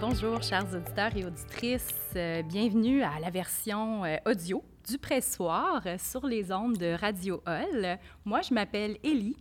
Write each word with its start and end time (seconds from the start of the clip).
Bonjour, 0.00 0.30
euh, 0.30 0.32
bonjour, 0.34 0.42
chers 0.42 0.74
auditeurs 0.74 1.16
et 1.16 1.24
auditrices. 1.24 1.88
Euh, 2.16 2.42
bienvenue 2.42 3.02
à 3.02 3.18
la 3.20 3.30
version 3.30 4.04
euh, 4.04 4.16
audio 4.26 4.62
du 4.88 4.98
pressoir 4.98 5.82
sur 5.98 6.26
les 6.26 6.52
ondes 6.52 6.76
de 6.76 6.96
Radio 6.98 7.42
Hall. 7.46 7.98
Moi, 8.24 8.40
je 8.42 8.54
m'appelle 8.54 8.96
Élie. 9.02 9.36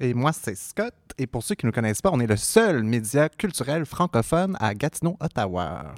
Et 0.00 0.12
moi, 0.12 0.32
c'est 0.32 0.56
Scott. 0.56 0.94
Et 1.18 1.26
pour 1.26 1.42
ceux 1.42 1.54
qui 1.54 1.66
ne 1.66 1.70
nous 1.70 1.74
connaissent 1.74 2.02
pas, 2.02 2.10
on 2.12 2.20
est 2.20 2.26
le 2.26 2.36
seul 2.36 2.82
média 2.82 3.28
culturel 3.28 3.86
francophone 3.86 4.56
à 4.60 4.74
Gatineau, 4.74 5.16
Ottawa. 5.20 5.94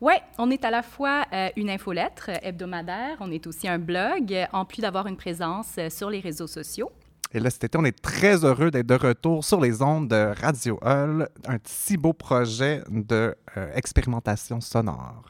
Oui, 0.00 0.14
on 0.38 0.50
est 0.50 0.64
à 0.64 0.70
la 0.70 0.82
fois 0.82 1.26
une 1.56 1.70
infolettre 1.70 2.30
hebdomadaire, 2.42 3.16
on 3.20 3.30
est 3.30 3.46
aussi 3.46 3.66
un 3.68 3.78
blog, 3.78 4.46
en 4.52 4.64
plus 4.64 4.80
d'avoir 4.80 5.06
une 5.06 5.16
présence 5.16 5.78
sur 5.90 6.08
les 6.08 6.20
réseaux 6.20 6.46
sociaux. 6.46 6.90
Et 7.36 7.38
là, 7.38 7.50
cet 7.50 7.64
été, 7.64 7.76
on 7.76 7.84
est 7.84 8.00
très 8.00 8.46
heureux 8.46 8.70
d'être 8.70 8.86
de 8.86 8.94
retour 8.94 9.44
sur 9.44 9.60
les 9.60 9.82
ondes 9.82 10.08
de 10.08 10.32
Radio 10.40 10.78
Hall, 10.80 11.28
un 11.46 11.58
si 11.64 11.98
beau 11.98 12.14
projet 12.14 12.82
d'expérimentation 12.88 14.62
sonore. 14.62 15.22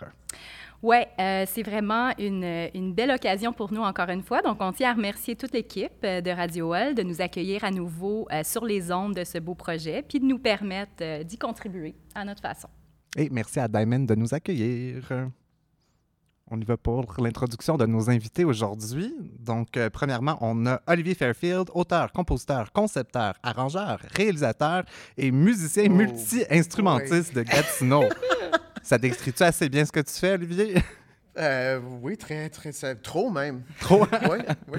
Oui, 0.85 0.99
euh, 1.19 1.45
c'est 1.49 1.65
vraiment 1.65 2.13
une, 2.17 2.69
une, 2.75 2.95
belle 2.95 3.11
occasion 3.11 3.53
pour 3.53 3.73
nous, 3.73 3.81
encore 3.81 4.09
une 4.09 4.23
fois. 4.23 4.41
Donc, 4.41 4.59
on 4.61 4.71
tient 4.71 4.93
à 4.93 4.95
remercier 4.95 5.35
toute 5.35 5.53
l'équipe 5.53 6.01
de 6.01 6.31
Radio 6.31 6.73
Hall 6.73 6.95
de 6.95 7.03
nous 7.03 7.21
accueillir 7.21 7.65
à 7.65 7.73
nouveau 7.73 8.29
euh, 8.31 8.43
sur 8.45 8.65
les 8.65 8.93
ondes 8.93 9.17
de 9.17 9.25
ce 9.25 9.39
beau 9.39 9.57
projet, 9.57 10.05
puis 10.09 10.21
de 10.21 10.27
nous 10.27 10.39
permettre 10.39 11.03
euh, 11.03 11.25
d'y 11.25 11.39
contribuer 11.39 11.97
à 12.15 12.25
notre 12.25 12.41
façon. 12.41 12.69
Et 13.17 13.29
merci 13.31 13.59
à 13.59 13.67
Diamond 13.67 14.05
de 14.05 14.15
nous 14.15 14.33
accueillir. 14.33 15.11
On 16.49 16.61
y 16.61 16.65
va 16.65 16.77
pour 16.77 17.13
l'introduction 17.19 17.77
de 17.77 17.87
nos 17.87 18.09
invités 18.09 18.45
aujourd'hui. 18.45 19.13
Donc, 19.41 19.77
euh, 19.77 19.91
premièrement, 19.91 20.39
on 20.41 20.65
a 20.67 20.81
Olivier 20.87 21.17
Fairfield, 21.17 21.71
auteur, 21.75 22.13
compositeur, 22.13 22.71
concepteur, 22.71 23.35
arrangeur, 23.43 23.99
réalisateur 24.15 24.85
et 25.17 25.33
musicien 25.33 25.87
Oh, 25.87 25.93
multi-instrumentiste 25.93 27.35
de 27.35 27.43
Gatineau. 27.43 28.05
Ça 28.85 28.97
décrit-tu 28.97 29.43
assez 29.43 29.69
bien 29.69 29.85
ce 29.85 29.91
que 29.91 29.99
tu 29.99 30.13
fais, 30.13 30.35
Olivier? 30.35 30.77
Euh, 31.39 31.81
oui, 32.01 32.17
très, 32.17 32.49
très, 32.49 32.73
trop 32.97 33.31
même. 33.31 33.63
Trop. 33.81 34.07
Oui, 34.31 34.39
oui. 34.73 34.79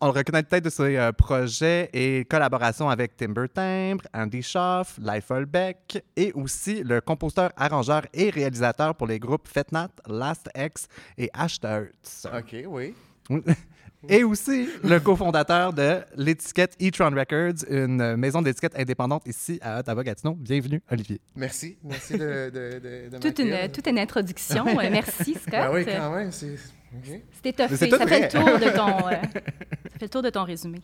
On 0.00 0.06
le 0.06 0.12
reconnaît 0.12 0.42
peut-être 0.42 0.64
de 0.64 0.70
ses 0.70 0.96
euh, 0.96 1.12
projets 1.12 1.88
et 1.92 2.24
collaborations 2.24 2.88
avec 2.88 3.16
Timber 3.16 3.46
Timbre, 3.48 4.04
Andy 4.12 4.42
Schaff, 4.42 4.98
Life 5.00 5.30
Beck 5.48 6.02
et 6.16 6.32
aussi 6.32 6.82
le 6.82 7.00
compositeur, 7.00 7.50
arrangeur 7.56 8.02
et 8.12 8.30
réalisateur 8.30 8.94
pour 8.94 9.06
les 9.06 9.18
groupes 9.18 9.46
Fetnat, 9.48 9.90
Last 10.08 10.48
X 10.56 10.88
et 11.16 11.30
Ashtarts. 11.32 11.86
OK, 12.32 12.56
oui. 12.66 12.94
Et 14.08 14.24
aussi 14.24 14.68
le 14.82 14.98
cofondateur 14.98 15.72
de 15.72 16.00
l'étiquette 16.16 16.76
E-Tron 16.82 17.10
Records, 17.14 17.64
une 17.70 18.16
maison 18.16 18.42
d'étiquette 18.42 18.76
indépendante 18.78 19.26
ici 19.26 19.58
à 19.62 19.78
Ottawa-Gatineau. 19.80 20.34
Bienvenue, 20.34 20.82
Olivier. 20.90 21.20
Merci. 21.36 21.76
Merci 21.84 22.14
de, 22.14 22.50
de, 22.50 22.78
de, 22.80 23.08
de 23.10 23.18
Toute 23.18 23.38
une, 23.38 23.70
toute 23.70 23.86
une 23.86 23.98
introduction. 23.98 24.66
Euh, 24.66 24.88
Merci, 24.90 25.34
Scott. 25.34 25.50
Ben 25.52 25.70
oui, 25.72 25.84
quand 25.86 26.10
même. 26.16 26.32
C'est... 26.32 26.54
OK. 26.94 27.20
C'est 27.42 27.46
étoffé. 27.50 27.76
c'est 27.76 27.88
tout 27.88 27.96
Ça 27.96 28.06
fait, 28.06 28.20
le 28.20 28.26
vrai. 28.26 28.28
tour 28.28 28.58
de 28.58 28.76
ton, 28.76 28.88
euh, 29.08 29.10
ça 29.12 29.98
fait 29.98 30.02
le 30.02 30.08
tour 30.08 30.22
de 30.22 30.30
ton 30.30 30.44
résumé. 30.44 30.80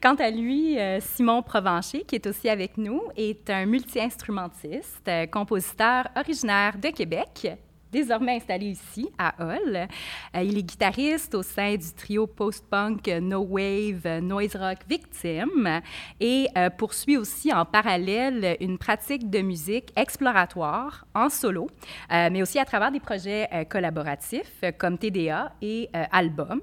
Quant 0.00 0.14
à 0.14 0.30
lui, 0.30 0.78
euh, 0.78 1.00
Simon 1.00 1.42
Provencher, 1.42 2.04
qui 2.04 2.14
est 2.16 2.26
aussi 2.26 2.48
avec 2.48 2.76
nous, 2.76 3.00
est 3.16 3.48
un 3.50 3.66
multi-instrumentiste, 3.66 5.10
compositeur 5.32 6.08
originaire 6.16 6.76
de 6.78 6.88
Québec, 6.90 7.48
désormais 7.92 8.36
installé 8.36 8.66
ici, 8.66 9.08
à 9.18 9.34
Hull. 9.38 9.76
Euh, 9.76 10.42
il 10.42 10.58
est 10.58 10.62
guitariste 10.62 11.34
au 11.34 11.42
sein 11.42 11.76
du 11.76 11.92
trio 11.92 12.26
post-punk 12.26 13.06
No 13.20 13.46
Wave 13.48 14.20
Noise 14.22 14.56
Rock 14.56 14.78
Victime 14.88 15.82
et 16.18 16.48
euh, 16.56 16.70
poursuit 16.70 17.18
aussi 17.18 17.52
en 17.52 17.64
parallèle 17.64 18.56
une 18.60 18.78
pratique 18.78 19.28
de 19.28 19.40
musique 19.40 19.92
exploratoire 19.94 21.06
en 21.14 21.28
solo, 21.28 21.68
euh, 22.10 22.30
mais 22.32 22.42
aussi 22.42 22.58
à 22.58 22.64
travers 22.64 22.90
des 22.90 23.00
projets 23.00 23.48
collaboratifs 23.68 24.64
comme 24.78 24.96
TDA 24.96 25.52
et 25.60 25.90
Album. 26.10 26.60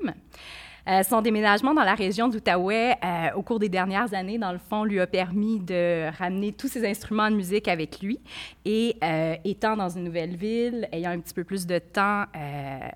Euh, 0.90 1.04
son 1.04 1.22
déménagement 1.22 1.76
dans 1.76 1.84
la 1.84 1.94
région 1.94 2.30
d'Outaouais 2.30 2.96
euh, 3.04 3.30
au 3.36 3.44
cours 3.44 3.60
des 3.60 3.70
dernières 3.70 4.12
années, 4.16 4.40
dans 4.40 4.52
le 4.52 4.58
fond, 4.58 4.84
lui 4.86 5.00
a 5.00 5.06
permis 5.06 5.60
de 5.60 6.10
ramener 6.18 6.52
tous 6.52 6.68
ses 6.68 6.88
instruments 6.90 7.30
de 7.30 7.36
musique 7.36 7.68
avec 7.68 8.02
lui. 8.02 8.20
Et 8.66 8.96
euh, 9.04 9.36
étant 9.46 9.78
dans 9.78 9.90
une 9.90 10.04
nouvelle 10.04 10.36
ville, 10.36 10.88
ayant 10.92 11.12
un 11.12 11.20
petit 11.20 11.34
peu 11.36 11.44
plus 11.44 11.68
de 11.68 11.78
temps 11.78 12.24
à, 12.34 12.88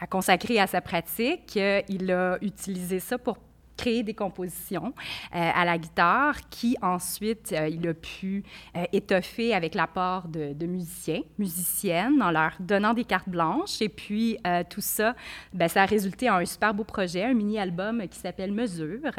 à- 0.00 0.06
consacrer 0.08 0.58
à 0.58 0.66
sa 0.66 0.80
pratique, 0.80 1.58
il 1.88 2.10
a 2.12 2.38
utilisé 2.40 3.00
ça 3.00 3.18
pour 3.18 3.36
créer 3.76 4.02
des 4.02 4.14
compositions 4.14 4.94
euh, 5.34 5.50
à 5.54 5.64
la 5.64 5.78
guitare 5.78 6.48
qui 6.48 6.76
ensuite 6.82 7.52
euh, 7.52 7.68
il 7.68 7.86
a 7.88 7.94
pu 7.94 8.42
euh, 8.76 8.84
étoffer 8.92 9.54
avec 9.54 9.74
l'apport 9.74 10.28
de, 10.28 10.52
de 10.52 10.66
musiciens, 10.66 11.22
musiciennes, 11.38 12.22
en 12.22 12.30
leur 12.30 12.52
donnant 12.60 12.94
des 12.94 13.04
cartes 13.04 13.28
blanches. 13.28 13.80
Et 13.82 13.88
puis 13.88 14.38
euh, 14.46 14.62
tout 14.68 14.80
ça, 14.80 15.14
ben, 15.52 15.68
ça 15.68 15.82
a 15.82 15.86
résulté 15.86 16.30
en 16.30 16.36
un 16.36 16.44
super 16.44 16.74
beau 16.74 16.84
projet, 16.84 17.24
un 17.24 17.34
mini-album 17.34 18.06
qui 18.08 18.18
s'appelle 18.18 18.52
Mesure. 18.52 19.12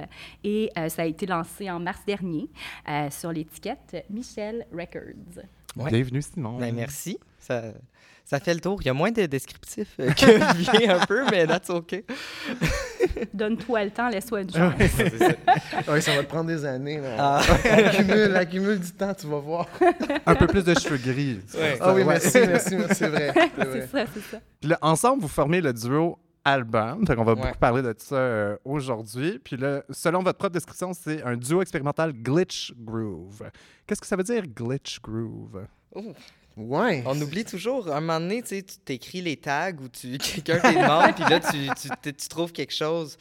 Et 0.44 0.70
euh, 0.78 0.90
ça 0.90 1.04
a 1.04 1.06
été 1.06 1.26
lancé 1.26 1.70
en 1.70 1.80
mars 1.80 2.02
dernier 2.06 2.50
euh, 2.90 3.10
sur 3.10 3.32
l'étiquette 3.32 4.06
Michel 4.10 4.66
Records. 4.72 5.44
Ouais. 5.76 5.92
Bienvenue, 5.92 6.22
Simon. 6.22 6.58
Ben, 6.58 6.74
merci. 6.74 7.20
Ça, 7.40 7.74
ça 8.30 8.42
fait 8.42 8.54
le 8.54 8.60
tour. 8.60 8.78
Il 8.82 8.88
y 8.88 8.90
a 8.90 8.94
moins 8.94 9.10
de 9.12 9.26
descriptifs 9.26 9.96
euh, 10.02 10.12
que 10.12 10.52
Olivier 10.52 10.90
un 10.90 11.06
peu, 11.06 11.24
mais 11.32 11.48
that's 11.48 11.70
OK. 11.70 12.04
Donne-toi 13.34 13.86
le 13.86 13.92
temps, 13.92 14.10
laisse-toi 14.10 14.42
une 14.42 14.52
chance. 14.52 14.74
Oui, 15.88 16.02
ça 16.02 16.16
va 16.16 16.24
te 16.24 16.28
prendre 16.28 16.48
des 16.48 16.66
années. 16.66 17.00
Là. 17.00 17.16
Ah. 17.18 17.42
Accumule, 17.64 18.36
accumule 18.36 18.80
du 18.80 18.92
temps, 18.92 19.14
tu 19.14 19.28
vas 19.28 19.40
voir. 19.40 19.68
Un 20.26 20.36
peu 20.36 20.46
plus 20.48 20.64
de 20.64 20.74
cheveux 20.78 20.98
gris. 20.98 21.40
Ouais. 21.58 21.78
Ah 21.80 21.94
oui, 21.94 22.02
Ouais. 22.02 22.06
merci, 22.06 22.38
merci, 22.48 22.76
merci, 22.76 22.96
c'est 22.96 23.08
vrai. 23.08 23.34
c'est 23.58 23.88
ça, 23.88 24.06
c'est 24.14 24.22
ça. 24.22 24.38
Puis 24.60 24.70
là, 24.70 24.78
ensemble, 24.82 25.22
vous 25.22 25.28
formez 25.28 25.62
le 25.62 25.72
duo 25.74 26.18
album. 26.44 27.04
Donc, 27.06 27.18
on 27.18 27.24
va 27.24 27.34
Ouais. 27.34 27.42
beaucoup 27.42 27.58
parler 27.58 27.82
de 27.82 27.94
ça 27.98 28.16
euh, 28.16 28.58
aujourd'hui. 28.66 29.40
Puis 29.44 29.56
là, 29.58 29.84
selon 29.90 30.22
votre 30.22 30.38
propre 30.38 30.54
description, 30.54 30.92
c'est 30.94 31.24
un 31.24 31.36
duo 31.38 31.62
expérimental 31.62 32.12
glitch 32.14 32.74
groove. 32.78 33.44
Qu'est-ce 33.86 34.02
que 34.02 34.08
ça 34.08 34.16
veut 34.16 34.24
dire 34.24 34.44
glitch 34.48 35.00
groove? 35.02 35.66
On 37.06 37.20
oublie 37.22 37.46
toujours. 37.46 37.88
Un 37.92 38.02
moment 38.02 38.20
donné, 38.20 38.42
tu 38.42 38.62
t'écris 38.64 39.22
les 39.22 39.38
tags 39.38 39.72
ou 39.82 39.88
tu 39.88 40.18
quelqu'un 40.44 40.60
te 40.60 41.14
puis 41.14 41.30
là, 41.30 41.40
tu, 42.14 42.28
trouves 42.28 42.52
quelque 42.52 42.74
chose. 42.74 43.18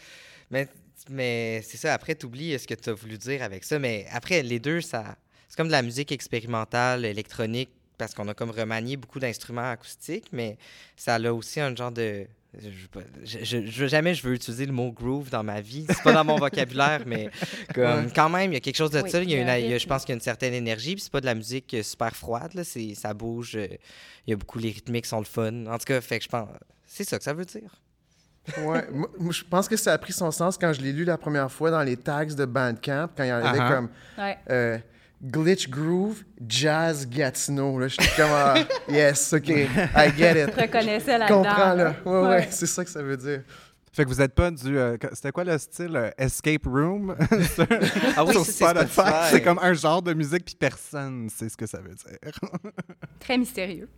Mais, 0.51 1.63
c'est 1.63 1.77
ça, 1.77 1.95
après, 1.95 2.15
tu 2.15 2.27
oublies 2.27 2.59
ce 2.59 2.67
que 2.67 2.75
tu 2.75 2.91
as 2.91 2.95
voulu 2.95 3.19
dire 3.19 3.43
avec 3.43 3.65
ça. 3.65 3.79
Mais 3.79 4.07
après, 4.11 4.43
les 4.43 4.59
deux, 4.59 4.81
ça 4.81 5.17
c'est 5.49 5.57
comme 5.57 5.69
de 5.69 5.73
la 5.73 5.83
musique 5.83 6.13
expérimentale, 6.13 7.05
électronique, 7.05 7.71
parce 7.97 8.15
qu'on 8.15 8.29
a 8.29 8.35
comme 8.35 8.51
remanié 8.51 8.97
beaucoup 8.97 9.21
d'instruments 9.21 9.71
acoustiques, 9.71 10.27
mais 10.31 10.59
ça 10.97 11.15
a 11.15 11.33
aussi 11.33 11.61
un 11.61 11.75
genre 11.75 11.93
de. 11.93 12.27
Je, 13.25 13.67
je- 13.67 13.87
jamais 13.87 14.15
je 14.15 14.22
veux 14.27 14.34
utiliser 14.34 14.67
le 14.67 14.72
mot 14.72 14.91
groove 14.93 15.28
dans 15.31 15.43
ma 15.43 15.61
vie. 15.61 15.84
C'est 15.89 16.03
pas 16.03 16.12
dans 16.12 16.25
mon 16.25 16.37
vocabulaire, 16.37 17.03
mais 17.06 17.31
comme, 17.75 17.84
Ouais. 18.06 18.12
quand 18.15 18.28
même, 18.28 18.50
il 18.53 18.55
y 18.55 18.56
a 18.56 18.61
quelque 18.61 18.77
chose 18.77 18.91
de 18.91 19.00
Oui, 19.03 19.11
ça. 19.11 19.22
Il 19.22 19.31
y 19.31 19.34
a 19.34 19.41
une- 19.43 19.49
un 19.49 19.59
il 19.59 19.71
y 19.71 19.75
a- 19.75 19.78
je 19.78 19.87
pense 19.87 20.03
qu'il 20.05 20.11
y 20.11 20.15
a 20.15 20.17
une 20.17 20.21
certaine 20.22 20.55
énergie, 20.55 20.95
puis 20.95 21.03
c'est 21.03 21.12
pas 21.12 21.21
de 21.21 21.27
la 21.27 21.34
musique 21.34 21.75
euh, 21.75 21.83
super 21.83 22.15
froide. 22.16 22.55
Là, 22.55 22.65
c'est- 22.65 22.95
ça 22.95 23.12
bouge. 23.15 23.56
euh, 23.56 23.66
Il 24.27 24.31
y 24.31 24.33
a 24.33 24.37
beaucoup 24.37 24.59
les 24.59 24.71
rythmiques 24.71 25.06
sont 25.06 25.19
le 25.19 25.25
fun. 25.25 25.66
En 25.66 25.78
tout 25.78 25.84
cas, 25.84 26.00
fait 26.00 26.19
que 26.19 26.25
je 26.25 26.28
pense. 26.28 26.49
C'est 26.87 27.05
ça 27.05 27.19
que 27.19 27.25
ça 27.25 27.33
veut 27.34 27.45
dire. 27.45 27.71
Ouais. 28.59 28.84
Moi, 29.19 29.33
je 29.33 29.43
pense 29.45 29.69
que 29.69 29.77
ça 29.77 29.93
a 29.93 29.99
pris 29.99 30.12
son 30.12 30.31
sens 30.31 30.56
quand 30.59 30.72
je 30.72 30.81
l'ai 30.81 30.93
lu 30.93 31.05
la 31.05 31.19
première 31.19 31.50
fois 31.50 31.71
dans 31.71 31.83
les 31.83 31.97
tags 31.97 32.25
de 32.25 32.45
Bandcamp, 32.45 33.09
quand 33.16 33.22
il 33.25 33.28
y 33.28 33.33
en 33.33 33.45
avait 33.45 33.59
Ah 33.61 33.69
ah. 33.69 33.75
comme 33.75 33.89
Ouais. 34.19 34.39
euh, 34.50 34.78
Glitch 35.22 35.68
Groove, 35.71 36.22
Jazz 36.47 37.09
Gatineau. 37.09 37.78
Là, 37.78 37.89
j'étais 37.89 38.04
comme, 38.16 38.30
ah, 38.33 38.54
yes, 38.89 39.33
OK, 39.33 39.48
I 39.48 39.68
get 40.16 40.45
it. 40.45 40.54
Je 40.54 40.60
reconnaissais 40.60 41.15
Je 41.15 41.18
là-dedans. 41.18 41.42
comprends, 41.42 41.74
là. 41.74 41.95
Ouais, 42.04 42.13
ouais, 42.13 42.28
Ouais. 42.28 42.48
c'est 42.51 42.66
ça 42.66 42.84
que 42.84 42.91
ça 42.91 43.03
veut 43.03 43.16
dire. 43.16 43.42
Fait 43.92 44.04
que 44.04 44.10
vous 44.10 44.16
n'êtes 44.16 44.34
pas 44.34 44.51
du. 44.51 44.77
euh, 44.78 44.98
C'était 45.15 45.33
quoi 45.33 45.42
le 45.42 45.57
style 45.57 45.97
euh, 45.97 46.10
Escape 46.18 46.66
Room? 46.66 47.16
Sur, 47.54 47.66
Ah 48.15 48.27
oui, 48.27 48.33
sur 48.34 48.45
Spotify? 48.45 49.01
C'est 49.30 49.41
comme 49.41 49.59
un 49.63 49.72
genre 49.72 50.03
de 50.03 50.13
musique, 50.13 50.45
puis 50.45 50.54
personne 50.54 51.30
sait 51.30 51.48
ce 51.48 51.57
que 51.57 51.65
ça 51.65 51.78
veut 51.80 51.95
dire. 51.95 52.19
Très 53.19 53.39
mystérieux. 53.39 53.89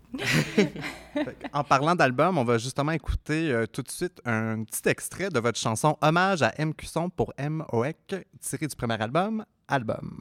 En 1.53 1.65
parlant 1.65 1.97
d'album, 1.97 2.39
on 2.39 2.45
va 2.45 2.59
justement 2.59 2.93
écouter 2.93 3.51
euh, 3.51 3.67
tout 3.67 3.83
de 3.83 3.91
suite 3.91 4.21
un 4.25 4.63
petit 4.63 4.89
extrait 4.89 5.31
de 5.31 5.41
votre 5.41 5.59
chanson 5.59 5.97
Hommage 6.01 6.43
à 6.43 6.53
M. 6.59 6.75
Cusson 6.75 7.11
pour 7.11 7.33
M. 7.37 7.65
Oek, 7.73 7.97
tiré 8.41 8.67
du 8.69 8.77
premier 8.77 9.03
album, 9.03 9.45
Album. 9.67 10.21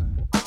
i'm 0.00 0.16
time. 0.16 0.37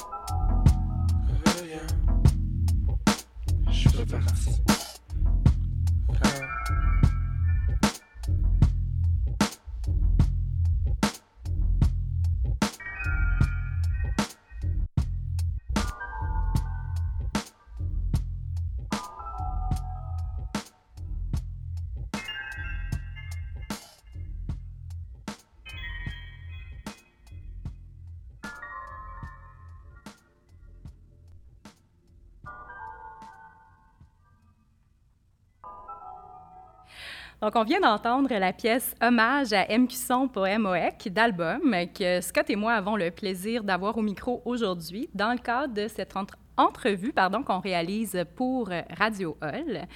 Donc, 37.41 37.55
on 37.55 37.63
vient 37.63 37.79
d'entendre 37.79 38.29
la 38.31 38.53
pièce 38.53 38.93
Hommage 39.01 39.51
à 39.51 39.65
M. 39.71 39.87
Cusson 39.87 40.27
Poème 40.27 40.67
OEC 40.67 41.09
d'album 41.11 41.73
que 41.97 42.21
Scott 42.21 42.47
et 42.51 42.55
moi 42.55 42.73
avons 42.73 42.95
le 42.95 43.09
plaisir 43.09 43.63
d'avoir 43.63 43.97
au 43.97 44.03
micro 44.03 44.43
aujourd'hui 44.45 45.09
dans 45.15 45.31
le 45.31 45.39
cadre 45.39 45.73
de 45.73 45.87
cette 45.87 46.15
entre- 46.15 46.37
entrevue 46.55 47.13
pardon, 47.13 47.41
qu'on 47.41 47.59
réalise 47.59 48.23
pour 48.35 48.69
Radio 48.95 49.37
Hall. 49.41 49.87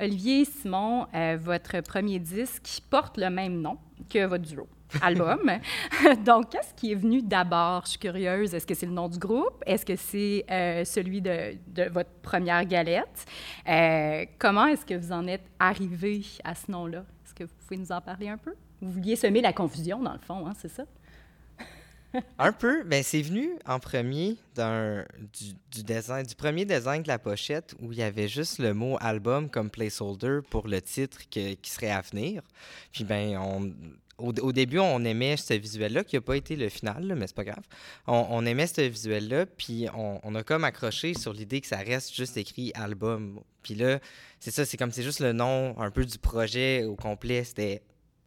Olivier 0.00 0.44
Simon, 0.44 1.08
euh, 1.12 1.36
votre 1.40 1.80
premier 1.80 2.20
disque 2.20 2.80
porte 2.88 3.18
le 3.18 3.30
même 3.30 3.60
nom 3.60 3.78
que 4.08 4.24
votre 4.24 4.44
duo. 4.44 4.68
Album. 5.02 5.50
Donc, 6.24 6.50
qu'est-ce 6.50 6.74
qui 6.74 6.92
est 6.92 6.96
venu 6.96 7.22
d'abord? 7.22 7.82
Je 7.84 7.90
suis 7.90 7.98
curieuse. 7.98 8.54
Est-ce 8.54 8.66
que 8.66 8.74
c'est 8.74 8.86
le 8.86 8.92
nom 8.92 9.08
du 9.08 9.18
groupe? 9.18 9.62
Est-ce 9.66 9.86
que 9.86 9.96
c'est 9.96 10.44
euh, 10.50 10.84
celui 10.84 11.20
de, 11.20 11.56
votre 11.90 12.10
première 12.22 12.64
galette? 12.64 13.26
Euh, 13.68 14.24
comment 14.38 14.66
est-ce 14.66 14.84
que 14.84 14.94
vous 14.94 15.12
en 15.12 15.26
êtes 15.26 15.46
arrivé 15.58 16.22
à 16.44 16.54
ce 16.54 16.70
nom-là? 16.70 17.04
Est-ce 17.24 17.34
que 17.34 17.44
vous 17.44 17.54
pouvez 17.66 17.78
nous 17.78 17.92
en 17.92 18.00
parler 18.00 18.28
un 18.28 18.38
peu? 18.38 18.54
Vous 18.80 18.90
vouliez 18.90 19.16
semer 19.16 19.40
la 19.40 19.52
confusion, 19.52 20.02
dans 20.02 20.12
le 20.12 20.18
fond, 20.18 20.46
hein, 20.46 20.52
c'est 20.58 20.70
ça? 20.70 20.84
Un 22.38 22.52
peu, 22.52 22.84
ben 22.84 23.02
c'est 23.02 23.22
venu 23.22 23.52
en 23.66 23.78
premier 23.78 24.36
du, 24.54 26.34
premier 26.36 26.64
design 26.66 27.02
de 27.02 27.08
la 27.08 27.18
pochette 27.18 27.74
où 27.80 27.92
il 27.92 27.98
y 27.98 28.02
avait 28.02 28.28
juste 28.28 28.58
le 28.58 28.74
mot 28.74 28.98
album 29.00 29.48
comme 29.48 29.70
placeholder 29.70 30.40
pour 30.50 30.68
le 30.68 30.82
titre 30.82 31.20
qui 31.30 31.58
serait 31.62 31.90
à 31.90 32.02
venir. 32.02 32.42
Puis 32.92 33.04
ben 33.04 33.38
on 33.38 33.72
au, 34.18 34.32
au 34.40 34.52
début, 34.52 34.78
on 34.78 35.04
aimait 35.04 35.36
ce 35.36 35.54
visuel-là, 35.54 36.04
qui 36.04 36.16
n'a 36.16 36.20
pas 36.20 36.36
été 36.36 36.56
le 36.56 36.68
final, 36.68 37.06
là, 37.06 37.14
mais 37.14 37.26
c'est 37.26 37.36
pas 37.36 37.44
grave. 37.44 37.64
On, 38.06 38.26
on 38.30 38.46
aimait 38.46 38.66
ce 38.66 38.82
visuel-là, 38.82 39.46
puis 39.46 39.86
on, 39.94 40.20
on 40.22 40.34
a 40.34 40.42
comme 40.42 40.64
accroché 40.64 41.14
sur 41.14 41.32
l'idée 41.32 41.60
que 41.60 41.66
ça 41.66 41.78
reste 41.78 42.14
juste 42.14 42.36
écrit 42.36 42.72
album. 42.74 43.40
Puis 43.62 43.74
là, 43.74 44.00
c'est 44.40 44.50
ça, 44.50 44.64
c'est 44.64 44.76
comme 44.76 44.92
c'est 44.92 45.02
juste 45.02 45.20
le 45.20 45.32
nom 45.32 45.78
un 45.78 45.90
peu 45.90 46.04
du 46.04 46.18
projet 46.18 46.84
au 46.84 46.96
complet, 46.96 47.44
c'était 47.44 47.82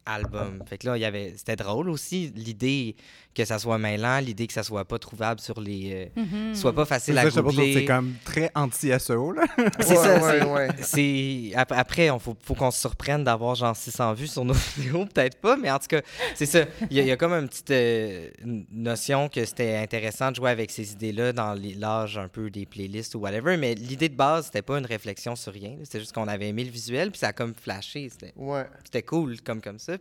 album. 0.06 0.60
Fait 0.68 0.78
que 0.78 0.88
là, 0.88 0.98
il 0.98 1.02
y 1.02 1.06
avait, 1.06 1.34
c'était 1.38 1.56
drôle 1.56 1.90
aussi, 1.90 2.32
l'idée 2.36 2.96
que 3.34 3.44
ça 3.44 3.60
soit 3.60 3.78
mêlant, 3.78 4.20
l'idée 4.20 4.48
que 4.48 4.54
ça 4.54 4.64
soit 4.64 4.86
pas 4.86 4.98
trouvable 4.98 5.42
sur 5.42 5.60
les. 5.60 6.10
euh, 6.18 6.54
soit 6.54 6.74
pas 6.74 6.86
facile 6.86 7.18
à 7.18 7.30
googler. 7.30 7.74
c'est 7.74 7.86
comme 7.86 8.14
très 8.24 8.50
anti-SEO, 8.56 9.32
là. 9.34 9.44
C'est 9.80 9.90
Ouais, 9.90 9.96
ça, 9.96 10.14
ouais, 10.14 10.40
c'est- 10.40 10.46
ouais. 10.46 10.68
c'est 10.82 11.52
ap- 11.56 11.72
après 11.74 12.10
on 12.10 12.20
faut, 12.20 12.36
faut 12.42 12.54
qu'on 12.56 12.72
se 12.72 12.80
surprenne 12.80 13.24
d'avoir 13.24 13.56
genre 13.56 13.76
600 13.76 14.14
vues 14.14 14.28
sur 14.28 14.46
nos 14.46 14.54
vidéos 14.78 15.06
peut-être 15.06 15.38
pas 15.40 15.58
mais 15.58 15.70
en 15.72 15.80
tout 15.80 15.88
cas 15.88 16.02
c'est 16.34 16.46
ça 16.46 16.66
il 16.90 16.96
y, 16.98 17.00
a- 17.00 17.04
il 17.04 17.08
y 17.08 17.12
a 17.12 17.18
comme 17.18 17.34
une 17.34 17.48
petite 17.48 17.72
euh, 17.72 18.30
notion 18.72 19.30
que 19.30 19.44
c'était 19.46 19.76
intéressant 19.78 20.32
de 20.32 20.36
jouer 20.38 20.50
avec 20.52 20.72
ces 20.72 20.94
idées 20.94 21.12
là 21.12 21.34
dans 21.34 21.54
l'âge 21.78 22.18
un 22.18 22.28
peu 22.28 22.50
des 22.50 22.66
playlists 22.66 23.16
ou 23.16 23.20
whatever 23.20 23.58
mais 23.58 23.76
l'idée 23.76 24.10
de 24.10 24.16
base 24.16 24.46
c'était 24.46 24.62
pas 24.62 24.78
une 24.78 24.86
réflexion 24.86 25.36
sur 25.36 25.54
rien 25.54 25.76
c'était 25.84 26.00
juste 26.00 26.14
qu'on 26.14 26.28
avait 26.28 26.48
aimé 26.50 26.64
le 26.64 26.72
visuel 26.72 27.12
puis 27.12 27.20
ça 27.20 27.28
a 27.30 27.34
comme 27.34 27.54
flashé 27.54 28.10
c'était 28.10 28.34
Ouais. 28.36 28.66
c'était 28.84 29.04
cool 29.04 29.42
comme 29.42 29.62
comme 29.62 29.80
ça 29.80 29.95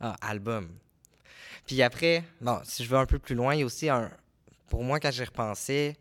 ah 0.00 0.16
album. 0.20 0.68
Puis 1.66 1.82
après 1.82 2.24
bon 2.40 2.60
si 2.64 2.84
je 2.84 2.90
vais 2.90 2.96
un 2.96 3.06
peu 3.06 3.18
plus 3.18 3.34
loin 3.34 3.54
il 3.54 3.60
y 3.60 3.62
a 3.62 3.66
aussi 3.66 3.88
un 3.88 4.10
pour 4.68 4.82
moi 4.82 5.00
quand 5.00 5.10
j'y 5.10 5.24
repensais 5.24 5.96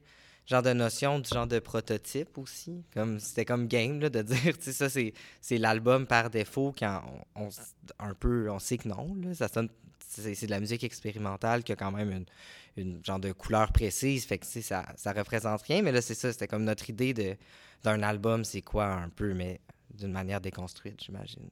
genre 0.46 0.62
de 0.62 0.74
notion 0.74 1.20
du 1.20 1.30
genre 1.30 1.48
de 1.48 1.60
prototype 1.60 2.38
aussi. 2.38 2.84
Comme 2.94 3.20
c'était 3.20 3.46
comme 3.46 3.68
game 3.68 4.00
là, 4.00 4.10
de 4.10 4.22
dire 4.34 4.58
tu 4.58 4.72
sais 4.72 4.74
ça 4.74 4.90
c'est 4.90 5.58
l'album 5.58 6.06
par 6.06 6.30
défaut 6.30 6.74
quand 6.78 7.04
on, 7.36 7.50
sait 8.60 8.78
que 8.78 8.88
non 8.88 9.16
ça 9.34 9.48
sonne 9.48 9.70
c'est 10.08 10.46
de 10.46 10.52
la 10.52 10.60
musique 10.60 10.84
expérimentale 10.84 11.64
qui 11.64 11.74
a 11.74 11.76
quand 11.76 11.92
même 11.92 12.26
une, 12.78 13.04
genre 13.04 13.20
de 13.20 13.32
couleur 13.32 13.72
précise 13.72 14.26
fait 14.26 14.38
que 14.38 14.46
ça 14.46 14.86
ça 14.96 15.14
représente 15.14 15.62
rien 15.64 15.82
mais 15.82 15.92
là 15.92 16.02
c'est 16.02 16.16
ça 16.16 16.32
c'était 16.32 16.48
comme 16.48 16.64
notre 16.64 16.90
idée 16.90 17.38
d'un 17.84 18.02
album 18.04 18.44
c'est 18.44 18.62
quoi 18.62 18.88
un 18.88 19.10
peu 19.10 19.34
mais 19.34 19.60
d'une 19.94 20.12
manière 20.12 20.42
déconstruite 20.42 21.04
j'imagine 21.04 21.50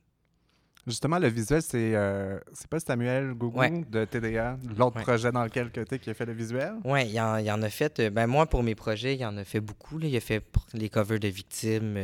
Justement, 0.85 1.17
le 1.17 1.29
visuel, 1.29 1.61
c'est 1.61 1.95
euh, 1.95 2.37
c'est 2.51 2.67
pas 2.67 2.79
Samuel 2.81 3.33
Gougou 3.35 3.57
Ouais. 3.59 3.85
de 3.89 4.03
TDA, 4.03 4.57
l'autre 4.77 4.97
Ouais. 4.97 5.03
projet 5.03 5.31
dans 5.31 5.45
lequel 5.45 5.71
tu 5.71 5.99
qui 5.99 6.09
a 6.09 6.13
fait 6.13 6.25
le 6.25 6.33
visuel? 6.33 6.73
Ouais, 6.83 7.07
il 7.07 7.17
en, 7.21 7.37
il 7.37 7.49
en 7.49 7.61
a 7.61 7.69
fait. 7.69 8.01
euh, 8.01 8.09
ben 8.09 8.27
moi, 8.27 8.45
pour 8.47 8.63
mes 8.63 8.75
projets, 8.75 9.15
il 9.15 9.25
en 9.25 9.37
a 9.37 9.45
fait 9.45 9.61
beaucoup. 9.61 9.97
Là. 9.97 10.07
Il 10.07 10.15
a 10.17 10.19
fait 10.19 10.43
les 10.73 10.89
covers 10.89 11.19
de 11.21 11.29
victimes. 11.29 11.97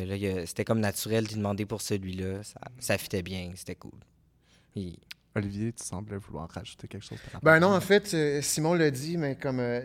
C'était 0.46 0.64
comme 0.64 0.80
naturel 0.80 1.28
d'y 1.28 1.36
demander 1.36 1.66
pour 1.66 1.82
celui-là. 1.82 2.42
Ça, 2.44 2.62
ça 2.80 2.98
fitait 2.98 3.22
bien, 3.22 3.52
c'était 3.56 3.76
cool. 3.76 4.00
Il- 4.76 4.98
Olivier, 5.36 5.74
tu 5.74 5.84
sembles 5.86 6.16
vouloir 6.16 6.50
rajouter 6.50 6.88
quelque 6.88 7.04
chose 7.06 7.20
par 7.32 7.42
Ben 7.42 7.60
non, 7.60 7.76
en 7.76 7.82
fait, 7.82 8.14
euh, 8.14 8.42
Simon 8.42 8.74
l'a 8.76 8.92
dit, 8.92 9.18
mais 9.18 9.36
comme. 9.36 9.60
euh, 9.60 9.82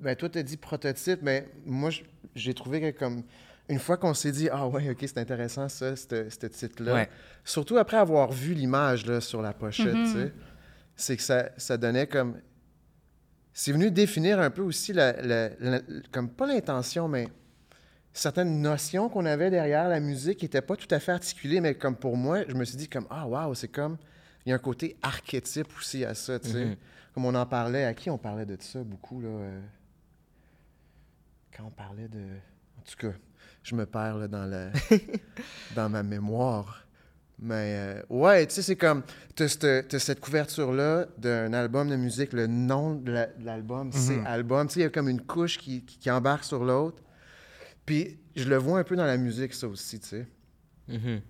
ben 0.00 0.14
toi, 0.16 0.28
t'as 0.28 0.42
dit 0.42 0.56
prototype, 0.56 1.20
mais 1.22 1.46
moi, 1.64 1.90
j'ai 2.34 2.54
trouvé 2.54 2.80
que 2.80 2.90
comme. 2.98 3.22
Une 3.68 3.78
fois 3.78 3.96
qu'on 3.98 4.14
s'est 4.14 4.32
dit, 4.32 4.48
ah 4.50 4.66
ouais, 4.66 4.90
ok, 4.90 4.98
c'est 5.00 5.18
intéressant 5.18 5.68
ça, 5.68 5.94
ce 5.94 6.46
titre-là. 6.46 6.94
Ouais. 6.94 7.08
Surtout 7.44 7.76
après 7.76 7.98
avoir 7.98 8.32
vu 8.32 8.54
l'image 8.54 9.04
là, 9.06 9.20
sur 9.20 9.42
la 9.42 9.52
pochette, 9.52 9.94
Mhm. 9.94 10.04
tu 10.06 10.12
sais, 10.12 10.32
c'est 10.96 11.16
que 11.16 11.22
ça, 11.22 11.50
ça 11.58 11.76
donnait 11.76 12.06
comme. 12.06 12.40
C'est 13.52 13.72
venu 13.72 13.90
définir 13.90 14.38
un 14.40 14.50
peu 14.50 14.62
aussi, 14.62 14.92
la, 14.92 15.12
la- 15.20 15.50
la- 15.60 15.80
comme 16.12 16.30
pas 16.30 16.46
l'intention, 16.46 17.08
mais 17.08 17.28
certaines 18.12 18.62
notions 18.62 19.08
qu'on 19.08 19.26
avait 19.26 19.50
derrière 19.50 19.88
la 19.88 20.00
musique 20.00 20.38
qui 20.38 20.44
n'étaient 20.46 20.62
pas 20.62 20.76
tout 20.76 20.86
à 20.92 20.98
fait 21.00 21.12
articulées, 21.12 21.60
mais 21.60 21.74
comme 21.74 21.96
pour 21.96 22.16
moi, 22.16 22.44
je 22.48 22.54
me 22.54 22.64
suis 22.64 22.76
dit 22.76 22.88
comme, 22.88 23.06
ah 23.10 23.26
waouh, 23.26 23.54
c'est 23.54 23.68
comme, 23.68 23.98
il 24.46 24.50
y 24.50 24.52
a 24.52 24.54
un 24.54 24.60
côté 24.60 24.96
archétype 25.02 25.68
aussi 25.76 26.04
à 26.04 26.14
ça, 26.14 26.38
tu 26.38 26.48
sais. 26.50 26.64
Mhm. 26.64 26.76
Comme 27.12 27.24
on 27.26 27.34
en 27.34 27.46
parlait, 27.46 27.84
à 27.84 27.92
qui 27.94 28.08
on 28.10 28.16
parlait 28.18 28.46
de 28.46 28.56
ça 28.60 28.82
beaucoup, 28.82 29.20
là? 29.20 29.28
euh, 29.28 29.60
Quand 31.56 31.64
on 31.66 31.70
parlait 31.70 32.08
de... 32.08 32.20
En 32.78 32.82
tout 32.82 32.96
cas, 32.96 33.12
je 33.68 33.74
me 33.74 33.86
perds 33.86 34.16
là, 34.18 34.28
dans, 34.28 34.46
dans 35.76 35.88
ma 35.88 36.02
mémoire. 36.02 36.84
Mais 37.40 37.76
euh, 37.78 38.02
ouais, 38.10 38.46
tu 38.48 38.54
sais, 38.54 38.62
c'est 38.62 38.74
comme, 38.76 39.02
tu 39.36 39.44
as, 39.44 39.98
cette 40.00 40.18
couverture-là 40.20 41.06
d'un 41.18 41.52
album 41.52 41.88
de 41.88 41.94
musique, 41.96 42.32
le 42.32 42.48
nom 42.48 42.94
de 42.96 43.12
la- 43.12 43.26
de 43.26 43.44
l'album, 43.44 43.92
c'est 43.92 44.16
album. 44.26 44.66
Tu 44.66 44.74
sais, 44.74 44.80
il 44.80 44.82
y 44.82 44.86
a 44.86 44.90
comme 44.90 45.08
une 45.08 45.20
couche 45.20 45.56
qui, 45.58 45.84
qui- 45.84 45.98
qui 45.98 46.10
embarque 46.10 46.42
sur 46.44 46.64
l'autre. 46.64 47.00
Puis 47.86 48.18
je 48.34 48.48
le 48.48 48.56
vois 48.56 48.80
un 48.80 48.84
peu 48.84 48.96
dans 48.96 49.06
la 49.06 49.16
musique, 49.16 49.54
ça 49.54 49.68
aussi, 49.68 50.00
tu 50.00 50.08
sais. 50.08 50.26
Mhm. 50.88 51.20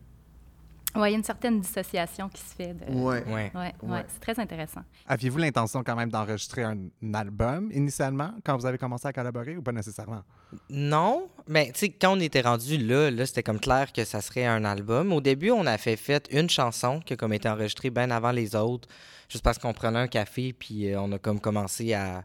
Oui, 0.99 1.09
il 1.09 1.13
y 1.13 1.15
a 1.15 1.19
une 1.19 1.25
certaine 1.25 1.61
dissociation 1.61 2.29
qui 2.29 2.41
se 2.43 2.55
fait. 2.55 2.75
De... 2.75 2.93
Ouais. 2.93 3.23
Ouais. 3.25 3.51
Ouais, 3.55 3.73
ouais, 3.83 3.91
Ouais. 3.91 4.05
c'est 4.09 4.21
très 4.21 4.39
intéressant. 4.41 4.81
Aviez-vous 5.07 5.39
l'intention 5.39 5.83
quand 5.85 5.95
même 5.97 6.11
d'enregistrer 6.11 6.65
un, 6.65 6.77
un 7.03 7.15
album 7.15 7.71
initialement 7.73 8.33
quand 8.45 8.57
vous 8.57 8.67
avez 8.67 8.79
commencé 8.79 9.07
à 9.07 9.13
collaborer 9.13 9.57
ou 9.57 9.63
pas 9.63 9.73
nécessairement? 9.73 10.23
Non, 10.69 11.29
mais 11.47 11.67
tu 11.73 11.79
sais, 11.81 11.89
quand 11.91 12.17
on 12.17 12.21
était 12.21 12.41
rendu 12.41 12.79
là, 12.79 13.11
là 13.11 13.27
c'était 13.27 13.43
comme 13.43 13.61
clair 13.61 13.93
que 13.93 14.05
ça 14.05 14.21
serait 14.21 14.47
un 14.47 14.65
album. 14.65 15.13
Au 15.13 15.21
début, 15.21 15.51
on 15.51 15.67
a 15.67 15.79
fait, 15.79 15.97
fait 15.97 16.27
une 16.31 16.51
chanson 16.51 17.01
qui 17.01 17.13
a 17.13 17.17
comme 17.17 17.33
été 17.33 17.49
enregistrée 17.49 17.91
bien 17.91 18.11
avant 18.11 18.33
les 18.33 18.57
autres, 18.57 18.89
juste 19.29 19.45
parce 19.45 19.59
qu'on 19.59 19.73
prenait 19.73 19.99
un 20.01 20.09
café, 20.09 20.53
puis 20.53 20.93
euh, 20.93 21.01
on 21.01 21.13
a 21.13 21.19
comme 21.19 21.39
commencé 21.41 21.95
à 21.95 22.25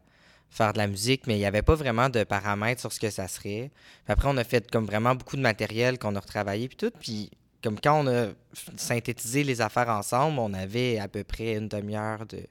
faire 0.49 0.73
de 0.73 0.77
la 0.77 0.87
musique, 0.87 1.27
mais 1.27 1.35
il 1.35 1.39
n'y 1.39 1.45
avait 1.45 1.61
pas 1.63 1.75
vraiment 1.75 2.09
de 2.09 2.23
paramètres 2.23 2.79
sur 2.81 2.91
ce 2.93 2.99
que 2.99 3.09
ça 3.09 3.27
serait. 3.27 3.71
Puis 4.05 4.13
après, 4.13 4.27
on 4.29 4.37
a 4.37 4.43
fait 4.43 4.69
comme 4.71 4.85
vraiment 4.85 5.15
beaucoup 5.15 5.35
de 5.35 5.41
matériel 5.41 5.97
qu'on 5.99 6.15
a 6.15 6.19
retravaillé, 6.19 6.67
puis 6.67 6.77
tout, 6.77 6.91
puis 6.99 7.31
comme 7.63 7.79
quand 7.79 8.05
on 8.05 8.07
a 8.07 8.27
synthétisé 8.75 9.43
les 9.43 9.61
affaires 9.61 9.89
ensemble, 9.89 10.37
on 10.39 10.53
avait 10.53 10.99
à 10.99 11.07
peu 11.07 11.23
près 11.23 11.53
une 11.53 11.67
demi-heure 11.69 12.25
de... 12.25 12.45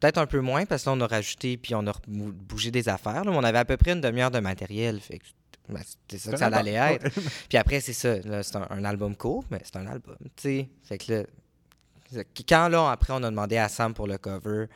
Peut-être 0.00 0.18
un 0.18 0.26
peu 0.26 0.40
moins, 0.40 0.64
parce 0.66 0.84
que 0.84 0.90
là, 0.90 0.96
on 0.96 1.00
a 1.00 1.06
rajouté, 1.06 1.56
puis 1.56 1.74
on 1.74 1.86
a 1.86 1.92
bougé 2.06 2.70
des 2.70 2.88
affaires. 2.88 3.24
là, 3.24 3.30
mais 3.30 3.36
on 3.36 3.42
avait 3.44 3.58
à 3.58 3.64
peu 3.64 3.76
près 3.76 3.92
une 3.92 4.00
demi-heure 4.00 4.30
de 4.30 4.38
matériel. 4.38 5.00
Fait 5.00 5.18
que 5.18 5.24
ben, 5.68 5.80
c'était 5.84 6.18
ça 6.18 6.32
que 6.32 6.38
ça 6.38 6.46
allait 6.46 6.74
être. 6.74 7.10
Puis 7.48 7.58
après, 7.58 7.80
c'est 7.80 7.92
ça. 7.92 8.14
c'est 8.42 8.56
un, 8.56 8.66
un 8.70 8.84
album 8.84 9.16
court, 9.16 9.44
mais 9.50 9.60
c'est 9.64 9.76
un 9.76 9.86
album. 9.86 10.16
tu 10.20 10.28
sais. 10.36 10.68
Fait 10.84 10.98
que 10.98 11.12
là, 11.12 12.22
quand 12.48 12.68
là, 12.68 12.90
après, 12.90 13.12
on 13.12 13.22
a 13.22 13.30
demandé 13.30 13.56
à 13.56 13.68
Sam 13.68 13.92
pour 13.92 14.06
le 14.06 14.18
cover, 14.18 14.66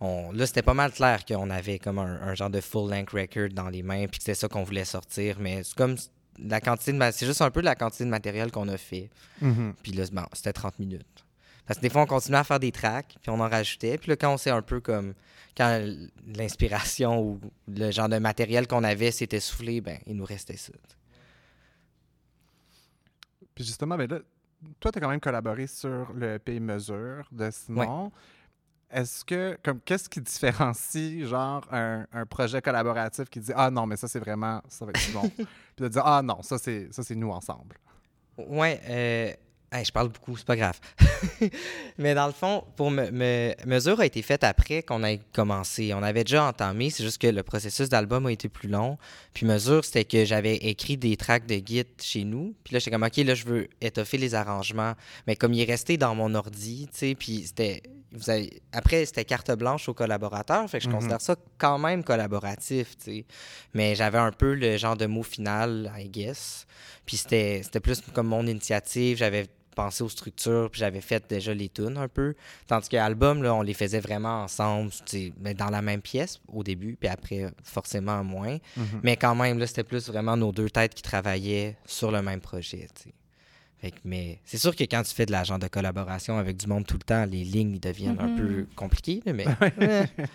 on, 0.00 0.32
là, 0.32 0.46
c'était 0.46 0.62
pas 0.62 0.74
mal 0.74 0.92
clair 0.92 1.24
qu'on 1.24 1.50
avait 1.50 1.78
comme 1.78 1.98
un, 1.98 2.20
un 2.22 2.34
genre 2.34 2.50
de 2.50 2.60
full-length 2.60 3.10
record 3.10 3.48
dans 3.52 3.68
les 3.68 3.82
mains, 3.82 4.06
puis 4.06 4.18
que 4.18 4.24
c'était 4.24 4.34
ça 4.34 4.48
qu'on 4.48 4.64
voulait 4.64 4.84
sortir. 4.84 5.38
Mais 5.40 5.62
c'est 5.64 5.74
comme 5.74 5.96
la 6.42 6.60
quantité 6.60 6.92
de 6.92 7.10
c'est 7.12 7.26
juste 7.26 7.42
un 7.42 7.50
peu 7.50 7.60
de 7.60 7.66
la 7.66 7.74
quantité 7.74 8.04
de 8.04 8.10
matériel 8.10 8.50
qu'on 8.50 8.68
a 8.68 8.76
fait. 8.76 9.10
Mhm. 9.40 9.74
Puis 9.82 9.92
là, 9.92 10.04
bon, 10.12 10.24
c'était 10.32 10.52
30 10.52 10.78
minutes. 10.78 11.24
Parce 11.66 11.78
que 11.78 11.82
des 11.82 11.90
fois, 11.90 12.02
on 12.02 12.06
continuait 12.06 12.38
à 12.38 12.44
faire 12.44 12.60
des 12.60 12.72
tracks, 12.72 13.16
puis 13.20 13.30
on 13.30 13.40
en 13.40 13.48
rajoutait. 13.48 13.98
Puis 13.98 14.08
là, 14.08 14.16
quand 14.16 14.32
on 14.32 14.38
s'est 14.38 14.50
un 14.50 14.62
peu 14.62 14.80
comme. 14.80 15.14
Quand 15.56 15.84
l'inspiration 16.36 17.20
ou 17.20 17.40
le 17.66 17.90
genre 17.90 18.08
de 18.08 18.18
matériel 18.18 18.68
qu'on 18.68 18.84
avait 18.84 19.10
s'est 19.10 19.28
essoufflé, 19.32 19.80
ben, 19.80 19.98
il 20.06 20.14
nous 20.14 20.24
restait 20.24 20.56
ça. 20.56 20.72
Puis 23.56 23.64
justement, 23.64 23.96
ben 23.96 24.08
là, 24.08 24.20
toi, 24.78 24.92
tu 24.92 24.98
as 24.98 25.00
quand 25.00 25.08
même 25.08 25.20
collaboré 25.20 25.66
sur 25.66 26.12
le 26.14 26.34
EP 26.34 26.60
Mesure 26.60 27.26
de 27.32 27.50
Simon. 27.50 28.12
Est-ce 28.90 29.24
que, 29.24 29.58
comme, 29.62 29.80
qu'est-ce 29.80 30.08
qui 30.08 30.20
différencie, 30.20 31.26
genre, 31.26 31.62
un, 31.70 32.06
un 32.12 32.24
projet 32.24 32.62
collaboratif 32.62 33.28
qui 33.28 33.40
dit 33.40 33.52
Ah 33.54 33.70
non, 33.70 33.86
mais 33.86 33.96
ça, 33.96 34.08
c'est 34.08 34.18
vraiment, 34.18 34.62
ça 34.68 34.84
va 34.86 34.90
être 34.90 34.98
Simon. 35.00 35.30
Puis 35.36 35.46
de 35.78 35.88
dire 35.88 36.02
Ah 36.06 36.22
non, 36.22 36.42
ça, 36.42 36.56
c'est, 36.58 36.88
ça, 36.92 37.02
c'est 37.02 37.14
nous 37.14 37.30
ensemble. 37.30 37.76
Ouais, 38.38 38.80
euh, 38.88 39.32
hey, 39.72 39.84
je 39.84 39.92
parle 39.92 40.08
beaucoup, 40.08 40.36
c'est 40.36 40.46
pas 40.46 40.56
grave. 40.56 40.78
Mais 41.98 42.14
dans 42.14 42.26
le 42.26 42.32
fond, 42.32 42.64
pour 42.76 42.90
me, 42.90 43.10
me- 43.10 43.54
mesure 43.66 44.00
a 44.00 44.06
été 44.06 44.22
faite 44.22 44.44
après 44.44 44.82
qu'on 44.82 45.02
ait 45.04 45.20
commencé. 45.32 45.92
On 45.94 46.02
avait 46.02 46.24
déjà 46.24 46.44
entamé, 46.44 46.90
c'est 46.90 47.02
juste 47.04 47.18
que 47.20 47.26
le 47.26 47.42
processus 47.42 47.88
d'album 47.88 48.26
a 48.26 48.32
été 48.32 48.48
plus 48.48 48.68
long. 48.68 48.98
Puis 49.34 49.46
mesure, 49.46 49.84
c'était 49.84 50.04
que 50.04 50.24
j'avais 50.24 50.56
écrit 50.56 50.96
des 50.96 51.16
tracks 51.16 51.46
de 51.46 51.60
Git 51.64 51.86
chez 52.00 52.24
nous. 52.24 52.54
Puis 52.64 52.72
là, 52.74 52.78
j'étais 52.78 52.90
comme, 52.90 53.02
OK, 53.02 53.16
là, 53.18 53.34
je 53.34 53.44
veux 53.44 53.68
étoffer 53.80 54.18
les 54.18 54.34
arrangements. 54.34 54.94
Mais 55.26 55.36
comme 55.36 55.52
il 55.54 55.60
est 55.60 55.64
resté 55.70 55.96
dans 55.96 56.14
mon 56.14 56.34
ordi, 56.34 56.88
tu 56.92 56.98
sais, 56.98 57.14
puis 57.14 57.44
c'était. 57.46 57.82
Vous 58.12 58.30
avez, 58.30 58.62
après, 58.72 59.04
c'était 59.04 59.26
carte 59.26 59.50
blanche 59.52 59.86
aux 59.88 59.92
collaborateurs. 59.94 60.66
Fait 60.70 60.78
que 60.78 60.84
je 60.84 60.88
Mhm. 60.88 60.94
considère 60.94 61.20
ça 61.20 61.36
quand 61.58 61.78
même 61.78 62.02
collaboratif, 62.02 62.96
tu 62.96 63.04
sais. 63.04 63.24
Mais 63.74 63.94
j'avais 63.94 64.16
un 64.16 64.32
peu 64.32 64.54
le 64.54 64.78
genre 64.78 64.96
de 64.96 65.04
mot 65.04 65.22
final, 65.22 65.92
I 65.94 66.08
guess. 66.08 66.66
Puis 67.04 67.18
c'était 67.18 67.60
c'était 67.62 67.80
plus 67.80 68.00
comme 68.14 68.28
mon 68.28 68.46
initiative. 68.46 69.18
J'avais 69.18 69.46
pensé 69.78 70.02
aux 70.02 70.08
structures, 70.08 70.68
puis 70.72 70.80
j'avais 70.80 71.00
fait 71.00 71.22
déjà 71.28 71.54
les 71.54 71.68
tunes 71.68 71.96
un 71.98 72.08
peu. 72.08 72.34
Tandis 72.66 72.88
que 72.88 72.96
l'album, 72.96 73.44
là, 73.44 73.54
on 73.54 73.62
les 73.62 73.74
faisait 73.74 74.00
vraiment 74.00 74.42
ensemble, 74.42 74.90
mais 75.40 75.54
dans 75.54 75.70
la 75.70 75.82
même 75.82 76.00
pièce 76.02 76.40
au 76.52 76.64
début, 76.64 76.96
puis 76.98 77.08
après, 77.08 77.46
forcément 77.62 78.24
moins. 78.24 78.58
Mhm. 78.76 79.00
Mais 79.04 79.16
quand 79.16 79.36
même, 79.36 79.58
là, 79.60 79.66
c'était 79.68 79.84
plus 79.84 80.08
vraiment 80.08 80.36
nos 80.36 80.50
deux 80.50 80.68
têtes 80.68 80.94
qui 80.94 81.02
travaillaient 81.02 81.76
sur 81.86 82.10
le 82.10 82.22
même 82.22 82.40
projet. 82.40 82.88
Fait 83.80 83.92
que, 83.92 83.98
mais 84.04 84.40
c'est 84.44 84.58
sûr 84.58 84.74
que 84.74 84.82
quand 84.82 85.04
tu 85.04 85.14
fais 85.14 85.24
de 85.26 85.30
la 85.30 85.44
genre 85.44 85.60
de 85.60 85.68
collaboration 85.68 86.36
avec 86.38 86.56
du 86.56 86.66
monde 86.66 86.84
tout 86.84 86.96
le 86.98 87.04
temps, 87.04 87.24
les 87.24 87.44
lignes 87.44 87.78
deviennent 87.78 88.18
un 88.18 88.26
Mhm. 88.26 88.36
peu 88.36 88.66
compliquées, 88.74 89.22
mais 89.26 89.44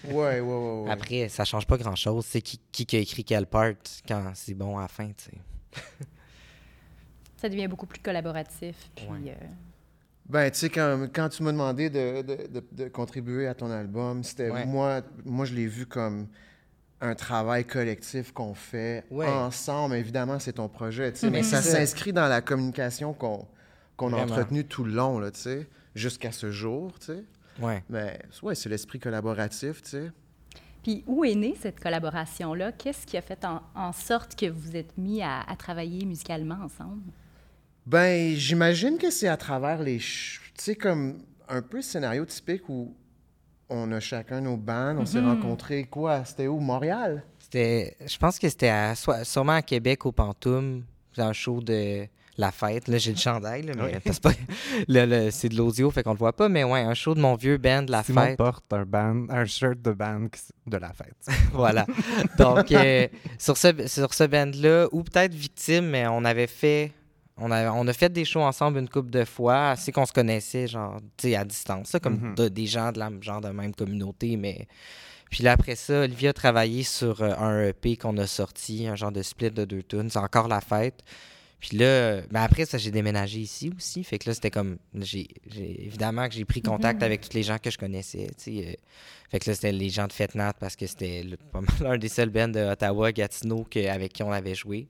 Ouais, 0.05 0.39
ouais, 0.39 0.39
ouais. 0.39 0.81
ouais. 0.85 0.89
après, 0.89 1.27
ça 1.27 1.43
change 1.43 1.67
pas 1.67 1.75
grand-chose. 1.77 2.23
C'est 2.25 2.41
qui, 2.41 2.57
qui 2.71 2.85
qui 2.85 2.95
a 2.95 2.99
écrit 2.99 3.25
quelle 3.25 3.45
part 3.47 3.73
quand 4.07 4.31
c'est 4.35 4.53
bon 4.53 4.77
à 4.77 4.83
la 4.83 4.87
fin, 4.87 5.07
tu 5.07 5.25
sais? 5.25 5.81
Ça 7.43 7.49
devient 7.49 7.67
beaucoup 7.67 7.85
plus 7.85 7.99
collaboratif. 7.99 8.89
Puis, 8.95 9.05
Ouais. 9.09 9.31
euh, 9.31 9.45
Ben, 10.29 10.49
tu 10.49 10.59
sais, 10.59 10.69
quand, 10.69 11.07
quand 11.13 11.27
tu 11.27 11.43
m'as 11.43 11.51
demandé 11.51 11.89
de, 11.89 12.21
de- 12.21 12.47
de- 12.47 12.63
de 12.71 12.87
contribuer 12.87 13.47
à 13.47 13.53
ton 13.53 13.69
album, 13.69 14.23
c'était 14.23 14.49
Ouais. 14.49 14.65
moi, 14.65 15.01
moi, 15.25 15.43
je 15.45 15.53
l'ai 15.53 15.67
vu 15.67 15.85
comme 15.85 16.27
un 17.01 17.13
travail 17.15 17.65
collectif 17.65 18.31
qu'on 18.31 18.53
fait 18.53 19.03
Ouais. 19.11 19.27
ensemble. 19.27 19.95
Évidemment, 19.95 20.39
c'est 20.39 20.53
ton 20.53 20.69
projet, 20.69 21.11
tu 21.11 21.19
sais, 21.19 21.29
mais 21.29 21.43
ça 21.43 21.61
s'inscrit 21.61 22.13
dans 22.13 22.29
la 22.29 22.39
communication 22.41 23.11
qu'on 23.13 23.45
qu'on 23.97 24.13
a 24.13 24.23
entretenue 24.23 24.63
tout 24.65 24.85
le 24.85 24.93
long, 24.93 25.19
là, 25.19 25.29
tu 25.31 25.41
sais, 25.41 25.67
jusqu'à 25.95 26.31
ce 26.31 26.49
jour, 26.49 26.97
tu 26.99 27.07
sais. 27.07 27.23
Ouais. 27.61 27.83
Mais 27.89 28.17
ouais, 28.41 28.55
c'est 28.55 28.69
l'esprit 28.69 28.99
collaboratif, 28.99 29.81
tu 29.81 29.89
sais. 29.89 30.11
Puis 30.81 31.03
où 31.05 31.25
est 31.25 31.35
née 31.35 31.55
cette 31.61 31.79
collaboration-là? 31.81 32.71
Qu'est-ce 32.71 33.05
qui 33.05 33.17
a 33.17 33.21
fait 33.21 33.43
en, 33.45 33.61
en 33.75 33.91
sorte 33.91 34.35
que 34.39 34.45
vous 34.49 34.75
êtes 34.77 34.97
mis 34.97 35.21
à, 35.21 35.41
à 35.41 35.55
travailler 35.57 36.05
musicalement 36.05 36.59
ensemble? 36.63 37.03
Ben, 37.85 38.33
j'imagine 38.35 38.97
que 38.97 39.09
c'est 39.11 39.27
à 39.27 39.37
travers 39.37 39.81
les... 39.81 39.97
Tu 39.97 40.39
sais, 40.57 40.75
comme 40.75 41.19
un 41.49 41.61
peu 41.61 41.81
scénario 41.81 42.25
typique 42.25 42.69
où 42.69 42.95
on 43.69 43.91
a 43.91 43.99
chacun 43.99 44.41
nos 44.41 44.55
bandes, 44.57 44.97
on 44.99 45.05
s'est 45.05 45.19
Mhm. 45.21 45.27
rencontrés, 45.27 45.83
quoi, 45.85 46.23
c'était 46.25 46.47
où, 46.47 46.59
Montréal? 46.59 47.23
C'était, 47.39 47.97
je 48.05 48.17
pense 48.17 48.39
que 48.39 48.47
c'était 48.49 48.69
à, 48.69 48.93
sûrement 49.23 49.53
à 49.53 49.61
Québec, 49.61 50.05
au 50.05 50.11
Pantoum, 50.11 50.83
dans 51.17 51.25
un 51.25 51.33
show 51.33 51.59
de 51.61 52.07
La 52.37 52.51
Fête. 52.51 52.87
Là, 52.87 52.97
j'ai 52.97 53.11
le 53.11 53.17
chandail, 53.17 53.63
là, 53.63 53.73
mais 53.75 53.99
c'est, 54.05 54.21
pas, 54.21 54.31
le- 54.87 55.05
le- 55.05 55.31
c'est 55.31 55.49
de 55.49 55.55
l'audio, 55.57 55.91
fait 55.91 56.03
qu'on 56.03 56.13
le 56.13 56.17
voit 56.17 56.33
pas. 56.35 56.47
Mais 56.49 56.63
ouais, 56.63 56.79
un 56.81 56.93
show 56.93 57.13
de 57.15 57.19
mon 57.19 57.35
vieux 57.35 57.57
band, 57.57 57.85
La 57.89 58.03
Simon 58.03 58.21
Fête. 58.27 58.37
porte 58.37 58.71
un, 58.71 58.85
band, 58.85 59.25
un 59.29 59.45
shirt 59.45 59.81
de 59.81 59.91
band 59.91 60.27
de 60.67 60.77
la 60.77 60.93
fête. 60.93 61.15
voilà. 61.53 61.85
Donc, 62.37 62.71
euh, 62.71 63.07
sur 63.37 63.57
ce, 63.57 63.87
sur 63.87 64.13
ce 64.13 64.23
band-là, 64.23 64.87
ou 64.91 65.03
peut-être 65.03 65.33
Victime, 65.33 65.85
mais 65.89 66.07
on 66.07 66.23
avait 66.25 66.47
fait. 66.47 66.91
On 67.37 67.49
a, 67.51 67.71
on 67.71 67.87
a 67.87 67.93
fait 67.93 68.09
des 68.13 68.25
shows 68.25 68.41
ensemble 68.41 68.77
une 68.79 68.87
couple 68.89 69.09
de 69.09 69.25
fois, 69.25 69.71
assez 69.71 69.91
qu'on 69.91 70.05
se 70.05 70.13
connaissait, 70.13 70.67
genre, 70.67 70.99
tu 71.17 71.29
sais, 71.29 71.35
à 71.35 71.43
distance, 71.43 71.91
là, 71.93 71.99
comme 71.99 72.19
Mhm. 72.19 72.35
de- 72.35 72.47
des 72.49 72.67
gens 72.67 72.91
de 72.91 72.99
la 72.99 73.09
genre 73.21 73.41
de 73.41 73.49
même 73.49 73.73
communauté, 73.73 74.37
mais. 74.37 74.67
Puis 75.31 75.43
là, 75.43 75.53
après 75.53 75.75
ça, 75.75 76.01
Olivia 76.01 76.29
a 76.29 76.33
travaillé 76.33 76.83
sur 76.83 77.21
euh, 77.23 77.33
un 77.37 77.69
EP 77.69 77.97
qu'on 77.97 78.15
a 78.19 78.27
sorti, 78.27 78.85
un 78.87 78.95
genre 78.95 79.11
de 79.11 79.23
split 79.23 79.49
de 79.49 79.65
deux 79.65 79.81
tunes. 79.81 80.09
C'est 80.11 80.19
encore 80.19 80.47
la 80.47 80.61
fête. 80.61 81.01
Puis 81.59 81.77
là, 81.77 82.21
mais 82.29 82.39
après 82.39 82.65
ça, 82.65 82.77
j'ai 82.77 82.91
déménagé 82.91 83.39
ici 83.39 83.71
aussi. 83.75 84.03
Fait 84.03 84.19
que 84.19 84.29
là, 84.29 84.35
c'était 84.35 84.51
comme. 84.51 84.77
j'ai 84.99 85.27
Évidemment 85.55 86.27
que 86.27 86.35
j'ai 86.35 86.45
pris 86.45 86.61
contact 86.61 86.99
Mhm. 86.99 87.05
avec 87.05 87.21
tous 87.21 87.33
les 87.35 87.41
gens 87.43 87.57
que 87.57 87.71
je 87.71 87.77
connaissais. 87.79 88.27
tu 88.37 88.43
sais, 88.61 88.67
euh, 88.67 88.73
fait 89.31 89.39
que 89.39 89.49
là, 89.49 89.55
c'était 89.55 89.71
les 89.71 89.89
gens 89.89 90.05
de 90.05 90.13
Fetnat 90.13 90.53
parce 90.59 90.75
que 90.75 90.85
c'était 90.85 91.23
le- 91.23 91.37
pas 91.37 91.61
mal 91.61 91.67
un 91.95 91.97
des 91.97 92.09
seuls 92.09 92.29
bands 92.29 92.49
de 92.49 92.59
Ottawa, 92.59 93.11
Gatineau, 93.11 93.65
que- 93.71 93.87
avec 93.89 94.13
qui 94.13 94.21
on 94.21 94.31
avait 94.31 94.53
joué. 94.55 94.87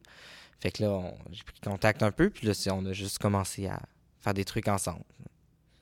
Fait 0.59 0.71
que 0.71 0.83
là, 0.83 0.89
on- 0.91 1.13
j'ai 1.31 1.43
pris 1.43 1.59
contact 1.63 2.03
un 2.03 2.11
peu. 2.11 2.29
Puis 2.29 2.47
là, 2.47 2.53
on 2.73 2.85
a 2.85 2.93
juste 2.93 3.17
commencé 3.19 3.67
à 3.67 3.79
faire 4.19 4.33
des 4.33 4.45
trucs 4.45 4.67
ensemble. 4.67 5.03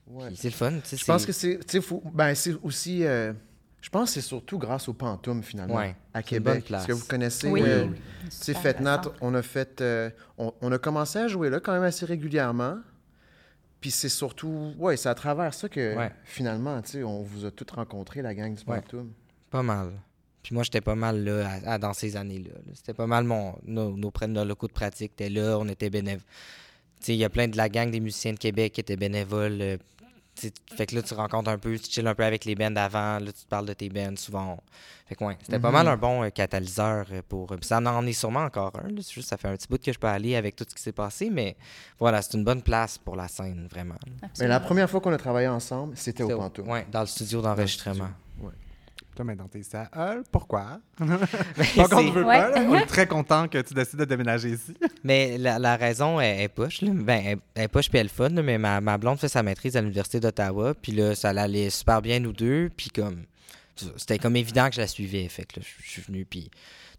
Ouais. 0.08 0.30
C'est 0.36 0.50
le 0.50 0.54
fun. 0.56 0.72
tu 0.72 0.80
sais, 0.84 0.98
Je 0.98 1.06
pense 1.06 1.22
c'est- 1.22 1.28
que 1.28 1.34
c'est... 1.34 1.60
Tu 1.60 1.63
sais, 1.68 1.82
faut- 1.82 2.04
ben, 2.13 2.34
c'est 2.36 2.54
aussi... 2.63 3.06
euh, 3.06 3.32
je 3.82 3.90
pense 3.90 4.10
que 4.10 4.13
c'est 4.16 4.28
surtout 4.28 4.58
grâce 4.58 4.88
au 4.90 4.94
Pantoum, 4.94 5.42
finalement, 5.44 5.75
Ouais, 5.75 5.96
à 6.13 6.22
Québec. 6.22 6.70
Est-ce 6.70 6.88
que 6.88 6.92
vous 6.94 7.06
connaissez... 7.06 7.48
Oui. 7.50 7.62
euh, 7.63 7.86
Oui. 7.86 7.98
Intéressant. 8.56 9.12
on 9.22 9.34
a 9.36 9.42
fait... 9.42 9.80
euh, 9.82 10.10
on, 10.38 10.54
on 10.62 10.72
a 10.72 10.78
commencé 10.78 11.20
à 11.20 11.28
jouer 11.28 11.50
là 11.50 11.60
quand 11.60 11.74
même 11.74 11.84
assez 11.84 12.06
régulièrement. 12.06 12.78
Puis 13.80 13.90
c'est 13.92 14.10
surtout... 14.10 14.74
Ouais, 14.78 14.98
c'est 14.98 15.10
à 15.10 15.16
travers 15.16 15.54
ça 15.54 15.68
que, 15.70 15.96
Ouais. 15.96 16.12
finalement, 16.25 16.82
tu 16.82 16.92
sais, 16.92 17.04
on 17.04 17.22
vous 17.24 17.46
a 17.46 17.51
tous 17.51 17.74
rencontrés, 17.74 18.22
la 18.22 18.36
gang 18.36 18.54
du 18.54 18.63
Ouais. 18.70 18.82
Pantoum. 18.82 19.12
Pas 19.50 19.63
mal. 19.63 19.92
Puis 20.43 20.53
moi, 20.55 20.63
j'étais 20.63 20.81
pas 20.81 20.95
mal 20.95 21.24
là 21.24 21.48
à- 21.65 21.74
à- 21.74 21.77
dans 21.77 21.93
ces 21.93 22.15
années-là. 22.17 22.53
là. 22.55 22.71
C'était 22.74 22.93
pas 22.93 23.07
mal 23.07 23.24
mon, 23.24 23.55
nos, 23.65 23.95
nos, 23.95 24.12
nos 24.27 24.45
locaux 24.45 24.67
de 24.67 24.74
pratique 24.74 25.12
étaient 25.13 25.29
là, 25.29 25.57
on 25.60 25.67
était 25.67 25.89
bénévoles. 25.89 26.24
Il 27.07 27.15
y 27.15 27.24
a 27.25 27.29
plein 27.29 27.48
de 27.48 27.57
la 27.57 27.67
gang 27.69 27.89
des 27.89 28.00
musiciens 28.00 28.33
de 28.33 28.38
Québec 28.39 28.74
qui 28.74 28.81
étaient 28.81 28.95
bénévoles. 28.98 29.62
euh, 29.62 29.77
fait 30.75 30.86
que 30.88 30.95
là, 30.95 31.01
tu 31.03 31.13
rencontres 31.13 31.50
un 31.51 31.57
peu, 31.57 31.77
tu 31.77 31.91
chilles 31.91 32.07
un 32.07 32.15
peu 32.15 32.24
avec 32.24 32.45
les 32.45 32.55
bands 32.55 32.71
d'avant, 32.71 33.19
là, 33.19 33.31
tu 33.31 33.43
te 33.43 33.48
parles 33.48 33.65
de 33.67 33.74
tes 33.74 33.89
bands 33.89 34.15
souvent. 34.15 34.57
Fait 35.05 35.13
que 35.13 35.24
ouais, 35.25 35.38
c'était 35.43 35.60
pas 35.60 35.71
mal 35.71 35.88
un 35.88 35.98
bon 35.98 36.24
euh, 36.24 36.29
catalyseur 36.29 37.05
euh, 37.12 37.21
pour. 37.27 37.48
puis 37.48 37.57
ça 37.67 37.77
en 37.79 38.05
est 38.07 38.13
sûrement 38.13 38.45
encore 38.45 38.71
un. 38.83 38.88
là. 38.88 39.01
C'est 39.01 39.12
juste, 39.13 39.27
ça 39.29 39.38
fait 39.38 39.50
un 39.50 39.55
petit 39.57 39.67
bout 39.67 39.79
que 39.83 39.91
je 39.91 40.00
peux 40.00 40.07
aller 40.07 40.36
avec 40.36 40.55
tout 40.55 40.65
ce 40.67 40.74
qui 40.74 40.81
s'est 40.81 40.93
passé, 40.93 41.29
mais 41.29 41.57
voilà, 42.00 42.21
c'est 42.21 42.38
une 42.38 42.43
bonne 42.45 42.62
place 42.62 42.98
pour 42.98 43.15
la 43.17 43.27
scène, 43.27 43.67
vraiment. 43.69 43.98
Mais 44.39 44.48
la 44.48 44.60
première 44.62 44.89
fois 44.89 45.01
qu'on 45.01 45.12
a 45.13 45.17
travaillé 45.17 45.48
ensemble, 45.50 45.95
c'était 45.98 46.24
au 46.24 46.38
Pantoum. 46.38 46.69
Ouais, 46.69 46.88
dans 46.91 47.01
le 47.01 47.07
studio 47.07 47.41
d'enregistrement. 47.41 48.10
Toi, 49.15 49.25
maintenant, 49.25 49.48
t'es 49.50 49.60
ici 49.60 49.75
à 49.75 49.89
Hull. 49.94 50.24
Pourquoi? 50.32 50.80
Pas 50.98 51.88
qu'on 51.89 52.03
ne 52.03 52.12
veut 52.12 52.24
Ouais. 52.24 52.39
pas. 52.39 52.50
là. 52.51 52.62
On 52.68 52.75
est 52.75 52.86
très 52.88 53.08
content 53.08 53.48
que 53.48 53.58
tu 53.62 53.74
décides 53.74 54.00
de 54.00 54.06
déménager 54.06 54.51
ici. 54.51 54.74
Mais 55.03 55.38
la, 55.38 55.60
la 55.60 55.75
raison 55.75 56.20
est, 56.22 56.44
est. 56.46 56.82
Là. 56.82 56.91
Ben, 56.94 57.22
elle, 57.25 57.38
elle 57.56 57.63
est 57.63 57.68
poche 57.68 57.89
puis 57.89 58.00
elle 58.00 58.06
est 58.06 58.10
fun, 58.10 58.30
là, 58.30 58.41
mais 58.41 58.58
ma, 58.58 58.80
ma 58.80 58.98
blonde 58.98 59.20
fait 59.20 59.27
sa 59.27 59.44
maîtrise 59.44 59.75
à 59.75 59.82
l'Université 59.82 60.20
d'Ottawa. 60.20 60.74
Puis 60.74 60.94
là, 60.94 61.13
ça 61.15 61.30
allait 61.30 61.70
super 61.70 62.01
bien, 62.01 62.20
nous 62.20 62.34
deux. 62.34 62.70
Puis 62.75 62.89
comme. 62.89 63.24
C'était 63.98 64.20
comme 64.20 64.36
évident 64.36 64.70
que 64.70 64.75
je 64.75 64.82
la 64.82 64.88
suivais. 64.88 65.27
Fait 65.27 65.44
que 65.44 65.60
là, 65.60 65.65
je 65.65 65.84
je 65.86 65.89
suis 65.91 66.01
venu. 66.03 66.24
Puis. 66.25 66.50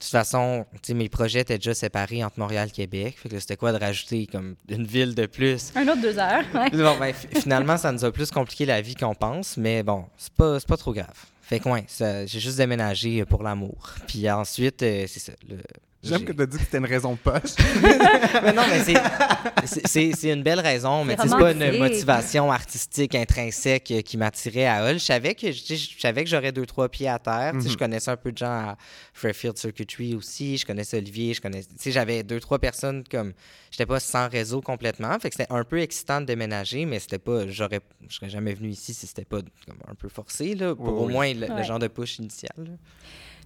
De 0.03 0.05
toute 0.05 0.11
façon, 0.19 0.67
tu 0.75 0.79
sais, 0.89 0.95
mes 0.95 1.09
projets 1.09 1.41
étaient 1.43 1.59
déjà 1.59 1.75
séparés 1.75 2.25
entre 2.25 2.41
Montréal 2.41 2.67
et 2.69 2.73
Québec. 2.73 3.17
Fait 3.23 3.29
que 3.29 3.39
c'était 3.39 3.57
quoi 3.57 3.73
de 3.73 3.79
rajouter 3.79 4.27
comme 4.27 4.57
une 4.69 4.85
ville 4.85 5.15
de 5.15 5.27
plus? 5.27 5.71
Un 5.77 5.87
autre 5.87 6.01
deux 6.03 6.19
heures. 6.19 6.43
ouais. 6.55 6.71
Bon, 6.73 6.99
ben, 6.99 7.15
fi- 7.15 7.29
finalement, 7.41 7.77
ça 7.77 7.93
nous 7.93 8.05
a 8.05 8.11
plus 8.11 8.29
compliqué 8.33 8.67
la 8.67 8.81
vie 8.81 8.97
qu'on 8.97 9.15
pense, 9.15 9.57
mais 9.57 9.85
bon, 9.85 10.05
c'est 10.17 10.33
pas, 10.33 10.59
pas 10.67 10.77
trop 10.77 10.93
grave. 10.93 11.15
Fait 11.43 11.61
que, 11.61 11.69
ouais, 11.69 11.85
j'ai 12.27 12.41
juste 12.41 12.57
déménagé 12.57 13.25
pour 13.27 13.45
l'amour. 13.45 13.91
Puis 14.09 14.29
ensuite, 14.29 14.83
euh, 14.83 15.05
c'est 15.07 15.21
ça. 15.21 15.33
le- 15.49 15.59
J'aime 16.03 16.19
j'ai- 16.19 16.25
que 16.25 16.33
tu 16.33 16.43
as 16.43 16.47
dit 16.47 16.57
que 16.59 16.65
c'était 16.65 16.79
une 16.79 16.85
raison 16.87 17.15
poche. 17.17 17.55
mais 18.43 18.53
non, 18.53 18.63
mais 18.69 18.83
c'est- 18.85 20.33
une 20.33 20.43
belle 20.43 20.59
raison, 20.61 21.05
mais 21.05 21.17
C'est 21.21 21.29
pas 21.31 21.53
une 21.53 21.79
motivation 21.79 22.51
artistique 22.51 23.15
intrinsèque 23.15 23.93
qui 24.05 24.17
m'attirait 24.17 24.67
à 24.67 24.85
Hull. 24.91 24.99
Je 24.99 25.05
savais 25.05 25.35
que, 25.35 25.53
je 25.53 25.75
je 25.75 26.01
savais 26.01 26.25
que 26.25 26.31
j'aurais 26.31 26.51
deux, 26.53 26.67
trois 26.67 26.89
pieds 26.89 27.09
à 27.09 27.19
terre. 27.19 27.53
Tu 27.55 27.61
sais, 27.61 27.67
Mhm. 27.67 27.73
Je 27.73 27.79
connaissais 27.79 28.11
un 28.11 28.17
peu 28.17 28.33
de 28.33 28.39
gens 28.39 28.47
à 28.51 28.77
Fairfield 29.15 29.57
Circuitry 29.57 30.15
aussi. 30.15 30.57
Je 30.59 30.67
connaissais 30.67 30.97
Olivier. 30.99 31.35
Je 31.35 31.41
connaissais, 31.41 31.69
tu 31.69 31.75
sais, 31.79 31.93
j'avais 31.93 32.23
deux, 32.23 32.41
trois 32.41 32.59
personnes 32.59 33.05
comme. 33.11 33.33
J'étais 33.71 33.87
pas 33.87 34.01
sans 34.01 34.29
réseau 34.29 34.61
complètement. 34.61 35.17
Fait 35.21 35.31
que 35.31 35.37
c'était 35.37 35.53
un 35.53 35.65
peu 35.65 35.81
excitant 35.81 36.21
de 36.21 36.27
déménager, 36.27 36.85
mais 36.85 36.99
c'était 36.99 37.19
pas. 37.19 37.47
J'aurais, 37.49 37.81
je 38.09 38.15
serais 38.17 38.29
jamais 38.29 38.55
venu 38.55 38.69
ici 38.71 38.93
si 38.93 39.07
c'était 39.07 39.25
pas 39.25 39.39
comme 39.67 39.79
un 39.89 39.95
peu 39.95 40.09
forcé, 40.09 40.55
là, 40.55 40.75
pour 40.75 40.87
Oui, 40.95 41.01
au 41.01 41.07
oui. 41.07 41.13
moins 41.13 41.33
le, 41.33 41.63
genre 41.63 41.79
de 41.79 41.87
push 41.89 42.19
initial. 42.19 42.51
là. 42.59 42.65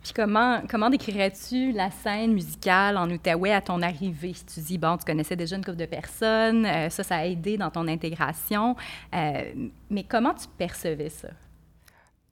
Puis 0.07 0.13
comment, 0.15 0.63
comment 0.71 0.89
décrirais-tu 0.89 1.73
la 1.73 1.91
scène 1.91 2.33
musicale 2.33 2.97
en 2.97 3.11
Outaouais 3.11 3.51
à 3.53 3.61
ton 3.61 3.83
arrivée? 3.83 4.35
Tu 4.55 4.61
dis, 4.61 4.79
bon, 4.79 4.97
tu 4.97 5.05
connaissais 5.05 5.35
déjà 5.35 5.57
une 5.57 5.65
couple 5.65 5.79
de 5.79 5.87
personnes, 5.87 6.65
euh, 6.65 6.89
ça, 6.91 7.03
ça 7.03 7.17
a 7.17 7.25
aidé 7.25 7.57
dans 7.57 7.71
ton 7.71 7.89
intégration, 7.89 8.77
euh, 9.13 9.43
mais 9.91 10.05
comment 10.05 10.33
tu 10.33 10.47
percevais 10.57 11.09
ça? 11.09 11.27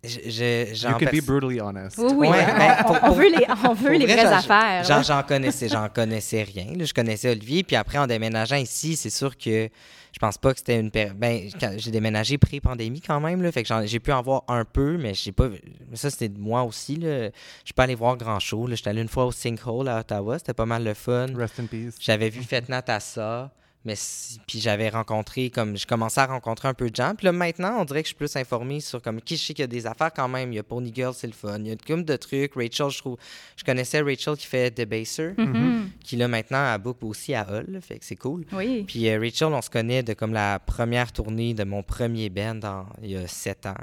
Je, 0.04 0.20
je- 0.28 0.86
You 0.86 0.94
can 0.98 1.06
be 1.12 1.20
brutally 1.26 1.60
honest. 1.60 1.98
Oui, 1.98 2.12
oui, 2.14 2.28
Ouais, 2.28 2.44
on, 2.54 2.58
ben, 2.92 2.98
pour- 3.00 3.14
veut 3.14 3.28
les, 3.28 3.44
on 3.68 3.72
veut 3.74 3.90
les 3.96 4.06
vrai, 4.06 4.16
vraies 4.18 4.24
j'en- 4.24 4.52
affaires. 4.54 5.02
J'en, 5.02 5.22
connaissais, 5.24 5.68
j'en 5.68 5.88
connaissais 5.88 6.44
rien. 6.44 6.66
là. 6.76 6.84
Je 6.84 6.94
connaissais 6.94 7.30
Olivier, 7.32 7.64
puis 7.64 7.74
après, 7.74 7.98
en 7.98 8.06
déménageant 8.06 8.54
ici, 8.56 8.94
c'est 8.94 9.10
sûr 9.10 9.36
que 9.36 9.68
je 10.14 10.18
pense 10.20 10.38
pas 10.38 10.52
que 10.52 10.58
c'était 10.60 10.78
une 10.78 10.92
péri- 10.92 11.12
Ben, 11.16 11.50
j'ai 11.76 11.90
déménagé 11.90 12.38
pré-pandémie 12.38 13.00
quand 13.00 13.18
même, 13.18 13.42
là, 13.42 13.50
fait 13.50 13.64
que 13.64 13.86
j'ai 13.86 13.98
pu 13.98 14.12
en 14.12 14.22
voir 14.22 14.44
un 14.46 14.64
peu, 14.64 14.96
mais 14.96 15.12
j'ai 15.12 15.32
pas. 15.32 15.48
Ça, 15.94 16.08
c'était 16.08 16.28
de 16.28 16.38
moi 16.38 16.62
aussi. 16.62 16.94
Là. 16.96 17.24
Je 17.26 17.30
suis 17.64 17.74
pas 17.74 17.82
allé 17.82 17.96
voir 17.96 18.16
grand 18.16 18.38
show. 18.38 18.68
là. 18.68 18.76
J'étais 18.76 18.90
allé 18.90 19.02
une 19.02 19.08
fois 19.08 19.24
au 19.26 19.32
Sinkhole 19.32 19.88
à 19.88 19.98
Ottawa, 20.00 20.38
c'était 20.38 20.54
pas 20.54 20.66
mal 20.66 20.84
le 20.84 20.94
fun. 20.94 21.26
Rest 21.36 21.58
in 21.58 21.66
peace. 21.66 21.94
J'avais 22.00 22.30
vu 22.30 22.42
Fetnat 22.44 22.84
à 22.86 23.00
ça. 23.00 23.50
Mais 23.86 23.96
si- 23.96 24.38
puis 24.46 24.60
j'avais 24.60 24.88
rencontré 24.88 25.50
comme 25.50 25.76
je 25.76 25.86
commençais 25.86 26.20
à 26.20 26.26
rencontrer 26.26 26.68
un 26.68 26.74
peu 26.74 26.88
de 26.88 26.96
gens 26.96 27.14
puis 27.14 27.26
là 27.26 27.32
maintenant 27.32 27.80
on 27.80 27.84
dirait 27.84 28.00
que 28.02 28.06
je 28.06 28.14
suis 28.14 28.16
plus 28.16 28.34
informé 28.36 28.80
sur 28.80 29.02
comme 29.02 29.20
qui 29.20 29.36
je 29.36 29.42
sais 29.44 29.52
qu'il 29.52 29.62
y 29.62 29.64
a 29.64 29.66
des 29.66 29.86
affaires 29.86 30.10
quand 30.10 30.26
même 30.28 30.52
il 30.52 30.56
y 30.56 30.58
a 30.58 30.62
Pony 30.62 30.90
Girl 30.94 31.12
c'est 31.12 31.26
le 31.26 31.34
fun 31.34 31.58
il 31.58 31.66
y 31.68 31.70
a 31.70 31.76
comme 31.86 32.02
de 32.02 32.16
trucs 32.16 32.54
Rachel 32.54 32.88
je 32.88 32.98
trouve 32.98 33.18
je 33.56 33.62
connaissais 33.64 34.00
Rachel 34.00 34.36
qui 34.38 34.46
fait 34.46 34.70
Debaser 34.74 35.32
Mhm. 35.36 35.90
qui 36.02 36.16
là 36.16 36.28
maintenant 36.28 36.64
a 36.72 36.78
book 36.78 36.96
aussi 37.02 37.34
à 37.34 37.46
Hull, 37.48 37.78
fait 37.82 37.98
que 37.98 38.04
c'est 38.06 38.16
cool. 38.16 38.46
Oui. 38.52 38.84
Puis 38.86 39.08
euh, 39.08 39.18
Rachel, 39.20 39.48
on 39.48 39.60
se 39.60 39.68
connaît 39.70 40.02
de 40.02 40.14
comme 40.14 40.32
la 40.32 40.58
première 40.58 41.12
tournée 41.12 41.52
de 41.54 41.64
mon 41.64 41.82
premier 41.82 42.30
band 42.30 42.60
il 43.02 43.10
y 43.10 43.16
a 43.16 43.26
sept 43.26 43.66
ans. 43.66 43.74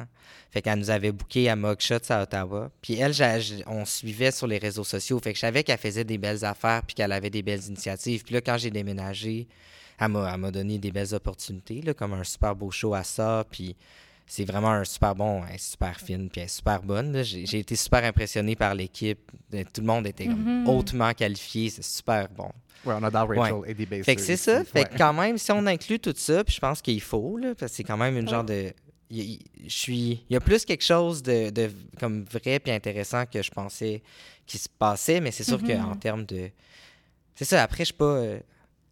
Fait 0.50 0.62
qu'elle 0.62 0.80
nous 0.80 0.90
avait 0.90 1.12
booké 1.12 1.50
à 1.50 1.56
Mugshots 1.56 2.10
à 2.12 2.24
Ottawa. 2.24 2.70
Puis 2.82 2.96
elle, 3.00 3.14
j'- 3.14 3.64
on 3.68 3.86
suivait 3.86 4.32
sur 4.32 4.48
les 4.48 4.58
réseaux 4.58 4.84
sociaux. 4.84 5.20
Fait 5.20 5.32
que 5.32 5.38
je 5.38 5.42
savais 5.42 5.64
qu'elle 5.64 5.78
faisait 5.78 6.04
des 6.04 6.18
belles 6.18 6.44
affaires 6.44 6.82
puis 6.86 6.94
qu'elle 6.96 7.12
avait 7.12 7.30
des 7.30 7.42
belles 7.42 7.64
initiatives. 7.68 8.24
Puis 8.24 8.34
là, 8.36 8.42
quand 8.42 8.58
j'ai 8.58 8.70
déménagé, 8.72 9.48
elle 10.06 10.38
m'a 10.38 10.52
donné 10.52 10.78
des 10.78 10.92
belles 10.92 11.14
opportunités, 11.14 11.82
là, 11.82 11.94
comme 11.94 12.14
un 12.14 12.24
super 12.24 12.56
beau 12.56 12.72
show 12.72 12.94
à 12.94 13.04
ça. 13.04 13.46
Puis 13.50 13.76
c'est 14.26 14.46
vraiment 14.46 14.72
un 14.72 14.84
super 14.84 15.14
bon, 15.14 15.44
elle 15.48 15.56
est 15.56 15.58
super 15.58 16.00
fine, 16.00 16.30
puis 16.30 16.42
elle 16.42 16.46
est 16.46 16.50
super 16.50 16.82
bonne. 16.82 17.22
J'ai 17.24 17.60
été 17.60 17.76
super 17.76 18.04
impressionné 18.04 18.56
par 18.56 18.74
l'équipe. 18.74 19.32
Tout 19.52 19.82
le 19.82 19.88
monde 19.88 20.08
était 20.08 20.26
comme 20.26 20.62
Mhm. 20.62 20.68
hautement 20.68 21.14
qualifié. 21.14 21.70
C'est 21.70 21.84
super 21.84 22.28
bon. 22.30 22.50
Ouais, 22.86 22.96
on 23.00 23.04
adore 23.04 23.30
Rachel 23.30 23.58
et 23.68 23.74
des 23.76 24.04
Fait 24.04 24.16
que 24.16 24.22
c'est 24.22 24.38
ça. 24.38 24.64
Fait 24.64 24.86
que 24.86 24.98
quand 24.98 25.14
même, 25.14 25.38
si 25.38 25.52
on 25.52 25.66
inclut 25.68 26.00
tout 26.00 26.14
ça, 26.18 26.44
puis 26.44 26.56
je 26.56 26.60
pense 26.60 26.82
qu'il 26.82 27.00
faut, 27.02 27.38
là, 27.38 27.54
parce 27.54 27.72
que 27.72 27.76
c'est 27.78 27.84
quand 27.84 27.98
même 27.98 28.18
une 28.18 28.28
genre 28.28 28.44
de. 28.44 28.74
il- 29.12 29.34
il- 29.34 29.40
Je 29.68 29.76
suis. 29.78 30.26
Il 30.30 30.34
y 30.34 30.36
a 30.36 30.40
plus 30.40 30.66
quelque 30.66 30.84
chose 30.84 31.22
de, 31.22 31.50
de 31.52 31.70
comme 32.00 32.24
vrai 32.24 32.60
puis 32.60 32.72
intéressant 32.72 33.26
que 33.26 33.42
je 33.44 33.52
pensais 33.52 34.02
qui 34.48 34.58
se 34.58 34.68
passait, 34.70 35.20
mais 35.20 35.30
c'est 35.32 35.44
sûr 35.44 35.62
Mhm. 35.62 35.68
qu'en 35.68 35.96
termes 35.96 36.26
de. 36.26 36.50
C'est 37.36 37.46
ça, 37.46 37.62
après, 37.62 37.80
je 37.80 37.88
suis 37.90 37.94
pas. 37.94 38.24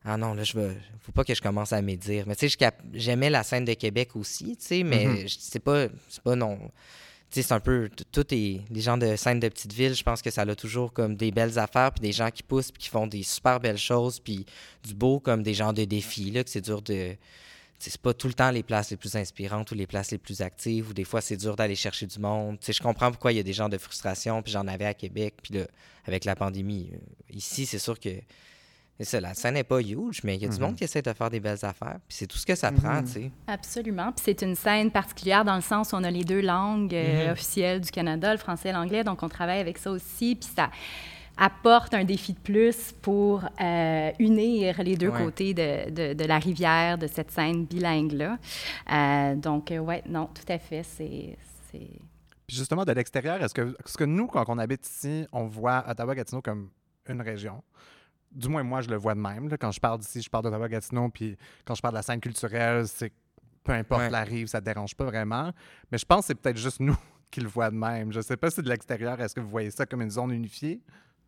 Ah 0.05 0.17
non, 0.17 0.33
là, 0.33 0.43
je 0.43 0.53
veux. 0.57 0.75
Faut 1.01 1.11
pas 1.11 1.23
que 1.23 1.35
je 1.35 1.41
commence 1.41 1.73
à 1.73 1.81
médire. 1.81 2.23
Mais 2.27 2.35
tu 2.35 2.49
sais, 2.49 2.71
j'aimais 2.93 3.29
la 3.29 3.43
scène 3.43 3.65
de 3.65 3.73
Québec 3.73 4.15
aussi, 4.15 4.55
tu 4.57 4.65
sais, 4.65 4.83
mais 4.83 5.05
Mhm. 5.05 5.27
je- 5.27 5.35
c'est 5.39 5.59
pas. 5.59 5.87
C'est 6.09 6.23
pas 6.23 6.35
non. 6.35 6.57
Tu 7.31 7.35
sais, 7.35 7.41
c'est 7.43 7.53
un 7.53 7.59
peu. 7.59 7.89
Tout 8.11 8.25
est. 8.33 8.61
Les 8.71 8.81
gens 8.81 8.97
de 8.97 9.15
scène 9.15 9.39
de 9.39 9.49
petite 9.49 9.73
ville, 9.73 9.93
je 9.93 10.01
pense 10.03 10.21
que 10.21 10.31
ça 10.31 10.41
a 10.43 10.55
toujours 10.55 10.93
comme 10.93 11.15
des 11.15 11.31
belles 11.31 11.59
affaires, 11.59 11.91
puis 11.91 12.01
des 12.01 12.11
gens 12.13 12.31
qui 12.31 12.41
poussent, 12.43 12.71
puis 12.71 12.83
qui 12.83 12.89
font 12.89 13.07
des 13.07 13.23
super 13.23 13.59
belles 13.59 13.77
choses, 13.77 14.19
puis 14.19 14.45
du 14.83 14.93
beau 14.95 15.19
comme 15.19 15.43
des 15.43 15.53
gens 15.53 15.73
de 15.73 15.83
défis, 15.83 16.31
là, 16.31 16.43
que 16.43 16.49
c'est 16.49 16.61
dur 16.61 16.81
de. 16.81 17.11
tu 17.11 17.17
sais, 17.77 17.91
C'est 17.91 18.01
pas 18.01 18.13
tout 18.13 18.27
le 18.27 18.33
temps 18.33 18.51
les 18.51 18.63
places 18.63 18.89
les 18.91 18.97
plus 18.97 19.15
inspirantes 19.15 19.69
ou 19.71 19.75
les 19.75 19.85
places 19.85 20.11
les 20.11 20.17
plus 20.17 20.41
actives, 20.41 20.89
ou 20.89 20.93
des 20.93 21.03
fois 21.03 21.21
c'est 21.21 21.37
dur 21.37 21.55
d'aller 21.55 21.75
chercher 21.75 22.07
du 22.07 22.19
monde. 22.19 22.57
Tu 22.59 22.67
sais, 22.67 22.73
je 22.73 22.81
comprends 22.81 23.11
pourquoi 23.11 23.31
il 23.33 23.35
y 23.35 23.39
a 23.39 23.43
des 23.43 23.53
gens 23.53 23.69
de 23.69 23.77
frustration, 23.77 24.41
puis 24.41 24.51
j'en 24.53 24.65
avais 24.67 24.85
à 24.85 24.93
Québec, 24.93 25.35
puis 25.43 25.53
là, 25.55 25.65
avec 26.05 26.23
la 26.25 26.35
pandémie. 26.35 26.89
euh, 26.93 26.97
ici, 27.35 27.65
c'est 27.65 27.79
sûr 27.79 27.99
que. 27.99 28.09
C'est 28.99 29.05
ça, 29.05 29.21
la 29.21 29.33
scène 29.33 29.53
n'est 29.53 29.63
pas 29.63 29.79
huge, 29.79 30.21
mais 30.25 30.35
il 30.35 30.41
y 30.41 30.45
a 30.45 30.49
du 30.49 30.59
monde 30.59 30.75
qui 30.75 30.83
essaie 30.83 31.01
de 31.01 31.13
faire 31.13 31.29
des 31.29 31.39
belles 31.39 31.63
affaires, 31.63 31.99
puis 32.05 32.17
c'est 32.17 32.27
tout 32.27 32.37
ce 32.37 32.45
que 32.45 32.53
ça 32.55 32.69
prend, 32.71 32.95
Mhm. 33.01 33.05
tu 33.05 33.11
sais. 33.13 33.31
Absolument. 33.47 34.11
Puis 34.11 34.23
c'est 34.25 34.41
une 34.41 34.55
scène 34.55 34.91
particulière 34.91 35.45
dans 35.45 35.55
le 35.55 35.61
sens 35.61 35.93
où 35.93 35.95
on 35.95 36.03
a 36.03 36.11
les 36.11 36.25
deux 36.25 36.41
langues 36.41 36.93
euh, 36.93 37.27
Mhm. 37.27 37.31
officielles 37.31 37.79
du 37.79 37.91
Canada, 37.91 38.31
le 38.33 38.37
français 38.39 38.69
et 38.69 38.71
l'anglais, 38.73 39.05
donc 39.05 39.23
on 39.23 39.29
travaille 39.29 39.59
avec 39.59 39.77
ça 39.77 39.89
aussi. 39.91 40.35
Puis 40.35 40.49
ça 40.53 40.69
apporte 41.37 41.93
un 41.93 42.03
défi 42.03 42.33
de 42.33 42.39
plus 42.39 42.91
pour 43.01 43.45
euh, 43.61 44.11
unir 44.19 44.83
les 44.83 44.97
deux 44.97 45.07
Ouais. 45.07 45.23
côtés 45.23 45.53
de, 45.53 45.89
de- 45.89 46.13
de 46.13 46.23
la 46.25 46.37
rivière, 46.37 46.97
de 46.97 47.07
cette 47.07 47.31
scène 47.31 47.65
bilingue-là. 47.65 48.37
Euh, 48.91 49.35
donc, 49.35 49.67
oui, 49.71 49.77
ouais, 49.77 50.03
non, 50.09 50.25
tout 50.27 50.51
à 50.51 50.59
fait. 50.59 50.83
C'est. 50.83 51.37
c'est- 51.71 51.77
Puis 52.47 52.57
justement, 52.57 52.83
de 52.83 52.91
l'extérieur, 52.91 53.41
est-ce 53.41 53.53
que, 53.53 53.61
est-ce 53.85 53.97
que 53.97 54.03
nous, 54.03 54.27
quand 54.27 54.43
on 54.49 54.57
habite 54.57 54.85
ici, 54.85 55.25
on 55.31 55.45
voit 55.47 55.85
Ottawa-Gatineau 55.87 56.41
comme 56.41 56.69
une 57.07 57.21
région? 57.21 57.63
Du 58.31 58.47
moins, 58.47 58.63
moi, 58.63 58.81
je 58.81 58.89
le 58.89 58.95
vois 58.97 59.15
de 59.15 59.19
même. 59.19 59.49
là. 59.49 59.57
Quand 59.57 59.71
je 59.71 59.79
parle 59.79 59.99
d'ici, 59.99 60.21
je 60.21 60.29
parle 60.29 60.43
d'Ottawa-Gatineau, 60.43 61.09
puis 61.09 61.35
quand 61.65 61.73
je 61.75 61.81
parle 61.81 61.93
de 61.93 61.97
la 61.99 62.03
scène 62.03 62.19
culturelle, 62.19 62.87
c'est 62.87 63.11
peu 63.63 63.71
importe 63.73 64.01
Ouais. 64.01 64.09
la 64.09 64.23
rive, 64.23 64.47
ça 64.47 64.59
ne 64.59 64.65
dérange 64.65 64.95
pas 64.95 65.05
vraiment. 65.05 65.51
Mais 65.91 65.97
je 65.97 66.05
pense 66.05 66.21
que 66.21 66.27
c'est 66.27 66.35
peut-être 66.35 66.57
juste 66.57 66.79
nous 66.79 66.95
qui 67.31 67.41
le 67.41 67.47
voient 67.47 67.69
de 67.69 67.75
même. 67.75 68.11
Je 68.11 68.21
sais 68.21 68.37
pas 68.37 68.49
si 68.51 68.61
de 68.61 68.69
l'extérieur, 68.69 69.19
est-ce 69.21 69.33
que 69.35 69.39
vous 69.41 69.49
voyez 69.49 69.71
ça 69.71 69.85
comme 69.85 70.01
une 70.01 70.11
zone 70.11 70.31
unifiée? 70.31 70.79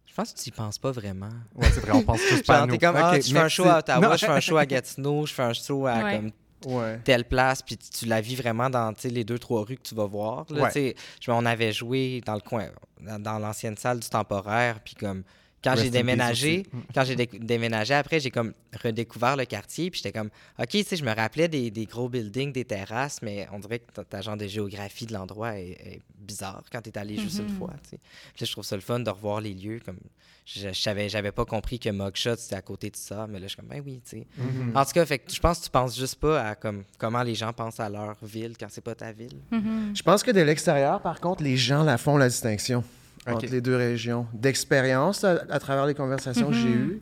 Je 0.06 0.14
pense 0.14 0.34
que 0.34 0.40
tu 0.40 0.50
y 0.50 0.52
penses 0.52 0.78
pas 0.78 0.92
vraiment. 0.92 1.30
Ouais, 1.56 1.68
c'est 1.72 1.80
vrai, 1.82 1.92
on 1.94 2.04
pense 2.04 2.20
tous 2.30 2.42
pas 2.44 2.62
à 2.62 2.66
nous. 2.66 2.74
t'es 2.74 2.86
comme, 2.86 2.96
ah, 2.98 3.14
Ok, 3.16 3.22
je 3.24 3.32
fais 3.34 3.40
un 3.40 3.48
show 3.48 3.66
à 3.66 3.80
Ottawa, 3.80 4.08
Non. 4.10 4.14
je 4.16 4.26
fais 4.26 4.32
un 4.32 4.40
show 4.40 4.58
à 4.58 4.66
Gatineau, 4.66 5.26
je 5.26 5.34
fais 5.34 5.44
un 5.44 5.54
show 5.54 5.86
à 5.88 6.04
Ouais. 6.04 6.16
comme 6.18 6.32
Ouais. 6.74 7.00
telle 7.04 7.26
place, 7.26 7.62
puis 7.64 7.76
tu, 7.78 7.90
tu 7.90 8.06
la 8.06 8.22
vis 8.22 8.36
vraiment 8.36 8.70
dans 8.70 8.94
les 9.04 9.24
deux, 9.24 9.40
trois 9.40 9.64
rues 9.64 9.78
que 9.78 9.82
tu 9.82 9.96
vas 9.96 10.06
voir. 10.06 10.46
Là, 10.50 10.64
Ouais. 10.64 10.68
tu 10.68 10.74
sais, 10.74 10.96
je- 11.20 11.32
on 11.32 11.44
avait 11.46 11.72
joué 11.74 12.22
dans 12.26 12.36
le 12.36 12.42
coin, 12.42 12.68
dans, 13.00 13.20
dans 13.20 13.40
l'ancienne 13.40 13.76
salle 13.78 14.00
du 14.00 14.08
temporaire, 14.10 14.80
puis 14.82 14.94
comme 14.96 15.24
quand 15.64 15.76
j'ai 15.76 15.90
déménagé. 15.90 16.66
Mm. 16.72 16.80
quand 16.94 17.04
j'ai 17.06 17.16
dé- 17.16 17.30
déménagé 17.40 17.94
après, 17.94 18.20
j'ai 18.20 18.32
comme 18.32 18.54
redécouvert 18.84 19.36
le 19.36 19.46
quartier, 19.46 19.92
puis 19.92 20.02
j'étais 20.04 20.18
comme, 20.18 20.30
OK, 20.60 20.70
tu 20.70 20.84
sais, 20.84 20.96
je 20.96 21.04
me 21.06 21.14
rappelais 21.14 21.48
des, 21.48 21.70
des 21.72 21.86
gros 21.86 22.10
buildings, 22.10 22.52
des 22.52 22.66
terrasses, 22.66 23.22
mais 23.22 23.48
on 23.52 23.60
dirait 23.60 23.80
que 23.80 23.92
ta, 23.92 24.04
ta 24.04 24.22
genre 24.22 24.38
de 24.38 24.48
géographie 24.48 25.06
de 25.06 25.14
l'endroit 25.14 25.58
est, 25.60 25.72
est 25.72 26.02
bizarre 26.20 26.64
quand 26.72 26.82
tu 26.82 26.90
es 26.90 26.98
allé 26.98 27.18
juste 27.18 27.40
une 27.40 27.46
Mhm. 27.52 27.58
fois. 27.58 27.74
tu 27.84 27.90
sais. 27.92 27.98
Puis 28.34 28.42
là, 28.42 28.46
je 28.48 28.52
trouve 28.52 28.64
ça 28.64 28.76
le 28.76 28.82
fun 28.82 29.00
de 29.00 29.10
revoir 29.10 29.42
les 29.42 29.54
lieux, 29.54 29.80
comme 29.86 29.98
je, 30.46 30.70
je 30.70 30.74
savais, 30.80 31.08
j'avais 31.10 31.32
pas 31.32 31.46
compris 31.46 31.78
que 31.80 31.90
Mugshot 31.90 32.36
c'était 32.38 32.56
à 32.56 32.62
côté 32.62 32.90
de 32.90 32.96
ça, 32.96 33.28
mais 33.28 33.40
là, 33.40 33.46
je 33.46 33.50
suis 33.50 33.58
comme, 33.58 33.68
ben 33.70 33.82
oui, 33.86 34.02
tu 34.04 34.18
sais. 34.18 34.28
Mhm. 34.38 34.72
En 34.76 34.84
tout 34.86 34.92
cas, 34.94 35.06
fait 35.06 35.20
que 35.20 35.32
je 35.32 35.40
pense 35.40 35.60
que 35.60 35.66
tu 35.66 35.70
penses 35.70 35.98
juste 35.98 36.16
pas 36.16 36.42
à 36.50 36.56
comme, 36.56 36.84
comment 36.98 37.22
les 37.24 37.36
gens 37.36 37.54
pensent 37.54 37.80
à 37.80 37.90
leur 37.90 38.16
ville 38.24 38.56
quand 38.60 38.68
c'est 38.70 38.82
pas 38.82 38.96
ta 38.96 39.12
ville. 39.12 39.38
Mhm. 39.52 39.94
Je 39.96 40.02
pense 40.02 40.24
que 40.24 40.32
de 40.32 40.42
l'extérieur, 40.42 41.02
par 41.02 41.20
contre, 41.20 41.44
les 41.44 41.58
gens 41.58 41.84
la 41.84 41.98
font 41.98 42.18
la 42.18 42.28
distinction 42.30 42.84
Entre 43.28 43.46
les 43.48 43.62
deux 43.62 43.76
régions. 43.76 44.28
D'expérience, 44.34 45.24
à, 45.24 45.44
à 45.50 45.60
travers 45.60 45.86
les 45.86 45.94
conversations 45.94 46.48
que 46.50 46.56
j'ai 46.56 46.70
Mhm. 46.70 46.90
eues, 46.90 47.02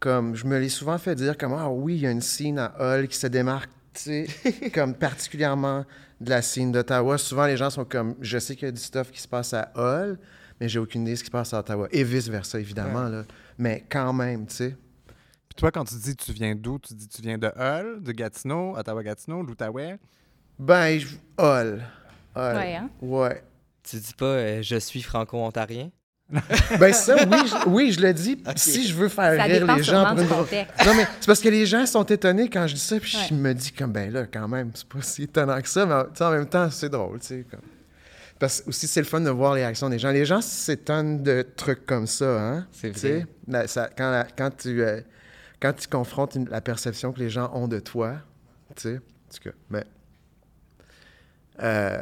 comme 0.00 0.34
je 0.34 0.46
me 0.46 0.58
l'ai 0.58 0.68
souvent 0.68 0.98
fait 0.98 1.14
dire 1.14 1.36
comme 1.38 1.52
ah 1.52 1.68
oui, 1.70 1.94
il 1.96 2.00
y 2.00 2.06
a 2.06 2.10
une 2.10 2.20
scène 2.22 2.58
à 2.58 2.72
Hull 2.80 3.06
qui 3.08 3.16
se 3.16 3.26
démarque, 3.26 3.70
tu 3.94 4.26
sais, 4.26 4.26
comme 4.74 4.94
particulièrement 4.94 5.84
de 6.20 6.30
la 6.30 6.42
scène 6.42 6.72
d'Ottawa. 6.72 7.16
Souvent, 7.18 7.46
les 7.46 7.56
gens 7.56 7.70
sont 7.70 7.84
comme 7.84 8.14
je 8.20 8.38
sais 8.38 8.56
qu'il 8.56 8.66
y 8.66 8.68
a 8.68 8.72
du 8.72 8.80
stuff 8.80 9.10
qui 9.10 9.20
se 9.20 9.28
passe 9.28 9.54
à 9.54 9.70
Hull, 9.76 10.18
mais 10.60 10.68
j'ai 10.68 10.78
aucune 10.78 11.02
idée 11.02 11.12
de 11.12 11.16
ce 11.16 11.22
qui 11.22 11.26
se 11.26 11.30
passe 11.30 11.54
à 11.54 11.60
Ottawa. 11.60 11.86
Et 11.92 12.02
vice-versa, 12.04 12.58
évidemment. 12.58 13.08
Là. 13.08 13.24
Mais 13.58 13.84
quand 13.88 14.12
même, 14.12 14.46
tu 14.46 14.54
sais. 14.56 14.76
Puis 15.48 15.56
toi, 15.56 15.70
quand 15.70 15.84
tu 15.84 15.94
dis 15.96 16.16
tu 16.16 16.32
viens 16.32 16.54
d'où, 16.54 16.78
tu 16.78 16.94
dis 16.94 17.08
tu 17.08 17.22
viens 17.22 17.38
de 17.38 17.48
Hull, 17.56 18.02
de 18.02 18.12
Gatineau, 18.12 18.76
Ottawa-Gatineau, 18.76 19.42
l'Outaouais? 19.42 19.98
Ben, 20.58 20.98
je- 20.98 21.16
Hull. 21.38 21.82
Hull. 22.36 22.56
Ouais, 22.56 22.76
hein? 22.76 22.90
Ouais. 23.00 23.42
Tu 23.82 23.96
dis 23.96 24.14
pas 24.14 24.24
euh, 24.26 24.62
je 24.62 24.76
suis 24.76 25.02
franco-ontarien? 25.02 25.90
Ben 26.78 26.92
ça, 26.92 27.16
oui, 27.28 27.38
je, 27.46 27.68
oui, 27.68 27.92
je 27.92 28.00
le 28.00 28.14
dis. 28.14 28.40
Si 28.54 28.86
je 28.86 28.94
veux 28.94 29.08
faire 29.08 29.36
Ça 29.36 29.42
rire 29.44 29.66
les 29.76 29.82
gens 29.82 30.14
pour 30.14 30.20
une. 30.22 30.28
Non, 30.28 30.94
mais 30.94 31.04
c'est 31.20 31.26
parce 31.26 31.40
que 31.40 31.48
les 31.48 31.66
gens 31.66 31.84
sont 31.86 32.04
étonnés 32.04 32.48
quand 32.48 32.68
je 32.68 32.74
dis 32.74 32.80
ça, 32.80 33.00
puis 33.00 33.10
je 33.28 33.34
Ouais. 33.34 33.40
me 33.40 33.52
dis 33.52 33.72
comme, 33.72 33.90
ben 33.92 34.12
là, 34.12 34.26
quand 34.32 34.46
même, 34.46 34.70
c'est 34.74 34.86
pas 34.86 35.02
si 35.02 35.24
étonnant 35.24 35.60
que 35.60 35.68
ça, 35.68 35.84
mais 35.86 36.24
en 36.24 36.30
même 36.30 36.46
temps, 36.48 36.70
c'est 36.70 36.88
drôle, 36.88 37.18
tu 37.18 37.26
sais. 37.26 37.46
Comme... 37.50 37.60
Parce 38.38 38.60
que 38.60 38.68
aussi, 38.68 38.86
c'est 38.86 39.00
le 39.00 39.06
fun 39.06 39.20
de 39.20 39.28
voir 39.30 39.54
les 39.54 39.62
réactions 39.64 39.88
des 39.90 39.98
gens. 39.98 40.10
Les 40.12 40.24
gens 40.24 40.40
s'étonnent 40.40 41.22
de 41.22 41.44
trucs 41.56 41.84
comme 41.84 42.06
ça, 42.06 42.40
hein? 42.40 42.66
C'est 42.70 42.92
Tu 42.92 42.98
sais, 43.00 43.10
vrai. 43.16 43.26
la- 43.48 43.66
ça- 43.66 43.90
quand, 43.98 44.10
la- 44.12 44.24
quand, 44.38 44.50
tu, 44.56 44.80
euh, 44.82 45.00
quand 45.60 45.72
tu 45.72 45.88
confrontes 45.88 46.36
une- 46.36 46.48
la 46.48 46.60
perception 46.60 47.12
que 47.12 47.18
les 47.18 47.28
gens 47.28 47.50
ont 47.54 47.66
de 47.66 47.80
toi, 47.80 48.14
tu 48.76 48.82
sais, 48.82 48.96
en 48.98 49.34
tout 49.34 49.42
cas, 49.50 49.56
mais... 49.68 49.84
Euh, 51.62 51.98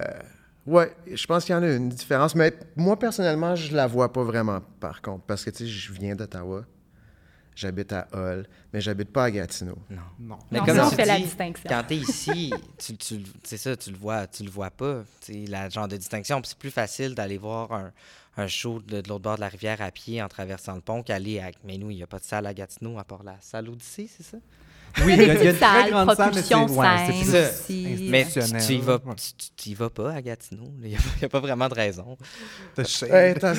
Ouais, 0.68 0.94
je 1.10 1.26
pense 1.26 1.44
qu'il 1.46 1.54
y 1.54 1.58
en 1.58 1.62
a 1.62 1.68
une 1.72 1.88
différence, 1.88 2.34
mais 2.34 2.52
moi, 2.76 2.98
personnellement, 2.98 3.54
je 3.56 3.74
la 3.74 3.86
vois 3.86 4.12
pas 4.12 4.22
vraiment, 4.22 4.60
par 4.80 5.00
contre, 5.00 5.24
parce 5.24 5.42
que, 5.42 5.48
tu 5.50 5.58
sais, 5.64 5.66
je 5.66 5.90
viens 5.92 6.14
d'Ottawa, 6.14 6.62
j'habite 7.54 7.90
à 7.92 8.06
Hull, 8.12 8.46
mais 8.72 8.80
j'habite 8.82 9.10
pas 9.10 9.24
à 9.24 9.30
Gatineau. 9.30 9.78
Non. 9.88 9.96
Non. 10.20 10.38
Mais 10.50 10.58
Non, 10.58 10.66
comme 10.66 10.76
ça, 10.76 10.86
on 10.86 10.90
tu 10.90 10.96
fait 10.96 11.06
la 11.06 11.16
dis, 11.16 11.22
distinction. 11.24 11.68
Quand 11.70 11.82
t'es 11.88 11.96
ici, 11.96 12.52
tu, 12.78 12.96
tu, 12.98 13.22
c'est 13.44 13.56
ça, 13.56 13.76
tu 13.76 13.90
le 13.92 13.96
vois, 13.96 14.26
tu 14.26 14.42
le 14.44 14.50
vois 14.50 14.70
pas. 14.70 15.04
Tu 15.22 15.32
sais, 15.32 15.50
la 15.50 15.70
genre 15.70 15.88
de 15.88 15.96
distinction. 15.96 16.40
C'est 16.44 16.58
plus 16.58 16.70
facile 16.70 17.14
d'aller 17.14 17.38
voir 17.38 17.72
un, 17.72 17.92
un 18.36 18.46
show 18.46 18.80
de, 18.80 19.00
de 19.00 19.08
l'autre 19.08 19.22
bord 19.22 19.36
de 19.36 19.40
la 19.40 19.48
rivière 19.48 19.80
à 19.80 19.90
pied 19.90 20.22
en 20.22 20.28
traversant 20.28 20.74
le 20.74 20.82
pont 20.82 21.02
qu'aller 21.02 21.40
à. 21.40 21.50
Mais 21.64 21.78
nous, 21.78 21.90
il 21.90 21.96
n'y 21.96 22.02
a 22.02 22.06
pas 22.06 22.18
de 22.18 22.24
salle 22.24 22.46
à 22.46 22.52
Gatineau 22.52 22.98
à 22.98 23.04
part 23.04 23.22
la 23.22 23.36
salle 23.40 23.70
Odyssée, 23.70 24.08
c'est 24.14 24.22
ça? 24.22 24.36
Oui, 25.04 25.14
Il 25.16 25.18
y 25.18 25.22
a 25.22 25.26
des 25.26 25.32
une 25.32 25.38
petites 25.38 25.60
très 25.60 25.82
salles, 25.82 25.90
grande 25.90 26.14
salle, 26.16 26.30
mais 26.34 26.42
c'est 26.42 26.54
propulsion 26.54 26.78
ouais, 26.80 26.88
plus. 27.06 28.10
Mais 28.10 28.24
tu, 28.24 28.38
Institutionnel, 28.40 28.66
tu 28.66 28.72
y 28.72 28.80
vas, 28.80 28.98
tu, 28.98 29.48
tu- 29.56 29.74
vas 29.74 29.90
pas 29.90 30.12
à 30.12 30.22
Gatineau. 30.22 30.72
Il 30.82 30.88
n'y 30.90 30.96
a, 30.96 30.98
y 31.22 31.24
a 31.24 31.28
pas 31.28 31.40
vraiment 31.40 31.68
de 31.68 31.74
raison. 31.74 32.16
Hey, 32.76 33.34
c'est 33.40 33.52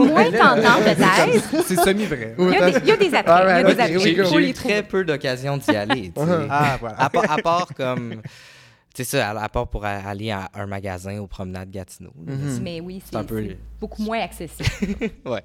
moins 0.00 0.30
tentant, 0.30 0.82
peut-être. 0.82 1.64
C'est 1.66 1.76
semi-vrai. 1.80 2.34
Il 2.38 2.50
y, 2.50 2.56
a 2.56 2.70
des, 2.70 2.78
il 2.80 2.86
y 2.86 2.92
a 2.92 2.96
des 2.96 3.14
attraits. 3.14 3.28
Alright, 3.28 3.66
il 3.66 3.68
y 3.68 3.80
a 3.80 3.88
des 3.88 3.96
ok, 3.96 3.96
attraits. 3.96 4.18
we 4.18 4.28
J'ai 4.42 4.50
eu 4.50 4.52
très 4.52 4.82
peu 4.82 5.04
d'occasions 5.04 5.56
d'y 5.56 5.70
aller. 5.76 6.12
Uh-huh. 6.16 6.46
Ah, 6.50 6.76
voilà. 6.80 7.00
à, 7.00 7.08
part, 7.10 7.30
à 7.30 7.36
part 7.38 7.68
comme. 7.76 8.20
C'est 8.94 9.04
ça, 9.04 9.30
à, 9.30 9.42
à 9.44 9.48
part 9.50 9.68
pour 9.68 9.84
aller 9.84 10.30
à 10.30 10.50
un 10.54 10.66
magasin 10.66 11.18
aux 11.18 11.26
promenades 11.26 11.70
Gatineau. 11.70 12.12
Mhm. 12.16 12.60
Mais 12.62 12.80
oui, 12.80 13.02
C'est 13.04 13.16
un 13.16 13.24
peu- 13.24 13.46
beaucoup 13.78 14.02
moins 14.02 14.20
accessible. 14.20 14.66
Ouais. 15.26 15.42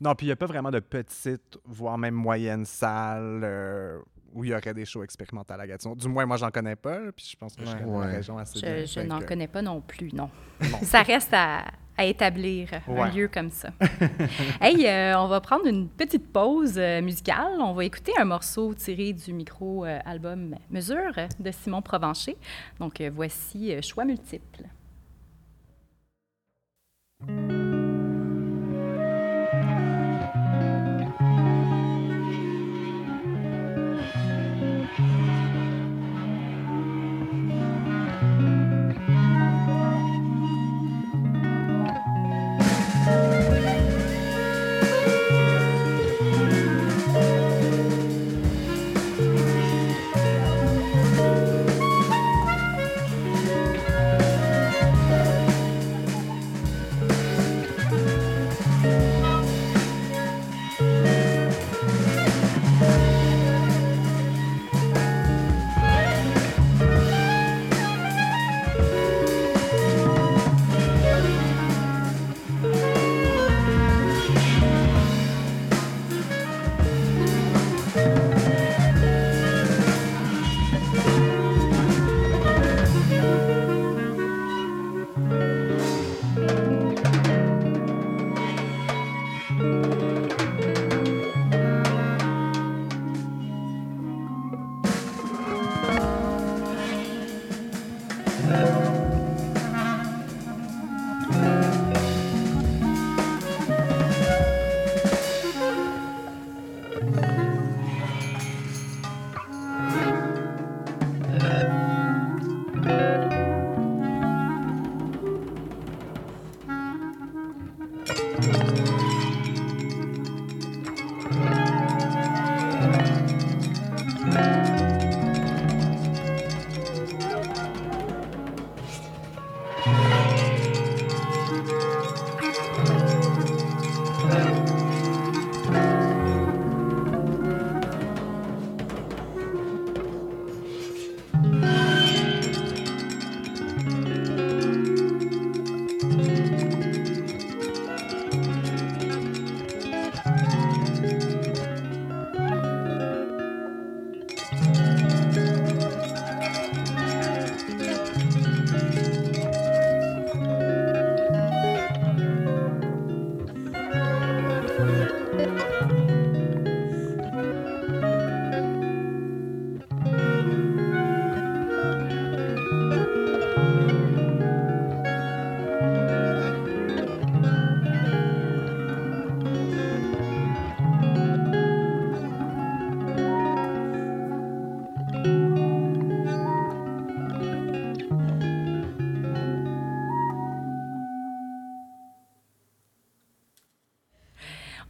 Non, 0.00 0.14
puis 0.14 0.26
il 0.26 0.28
n'y 0.28 0.32
a 0.32 0.36
pas 0.36 0.46
vraiment 0.46 0.70
de 0.70 0.80
petites, 0.80 1.58
voire 1.64 1.96
même 1.98 2.14
moyennes 2.14 2.64
salles 2.64 3.40
euh, 3.44 3.98
où 4.34 4.44
il 4.44 4.50
y 4.50 4.54
aurait 4.54 4.74
des 4.74 4.84
shows 4.84 5.02
expérimentaux 5.02 5.54
à 5.54 5.66
Gatineau. 5.66 5.94
Du 5.94 6.08
moins, 6.08 6.26
moi, 6.26 6.36
j'en 6.36 6.50
connais 6.50 6.76
pas, 6.76 6.98
puis 7.16 7.28
je 7.32 7.36
pense 7.36 7.56
que 7.56 7.64
je 7.64 7.70
Ouais. 7.70 7.78
connais 7.78 7.92
la 7.92 7.98
Ouais. 7.98 8.16
région 8.16 8.36
assez 8.38 8.60
bien. 8.60 8.76
Je, 8.80 8.86
je 8.86 9.00
Fait 9.00 9.04
n'en 9.06 9.20
que- 9.20 9.24
connais 9.24 9.48
pas 9.48 9.62
non 9.62 9.80
plus, 9.80 10.12
non. 10.12 10.28
Bon. 10.60 10.78
Ça 10.82 11.02
reste 11.02 11.32
à, 11.32 11.64
à 11.96 12.04
établir 12.04 12.68
un 12.86 12.92
Ouais. 12.92 13.10
lieu 13.12 13.28
comme 13.28 13.50
ça. 13.50 13.70
hey, 14.60 14.86
euh, 14.86 15.18
on 15.18 15.28
va 15.28 15.40
prendre 15.40 15.66
une 15.66 15.88
petite 15.88 16.30
pause 16.30 16.74
euh, 16.76 17.00
musicale. 17.00 17.54
On 17.58 17.72
va 17.72 17.84
écouter 17.86 18.12
un 18.18 18.26
morceau 18.26 18.74
tiré 18.74 19.14
du 19.14 19.32
micro-album 19.32 20.56
Mesure 20.70 21.14
de 21.40 21.50
Simon 21.50 21.80
Provencher. 21.80 22.36
Donc, 22.78 23.00
euh, 23.00 23.10
voici 23.14 23.72
euh, 23.74 23.80
Choix 23.80 24.04
multiples. 24.04 24.64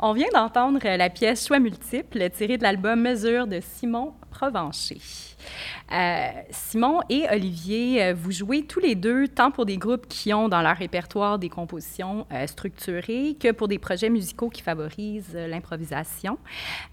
On 0.09 0.13
vient 0.13 0.29
d'entendre 0.33 0.79
euh, 0.85 0.97
la 0.97 1.11
pièce 1.11 1.49
Choix 1.49 1.59
multiples 1.59 2.31
tirée 2.31 2.59
de 2.59 2.63
l'album 2.63 3.01
Mesure 3.01 3.49
de 3.49 3.59
Simon 3.61 4.15
Provencher. 4.31 5.01
Euh, 5.93 6.29
Simon 6.51 7.01
et 7.09 7.27
Olivier, 7.29 8.05
euh, 8.05 8.15
vous 8.15 8.31
jouez 8.31 8.63
tous 8.63 8.79
les 8.79 8.95
deux 8.95 9.27
tant 9.27 9.51
pour 9.51 9.67
des 9.67 9.79
groupes 9.79 10.07
qui 10.07 10.33
ont 10.33 10.49
dans 10.49 10.63
leur 10.63 10.77
répertoire 10.77 11.41
des 11.41 11.49
compositions 11.49 12.25
structurées 12.47 13.37
que 13.41 13.51
pour 13.51 13.67
des 13.67 13.81
projets 13.81 14.09
musicaux 14.09 14.49
qui 14.49 14.63
favorisent 14.63 15.35
l'improvisation. 15.35 16.39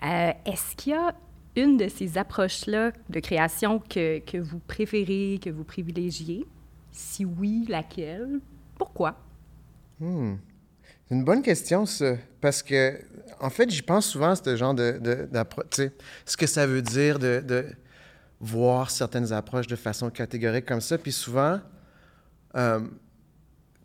Est-ce 0.02 0.76
qu'il 0.76 0.94
y 0.94 0.96
a 0.96 1.14
une 1.56 1.78
de 1.78 1.90
ces 1.90 2.18
approches-là 2.18 2.94
de 3.12 3.20
création 3.20 3.78
que, 3.78 4.22
que 4.22 4.40
vous 4.40 4.58
préférez, 4.58 5.40
que 5.40 5.52
vous 5.52 5.64
privilégiez? 5.64 6.48
Si 6.92 7.26
oui, 7.26 7.68
laquelle? 7.70 8.40
Pourquoi? 8.76 9.18
Hmm. 10.00 10.38
C'est 11.08 11.16
une 11.16 11.24
bonne 11.24 11.42
question, 11.42 11.86
ça. 11.86 12.16
Parce 12.42 12.64
que, 12.64 13.00
en 13.40 13.50
fait, 13.50 13.70
j'y 13.70 13.82
pense 13.82 14.08
souvent 14.08 14.32
à 14.32 14.36
ce 14.36 14.56
genre 14.56 14.74
de, 14.74 14.98
de- 15.00 15.28
sais, 15.72 15.92
ce 16.26 16.38
que 16.38 16.48
ça 16.48 16.66
veut 16.66 16.82
dire 16.82 17.20
de, 17.20 17.42
de 17.46 17.66
voir 18.40 18.90
certaines 18.90 19.32
approches 19.34 19.68
de 19.68 19.76
façon 19.76 20.10
catégorique 20.10 20.66
comme 20.66 20.82
ça. 20.82 20.98
Puis 20.98 21.12
souvent, 21.12 21.60
euh, 22.56 22.80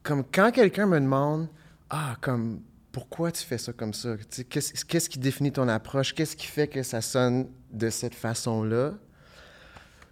comme 0.02 0.24
quand 0.24 0.50
quelqu'un 0.52 0.86
me 0.86 1.00
demande, 1.00 1.48
ah, 1.90 2.16
comme, 2.20 2.62
pourquoi 2.92 3.30
tu 3.32 3.44
fais 3.44 3.58
ça 3.58 3.72
comme 3.72 3.94
ça? 3.94 4.16
Qu'est-ce 4.48 5.08
qui 5.08 5.18
définit 5.18 5.52
ton 5.52 5.68
approche? 5.68 6.14
Qu'est-ce 6.14 6.36
qui 6.36 6.46
fait 6.46 6.68
que 6.68 6.82
ça 6.82 7.00
sonne 7.00 7.48
de 7.72 7.90
cette 7.90 8.14
façon-là? 8.14 8.94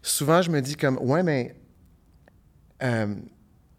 Souvent, 0.02 0.42
je 0.42 0.50
me 0.50 0.60
dis 0.60 0.76
comme, 0.76 0.98
ouais, 0.98 1.22
mais 1.22 1.56
euh, 2.82 3.14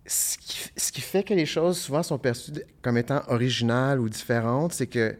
ce 0.07 0.37
qui, 0.37 0.57
f- 0.57 0.71
ce 0.77 0.91
qui 0.91 1.01
fait 1.01 1.23
que 1.23 1.33
les 1.33 1.45
choses 1.45 1.77
souvent 1.77 2.01
sont 2.01 2.17
perçues 2.17 2.51
comme 2.81 2.97
étant 2.97 3.21
originales 3.27 3.99
ou 3.99 4.07
différentes, 4.09 4.73
c'est 4.73 4.87
que 4.87 5.15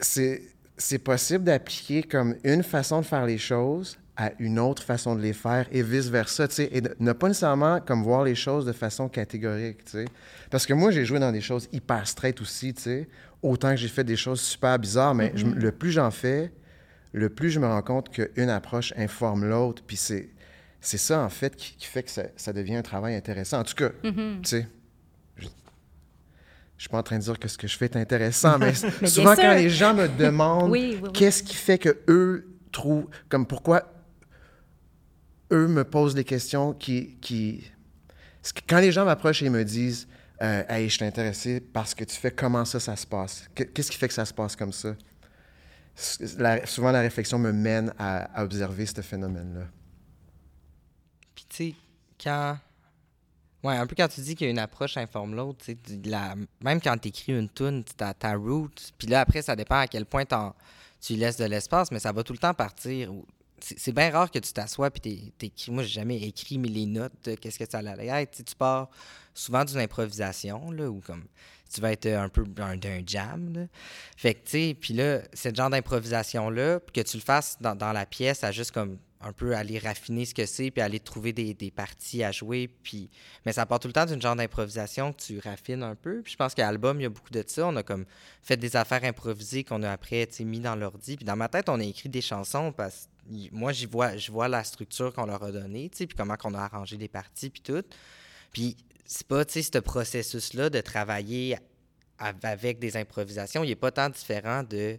c'est 0.00 0.98
possible 0.98 1.44
d'appliquer 1.44 2.02
comme 2.02 2.34
une 2.44 2.62
façon 2.62 3.00
de 3.00 3.06
faire 3.06 3.24
les 3.26 3.38
choses 3.38 3.98
à 4.16 4.30
une 4.38 4.58
autre 4.58 4.82
façon 4.82 5.14
de 5.16 5.22
les 5.22 5.32
faire 5.32 5.66
et 5.72 5.82
vice-versa, 5.82 6.46
tu 6.48 6.54
sais, 6.56 6.68
et 6.70 6.80
de- 6.82 6.94
ne 6.98 7.12
pas 7.12 7.28
nécessairement 7.28 7.80
comme 7.80 8.02
voir 8.02 8.24
les 8.24 8.34
choses 8.34 8.66
de 8.66 8.72
façon 8.72 9.08
catégorique, 9.08 9.84
tu 9.84 9.92
sais. 9.92 10.04
Parce 10.50 10.66
que 10.66 10.74
moi, 10.74 10.90
j'ai 10.90 11.04
joué 11.06 11.18
dans 11.18 11.32
des 11.32 11.40
choses 11.40 11.66
hyper 11.72 12.06
straight 12.06 12.38
aussi, 12.40 12.74
tu 12.74 12.82
sais, 12.82 13.08
autant 13.42 13.70
que 13.70 13.76
j'ai 13.76 13.88
fait 13.88 14.04
des 14.04 14.16
choses 14.16 14.40
super 14.40 14.78
bizarres, 14.78 15.14
mais 15.14 15.32
je- 15.34 15.46
le 15.46 15.72
plus 15.72 15.92
j'en 15.92 16.10
fais, 16.10 16.52
le 17.12 17.30
plus 17.30 17.50
je 17.50 17.58
me 17.58 17.66
rends 17.66 17.80
compte 17.82 18.10
qu'une 18.10 18.50
approche 18.50 18.92
informe 18.98 19.46
l'autre, 19.48 19.82
puis 19.86 19.96
c'est 19.96 20.28
c'est 20.82 20.98
ça, 20.98 21.20
en 21.20 21.28
fait, 21.30 21.56
qui, 21.56 21.74
qui 21.76 21.86
fait 21.86 22.02
que 22.02 22.10
ça, 22.10 22.24
ça 22.36 22.52
devient 22.52 22.74
un 22.74 22.82
travail 22.82 23.14
intéressant. 23.14 23.60
En 23.60 23.64
tout 23.64 23.74
cas, 23.74 23.90
tu 24.02 24.12
sais, 24.42 24.68
je 25.38 25.46
suis 26.76 26.88
pas 26.90 26.98
en 26.98 27.02
train 27.04 27.18
de 27.18 27.22
dire 27.22 27.38
que 27.38 27.46
ce 27.48 27.56
que 27.56 27.68
je 27.68 27.76
fais 27.78 27.84
est 27.86 27.96
intéressant, 27.96 28.58
mais, 28.58 28.74
souvent 29.06 29.36
quand 29.36 29.54
les 29.54 29.70
gens 29.70 29.94
me 29.94 30.08
demandent 30.18 30.70
Oui, 30.70 30.94
oui, 30.94 31.00
oui. 31.04 31.12
qu'est-ce 31.12 31.42
qui 31.44 31.54
fait 31.54 31.78
que 31.78 31.96
eux 32.08 32.48
trouvent, 32.72 33.06
comme 33.28 33.46
pourquoi 33.46 33.92
eux 35.52 35.68
me 35.68 35.84
posent 35.84 36.14
des 36.14 36.24
questions 36.24 36.72
qui... 36.72 37.70
Quand 38.68 38.80
les 38.80 38.90
gens 38.90 39.04
m'approchent 39.04 39.42
et 39.42 39.50
me 39.50 39.64
disent 39.64 40.08
euh, 40.42 40.64
Hey, 40.68 40.88
je 40.88 40.94
suis 40.96 41.04
intéressé 41.04 41.60
parce 41.60 41.94
que 41.94 42.02
tu 42.02 42.16
fais 42.16 42.32
comment 42.32 42.64
ça, 42.64 42.80
ça 42.80 42.96
se 42.96 43.06
passe? 43.06 43.48
Que- 43.54 43.62
Qu'est-ce 43.62 43.90
qui 43.92 43.98
fait 43.98 44.08
que 44.08 44.14
ça 44.14 44.24
se 44.24 44.34
passe 44.34 44.56
comme 44.56 44.72
ça? 44.72 44.96
La- 46.38 46.66
souvent, 46.66 46.90
la 46.90 47.00
réflexion 47.02 47.38
me 47.38 47.52
mène 47.52 47.92
à, 47.98 48.22
à 48.40 48.42
observer 48.42 48.86
ce 48.86 49.00
phénomène-là. 49.02 49.66
Puis, 51.34 51.44
tu 51.48 51.56
sais, 51.56 51.74
quand. 52.22 52.58
Ouais, 53.62 53.76
un 53.76 53.86
peu 53.86 53.94
quand 53.96 54.08
tu 54.08 54.20
dis 54.22 54.34
qu'il 54.34 54.46
y 54.46 54.48
a 54.48 54.50
une 54.50 54.58
approche 54.58 54.96
informe 54.96 55.36
l'autre, 55.36 55.64
tu 55.64 55.76
sais, 55.86 56.04
même 56.64 56.80
quand 56.80 56.98
tu 56.98 57.08
écris 57.08 57.32
une 57.38 57.48
tune, 57.48 57.84
ta, 57.84 58.12
ta 58.12 58.34
route, 58.34 58.92
puis 58.98 59.06
là, 59.06 59.20
après, 59.20 59.40
ça 59.40 59.54
dépend 59.54 59.78
à 59.78 59.86
quel 59.86 60.04
point 60.04 60.24
tu 61.00 61.14
laisses 61.14 61.36
de 61.36 61.44
l'espace, 61.44 61.92
mais 61.92 62.00
ça 62.00 62.10
va 62.10 62.24
tout 62.24 62.32
le 62.32 62.40
temps 62.40 62.54
partir. 62.54 63.12
C'est 63.60 63.92
bien 63.92 64.10
rare 64.10 64.28
que 64.32 64.40
tu 64.40 64.52
t'assoies 64.52 64.90
puis 64.90 65.00
t'é- 65.00 65.32
t'écris. 65.38 65.70
Moi, 65.70 65.84
j'ai 65.84 65.90
jamais 65.90 66.20
écrit 66.20 66.58
mais 66.58 66.66
les 66.66 66.86
notes, 66.86 67.12
de 67.22 67.36
qu'est-ce 67.36 67.60
que 67.60 67.70
ça 67.70 67.78
allait 67.78 68.08
être. 68.08 68.44
Tu 68.44 68.54
pars 68.56 68.90
souvent 69.32 69.64
d'une 69.64 69.78
improvisation, 69.78 70.72
là, 70.72 70.90
ou 70.90 71.00
comme 71.00 71.24
tu 71.72 71.80
vas 71.80 71.92
être 71.92 72.06
un 72.08 72.28
peu 72.28 72.44
un- 72.58 72.76
d'un 72.76 73.00
jam. 73.06 73.52
Là. 73.54 73.66
Fait 74.16 74.34
que, 74.34 74.44
tu 74.44 74.50
sais, 74.50 74.76
puis 74.78 74.94
là, 74.94 75.20
ce 75.32 75.54
genre 75.54 75.70
d'improvisation-là, 75.70 76.80
que 76.92 77.00
tu 77.02 77.16
le 77.16 77.22
fasses 77.22 77.56
dans, 77.60 77.76
dans 77.76 77.92
la 77.92 78.04
pièce, 78.06 78.42
à 78.42 78.50
juste 78.50 78.72
comme 78.72 78.98
un 79.22 79.32
peu 79.32 79.54
aller 79.54 79.78
raffiner 79.78 80.24
ce 80.24 80.34
que 80.34 80.46
c'est, 80.46 80.70
puis 80.70 80.80
aller 80.80 81.00
trouver 81.00 81.32
des, 81.32 81.70
parties 81.70 82.24
à 82.24 82.32
jouer. 82.32 82.68
Puis... 82.82 83.08
Mais 83.46 83.52
ça 83.52 83.66
part 83.66 83.80
tout 83.80 83.88
le 83.88 83.92
temps 83.92 84.06
d'une 84.06 84.20
genre 84.20 84.36
d'improvisation 84.36 85.12
que 85.12 85.22
tu 85.22 85.38
raffines 85.38 85.82
un 85.82 85.94
peu. 85.94 86.22
Puis 86.22 86.32
je 86.32 86.36
pense 86.36 86.54
qu'à 86.54 86.66
l'album, 86.66 87.00
il 87.00 87.04
y 87.04 87.06
a 87.06 87.08
beaucoup 87.08 87.30
de 87.30 87.44
ça. 87.46 87.66
On 87.66 87.76
a 87.76 87.82
comme 87.82 88.04
fait 88.42 88.56
des 88.56 88.76
affaires 88.76 89.04
improvisées 89.04 89.64
qu'on 89.64 89.82
a 89.82 89.90
après 89.90 90.28
mis 90.40 90.60
dans 90.60 90.76
l'ordi. 90.76 91.16
Puis 91.16 91.24
dans 91.24 91.36
ma 91.36 91.48
tête, 91.48 91.68
on 91.68 91.78
a 91.80 91.84
écrit 91.84 92.08
des 92.08 92.20
chansons 92.20 92.72
parce 92.72 93.06
que 93.06 93.12
moi, 93.52 93.72
j'y 93.72 93.86
vois, 93.86 94.16
je 94.16 94.32
vois 94.32 94.48
la 94.48 94.64
structure 94.64 95.12
qu'on 95.12 95.26
leur 95.26 95.42
a 95.42 95.52
donnée, 95.52 95.90
puis 95.90 96.08
comment 96.08 96.36
qu'on 96.36 96.54
a 96.54 96.60
arrangé 96.60 96.96
les 96.96 97.08
parties, 97.08 97.50
puis 97.50 97.62
tout. 97.62 97.82
Puis 98.52 98.76
c'est 99.04 99.26
pas, 99.26 99.44
ce 99.46 99.78
processus-là 99.78 100.70
de 100.70 100.80
travailler 100.80 101.56
av- 102.18 102.34
avec 102.42 102.78
des 102.78 102.96
improvisations, 102.96 103.62
il 103.64 103.68
n'est 103.68 103.76
pas 103.76 103.90
tant 103.90 104.08
différent 104.08 104.62
de 104.62 104.98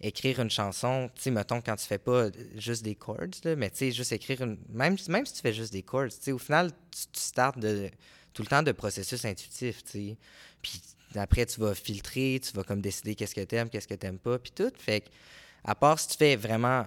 écrire 0.00 0.40
une 0.40 0.50
chanson, 0.50 1.10
tu 1.14 1.22
sais, 1.22 1.30
mettons, 1.30 1.60
quand 1.60 1.76
tu 1.76 1.86
fais 1.86 1.98
pas 1.98 2.28
juste 2.56 2.82
des 2.82 2.94
chords, 2.94 3.18
mais 3.56 3.70
tu 3.70 3.76
sais, 3.76 3.92
juste 3.92 4.12
écrire 4.12 4.42
une... 4.42 4.58
Même, 4.70 4.96
même 5.08 5.26
si 5.26 5.34
tu 5.34 5.40
fais 5.40 5.52
juste 5.52 5.72
des 5.72 5.82
chords, 5.82 6.08
tu 6.08 6.16
sais, 6.20 6.32
au 6.32 6.38
final, 6.38 6.72
tu, 6.90 7.06
tu 7.12 7.20
startes 7.20 7.58
de, 7.58 7.90
tout 8.34 8.42
le 8.42 8.48
temps 8.48 8.62
de 8.62 8.72
processus 8.72 9.24
intuitif, 9.24 9.82
tu 9.84 9.90
sais. 9.90 10.16
Puis 10.60 10.82
après, 11.14 11.46
tu 11.46 11.60
vas 11.60 11.74
filtrer, 11.74 12.40
tu 12.42 12.52
vas 12.52 12.64
comme 12.64 12.80
décider 12.80 13.14
qu'est-ce 13.14 13.34
que 13.34 13.40
t'aimes, 13.40 13.70
qu'est-ce 13.70 13.88
que 13.88 13.94
t'aimes 13.94 14.18
pas, 14.18 14.38
puis 14.38 14.52
tout. 14.54 14.72
Fait 14.76 15.00
que, 15.00 15.08
à 15.64 15.74
part 15.74 15.98
si 15.98 16.08
tu 16.08 16.16
fais 16.16 16.36
vraiment 16.36 16.84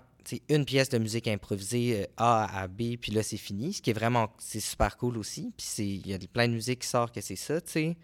une 0.50 0.66
pièce 0.66 0.90
de 0.90 0.98
musique 0.98 1.28
improvisée 1.28 2.02
euh, 2.02 2.06
A 2.18 2.62
à 2.62 2.68
B, 2.68 2.98
puis 3.00 3.12
là, 3.14 3.24
c'est 3.24 3.38
fini, 3.38 3.74
ce 3.74 3.82
qui 3.82 3.92
est 3.92 3.94
vraiment, 3.94 4.30
c'est 4.38 4.60
super 4.60 4.98
cool 4.98 5.18
aussi. 5.18 5.54
Puis 5.58 6.02
il 6.04 6.08
y 6.08 6.14
a 6.14 6.20
plein 6.32 6.48
de 6.48 6.54
musique 6.54 6.80
qui 6.80 6.88
sort 6.88 7.12
que 7.12 7.22
c'est 7.22 7.38
ça, 7.38 7.62
tu 7.62 7.72
sais. 7.72 7.98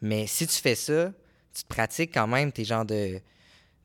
Mais 0.00 0.26
si 0.26 0.46
tu 0.46 0.56
fais 0.56 0.74
ça, 0.74 1.12
tu 1.54 1.64
pratiques 1.68 2.12
quand 2.12 2.26
même 2.26 2.50
tes 2.50 2.64
genres 2.64 2.84
de 2.84 3.20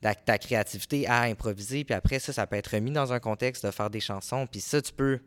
ta, 0.02 0.14
ta 0.16 0.38
créativité 0.38 1.08
à 1.08 1.22
improviser, 1.24 1.84
puis 1.84 1.94
après 1.94 2.20
ça, 2.20 2.34
ça 2.34 2.46
peut 2.48 2.56
être 2.56 2.74
remis 2.74 2.92
dans 2.92 3.12
un 3.14 3.20
contexte 3.20 3.66
de 3.66 3.72
faire 3.72 3.90
des 3.90 4.00
chansons, 4.00 4.46
puis 4.48 4.62
ça, 4.62 4.82
tu 4.82 4.94
peux, 4.94 5.20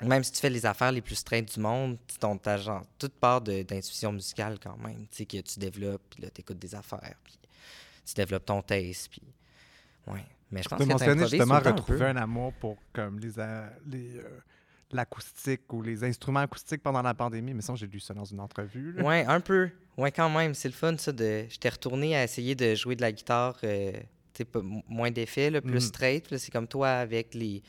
même 0.00 0.22
si 0.24 0.32
tu 0.32 0.38
fais 0.40 0.50
les 0.50 0.64
affaires 0.66 0.92
les 0.92 1.00
plus 1.02 1.16
straight 1.16 1.52
du 1.52 1.60
monde, 1.60 1.98
tu- 2.06 2.18
ton, 2.18 2.36
ta, 2.38 2.56
genre, 2.56 2.84
toute 2.98 3.14
part 3.14 3.40
d'intuition 3.40 4.12
musicale 4.12 4.58
quand 4.62 4.76
même, 4.78 5.06
tu 5.10 5.16
sais, 5.18 5.26
que 5.26 5.38
tu 5.40 5.58
développes, 5.58 6.02
puis 6.10 6.22
là, 6.22 6.30
tu 6.34 6.40
écoutes 6.40 6.58
des 6.58 6.74
affaires, 6.74 7.14
puis 7.24 7.38
tu 8.06 8.14
développes 8.14 8.46
ton 8.46 8.62
taste, 8.62 9.08
puis... 9.10 9.22
Ouais. 10.06 10.24
Mais 10.52 10.62
je 10.64 10.68
pense 10.68 10.80
Tu 10.80 10.84
que 10.86 10.90
mentionné 10.92 11.12
t'improvises 11.12 11.30
justement 11.38 11.54
un 11.54 11.58
retrouver 11.60 12.06
un 12.06 12.16
amour 12.16 12.52
pour 12.54 12.76
comme 12.92 13.20
les 13.20 13.38
euh, 13.38 13.68
l'acoustique 14.92 15.72
ou 15.72 15.82
les 15.82 16.02
instruments 16.04 16.40
acoustiques 16.40 16.82
pendant 16.82 17.02
la 17.02 17.14
pandémie. 17.14 17.54
Mais 17.54 17.62
ça, 17.62 17.74
j'ai 17.76 17.86
lu 17.86 18.00
ça 18.00 18.14
dans 18.14 18.24
une 18.24 18.40
entrevue. 18.40 19.00
Ouais, 19.02 19.24
un 19.26 19.40
peu. 19.40 19.70
Ouais, 19.96 20.10
quand 20.12 20.30
même. 20.30 20.54
C'est 20.54 20.68
le 20.68 20.74
fun, 20.74 20.96
ça. 20.98 21.12
De... 21.12 21.44
J'étais 21.48 21.68
retourné 21.68 22.16
à 22.16 22.24
essayer 22.24 22.54
de 22.54 22.74
jouer 22.74 22.96
de 22.96 23.00
la 23.02 23.12
guitare, 23.12 23.58
euh, 23.64 23.92
moins 24.88 25.10
d'effets, 25.10 25.50
là, 25.50 25.60
plus 25.60 25.72
Mhm. 25.74 25.80
straight. 25.80 26.30
là. 26.30 26.38
C'est 26.38 26.50
comme 26.50 26.66
toi 26.68 26.88
avec 26.90 27.34
les. 27.34 27.62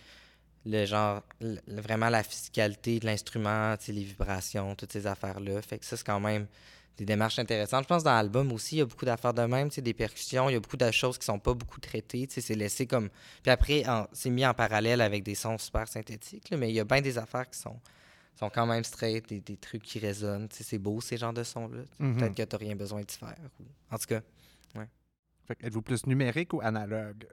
Le 0.63 0.85
genre, 0.85 1.23
vraiment 1.67 2.09
la 2.09 2.21
physicalité 2.21 2.99
de 2.99 3.07
l'instrument, 3.07 3.73
les 3.87 4.03
vibrations, 4.03 4.75
toutes 4.75 4.91
ces 4.93 5.07
affaires-là. 5.07 5.59
Fait 5.63 5.79
que 5.79 5.85
ça, 5.85 5.97
c'est 5.97 6.05
quand 6.05 6.19
même 6.19 6.45
des 7.01 7.05
démarches 7.13 7.39
intéressantes. 7.39 7.83
Je 7.83 7.87
pense 7.87 8.03
que 8.03 8.05
dans 8.09 8.13
l'album 8.13 8.51
aussi, 8.51 8.75
il 8.75 8.79
y 8.79 8.81
a 8.81 8.85
beaucoup 8.85 9.05
d'affaires 9.05 9.33
de 9.33 9.41
même, 9.41 9.69
tu 9.69 9.75
sais, 9.75 9.81
des 9.81 9.93
percussions, 9.95 10.49
il 10.49 10.53
y 10.53 10.55
a 10.55 10.59
beaucoup 10.59 10.77
de 10.77 10.91
choses 10.91 11.17
qui 11.17 11.25
sont 11.25 11.39
pas 11.39 11.55
beaucoup 11.55 11.79
traitées, 11.79 12.27
tu 12.27 12.35
sais, 12.35 12.41
c'est 12.41 12.53
laissé 12.55 12.85
comme... 12.85 13.09
Puis 13.41 13.49
après, 13.51 13.83
c'est 14.13 14.29
mis 14.29 14.45
en 14.45 14.53
parallèle 14.53 15.01
avec 15.01 15.23
des 15.23 15.33
sons 15.33 15.57
super 15.57 15.87
synthétiques, 15.87 16.51
là, 16.51 16.57
mais 16.57 16.69
il 16.69 16.75
y 16.75 16.79
a 16.79 16.83
bien 16.83 17.01
des 17.01 17.17
affaires 17.17 17.49
qui 17.49 17.57
sont, 17.57 17.79
sont 18.35 18.51
quand 18.51 18.67
même 18.67 18.83
straight, 18.83 19.27
des, 19.29 19.39
des 19.39 19.57
trucs 19.57 19.81
qui 19.81 19.97
résonnent, 19.97 20.47
tu 20.47 20.57
sais, 20.57 20.63
c'est 20.63 20.77
beau 20.77 21.01
ces 21.01 21.17
genres 21.17 21.33
de 21.33 21.43
sons-là. 21.43 21.81
Mhm. 21.97 22.17
Peut-être 22.17 22.35
que 22.35 22.43
tu 22.43 22.55
rien 22.63 22.75
besoin 22.75 23.01
d'y 23.01 23.15
faire. 23.17 23.35
ou- 23.59 23.63
En 23.95 23.97
tout 23.97 24.05
cas, 24.07 24.21
Fait 25.47 25.55
que 25.55 25.65
Êtes-vous 25.65 25.81
plus 25.81 26.05
numérique 26.05 26.53
ou 26.53 26.61
analogue? 26.61 27.25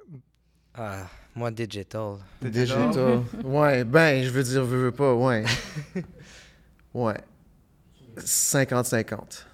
ah, 0.74 1.07
moi, 1.35 1.50
digital. 1.50 2.16
Digital. 2.40 3.22
ouais, 3.44 3.85
ben, 3.85 4.24
je 4.24 4.31
veux 4.31 4.42
dire, 4.42 4.64
veux, 4.64 4.85
veux 4.85 4.92
pas, 4.92 5.12
ouais. 5.14 5.44
ouais. 6.94 7.20
50-50. 8.16 9.44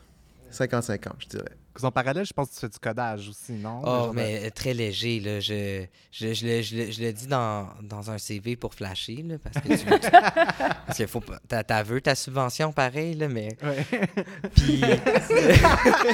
50-50, 0.54 0.98
je 1.18 1.26
dirais. 1.28 1.44
En 1.82 1.90
parallèle, 1.90 2.24
je 2.24 2.32
pense 2.32 2.50
que 2.50 2.54
tu 2.54 2.60
fais 2.60 2.68
du 2.68 2.78
codage 2.78 3.28
aussi, 3.28 3.52
non? 3.54 3.82
Oh, 3.84 4.10
de- 4.10 4.14
mais 4.14 4.46
euh, 4.46 4.50
très 4.50 4.72
léger, 4.74 5.18
là. 5.18 5.40
Je, 5.40 5.84
je, 6.12 6.32
je, 6.32 6.46
le, 6.46 6.62
je, 6.62 6.76
le, 6.76 6.90
je 6.92 7.02
le 7.02 7.12
dis 7.12 7.26
dans, 7.26 7.66
dans 7.82 8.12
un 8.12 8.18
CV 8.18 8.54
pour 8.54 8.74
flasher, 8.74 9.24
là, 9.26 9.38
parce 9.42 9.56
que 9.56 9.74
tu 9.76 9.84
veux- 9.84 9.98
parce 10.86 10.96
qu'il 10.96 11.08
faut 11.08 11.18
pas... 11.20 11.40
T'as, 11.48 11.64
t'as 11.64 11.82
vu 11.82 12.00
ta 12.00 12.14
subvention, 12.14 12.72
pareil, 12.72 13.14
là, 13.16 13.26
mais... 13.26 13.48
Ouais. 13.60 13.84
Puis... 14.54 14.82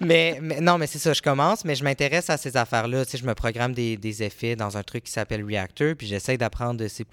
mais, 0.00 0.38
mais 0.40 0.60
non, 0.60 0.78
mais 0.78 0.86
c'est 0.86 0.98
ça, 1.00 1.12
je 1.12 1.22
commence, 1.22 1.64
mais 1.64 1.74
je 1.74 1.84
m'intéresse 1.84 2.30
à 2.30 2.36
ces 2.36 2.56
affaires-là. 2.56 3.04
Tu 3.04 3.12
sais, 3.12 3.18
je 3.18 3.26
me 3.26 3.34
programme 3.34 3.72
des, 3.74 3.96
des 3.96 4.22
effets 4.22 4.56
dans 4.56 4.76
un 4.76 4.82
truc 4.82 5.04
qui 5.04 5.12
s'appelle 5.12 5.44
Reactor, 5.44 5.94
puis 5.96 6.06
j'essaie 6.06 6.36
d'apprendre 6.36 6.86
C++, 6.86 7.04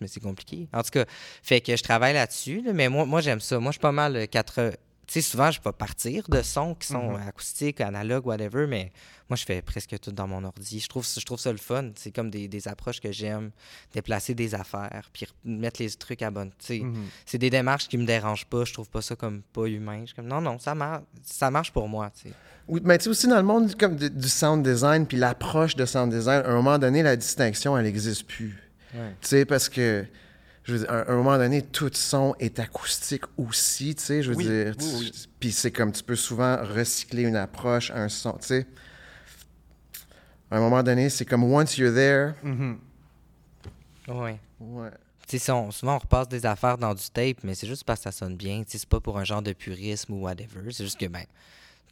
mais 0.00 0.08
c'est 0.08 0.20
compliqué. 0.20 0.68
En 0.72 0.82
tout 0.82 0.90
cas, 0.90 1.04
fait 1.42 1.60
que 1.60 1.76
je 1.76 1.82
travaille 1.82 2.14
là-dessus, 2.14 2.62
là, 2.64 2.72
mais 2.72 2.88
moi, 2.88 3.04
moi 3.06 3.20
j'aime 3.20 3.40
ça. 3.40 3.58
Moi, 3.58 3.70
je 3.70 3.74
suis 3.74 3.80
pas 3.80 3.92
mal 3.92 4.16
euh, 4.16 4.26
sais, 5.14 5.20
souvent, 5.22 5.50
je 5.50 5.60
vais 5.64 5.72
partir 5.72 6.28
de 6.28 6.42
sons 6.42 6.74
qui 6.74 6.86
sont 6.88 7.12
Mhm. 7.12 7.28
acoustiques, 7.28 7.80
analogues, 7.80 8.26
whatever, 8.26 8.66
mais 8.66 8.92
moi, 9.28 9.36
je 9.36 9.44
fais 9.44 9.62
presque 9.62 9.98
tout 10.00 10.12
dans 10.12 10.26
mon 10.26 10.44
ordi. 10.44 10.80
Je 10.80 10.88
trouve, 10.88 11.06
je 11.06 11.24
trouve 11.24 11.38
ça 11.38 11.50
le 11.52 11.58
fun. 11.58 11.90
C'est 11.96 12.10
comme 12.12 12.30
des, 12.30 12.48
des 12.48 12.68
approches 12.68 13.00
que 13.00 13.10
j'aime, 13.12 13.50
déplacer 13.94 14.34
des 14.34 14.54
affaires, 14.54 15.08
puis 15.12 15.26
mettre 15.44 15.82
les 15.82 15.90
trucs 15.90 16.22
à 16.22 16.30
bonne... 16.30 16.50
Tu 16.58 16.66
sais, 16.66 16.78
Mhm. 16.80 17.06
c'est 17.26 17.38
des 17.38 17.50
démarches 17.50 17.88
qui 17.88 17.96
me 17.98 18.04
dérangent 18.06 18.46
pas. 18.46 18.64
Je 18.64 18.72
trouve 18.72 18.88
pas 18.90 19.02
ça 19.02 19.16
comme 19.16 19.42
pas 19.52 19.66
humain. 19.66 20.00
Je 20.02 20.06
suis 20.06 20.14
comme 20.14 20.26
non, 20.28 20.40
non, 20.40 20.58
ça 20.58 20.74
marche, 20.74 21.02
ça 21.22 21.50
marche 21.50 21.72
pour 21.72 21.88
moi. 21.88 22.10
Oui, 22.68 22.80
mais 22.84 22.98
tu 22.98 23.04
sais, 23.04 23.10
aussi 23.10 23.26
dans 23.28 23.36
le 23.36 23.42
monde 23.42 23.74
comme 23.76 23.96
du, 23.96 24.10
du 24.10 24.28
sound 24.28 24.62
design, 24.66 25.06
puis 25.06 25.16
l'approche 25.16 25.74
de 25.76 25.86
sound 25.86 26.12
design, 26.12 26.42
à 26.44 26.48
un 26.50 26.54
moment 26.54 26.78
donné, 26.78 27.02
la 27.02 27.16
distinction, 27.16 27.76
elle 27.78 27.84
n'existe 27.84 28.26
plus. 28.26 28.58
Ouais. 28.94 29.10
Tu 29.22 29.28
sais, 29.28 29.44
parce 29.44 29.68
que, 29.68 30.04
je 30.68 30.72
veux 30.74 30.78
dire, 30.80 30.90
à 30.90 31.10
un 31.10 31.16
moment 31.16 31.36
donné, 31.38 31.62
tout 31.62 31.90
son 31.94 32.34
est 32.38 32.58
acoustique 32.60 33.24
aussi, 33.36 33.94
tu 33.94 34.02
sais, 34.04 34.22
je 34.22 34.30
veux 34.30 34.36
Oui, 34.36 34.44
dire. 34.44 34.74
oui, 34.78 34.84
oui. 35.00 35.10
tu- 35.10 35.28
Puis 35.40 35.50
c'est 35.52 35.72
comme, 35.72 35.90
tu 35.92 36.02
peux 36.04 36.14
souvent 36.16 36.56
recycler 36.62 37.22
une 37.22 37.36
approche, 37.36 37.90
un 37.90 38.08
son, 38.08 38.32
tu 38.34 38.46
sais. 38.48 38.66
À 40.50 40.56
un 40.56 40.60
moment 40.60 40.82
donné, 40.82 41.10
c'est 41.10 41.24
comme 41.24 41.44
once 41.44 41.76
you're 41.76 41.92
there, 41.94 42.34
Mhm. 42.42 42.78
Ouais. 44.08 44.38
ouais. 44.60 44.90
Tu 45.26 45.36
sais, 45.36 45.44
si 45.44 45.50
on- 45.50 45.70
souvent 45.70 45.96
on 45.96 45.98
repasse 45.98 46.28
des 46.28 46.46
affaires 46.46 46.78
dans 46.78 46.94
du 46.94 47.02
tape, 47.10 47.42
mais 47.44 47.54
c'est 47.54 47.66
juste 47.66 47.84
parce 47.84 48.00
que 48.00 48.04
ça 48.04 48.12
sonne 48.12 48.36
bien. 48.36 48.62
Tu 48.64 48.70
sais, 48.72 48.78
c'est 48.78 48.88
pas 48.88 49.00
pour 49.00 49.18
un 49.18 49.24
genre 49.24 49.42
de 49.42 49.52
purisme 49.52 50.14
ou 50.14 50.22
whatever. 50.22 50.70
C'est 50.72 50.84
juste 50.84 50.98
que 50.98 51.04
ben, 51.06 51.24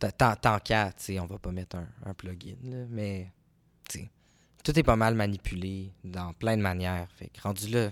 tant, 0.00 0.58
qu'à, 0.58 0.92
tu 0.96 1.04
sais, 1.04 1.20
on 1.20 1.26
va 1.26 1.38
pas 1.38 1.50
mettre 1.52 1.76
un, 1.76 1.86
un 2.06 2.14
plugin, 2.14 2.54
là, 2.64 2.84
mais 2.88 3.30
tu 3.90 3.98
sais, 4.00 4.10
tout 4.64 4.78
est 4.78 4.82
pas 4.82 4.96
mal 4.96 5.14
manipulé 5.14 5.90
dans 6.02 6.32
plein 6.32 6.56
de 6.56 6.62
manières. 6.62 7.08
Fait 7.16 7.28
que 7.28 7.40
rendu 7.42 7.68
là, 7.68 7.90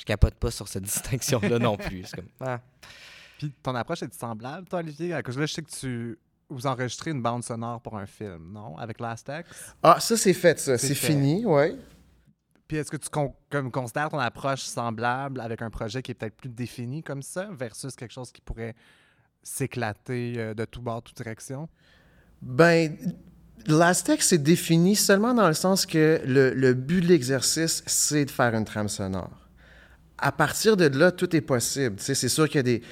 je 0.00 0.04
capote 0.04 0.34
pas 0.34 0.50
sur 0.50 0.66
cette 0.66 0.82
distinction-là 0.94 1.58
non 1.58 1.76
plus. 1.76 2.04
C'est 2.04 2.16
comme, 2.16 2.28
ah. 2.40 2.60
Puis 3.38 3.52
ton 3.62 3.74
approche 3.74 4.02
est 4.02 4.12
semblable, 4.14 4.66
toi, 4.66 4.80
Olivier? 4.80 5.12
À 5.14 5.22
cause 5.22 5.38
là, 5.38 5.46
je 5.46 5.54
sais 5.54 5.62
que 5.62 5.70
tu 5.70 6.18
vous 6.48 6.66
enregistrez 6.66 7.12
une 7.12 7.22
bande 7.22 7.44
sonore 7.44 7.80
pour 7.80 7.96
un 7.96 8.06
film, 8.06 8.50
non? 8.52 8.76
Avec 8.76 8.98
Lastex? 8.98 9.48
Ah, 9.82 10.00
ça, 10.00 10.16
c'est 10.16 10.32
fait, 10.32 10.58
ça. 10.58 10.76
C'est 10.76 10.96
fini, 10.96 11.46
ouais. 11.46 11.76
Puis 12.66 12.76
est-ce 12.76 12.90
que 12.90 12.96
tu 12.96 13.08
con- 13.08 13.34
comme, 13.50 13.70
considères 13.70 14.10
ton 14.10 14.18
approche 14.18 14.62
semblable 14.62 15.40
avec 15.40 15.62
un 15.62 15.70
projet 15.70 16.02
qui 16.02 16.10
est 16.10 16.14
peut-être 16.14 16.36
plus 16.36 16.48
défini 16.48 17.02
comme 17.04 17.22
ça 17.22 17.48
versus 17.52 17.94
quelque 17.94 18.12
chose 18.12 18.32
qui 18.32 18.40
pourrait 18.40 18.74
s'éclater 19.42 20.34
euh, 20.36 20.54
de 20.54 20.64
tout 20.64 20.82
bord, 20.82 21.02
toute 21.02 21.16
direction? 21.16 21.68
Ben, 22.42 22.96
l'Aztec, 23.66 24.22
c'est 24.22 24.38
défini 24.38 24.96
seulement 24.96 25.34
dans 25.34 25.48
le 25.48 25.54
sens 25.54 25.86
que 25.86 26.20
le, 26.24 26.52
le 26.52 26.74
but 26.74 27.00
de 27.00 27.06
l'exercice, 27.06 27.82
c'est 27.86 28.24
de 28.24 28.30
faire 28.30 28.54
une 28.54 28.64
trame 28.64 28.88
sonore. 28.88 29.39
À 30.20 30.32
partir 30.32 30.76
de 30.76 30.86
là, 30.86 31.10
tout 31.12 31.34
est 31.34 31.40
possible. 31.40 31.96
C'est 31.98 32.14
sûr 32.28 32.46
qu'il 32.48 32.56
y 32.56 32.60
a 32.60 32.62
des... 32.62 32.82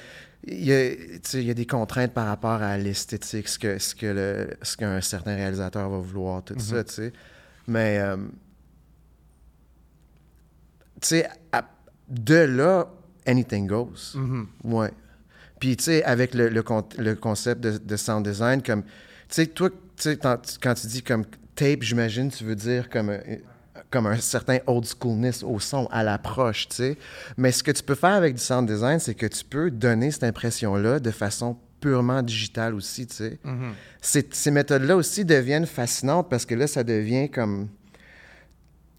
Il 0.47 0.63
y, 0.63 0.71
a, 0.73 0.93
il 1.33 1.43
y 1.43 1.51
a 1.51 1.53
des 1.53 1.65
contraintes 1.65 2.13
par 2.13 2.25
rapport 2.25 2.61
à 2.61 2.77
l'esthétique, 2.77 3.49
ce 3.49 3.59
que 3.59 3.77
ce 3.77 3.93
que 3.93 4.05
le, 4.05 4.49
ce 4.61 4.77
qu'un 4.77 5.01
certain 5.01 5.35
réalisateur 5.35 5.89
va 5.89 5.97
vouloir, 5.97 6.41
tout 6.45 6.57
ça, 6.57 6.81
tu 6.85 6.93
sais. 6.93 7.13
Mais 7.67 7.99
euh, 7.99 8.15
tu 11.01 11.07
sais, 11.09 11.27
de 12.07 12.35
là, 12.35 12.89
anything 13.25 13.67
goes. 13.67 14.15
Ouais. 14.63 14.91
Puis, 15.59 15.75
tu 15.75 15.83
sais, 15.83 16.03
avec 16.05 16.33
le, 16.33 16.47
le, 16.47 16.63
con- 16.63 16.87
le 16.97 17.15
concept 17.15 17.59
de, 17.61 17.77
de 17.77 17.97
sound 17.97 18.25
design, 18.25 18.63
comme, 18.63 18.83
tu 18.83 18.89
sais, 19.29 19.47
toi, 19.47 19.69
quand, 20.21 20.73
tu 20.73 20.87
dis 20.87 21.03
comme 21.03 21.25
tape, 21.53 21.81
j'imagine, 21.83 22.31
tu 22.31 22.45
veux 22.45 22.55
dire 22.55 22.89
comme 22.89 23.09
un, 23.09 23.19
comme 23.89 24.07
un 24.07 24.17
certain 24.17 24.59
old 24.67 24.85
schoolness 24.85 25.43
au 25.43 25.59
son, 25.59 25.87
à 25.87 26.03
l'approche, 26.03 26.67
tu 26.69 26.75
sais. 26.75 26.97
Mais 27.37 27.51
ce 27.51 27.63
que 27.63 27.71
tu 27.71 27.83
peux 27.83 27.95
faire 27.95 28.13
avec 28.13 28.35
du 28.35 28.41
sound 28.41 28.67
design, 28.67 28.99
c'est 28.99 29.15
que 29.15 29.25
tu 29.25 29.43
peux 29.43 29.71
donner 29.71 30.11
cette 30.11 30.23
impression-là 30.23 30.99
de 30.99 31.11
façon 31.11 31.57
purement 31.79 32.21
digitale 32.21 32.73
aussi, 32.73 33.07
tu 33.07 33.15
sais. 33.15 33.39
Ces, 34.01 34.27
ces 34.31 34.51
méthodes-là 34.51 34.95
aussi 34.95 35.25
deviennent 35.25 35.65
fascinantes 35.65 36.29
parce 36.29 36.45
que 36.45 36.55
là, 36.55 36.67
ça 36.67 36.83
devient 36.83 37.29
comme 37.29 37.69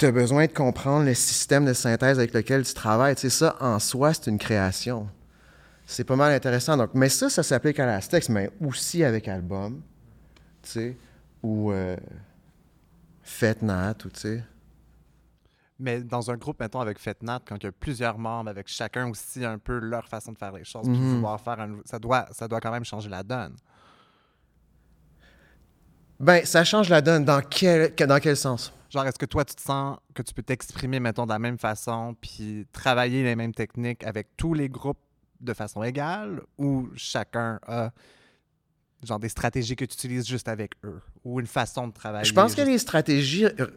tu 0.00 0.06
as 0.06 0.12
besoin 0.12 0.46
de 0.46 0.52
comprendre 0.52 1.04
le 1.04 1.12
système 1.12 1.66
de 1.66 1.74
synthèse 1.74 2.18
avec 2.18 2.32
lequel 2.32 2.64
tu 2.64 2.72
travailles. 2.72 3.14
Tu 3.16 3.22
sais, 3.22 3.30
ça, 3.30 3.56
en 3.60 3.78
soi, 3.78 4.14
c'est 4.14 4.30
une 4.30 4.38
création. 4.38 5.06
C'est 5.84 6.04
pas 6.04 6.16
mal 6.16 6.32
intéressant. 6.32 6.76
Donc, 6.78 6.90
mais 6.94 7.10
ça, 7.10 7.28
ça 7.28 7.42
s'applique 7.42 7.78
à 7.78 7.84
l'Aztex, 7.84 8.30
mais 8.30 8.50
aussi 8.64 9.04
avec 9.04 9.28
album, 9.28 9.82
tu 10.62 10.70
sais, 10.70 10.96
ou 11.42 11.70
euh, 11.70 11.96
Fête 13.22 13.60
Nat, 13.60 13.96
ou 14.06 14.08
tu 14.08 14.20
sais. 14.20 14.44
Mais 15.82 16.02
dans 16.02 16.30
un 16.30 16.36
groupe, 16.36 16.60
mettons, 16.60 16.80
avec 16.80 16.98
FetNat, 16.98 17.40
quand 17.46 17.56
il 17.56 17.64
y 17.64 17.66
a 17.66 17.72
plusieurs 17.72 18.18
membres, 18.18 18.50
avec 18.50 18.68
chacun 18.68 19.08
aussi 19.08 19.44
un 19.44 19.58
peu 19.58 19.78
leur 19.78 20.06
façon 20.06 20.32
de 20.32 20.38
faire 20.38 20.52
les 20.52 20.64
choses, 20.64 20.86
vouloir 21.14 21.40
faire 21.40 21.58
un... 21.58 21.78
ça, 21.86 21.98
doit, 21.98 22.26
ça 22.32 22.46
doit 22.46 22.60
quand 22.60 22.70
même 22.70 22.84
changer 22.84 23.08
la 23.08 23.22
donne. 23.22 23.56
Ben, 26.18 26.44
ça 26.44 26.64
change 26.64 26.88
la 26.90 27.00
donne. 27.00 27.24
Dans 27.24 27.40
quel, 27.40 27.94
que- 27.94 28.04
dans 28.04 28.18
quel 28.20 28.36
sens? 28.36 28.72
Genre, 28.90 29.06
est-ce 29.06 29.18
que 29.18 29.26
toi, 29.26 29.44
tu 29.44 29.54
te 29.54 29.62
sens 29.62 29.98
que 30.14 30.20
tu 30.22 30.34
peux 30.34 30.42
t'exprimer, 30.42 31.00
mettons, 31.00 31.24
de 31.24 31.30
la 31.30 31.38
même 31.38 31.58
façon, 31.58 32.14
puis 32.20 32.66
travailler 32.72 33.22
les 33.22 33.36
mêmes 33.36 33.54
techniques 33.54 34.04
avec 34.04 34.36
tous 34.36 34.52
les 34.52 34.68
groupes 34.68 34.98
de 35.40 35.54
façon 35.54 35.82
égale, 35.82 36.42
ou 36.58 36.88
chacun 36.96 37.58
a, 37.66 37.90
genre, 39.02 39.18
des 39.18 39.30
stratégies 39.30 39.76
que 39.76 39.84
tu 39.86 39.94
utilises 39.94 40.26
juste 40.26 40.48
avec 40.48 40.72
eux, 40.84 41.00
ou 41.24 41.40
une 41.40 41.46
façon 41.46 41.88
de 41.88 41.92
travailler? 41.94 42.24
Je 42.26 42.34
pense 42.34 42.52
que 42.54 42.60
juste- 42.62 42.70
les 42.72 42.78
stratégies 42.78 43.44
euh, 43.46 43.68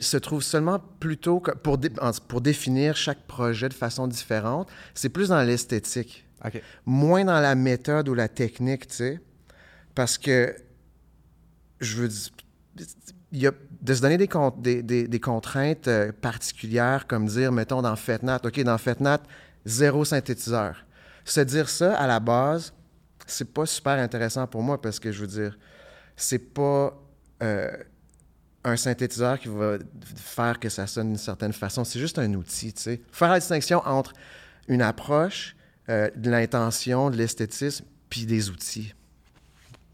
se 0.00 0.16
trouvent 0.16 0.42
seulement 0.42 0.78
plutôt 1.00 1.40
pour, 1.40 1.78
dé- 1.78 1.90
pour 2.28 2.40
définir 2.40 2.96
chaque 2.96 3.26
projet 3.26 3.68
de 3.68 3.74
façon 3.74 4.06
différente. 4.06 4.68
C'est 4.94 5.08
plus 5.08 5.28
dans 5.28 5.42
l'esthétique. 5.42 6.26
Moins 6.86 7.24
dans 7.24 7.40
la 7.40 7.54
méthode 7.54 8.08
ou 8.08 8.14
la 8.14 8.28
technique, 8.28 8.88
tu 8.88 8.94
sais. 8.96 9.20
Parce 9.94 10.18
que, 10.18 10.54
je 11.80 11.96
veux 11.96 12.08
dire, 12.08 12.30
il 13.32 13.40
y 13.42 13.46
a, 13.46 13.52
de 13.80 13.94
se 13.94 14.00
donner 14.02 14.18
des, 14.18 14.28
con- 14.28 14.54
des, 14.56 14.82
des- 14.82 15.08
des 15.08 15.20
contraintes 15.20 15.88
euh, 15.88 16.12
particulières, 16.12 17.06
comme 17.06 17.26
dire, 17.26 17.50
mettons, 17.52 17.82
dans 17.82 17.96
FetNat, 17.96 18.40
OK, 18.44 18.60
dans 18.62 18.78
FetNat, 18.78 19.20
zéro 19.64 20.04
synthétiseur. 20.04 20.84
Se 21.24 21.40
dire 21.40 21.68
ça, 21.68 21.94
à 21.96 22.06
la 22.06 22.20
base, 22.20 22.72
c'est 23.26 23.52
pas 23.52 23.66
super 23.66 23.92
intéressant 23.98 24.46
pour 24.46 24.62
moi 24.62 24.80
parce 24.80 24.98
que, 25.00 25.12
je 25.12 25.20
veux 25.22 25.26
dire, 25.28 25.58
c'est 26.16 26.38
pas 26.52 27.00
euh, 27.42 27.70
un 28.64 28.76
synthétiseur 28.76 29.38
qui 29.38 29.48
va 29.48 29.78
faire 30.16 30.60
que 30.60 30.68
ça 30.68 30.86
sonne 30.86 31.08
d'une 31.08 31.16
certaine 31.16 31.52
façon. 31.52 31.84
C'est 31.84 31.98
juste 31.98 32.18
un 32.18 32.32
outil, 32.34 32.72
tu 32.72 32.82
sais. 32.82 33.00
Faire 33.10 33.30
la 33.30 33.40
distinction 33.40 33.82
entre 33.84 34.12
une 34.68 34.82
approche, 34.82 35.56
euh, 35.88 36.08
de 36.14 36.30
l'intention, 36.30 37.10
de 37.10 37.16
l'esthétisme, 37.16 37.84
puis 38.08 38.24
des 38.24 38.50
outils. 38.50 38.94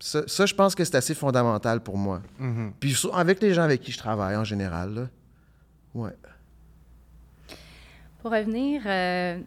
Ça, 0.00 0.22
ça, 0.26 0.46
je 0.46 0.54
pense 0.54 0.74
que 0.74 0.84
c'est 0.84 0.96
assez 0.96 1.14
fondamental 1.14 1.80
pour 1.80 1.96
moi. 1.96 2.22
Mhm. 2.38 2.72
Puis 2.78 2.96
avec 3.12 3.40
les 3.40 3.54
gens 3.54 3.62
avec 3.62 3.80
qui 3.80 3.90
je 3.90 3.98
travaille 3.98 4.36
en 4.36 4.44
général, 4.44 4.94
là. 4.94 5.08
Ouais. 5.94 6.14
Pour 8.20 8.30
revenir, 8.32 8.82
euh, 8.84 9.38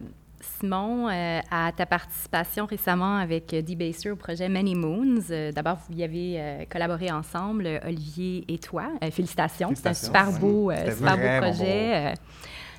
Simon, 0.42 1.08
euh, 1.10 1.40
à 1.50 1.72
ta 1.72 1.86
participation 1.86 2.66
récemment 2.66 3.18
avec 3.18 3.54
euh, 3.54 3.62
D-Baser 3.62 4.12
au 4.12 4.16
projet 4.16 4.50
Many 4.50 4.76
Moons. 4.76 5.22
Euh, 5.30 5.52
D'abord, 5.52 5.78
vous 5.88 5.98
y 5.98 6.04
avez 6.04 6.36
euh, 6.40 6.64
collaboré 6.70 7.12
ensemble, 7.12 7.80
Olivier 7.86 8.46
et 8.48 8.58
toi. 8.58 8.86
Félicitations. 9.12 9.72
C'est 9.76 9.88
un 9.88 9.94
super 9.94 10.32
beau, 10.40 10.72
super 10.72 11.18
beau 11.18 11.46
projet. 11.46 12.14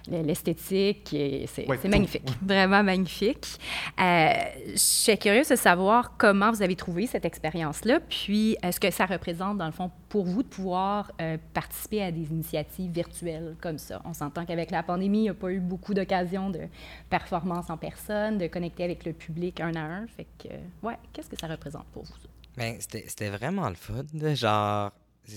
L'esthétique, 0.08 1.08
c'est 1.46 1.68
Ouais, 1.68 1.78
magnifique, 1.84 2.28
vraiment 2.42 2.82
magnifique. 2.82 3.46
Euh, 4.00 4.32
je 4.72 4.76
suis 4.76 5.16
curieuse 5.18 5.48
de 5.48 5.56
savoir 5.56 6.16
comment 6.16 6.50
vous 6.50 6.62
avez 6.62 6.74
trouvé 6.74 7.06
cette 7.06 7.24
expérience-là, 7.24 8.00
puis 8.00 8.56
est-ce 8.62 8.80
que 8.80 8.90
ça 8.90 9.06
représente, 9.06 9.58
dans 9.58 9.66
le 9.66 9.72
fond, 9.72 9.90
pour 10.08 10.24
vous 10.24 10.42
de 10.42 10.48
pouvoir 10.48 11.12
euh, 11.20 11.38
participer 11.54 12.02
à 12.02 12.10
des 12.10 12.30
initiatives 12.30 12.90
virtuelles 12.90 13.56
comme 13.60 13.78
ça. 13.78 14.02
On 14.04 14.12
s'entend 14.12 14.44
qu'avec 14.44 14.70
la 14.70 14.82
pandémie, 14.82 15.18
il 15.18 15.22
n'y 15.22 15.28
a 15.30 15.34
pas 15.34 15.50
eu 15.50 15.60
beaucoup 15.60 15.94
d'occasions 15.94 16.50
de 16.50 16.60
performance 17.08 17.70
en 17.70 17.76
personne, 17.76 18.38
de 18.38 18.46
connecter 18.46 18.84
avec 18.84 19.04
le 19.04 19.12
public 19.12 19.60
un 19.60 19.74
à 19.74 19.80
un. 19.80 20.06
Fait 20.08 20.26
que, 20.38 20.48
euh, 20.48 20.58
ouais, 20.82 20.98
qu'est-ce 21.12 21.30
que 21.30 21.38
ça 21.38 21.46
représente 21.46 21.86
pour 21.92 22.02
vous? 22.02 22.12
Ben, 22.56 22.76
c'était 22.80 23.04
c'était 23.06 23.30
vraiment 23.30 23.68
le 23.68 23.74
fun. 23.74 24.04
Genre, 24.34 24.90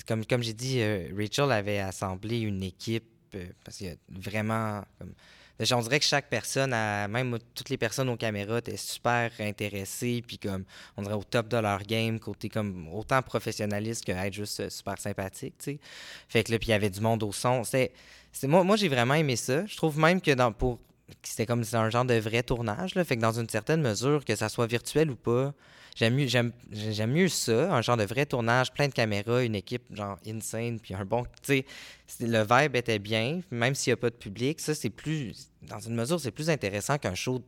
comme, 0.08 0.26
comme 0.26 0.44
j'ai 0.44 0.54
dit, 0.54 0.82
euh, 0.82 1.08
Rachel 1.18 1.52
avait 1.52 1.80
assemblé 1.80 2.40
une 2.40 2.64
équipe 2.64 3.06
euh, 3.06 3.15
parce 3.64 3.78
qu'il 3.78 3.88
y 3.88 3.90
a 3.90 3.96
vraiment. 4.10 4.84
On 5.72 5.82
dirait 5.82 6.00
que 6.00 6.06
chaque 6.06 6.28
personne, 6.30 6.72
même 6.72 7.38
toutes 7.54 7.70
les 7.70 7.78
personnes 7.78 8.10
aux 8.10 8.18
caméras, 8.18 8.58
étaient 8.58 8.76
super 8.76 9.32
intéressées, 9.40 10.22
puis 10.26 10.38
comme, 10.38 10.66
on 10.98 11.04
dirait 11.04 11.16
au 11.16 11.24
top 11.24 11.48
de 11.48 11.58
leur 11.58 11.82
game, 11.84 12.20
côté 12.20 12.50
comme 12.50 12.90
autant 12.94 13.22
professionnaliste 13.22 14.04
que 14.04 14.12
être 14.12 14.34
juste 14.34 14.60
euh, 14.60 14.70
super 14.70 14.98
sympathique, 15.00 15.54
tu 15.58 15.64
sais. 15.64 15.80
Fait 16.28 16.44
que 16.44 16.52
là, 16.52 16.60
puis 16.60 16.68
il 16.68 16.72
y 16.72 16.74
avait 16.74 16.90
du 16.90 17.00
monde 17.00 17.24
au 17.24 17.32
son. 17.32 17.64
C'est- 17.64 17.94
moi, 18.44 18.66
moi 18.66 18.76
j'ai 18.76 18.90
vraiment 18.90 19.14
aimé 19.14 19.38
ça. 19.38 19.66
Je 19.66 19.78
trouve 19.78 19.98
même 19.98 20.20
que 20.20 20.32
dans, 20.32 20.52
pour, 20.52 20.78
c'était 21.24 21.46
comme 21.46 21.64
un 21.74 21.90
genre 21.90 22.06
de 22.06 22.16
vrai 22.16 22.44
tournage, 22.44 22.96
là. 22.96 23.04
Fait 23.04 23.16
que 23.16 23.22
dans 23.22 23.40
une 23.40 23.50
certaine 23.50 23.82
mesure, 23.82 24.26
que 24.26 24.36
ça 24.36 24.50
soit 24.50 24.68
virtuel 24.68 25.12
ou 25.12 25.16
pas, 25.16 25.54
J'aime 25.98 26.16
mieux, 26.16 26.28
j'aime, 26.28 26.52
mieux 27.10 27.30
ça, 27.30 27.74
un 27.74 27.82
genre 27.82 27.96
de 27.96 28.04
vrai 28.04 28.26
tournage, 28.26 28.74
plein 28.74 28.90
de 28.90 28.94
caméras, 28.94 29.44
une 29.46 29.56
équipe 29.56 29.84
genre 29.96 30.18
insane, 30.28 30.78
puis 30.78 30.94
un 30.94 31.06
bon. 31.06 31.24
Tu 31.42 31.64
sais, 31.64 31.66
le 32.20 32.42
vibe 32.44 32.76
était 32.76 33.00
bien, 33.00 33.40
même 33.50 33.74
s'il 33.76 33.92
n'y 33.92 33.94
a 33.94 33.98
pas 33.98 34.10
de 34.10 34.16
public. 34.16 34.60
Ça, 34.60 34.76
c'est 34.76 34.90
plus. 34.90 35.50
Dans 35.62 35.80
une 35.80 35.96
mesure, 35.96 36.20
c'est 36.20 36.32
plus 36.32 36.50
intéressant 36.50 36.98
qu'un 36.98 37.16
show 37.16 37.42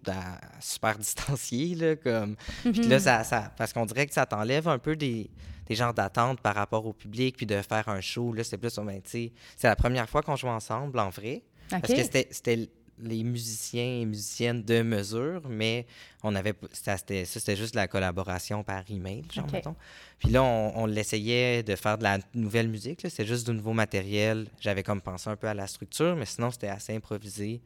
super 0.61 0.97
distancié, 0.97 1.75
là. 1.75 1.97
Comme, 1.97 2.37
Puis 2.63 2.87
là, 2.87 2.99
ça, 3.01 3.25
ça- 3.25 3.51
parce 3.57 3.73
qu'on 3.73 3.85
dirait 3.85 4.05
que 4.07 4.13
ça 4.13 4.25
t'enlève 4.25 4.69
un 4.69 4.79
peu 4.79 4.95
des, 4.95 5.29
des 5.65 5.75
genres 5.75 5.93
d'attentes 5.93 6.39
par 6.39 6.55
rapport 6.55 6.85
au 6.85 6.93
public, 6.93 7.35
puis 7.35 7.45
de 7.45 7.61
faire 7.61 7.89
un 7.89 7.99
show. 7.99 8.31
Là, 8.31 8.45
c'est 8.45 8.57
plus. 8.57 8.73
ben, 8.77 9.01
tu 9.01 9.09
sais, 9.09 9.33
c'est 9.57 9.67
la 9.67 9.75
première 9.75 10.09
fois 10.09 10.21
qu'on 10.21 10.37
joue 10.37 10.47
ensemble, 10.47 10.97
en 10.99 11.09
vrai. 11.09 11.43
Parce 11.81 11.91
que 11.93 12.03
c'était 12.31 12.69
les 12.99 13.23
musiciens 13.23 14.01
et 14.01 14.05
musiciennes 14.05 14.63
de 14.63 14.81
mesure, 14.81 15.41
mais 15.49 15.85
on 16.23 16.35
avait 16.35 16.53
ça 16.71 16.97
c'était, 16.97 17.25
ça, 17.25 17.39
c'était 17.39 17.55
juste 17.55 17.75
la 17.75 17.87
collaboration 17.87 18.63
par 18.63 18.83
email, 18.89 19.23
genre, 19.31 19.45
OK. 19.45 19.53
mettons. 19.53 19.75
Puis 20.19 20.29
là, 20.29 20.43
on, 20.43 20.73
on 20.75 20.85
l'essayait 20.85 21.63
de 21.63 21.75
faire 21.75 21.97
de 21.97 22.03
la 22.03 22.19
nouvelle 22.33 22.67
musique, 22.67 23.03
là, 23.03 23.09
c'était 23.09 23.25
juste 23.25 23.47
du 23.47 23.55
nouveau 23.55 23.73
matériel. 23.73 24.47
J'avais 24.59 24.83
comme 24.83 25.01
pensé 25.01 25.29
un 25.29 25.35
peu 25.35 25.47
à 25.47 25.53
la 25.53 25.67
structure, 25.67 26.15
mais 26.15 26.25
sinon, 26.25 26.51
c'était 26.51 26.69
assez 26.69 26.95
improvisé. 26.95 27.61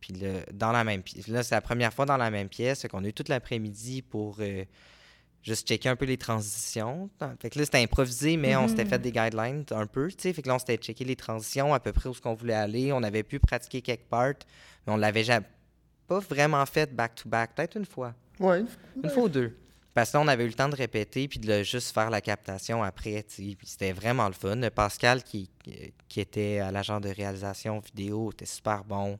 Puis 0.00 0.14
là, 0.14 0.40
dans 0.52 0.72
la 0.72 0.84
même 0.84 1.02
pièce. 1.02 1.26
Là, 1.28 1.42
c'est 1.42 1.54
la 1.54 1.60
première 1.60 1.92
fois 1.92 2.06
dans 2.06 2.16
la 2.16 2.30
même 2.30 2.48
pièce, 2.48 2.86
qu'on 2.88 3.04
a 3.04 3.08
eu 3.08 3.12
toute 3.12 3.28
l'après-midi 3.28 4.02
pour 4.02 4.36
euh, 4.40 4.64
juste 5.48 5.66
checker 5.66 5.88
un 5.88 5.96
peu 5.96 6.04
les 6.04 6.16
transitions. 6.18 7.10
Fait 7.40 7.50
que 7.50 7.58
là, 7.58 7.64
c'était 7.64 7.82
improvisé, 7.82 8.36
mais 8.36 8.54
on 8.56 8.68
s'était 8.68 8.84
fait 8.84 8.98
des 9.00 9.10
guidelines 9.12 9.64
un 9.72 9.86
peu, 9.86 10.08
tu 10.08 10.16
sais. 10.18 10.32
Fait 10.32 10.42
que 10.42 10.48
là, 10.48 10.54
on 10.54 10.58
s'était 10.58 10.76
checké 10.76 11.04
les 11.04 11.16
transitions, 11.16 11.74
à 11.74 11.80
peu 11.80 11.92
près 11.92 12.08
où 12.08 12.14
ce 12.14 12.20
qu'on 12.20 12.34
voulait 12.34 12.54
aller. 12.54 12.92
On 12.92 13.02
avait 13.02 13.22
pu 13.24 13.38
pratiquer 13.40 13.82
quelque 13.82 14.08
part, 14.08 14.34
mais 14.86 14.92
on 14.92 14.96
l'avait 14.96 15.24
jamais 15.24 15.46
pas 16.06 16.20
vraiment 16.20 16.64
fait 16.66 16.94
back-to-back, 16.94 17.54
peut-être 17.54 17.76
une 17.76 17.84
fois. 17.84 18.14
Ouais. 18.40 18.64
Une 19.02 19.10
fois 19.10 19.24
ou 19.24 19.28
deux. 19.28 19.56
parce 19.94 20.12
que 20.12 20.16
là, 20.16 20.22
on 20.22 20.28
avait 20.28 20.44
eu 20.44 20.48
le 20.48 20.54
temps 20.54 20.68
de 20.68 20.76
répéter 20.76 21.26
puis 21.26 21.38
de 21.40 21.48
le- 21.48 21.62
juste 21.64 21.92
faire 21.92 22.08
la 22.08 22.20
captation 22.20 22.82
après. 22.84 23.24
C'était 23.28 23.92
vraiment 23.92 24.26
le 24.28 24.32
fun. 24.34 24.60
Pascal, 24.70 25.22
qui, 25.24 25.50
qui 26.08 26.20
était 26.20 26.60
à 26.60 26.70
l'agent 26.70 27.00
de 27.00 27.08
réalisation 27.08 27.80
vidéo, 27.80 28.30
était 28.32 28.46
super 28.46 28.84
bon. 28.84 29.18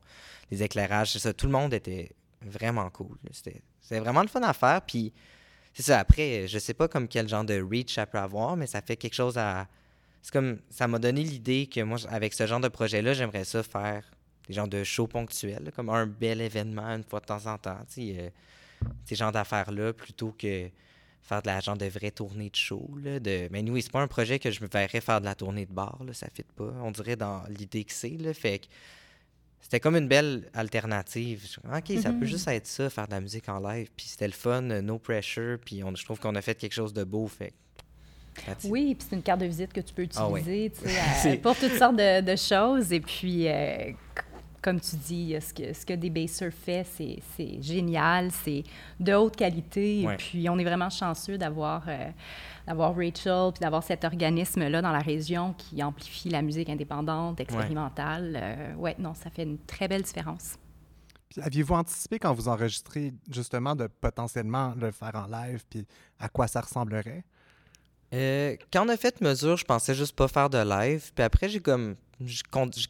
Les 0.53 0.63
éclairages, 0.63 1.19
ça. 1.19 1.33
Tout 1.35 1.47
le 1.47 1.53
monde 1.53 1.75
était 1.75 2.13
vraiment 2.43 2.89
cool. 2.91 3.17
c'était 3.33 3.99
vraiment 3.99 4.23
le 4.23 4.29
fun 4.29 4.43
à 4.43 4.53
faire. 4.53 4.81
Puis 4.83 5.13
c'est 5.79 5.85
ça. 5.85 6.01
Après, 6.01 6.49
je 6.49 6.59
sais 6.59 6.75
pas 6.75 6.89
comme 6.89 7.07
quel 7.07 7.29
genre 7.29 7.45
de 7.45 7.63
reach 7.63 7.95
ça 7.95 8.05
peut 8.05 8.19
avoir, 8.19 8.57
mais 8.57 8.67
ça 8.67 8.83
fait 8.83 8.97
quelque 8.97 9.15
chose 9.15 9.39
à. 9.39 9.69
C'est 10.23 10.33
comme. 10.33 10.59
Ça 10.71 10.89
m'a 10.89 10.99
donné 10.99 11.23
l'idée 11.23 11.69
que 11.69 11.81
moi, 11.83 11.99
avec 12.09 12.35
ce 12.35 12.49
genre 12.49 12.59
de 12.59 12.67
projet-là, 12.67 13.15
j'aimerais 13.15 13.45
ça 13.45 13.63
faire 13.63 14.03
des 14.49 14.55
genres 14.55 14.67
de 14.67 14.83
shows 14.83 15.07
ponctuels, 15.07 15.71
comme 15.77 15.89
un 15.91 16.09
bel 16.09 16.41
événement 16.41 16.83
une 16.97 17.05
fois 17.05 17.21
de 17.21 17.27
temps 17.27 17.47
en 17.47 17.59
temps. 17.59 17.79
euh, 17.97 18.29
ces 19.05 19.15
genres 19.15 19.31
d'affaires-là, 19.31 19.93
plutôt 19.93 20.35
que 20.37 20.69
faire 21.23 21.43
de 21.43 21.47
la 21.47 21.61
genre 21.61 21.77
de 21.77 21.87
vraie 21.87 22.11
tournée 22.11 22.51
de 22.51 22.57
show. 22.57 22.85
De... 23.01 23.47
Mais 23.53 23.63
oui, 23.71 23.81
c'est 23.81 23.93
pas 23.93 24.03
un 24.03 24.09
projet 24.09 24.41
que 24.41 24.51
je 24.51 24.61
me 24.61 24.67
verrais 24.67 25.01
faire 25.01 25.21
de 25.21 25.27
la 25.27 25.37
tournée 25.37 25.65
de 25.65 25.73
bar, 25.73 26.03
là, 26.05 26.13
ça 26.13 26.27
fit 26.35 26.43
pas. 26.57 26.73
On 26.83 26.91
dirait 26.91 27.15
dans 27.15 27.45
l'idée 27.51 27.85
que 27.85 27.93
c'est. 27.93 28.35
Fait 28.35 28.59
que 28.59 28.67
c'était 29.61 29.81
comme 29.81 29.97
une 29.97 30.09
belle 30.09 30.49
alternative. 30.55 31.41
Je 31.43 31.47
suis 31.49 31.61
comme, 31.61 31.75
OK, 31.75 32.03
ça 32.03 32.13
peut 32.13 32.27
juste 32.27 32.49
être 32.49 32.67
ça, 32.67 32.89
faire 32.91 33.07
de 33.07 33.13
la 33.13 33.21
musique 33.21 33.49
en 33.49 33.59
live. 33.61 33.89
Puis 33.97 34.07
c'était 34.09 34.27
le 34.27 34.33
fun, 34.33 34.63
no 34.63 34.99
pressure. 34.99 35.59
Puis 35.65 35.83
on, 35.85 35.95
je 35.95 36.05
trouve 36.05 36.19
qu'on 36.21 36.35
a 36.37 36.43
fait 36.43 36.55
quelque 36.55 36.73
chose 36.75 36.93
de 36.93 37.05
beau. 37.05 37.27
Fait. 37.27 37.53
Oui, 38.65 38.95
puis 38.95 39.07
c'est 39.11 39.17
une 39.17 39.23
carte 39.23 39.41
de 39.41 39.47
visite 39.47 39.73
que 39.73 39.81
tu 39.81 39.93
peux 39.93 40.07
Ah 40.15 40.29
utiliser 40.37 40.73
à- 40.87 41.15
C'est- 41.23 41.37
pour 41.39 41.57
toutes 41.57 41.77
sortes 41.77 41.97
de, 41.97 42.21
de 42.21 42.37
choses. 42.37 42.93
Et 42.93 43.01
puis, 43.01 43.49
euh, 43.49 43.91
comme 44.63 44.81
tu 44.81 44.97
dis, 44.97 45.37
ce 45.41 45.55
que, 45.55 45.73
ce 45.73 45.87
que 45.87 45.95
des 45.95 46.11
Bassers 46.11 46.53
fait, 46.53 46.85
c'est 46.85 47.19
c'est 47.37 47.63
génial, 47.63 48.31
c'est 48.31 48.65
de 49.01 49.15
haute 49.15 49.37
qualité. 49.37 50.05
Ouais. 50.07 50.15
Et 50.15 50.17
puis, 50.17 50.49
on 50.49 50.59
est 50.59 50.65
vraiment 50.65 50.91
chanceux 50.91 51.39
d'avoir 51.39 51.85
euh, 51.89 52.11
d'avoir 52.67 52.95
Rachel, 52.95 53.53
puis 53.53 53.61
d'avoir 53.61 53.83
cet 53.83 54.05
organisme-là 54.05 54.83
dans 54.83 54.93
la 54.93 55.01
région 55.01 55.55
qui 55.57 55.83
amplifie 55.83 56.29
la 56.29 56.43
musique 56.43 56.69
indépendante, 56.69 57.41
expérimentale. 57.41 58.39
Euh, 58.41 58.75
ouais, 58.75 58.95
non, 58.99 59.15
ça 59.15 59.31
fait 59.31 59.45
une 59.45 59.59
très 59.59 59.89
belle 59.89 60.03
différence. 60.03 60.57
Puis 61.29 61.41
Aviez-vous 61.43 61.75
anticipé 61.75 62.19
quand 62.19 62.33
vous 62.33 62.49
enregistrez 62.49 63.13
justement 63.31 63.75
de 63.77 63.87
potentiellement 63.87 64.75
le 64.81 64.91
faire 64.91 65.15
en 65.15 65.27
live, 65.27 65.65
puis 65.69 65.87
à 66.19 66.29
quoi 66.29 66.47
ça 66.47 66.61
ressemblerait? 66.61 67.25
Euh, 68.15 68.57
quand 68.73 68.87
on 68.87 68.89
a 68.89 68.97
fait 68.97 69.21
mesure, 69.21 69.57
je 69.57 69.65
pensais 69.65 69.95
juste 69.95 70.17
pas 70.17 70.29
faire 70.29 70.49
de 70.49 70.59
live. 70.59 71.13
Puis 71.15 71.25
après, 71.25 71.49
j'ai 71.49 71.61
comme. 71.61 71.97
J'ai 72.25 72.43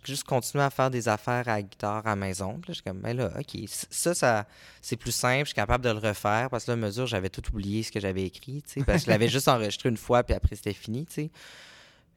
juste 0.05 0.25
continué 0.25 0.65
à 0.65 0.71
faire 0.71 0.91
des 0.91 1.09
affaires 1.09 1.47
à 1.49 1.61
guitare 1.61 2.07
à 2.07 2.11
la 2.11 2.17
maison. 2.17 2.59
Puis 2.61 2.73
là, 2.73 2.81
comme, 2.85 3.01
ben 3.01 3.15
là, 3.17 3.31
OK, 3.39 3.61
ça, 3.69 4.15
ça 4.15 4.47
c'est 4.81 4.97
plus 4.97 5.13
simple. 5.13 5.41
Je 5.41 5.49
suis 5.49 5.55
capable 5.55 5.85
de 5.85 5.91
le 5.91 5.99
refaire. 5.99 6.49
Parce 6.51 6.65
que 6.65 6.71
là, 6.71 6.77
mesure, 6.77 7.07
j'avais 7.07 7.29
tout 7.29 7.43
oublié 7.53 7.83
ce 7.83 7.93
que 7.93 8.01
j'avais 8.01 8.25
écrit. 8.25 8.63
tu 8.63 8.81
sais, 8.81 8.85
Parce 8.85 9.01
que 9.01 9.07
je 9.07 9.11
l'avais 9.11 9.29
juste 9.37 9.49
enregistré 9.49 9.91
une 9.91 9.97
fois, 9.99 10.23
puis 10.23 10.35
après, 10.35 10.57
c'était 10.57 10.73
fini. 10.73 11.05
tu 11.07 11.13
sais. 11.15 11.31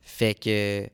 Fait 0.01 0.33
que. 0.33 0.87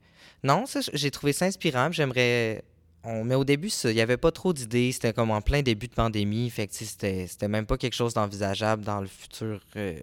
Non, 0.43 0.65
ça, 0.65 0.80
j'ai 0.93 1.11
trouvé 1.11 1.34
ça 1.34 1.45
inspirant. 1.45 1.91
J'aimerais. 1.91 2.63
On, 3.03 3.24
mais 3.24 3.36
au 3.36 3.45
début, 3.45 3.70
il 3.84 3.93
n'y 3.93 4.01
avait 4.01 4.18
pas 4.18 4.32
trop 4.32 4.53
d'idées. 4.53 4.91
C'était 4.91 5.13
comme 5.13 5.30
en 5.32 5.41
plein 5.41 5.61
début 5.61 5.88
de 5.88 5.93
pandémie. 5.93 6.49
Fait 6.49 6.68
que 6.68 6.74
c'était 6.74 7.28
c'était 7.28 7.47
même 7.47 7.65
pas 7.65 7.78
quelque 7.78 7.95
chose 7.95 8.13
d'envisageable 8.15 8.84
dans 8.84 9.01
le 9.01 9.07
futur. 9.07 9.61
euh, 9.76 9.99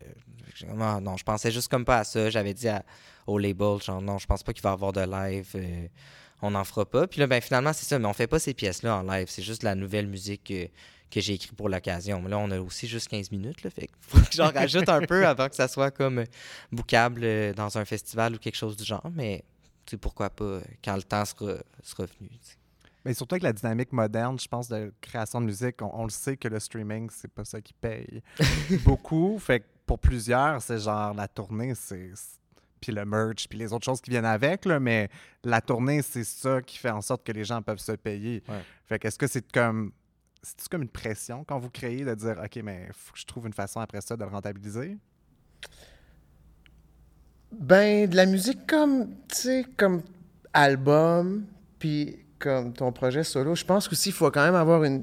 Ah, 0.81 1.01
non, 1.01 1.17
je 1.17 1.25
pensais 1.25 1.51
juste 1.51 1.69
comme 1.69 1.85
pas 1.85 1.99
à 1.99 2.05
ça. 2.05 2.31
J'avais 2.31 2.55
dit 2.55 2.69
à- 2.69 2.85
au 3.27 3.39
label, 3.39 3.81
genre, 3.83 4.01
non, 4.03 4.19
je 4.19 4.27
pense 4.27 4.43
pas 4.43 4.53
qu'il 4.53 4.63
va 4.63 4.71
y 4.71 4.73
avoir 4.73 4.93
de 4.93 5.01
live. 5.03 5.49
euh, 5.55 5.87
on 6.43 6.51
n'en 6.51 6.65
fera 6.65 6.85
pas. 6.85 7.07
Puis 7.07 7.21
là, 7.21 7.27
ben, 7.27 7.41
finalement, 7.41 7.73
c'est 7.73 7.87
ça. 7.87 7.99
Mais 7.99 8.07
on 8.07 8.13
fait 8.13 8.27
pas 8.27 8.39
ces 8.39 8.53
pièces-là 8.55 8.97
en 8.99 9.03
live. 9.03 9.29
C'est 9.31 9.43
juste 9.43 9.63
la 9.63 9.75
nouvelle 9.75 10.07
musique 10.07 10.45
que, 10.45 10.67
que 11.11 11.21
j'ai 11.21 11.35
écrite 11.35 11.53
pour 11.57 11.69
l'occasion. 11.71 12.21
Mais 12.21 12.29
là, 12.29 12.39
on 12.39 12.51
a 12.51 12.61
aussi 12.61 12.87
juste 12.87 13.09
15 13.09 13.31
minutes. 13.31 13.63
Là, 13.63 13.71
fait 13.71 13.89
faut 14.01 14.19
que 14.19 14.27
j'en 14.33 14.51
rajoute 14.51 14.89
un 14.91 15.01
peu 15.07 15.27
avant 15.27 15.49
que 15.49 15.55
ça 15.57 15.69
soit 15.69 15.91
comme 15.91 16.19
euh, 16.19 16.25
bookable 16.71 17.21
euh, 17.25 17.55
dans 17.55 17.79
un 17.79 17.85
festival 17.87 18.35
ou 18.35 18.39
quelque 18.39 18.57
chose 18.57 18.77
du 18.77 18.85
genre. 18.85 19.07
Mais 19.15 19.43
tu 19.87 19.93
sais, 19.93 19.97
pourquoi 19.97 20.29
pas 20.29 20.61
quand 20.85 20.97
le 20.97 21.03
temps 21.03 21.25
sera, 21.25 21.55
sera 21.83 22.05
venu. 22.19 22.29
Mais 23.07 23.15
surtout 23.15 23.35
avec 23.35 23.43
la 23.43 23.53
dynamique 23.53 23.93
moderne, 23.93 24.39
je 24.39 24.49
pense, 24.49 24.69
de 24.69 24.93
création 25.01 25.41
de 25.41 25.47
musique, 25.47 25.81
on, 25.83 25.91
on 25.95 26.05
le 26.05 26.11
sait 26.11 26.37
que 26.37 26.49
le 26.49 26.59
streaming, 26.59 27.09
c'est 27.11 27.29
pas 27.31 27.45
ça 27.45 27.61
qui 27.61 27.73
paye 27.75 28.23
beaucoup. 28.85 29.39
Fait 29.39 29.61
que 29.61 29.65
pour 29.87 29.99
plusieurs, 29.99 30.63
c'est 30.63 30.79
genre 30.79 31.15
la 31.15 31.29
tournée, 31.29 31.75
c'est. 31.75 32.13
Puis 32.81 32.93
le 32.93 33.05
merch, 33.07 33.49
puis 33.49 33.59
les 33.59 33.73
autres 33.73 33.85
choses 33.85 34.01
qui 34.01 34.11
viennent 34.11 34.27
avec, 34.27 34.67
là, 34.67 34.79
mais 34.79 35.09
la 35.43 35.63
tournée, 35.63 36.03
c'est 36.03 36.25
ça 36.25 36.61
qui 36.61 36.77
fait 36.77 36.91
en 36.91 37.01
sorte 37.01 37.25
que 37.25 37.33
les 37.33 37.45
gens 37.45 37.63
peuvent 37.63 37.79
se 37.79 37.93
payer. 37.93 38.43
Ouais. 38.47 38.61
Fait 38.87 38.99
que 38.99 39.09
est-ce 39.09 39.19
que 39.19 39.27
c'est 39.27 39.51
comme. 39.53 39.93
C'est 40.43 40.69
comme 40.69 40.83
une 40.83 40.91
pression 40.91 41.43
quand 41.45 41.59
vous 41.59 41.71
créez 41.71 42.05
de 42.05 42.15
dire, 42.15 42.39
OK, 42.45 42.61
mais 42.63 42.91
faut 42.93 43.15
que 43.15 43.19
je 43.19 43.25
trouve 43.25 43.47
une 43.47 43.55
façon 43.55 43.81
après 43.81 44.03
ça 44.03 44.15
de 44.15 44.25
le 44.25 44.31
rentabiliser? 44.31 44.99
Ben, 47.51 48.07
de 48.11 48.15
la 48.15 48.27
musique 48.27 48.67
comme, 48.67 49.09
tu 49.29 49.37
sais, 49.37 49.67
comme 49.79 50.03
album, 50.53 51.47
puis 51.79 52.19
comme 52.39 52.75
ton 52.75 52.93
projet 52.93 53.25
solo, 53.25 53.55
je 53.55 53.65
pense 53.65 53.89
qu'aussi, 53.89 54.11
il 54.11 54.13
faut 54.13 54.31
quand 54.31 54.45
même 54.45 54.55
avoir 54.55 54.85
une... 54.85 55.03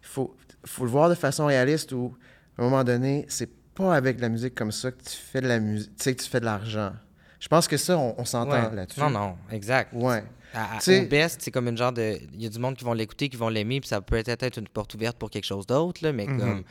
Il 0.00 0.06
faut, 0.06 0.34
faut 0.64 0.84
le 0.84 0.90
voir 0.90 1.10
de 1.10 1.14
façon 1.14 1.44
réaliste 1.44 1.92
où, 1.92 2.16
à 2.56 2.62
un 2.62 2.64
moment 2.64 2.82
donné, 2.82 3.26
c'est 3.28 3.50
pas 3.78 3.94
avec 3.94 4.16
de 4.16 4.22
la 4.22 4.28
musique 4.28 4.54
comme 4.54 4.72
ça 4.72 4.90
que 4.90 5.02
tu 5.02 5.16
fais 5.16 5.40
de 5.40 5.48
la 5.48 5.58
musique, 5.60 5.96
tu 5.96 6.02
sais, 6.04 6.14
que 6.14 6.22
tu 6.22 6.28
fais 6.28 6.40
de 6.40 6.44
l'argent. 6.44 6.92
Je 7.40 7.48
pense 7.48 7.68
que 7.68 7.76
ça, 7.76 7.96
on, 7.96 8.14
on 8.18 8.24
s'entend 8.24 8.50
Ouais. 8.70 8.74
là-dessus. 8.74 9.00
Non, 9.00 9.10
non, 9.10 9.36
exact. 9.52 9.92
Ouais. 9.94 10.24
À- 10.54 10.78
au 10.78 11.06
best, 11.06 11.40
c'est 11.42 11.50
comme 11.50 11.68
une 11.68 11.76
genre 11.76 11.92
de. 11.92 12.16
Il 12.34 12.42
y 12.42 12.46
a 12.46 12.48
du 12.48 12.58
monde 12.58 12.74
qui 12.76 12.84
vont 12.84 12.94
l'écouter, 12.94 13.28
qui 13.28 13.36
vont 13.36 13.48
l'aimer, 13.50 13.80
puis 13.80 13.88
ça 13.88 14.00
peut 14.00 14.22
peut-être 14.22 14.42
être 14.42 14.56
une 14.58 14.66
porte 14.68 14.94
ouverte 14.94 15.16
pour 15.18 15.30
quelque 15.30 15.44
chose 15.44 15.66
d'autre, 15.66 16.02
là, 16.02 16.12
mais 16.12 16.26
Mhm. 16.26 16.38
comme. 16.40 16.62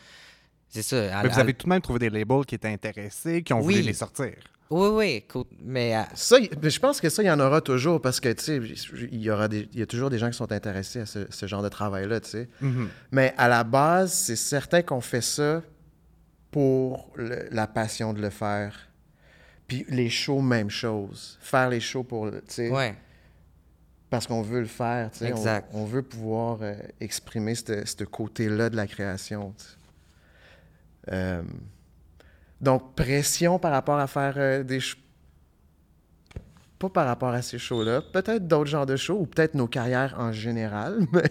C'est 0.70 0.82
ça. 0.82 0.98
à- 1.20 1.24
Mais 1.24 1.30
vous 1.30 1.38
à- 1.40 1.42
avez 1.42 1.54
tout 1.54 1.66
de 1.66 1.70
même 1.70 1.82
trouvé 1.82 2.00
des 2.00 2.10
labels 2.10 2.46
qui 2.46 2.56
étaient 2.56 2.68
intéressés, 2.68 3.42
qui 3.44 3.54
ont 3.54 3.62
Oui. 3.62 3.76
voulu 3.76 3.86
les 3.88 3.94
sortir. 3.94 4.34
Oui, 4.70 4.90
oui, 4.92 5.06
écoute, 5.12 5.48
mais. 5.64 5.94
à- 5.94 6.10
Ça, 6.14 6.38
mais 6.62 6.70
je 6.70 6.80
pense 6.82 7.00
que 7.00 7.08
ça, 7.10 7.24
il 7.24 7.28
y 7.28 7.32
en 7.32 7.40
aura 7.40 7.62
toujours 7.62 8.02
parce 8.02 8.20
que, 8.20 8.34
tu 8.34 8.44
sais, 8.44 8.62
il 9.12 9.22
y 9.22 9.30
aura 9.32 9.48
des, 9.48 9.70
il 9.72 9.80
y 9.80 9.82
a 9.82 9.86
toujours 9.86 10.10
des 10.10 10.18
gens 10.18 10.30
qui 10.30 10.36
sont 10.36 10.52
intéressés 10.52 11.00
à 11.02 11.06
ce, 11.06 11.20
ce 11.30 11.46
genre 11.46 11.64
de 11.64 11.70
travail-là, 11.70 12.20
tu 12.20 12.32
sais. 12.32 12.50
Mhm. 12.60 12.90
Mais 13.12 13.34
à 13.38 13.48
la 13.48 13.64
base, 13.64 14.12
c'est 14.12 14.36
certain 14.36 14.82
qu'on 14.82 15.00
fait 15.00 15.22
ça 15.22 15.62
pour 16.52 17.12
le- 17.16 17.48
la 17.52 17.68
passion 17.68 18.14
de 18.14 18.22
le 18.22 18.30
faire. 18.30 18.88
Puis 19.68 19.86
les 19.90 20.10
shows, 20.10 20.42
même 20.42 20.70
chose. 20.70 21.38
Faire 21.42 21.70
les 21.70 21.80
shows 21.82 22.04
pour, 22.04 22.30
tu 22.32 22.38
sais, 22.48 22.70
Ouais. 22.70 22.96
parce 24.10 24.26
qu'on 24.28 24.42
veut 24.42 24.62
le 24.62 24.66
faire, 24.66 25.12
tu 25.12 25.20
sais. 25.20 25.32
On- 25.34 25.36
Exact. 25.36 25.70
On, 25.74 25.84
veut 25.86 26.04
pouvoir 26.04 26.60
euh, 26.62 26.76
exprimer 27.02 27.54
ce 27.56 28.04
côté-là 28.06 28.70
de 28.70 28.76
la 28.78 28.88
création. 28.88 29.54
Euh, 31.12 31.44
donc, 32.62 32.96
pression 32.96 33.60
par 33.60 33.72
rapport 33.72 34.00
à 34.00 34.08
faire 34.08 34.34
euh, 34.38 34.64
des 34.64 34.80
shows. 34.80 34.98
Pas 36.80 36.90
par 36.90 37.08
rapport 37.08 37.30
à 37.34 37.42
ces 37.42 37.58
shows-là. 37.58 38.02
Peut-être 38.14 38.48
d'autres 38.48 38.70
genres 38.70 38.86
de 38.86 38.96
shows, 38.96 39.18
ou 39.20 39.26
peut-être 39.26 39.56
nos 39.56 39.68
carrières 39.68 40.14
en 40.20 40.32
général, 40.32 41.00
mais 41.12 41.24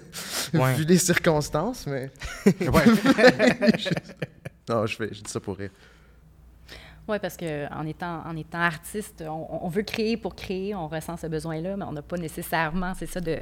Ouais. 0.60 0.74
vu 0.74 0.84
les 0.84 0.98
circonstances, 0.98 1.86
mais. 1.86 2.10
Non, 4.68 4.86
je 4.86 5.04
dis 5.04 5.30
ça 5.30 5.40
pour 5.40 5.56
rire. 5.56 5.70
Oui, 7.08 7.18
parce 7.20 7.36
qu'en 7.36 7.86
étant, 7.86 8.22
en 8.26 8.36
étant 8.36 8.58
artiste, 8.58 9.22
on, 9.26 9.64
on 9.64 9.68
veut 9.68 9.82
créer 9.82 10.16
pour 10.16 10.34
créer, 10.34 10.74
on 10.74 10.88
ressent 10.88 11.16
ce 11.16 11.28
besoin-là, 11.28 11.76
mais 11.76 11.84
on 11.84 11.92
n'a 11.92 12.02
pas 12.02 12.16
nécessairement, 12.16 12.94
c'est 12.94 13.06
ça, 13.06 13.20
de, 13.20 13.38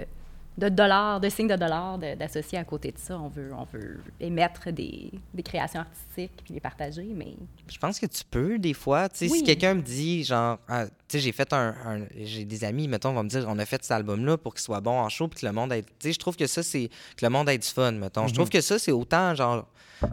de 0.57 0.68
dollars, 0.68 1.20
de 1.20 1.28
signes 1.28 1.48
de 1.48 1.57
dollars 1.57 1.98
d'associer 1.98 2.59
à 2.59 2.64
côté 2.64 2.92
de 2.92 2.98
ça. 2.98 3.18
On 3.18 3.28
veut, 3.28 3.52
on 3.52 3.64
veut 3.64 4.00
émettre 4.20 4.70
des, 4.70 5.11
des 5.32 5.42
créations 5.42 5.80
artistiques 5.80 6.30
puis 6.44 6.55
les 6.55 6.61
partager, 6.61 7.09
mais 7.12 7.34
Je 7.68 7.76
pense 7.78 7.98
que 7.98 8.07
tu 8.07 8.22
peux, 8.30 8.59
des 8.59 8.72
fois. 8.74 9.09
Oui. 9.20 9.28
Si 9.30 9.42
quelqu'un 9.42 9.74
me 9.74 9.82
dit, 9.82 10.22
genre, 10.22 10.59
ah, 10.68 10.86
tu 10.86 10.92
sais, 11.09 11.18
j'ai 11.18 11.32
fait 11.32 11.52
un. 11.52 11.74
un- 11.84 12.07
j'ai 12.22 12.44
des 12.44 12.62
amis, 12.64 12.86
mettons, 12.86 13.12
vont 13.12 13.24
me 13.24 13.28
dire, 13.28 13.44
on 13.48 13.59
a 13.59 13.64
fait 13.66 13.82
cet 13.82 13.90
album-là 13.92 14.36
pour 14.38 14.55
qu'il 14.55 14.62
soit 14.62 14.80
bon 14.80 14.98
en 15.00 15.09
show, 15.09 15.26
puis 15.26 15.40
que 15.40 15.46
le 15.46 15.52
monde 15.52 15.72
ait. 15.72 15.82
Tu 15.82 15.88
sais, 15.98 16.12
je 16.12 16.18
trouve 16.20 16.36
que 16.36 16.46
ça, 16.46 16.62
c'est. 16.62 16.88
Que 17.16 17.24
le 17.26 17.30
monde 17.30 17.48
ait 17.48 17.59
du 17.59 17.66
fun, 17.68 17.90
mettons. 17.92 18.28
Je 18.28 18.34
trouve 18.34 18.48
que 18.48 18.61
ça, 18.61 18.78
c'est 18.78 18.92
autant, 18.92 19.34
genre, 19.34 19.66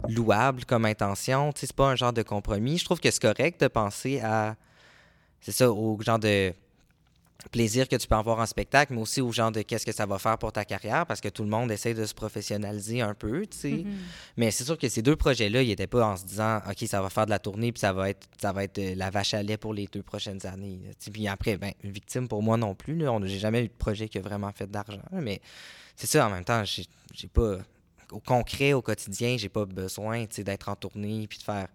louable 0.08 0.64
comme 0.64 0.84
intention. 0.86 1.52
Tu 1.52 1.60
sais, 1.60 1.66
c'est 1.66 1.76
pas 1.76 1.88
un 1.90 1.96
genre 1.96 2.12
de 2.12 2.22
compromis. 2.22 2.78
Je 2.78 2.84
trouve 2.84 2.98
que 3.00 3.10
c'est 3.10 3.22
correct 3.22 3.60
de 3.60 3.68
penser 3.68 4.20
à. 4.20 4.56
C'est 5.40 5.52
ça, 5.52 5.70
au 5.70 6.00
genre 6.02 6.18
de 6.18 6.52
plaisir 7.50 7.88
que 7.88 7.96
tu 7.96 8.06
peux 8.06 8.14
avoir 8.14 8.38
en 8.38 8.46
spectacle, 8.46 8.94
mais 8.94 9.00
aussi 9.00 9.20
au 9.20 9.32
genre 9.32 9.50
de 9.50 9.62
qu'est-ce 9.62 9.84
que 9.84 9.92
ça 9.92 10.06
va 10.06 10.18
faire 10.18 10.38
pour 10.38 10.52
ta 10.52 10.64
carrière, 10.64 11.06
parce 11.06 11.20
que 11.20 11.28
tout 11.28 11.42
le 11.42 11.48
monde 11.48 11.70
essaie 11.70 11.94
de 11.94 12.04
se 12.06 12.14
professionnaliser 12.14 13.00
un 13.00 13.14
peu, 13.14 13.46
tu 13.46 13.56
sais. 13.58 13.84
Mais 14.36 14.50
c'est 14.50 14.64
sûr 14.64 14.78
que 14.78 14.88
ces 14.88 15.02
deux 15.02 15.16
projets-là, 15.16 15.62
ils 15.62 15.68
n'étaient 15.68 15.86
pas 15.86 16.06
en 16.06 16.16
se 16.16 16.24
disant, 16.24 16.58
OK, 16.68 16.86
ça 16.86 17.02
va 17.02 17.10
faire 17.10 17.26
de 17.26 17.30
la 17.30 17.38
tournée, 17.38 17.72
puis 17.72 17.80
ça 17.80 17.92
va 17.92 18.10
être, 18.10 18.26
ça 18.40 18.52
va 18.52 18.64
être 18.64 18.78
euh, 18.78 18.94
la 18.96 19.10
vache 19.10 19.34
à 19.34 19.42
lait 19.42 19.56
pour 19.56 19.74
les 19.74 19.86
deux 19.86 20.02
prochaines 20.02 20.44
années. 20.46 20.80
Puis 21.12 21.26
après, 21.28 21.56
ben, 21.58 21.72
victime 21.84 22.28
pour 22.28 22.42
moi 22.42 22.56
non 22.56 22.74
plus. 22.74 22.96
Là. 22.96 23.12
On- 23.12 23.24
J'ai 23.26 23.38
jamais 23.38 23.64
eu 23.64 23.68
de 23.68 23.72
projet 23.76 24.08
qui 24.08 24.18
a 24.18 24.22
vraiment 24.22 24.50
fait 24.52 24.70
d'argent. 24.70 25.00
Mais 25.12 25.40
c'est 25.96 26.06
ça, 26.06 26.26
en 26.26 26.30
même 26.30 26.44
temps, 26.44 26.62
j'ai 26.64 27.28
pas. 27.28 27.58
Au 28.10 28.20
concret, 28.20 28.74
au 28.74 28.82
quotidien, 28.82 29.36
j'ai 29.38 29.48
pas 29.48 29.64
besoin 29.64 30.26
tu 30.26 30.34
sais, 30.36 30.44
d'être 30.44 30.68
en 30.68 30.76
tournée 30.76 31.26
puis 31.26 31.38
de 31.38 31.44
faire 31.44 31.68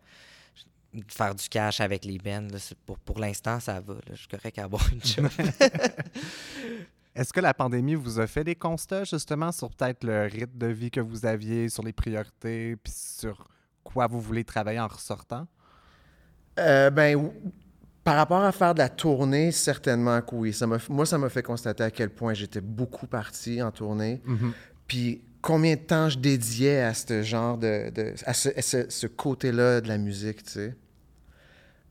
faire 1.10 1.36
du 1.36 1.48
cash 1.50 1.80
avec 1.82 2.06
les 2.06 2.18
bands. 2.18 2.48
là. 2.52 2.58
C'est 2.60 2.78
Pour, 2.80 2.98
pour 3.00 3.20
l'instant, 3.20 3.60
ça 3.60 3.80
va. 3.80 3.94
là. 3.96 4.00
Je 4.12 4.16
suis 4.16 4.28
correct 4.28 4.58
à 4.60 4.64
avoir 4.64 4.88
une 4.92 5.04
job. 5.04 5.28
Est-ce 7.16 7.34
que 7.34 7.40
la 7.40 7.54
pandémie 7.54 7.96
vous 7.96 8.20
a 8.20 8.28
fait 8.28 8.44
des 8.44 8.56
constats 8.56 9.04
justement 9.04 9.52
sur 9.52 9.72
peut-être 9.72 10.04
le 10.04 10.24
rythme 10.26 10.58
de 10.58 10.68
vie 10.68 10.92
que 10.92 11.00
vous 11.00 11.26
aviez, 11.26 11.68
sur 11.68 11.84
les 11.84 11.94
priorités, 11.94 12.76
puis 12.76 12.94
sur 12.96 13.48
quoi 13.84 14.06
vous 14.08 14.22
voulez 14.22 14.44
travailler 14.44 14.80
en 14.80 14.88
ressortant? 14.88 15.48
Euh, 16.60 16.90
ben, 16.92 17.32
par 18.04 18.16
rapport 18.18 18.44
à 18.44 18.52
faire 18.52 18.74
de 18.76 18.80
la 18.80 18.90
tournée, 18.90 19.52
certainement 19.52 20.22
que 20.22 20.36
oui. 20.36 20.54
Ça 20.54 20.68
m'a- 20.68 20.78
moi, 20.90 21.06
ça 21.08 21.18
m'a 21.18 21.30
fait 21.30 21.44
constater 21.44 21.84
à 21.84 21.92
quel 21.92 22.10
point 22.12 22.34
j'étais 22.36 22.62
beaucoup 22.62 23.08
parti 23.08 23.62
en 23.64 23.72
tournée. 23.72 24.22
Mhm. 24.26 24.54
Puis 24.88 25.22
combien 25.48 25.76
de 25.76 25.80
temps 25.82 26.10
je 26.10 26.18
dédiais 26.20 26.82
à 26.82 26.94
ce 26.94 27.24
genre 27.24 27.58
de... 27.58 27.90
de- 27.92 28.14
à 28.26 28.34
ce, 28.34 28.50
à 28.50 28.62
ce- 28.62 28.90
ce 28.90 29.08
côté-là 29.08 29.80
de 29.80 29.88
la 29.88 29.98
musique, 29.98 30.44
tu 30.44 30.52
sais. 30.52 30.76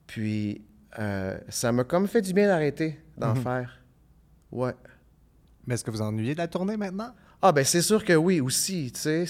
Puis 0.07 0.63
euh, 0.99 1.39
ça 1.49 1.73
m'a 1.73 1.85
comme 1.85 2.07
fait 2.07 2.21
du 2.23 2.33
bien 2.35 2.47
d'arrêter 2.49 2.99
d'en 3.17 3.35
Mhm. 3.35 3.43
faire. 3.43 3.81
Ouais. 4.53 4.75
Mais 5.67 5.75
est-ce 5.75 5.85
que 5.85 5.91
vous 5.91 6.03
ennuyez 6.03 6.35
de 6.35 6.39
la 6.39 6.49
tournée 6.49 6.77
maintenant? 6.77 7.15
Ah, 7.43 7.53
ben 7.53 7.65
c'est 7.65 7.83
sûr 7.83 8.05
que 8.05 8.13
oui, 8.13 8.41
aussi, 8.41 8.93
tu 8.95 9.01
sais. 9.01 9.25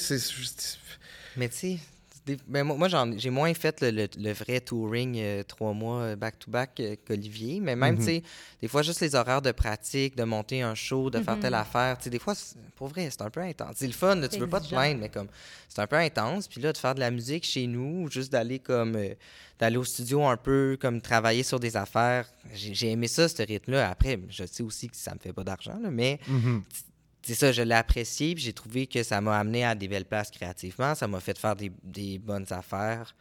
Mais 1.37 1.49
tu 1.49 1.57
sais, 1.57 1.79
des- 2.27 2.37
ben, 2.47 2.65
moi, 2.65 2.89
j'ai 3.17 3.31
moins 3.31 3.55
fait 3.55 3.81
le, 3.81 3.91
le- 3.93 4.09
le 4.19 4.33
vrai 4.33 4.61
touring 4.61 5.17
euh, 5.19 5.43
trois 5.45 5.73
mois 5.73 6.01
euh, 6.01 6.17
back-to-back 6.17 6.81
euh, 6.81 6.97
qu'Olivier. 7.07 7.61
Mais 7.61 7.77
même, 7.77 7.95
Mhm. 7.95 7.99
tu 8.01 8.05
sais, 8.07 8.23
des 8.61 8.69
fois, 8.69 8.83
juste 8.83 9.01
les 9.01 9.15
horaires 9.15 9.41
de 9.43 9.53
pratique, 9.53 10.17
de 10.17 10.25
monter 10.25 10.61
un 10.63 10.75
show, 10.75 11.09
de 11.09 11.21
faire 11.21 11.39
telle 11.41 11.55
affaire, 11.55 11.97
tu 11.99 12.05
sais, 12.05 12.11
des 12.11 12.19
fois, 12.19 12.35
c'est- 12.35 12.57
pour 12.75 12.89
vrai, 12.89 13.09
c'est 13.11 13.23
un 13.23 13.31
peu 13.31 13.41
intense. 13.41 13.77
C'est 13.77 13.87
le 13.87 13.93
fun, 13.93 14.17
là, 14.17 14.29
tu 14.29 14.39
veux 14.41 14.47
pas 14.49 14.61
te 14.61 14.69
plaindre, 14.69 15.01
mais 15.01 15.09
comme, 15.09 15.29
c'est 15.69 15.81
un 15.81 15.87
peu 15.87 15.97
intense. 15.97 16.49
Puis 16.49 16.61
là, 16.61 16.73
de 16.73 16.79
faire 16.79 16.95
de 16.95 17.01
la 17.01 17.11
musique 17.11 17.45
chez 17.45 17.67
nous, 17.67 18.05
ou 18.05 18.11
juste 18.11 18.33
d'aller 18.33 18.59
comme, 18.59 18.97
euh, 18.97 19.15
d'aller 19.59 19.77
au 19.77 19.85
studio 19.85 20.25
un 20.27 20.37
peu, 20.37 20.77
comme 20.81 21.01
travailler 21.01 21.43
sur 21.45 21.61
des 21.61 21.77
affaires, 21.77 22.29
j'ai 22.53 22.91
aimé 22.91 23.09
ça, 23.09 23.29
ce 23.29 23.41
rythme-là. 23.43 23.89
Après, 23.89 24.19
je 24.29 24.45
sais 24.45 24.63
aussi 24.63 24.89
que 24.89 24.97
ça 24.97 25.15
me 25.15 25.19
fait 25.21 25.33
pas 25.33 25.45
d'argent, 25.45 25.79
là, 25.83 25.91
mais 25.91 26.19
Mhm. 26.29 26.63
C'est 27.27 27.35
ça, 27.35 27.51
je 27.51 27.63
l'ai 27.63 27.75
apprécié, 27.75 28.35
puis 28.35 28.45
j'ai 28.45 28.53
trouvé 28.53 28.87
que 28.87 29.03
ça 29.03 29.21
m'a 29.21 29.37
amené 29.39 29.65
à 29.65 29.75
des 29.75 29.89
belles 29.89 30.05
places 30.05 30.31
créativement, 30.31 30.95
ça 30.95 31.09
m'a 31.09 31.19
fait 31.19 31.37
faire 31.37 31.57
des, 31.57 31.73
des 31.83 32.19
bonnes 32.19 32.47
affaires. 32.51 33.17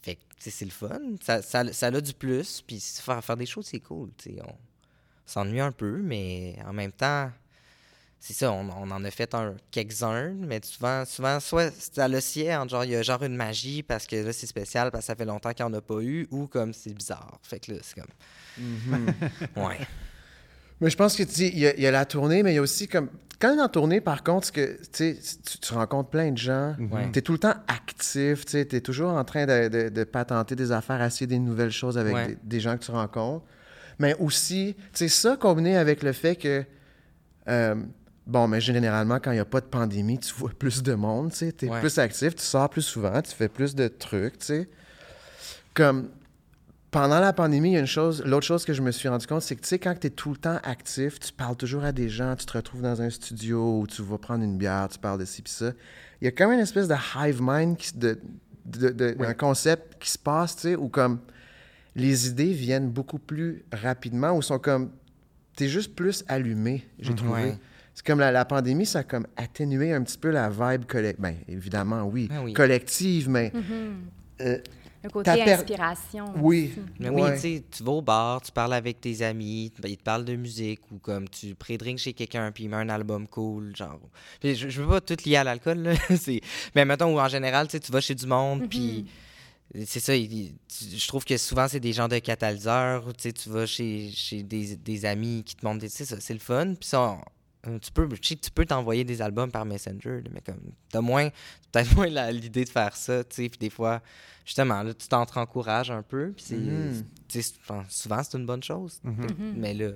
Fait 0.00 0.16
que, 0.16 0.20
c'est 0.38 0.64
le 0.64 0.70
fun. 0.70 1.00
Ça, 1.22 1.42
ça, 1.42 1.70
ça 1.72 1.86
a 1.88 2.00
du 2.00 2.14
plus, 2.14 2.62
puis 2.66 2.80
faire, 2.80 3.22
faire 3.22 3.36
des 3.36 3.46
choses, 3.46 3.66
c'est 3.66 3.80
cool, 3.80 4.10
tu 4.16 4.30
sais. 4.30 4.42
On 4.42 4.54
s'ennuie 5.26 5.60
un 5.60 5.70
peu, 5.70 5.98
mais 6.02 6.56
en 6.66 6.72
même 6.72 6.92
temps, 6.92 7.30
c'est 8.18 8.32
ça, 8.32 8.52
on, 8.52 8.70
on 8.70 8.90
en 8.90 9.04
a 9.04 9.10
fait 9.10 9.34
un, 9.34 9.54
quelques-uns, 9.70 10.32
mais 10.32 10.60
souvent, 10.64 11.04
souvent, 11.04 11.38
soit 11.40 11.72
c'est 11.78 11.98
à 11.98 12.08
l'océan, 12.08 12.66
genre, 12.66 12.84
il 12.84 12.92
y 12.92 12.96
a 12.96 13.02
genre 13.02 13.22
une 13.22 13.36
magie 13.36 13.82
parce 13.82 14.06
que 14.06 14.16
là, 14.16 14.32
c'est 14.32 14.46
spécial, 14.46 14.90
parce 14.90 15.02
que 15.02 15.06
ça 15.08 15.14
fait 15.14 15.24
longtemps 15.24 15.52
qu'il 15.52 15.66
n'y 15.66 15.72
en 15.72 15.74
a 15.74 15.80
pas 15.82 16.00
eu, 16.00 16.26
ou 16.30 16.46
comme 16.46 16.72
c'est 16.72 16.94
bizarre. 16.94 17.38
Fait 17.42 17.60
que 17.60 17.72
là, 17.72 17.78
c'est 17.82 17.96
comme. 17.96 19.12
Ouais. 19.56 19.78
Mais 20.82 20.90
je 20.90 20.96
pense 20.96 21.16
que 21.16 21.22
tu 21.22 21.32
dis, 21.32 21.46
il 21.54 21.58
y, 21.60 21.66
a- 21.66 21.74
il 21.76 21.82
y 21.82 21.86
a 21.86 21.90
la 21.90 22.04
tournée, 22.04 22.42
mais 22.42 22.52
il 22.52 22.56
y 22.56 22.58
a 22.58 22.62
aussi 22.62 22.86
comme. 22.88 23.08
Quand 23.40 23.54
on 23.54 23.58
est 23.58 23.62
en 23.62 23.68
tournée, 23.68 24.00
par 24.00 24.22
contre, 24.22 24.46
c'est 24.46 24.52
que 24.52 24.76
tu, 24.82 25.16
sais, 25.16 25.18
tu, 25.60 25.74
rencontres 25.74 26.10
plein 26.10 26.30
de 26.30 26.38
gens. 26.38 26.76
Ouais. 26.92 27.10
Tu 27.12 27.18
es 27.18 27.22
tout 27.22 27.32
le 27.32 27.38
temps 27.38 27.54
actif, 27.66 28.44
tu 28.44 28.58
es 28.58 28.80
toujours 28.80 29.10
en 29.12 29.24
train 29.24 29.46
de, 29.46 29.68
de- 29.68 29.88
de 29.88 30.04
patenter 30.04 30.54
des 30.54 30.70
affaires, 30.70 31.02
essayer 31.02 31.26
des 31.26 31.38
nouvelles 31.40 31.70
choses 31.72 31.96
avec 31.98 32.14
Ouais. 32.14 32.26
des, 32.28 32.38
des 32.44 32.60
gens 32.60 32.76
que 32.76 32.84
tu 32.84 32.90
rencontres. 32.92 33.44
Mais 33.98 34.14
aussi, 34.20 34.74
tu 34.76 34.82
sais, 34.92 35.08
ça 35.08 35.36
combiné 35.36 35.76
avec 35.76 36.02
le 36.02 36.12
fait 36.12 36.36
que. 36.36 36.64
euh, 37.48 37.74
bon, 38.26 38.46
mais 38.46 38.60
généralement, 38.60 39.18
quand 39.18 39.32
il 39.32 39.34
n'y 39.34 39.40
a 39.40 39.44
pas 39.44 39.60
de 39.60 39.66
pandémie, 39.66 40.18
tu 40.18 40.32
vois 40.34 40.50
plus 40.56 40.82
de 40.82 40.94
monde, 40.94 41.30
tu 41.32 41.38
sais, 41.38 41.54
es 41.62 41.68
Ouais. 41.68 41.80
plus 41.80 41.98
actif, 41.98 42.36
tu 42.36 42.42
sors 42.44 42.68
plus 42.70 42.82
souvent, 42.82 43.20
tu 43.22 43.32
fais 43.32 43.48
plus 43.48 43.74
de 43.74 43.88
trucs, 43.88 44.38
tu 44.38 44.46
sais. 44.46 44.68
Comme 45.74 46.10
pendant 46.92 47.18
la 47.20 47.32
pandémie, 47.32 47.70
il 47.70 47.72
y 47.72 47.76
a 47.76 47.80
une 47.80 47.86
chose, 47.86 48.22
l'autre 48.24 48.46
chose 48.46 48.64
que 48.64 48.72
je 48.74 48.82
me 48.82 48.92
suis 48.92 49.08
rendu 49.08 49.26
compte, 49.26 49.40
c'est 49.42 49.56
que 49.56 49.62
tu 49.62 49.68
sais, 49.68 49.78
quand 49.78 49.98
tu 49.98 50.06
es 50.06 50.10
tout 50.10 50.30
le 50.30 50.36
temps 50.36 50.58
actif, 50.62 51.18
tu 51.18 51.32
parles 51.32 51.56
toujours 51.56 51.82
à 51.84 51.90
des 51.90 52.08
gens, 52.08 52.36
tu 52.36 52.44
te 52.46 52.52
retrouves 52.52 52.82
dans 52.82 53.00
un 53.02 53.08
studio 53.10 53.80
où 53.80 53.86
tu 53.86 54.02
vas 54.02 54.18
prendre 54.18 54.44
une 54.44 54.58
bière, 54.58 54.88
tu 54.90 54.98
parles 54.98 55.18
de 55.18 55.24
ci 55.24 55.40
pis 55.42 55.50
ça. 55.50 55.72
Il 56.20 56.26
y 56.26 56.28
a 56.28 56.30
quand 56.30 56.44
même 56.46 56.58
une 56.58 56.62
espèce 56.62 56.86
de 56.88 56.94
hive 57.16 57.38
mind, 57.42 57.76
qui, 57.78 57.96
de, 57.96 58.18
un 59.24 59.34
concept 59.34 59.96
qui 60.00 60.10
se 60.10 60.18
passe, 60.18 60.54
tu 60.54 60.62
sais, 60.62 60.76
où 60.76 60.88
comme 60.88 61.18
les 61.96 62.28
idées 62.28 62.52
viennent 62.52 62.90
beaucoup 62.90 63.18
plus 63.18 63.64
rapidement, 63.72 64.32
ou 64.36 64.42
sont 64.42 64.58
comme, 64.58 64.90
tu 65.56 65.64
es 65.64 65.68
juste 65.68 65.94
plus 65.96 66.24
allumé, 66.28 66.86
j'ai 66.98 67.10
Mhm. 67.12 67.16
trouvé. 67.16 67.54
C'est 67.94 68.06
comme 68.06 68.20
la, 68.20 68.32
la 68.32 68.44
pandémie, 68.44 68.86
ça 68.86 69.00
a 69.00 69.02
comme 69.02 69.26
atténué 69.36 69.92
un 69.92 70.02
petit 70.02 70.16
peu 70.18 70.30
la 70.30 70.48
vibe 70.48 70.84
collective. 70.86 71.20
Bien, 71.22 71.34
évidemment, 71.48 72.04
oui, 72.04 72.28
Ah 72.30 72.42
oui. 72.42 72.52
collective, 72.54 73.28
mais 73.28 73.52
euh, 74.40 74.58
Le 75.04 75.10
côté 75.10 75.32
per- 75.34 75.52
inspiration. 75.52 76.32
oui. 76.36 76.70
aussi. 76.72 76.80
Mais 77.00 77.08
Ouais. 77.08 77.22
oui, 77.22 77.30
tu 77.34 77.38
sais, 77.40 77.64
tu 77.70 77.82
vas 77.82 77.92
au 77.92 78.02
bar, 78.02 78.40
tu 78.40 78.52
parles 78.52 78.74
avec 78.74 79.00
tes 79.00 79.22
amis, 79.22 79.72
ben, 79.80 79.88
ils 79.88 79.96
te 79.96 80.02
parlent 80.02 80.24
de 80.24 80.36
musique 80.36 80.80
ou 80.92 80.98
comme 80.98 81.28
tu 81.28 81.54
pré-drinks 81.54 81.98
chez 81.98 82.12
quelqu'un 82.12 82.52
puis 82.52 82.64
il 82.64 82.68
met 82.70 82.76
un 82.76 82.88
album 82.88 83.26
cool, 83.26 83.74
genre. 83.76 83.98
Puis 84.40 84.54
je, 84.54 84.68
je 84.68 84.80
veux 84.82 84.88
pas 84.88 85.00
tout 85.00 85.16
lier 85.26 85.36
à 85.36 85.44
l'alcool, 85.44 85.78
là. 85.78 85.94
c'est... 86.16 86.40
Mais 86.74 86.84
mettons, 86.84 87.14
où 87.14 87.18
en 87.20 87.28
général, 87.28 87.66
tu 87.68 87.78
vas 87.90 88.00
chez 88.00 88.14
du 88.14 88.26
monde, 88.26 88.68
puis 88.68 89.06
c'est 89.86 90.00
ça, 90.00 90.14
il- 90.14 90.32
il- 90.32 90.54
tu- 90.68 90.96
je 90.96 91.08
trouve 91.08 91.24
que 91.24 91.36
souvent, 91.36 91.66
c'est 91.66 91.80
des 91.80 91.92
gens 91.92 92.06
de 92.06 92.18
catalyseurs, 92.18 93.06
ou 93.08 93.12
tu 93.12 93.22
sais, 93.22 93.32
tu 93.32 93.48
vas 93.48 93.66
chez, 93.66 94.10
chez 94.14 94.42
des, 94.42 94.76
des 94.76 95.04
amis 95.04 95.42
qui 95.44 95.56
te 95.56 95.64
montrent 95.64 95.80
des... 95.80 95.88
Sais, 95.88 96.04
ça, 96.04 96.16
c'est 96.20 96.34
le 96.34 96.38
fun, 96.40 96.74
puis 96.78 96.88
ça... 96.88 97.16
on- 97.66 97.78
tu 97.78 97.90
peux, 97.92 98.08
je 98.20 98.28
sais 98.28 98.36
que 98.36 98.40
tu 98.40 98.50
peux 98.50 98.64
t'envoyer 98.66 99.04
des 99.04 99.22
albums 99.22 99.50
par 99.50 99.64
Messenger, 99.64 100.22
mais 100.32 100.40
comme, 100.40 100.60
t'as 100.90 101.00
moins, 101.00 101.28
peut-être 101.70 101.94
moins 101.96 102.08
l'idée 102.30 102.64
de 102.64 102.68
faire 102.68 102.96
ça, 102.96 103.22
tu 103.24 103.36
sais, 103.36 103.48
puis 103.48 103.58
des 103.58 103.70
fois, 103.70 104.00
justement, 104.44 104.82
là, 104.82 104.92
tu 104.94 105.06
t'encourages 105.08 105.90
un 105.90 106.02
peu, 106.02 106.32
puis 106.34 106.44
c'est, 106.46 106.56
tu 107.28 107.42
sais, 107.42 107.54
je 107.60 107.66
pense, 107.66 107.86
souvent, 107.90 108.22
c'est 108.22 108.36
une 108.38 108.46
bonne 108.46 108.62
chose. 108.62 109.00
Mhm. 109.04 109.14
Mhm. 109.38 109.54
Mais 109.56 109.74
là, 109.74 109.90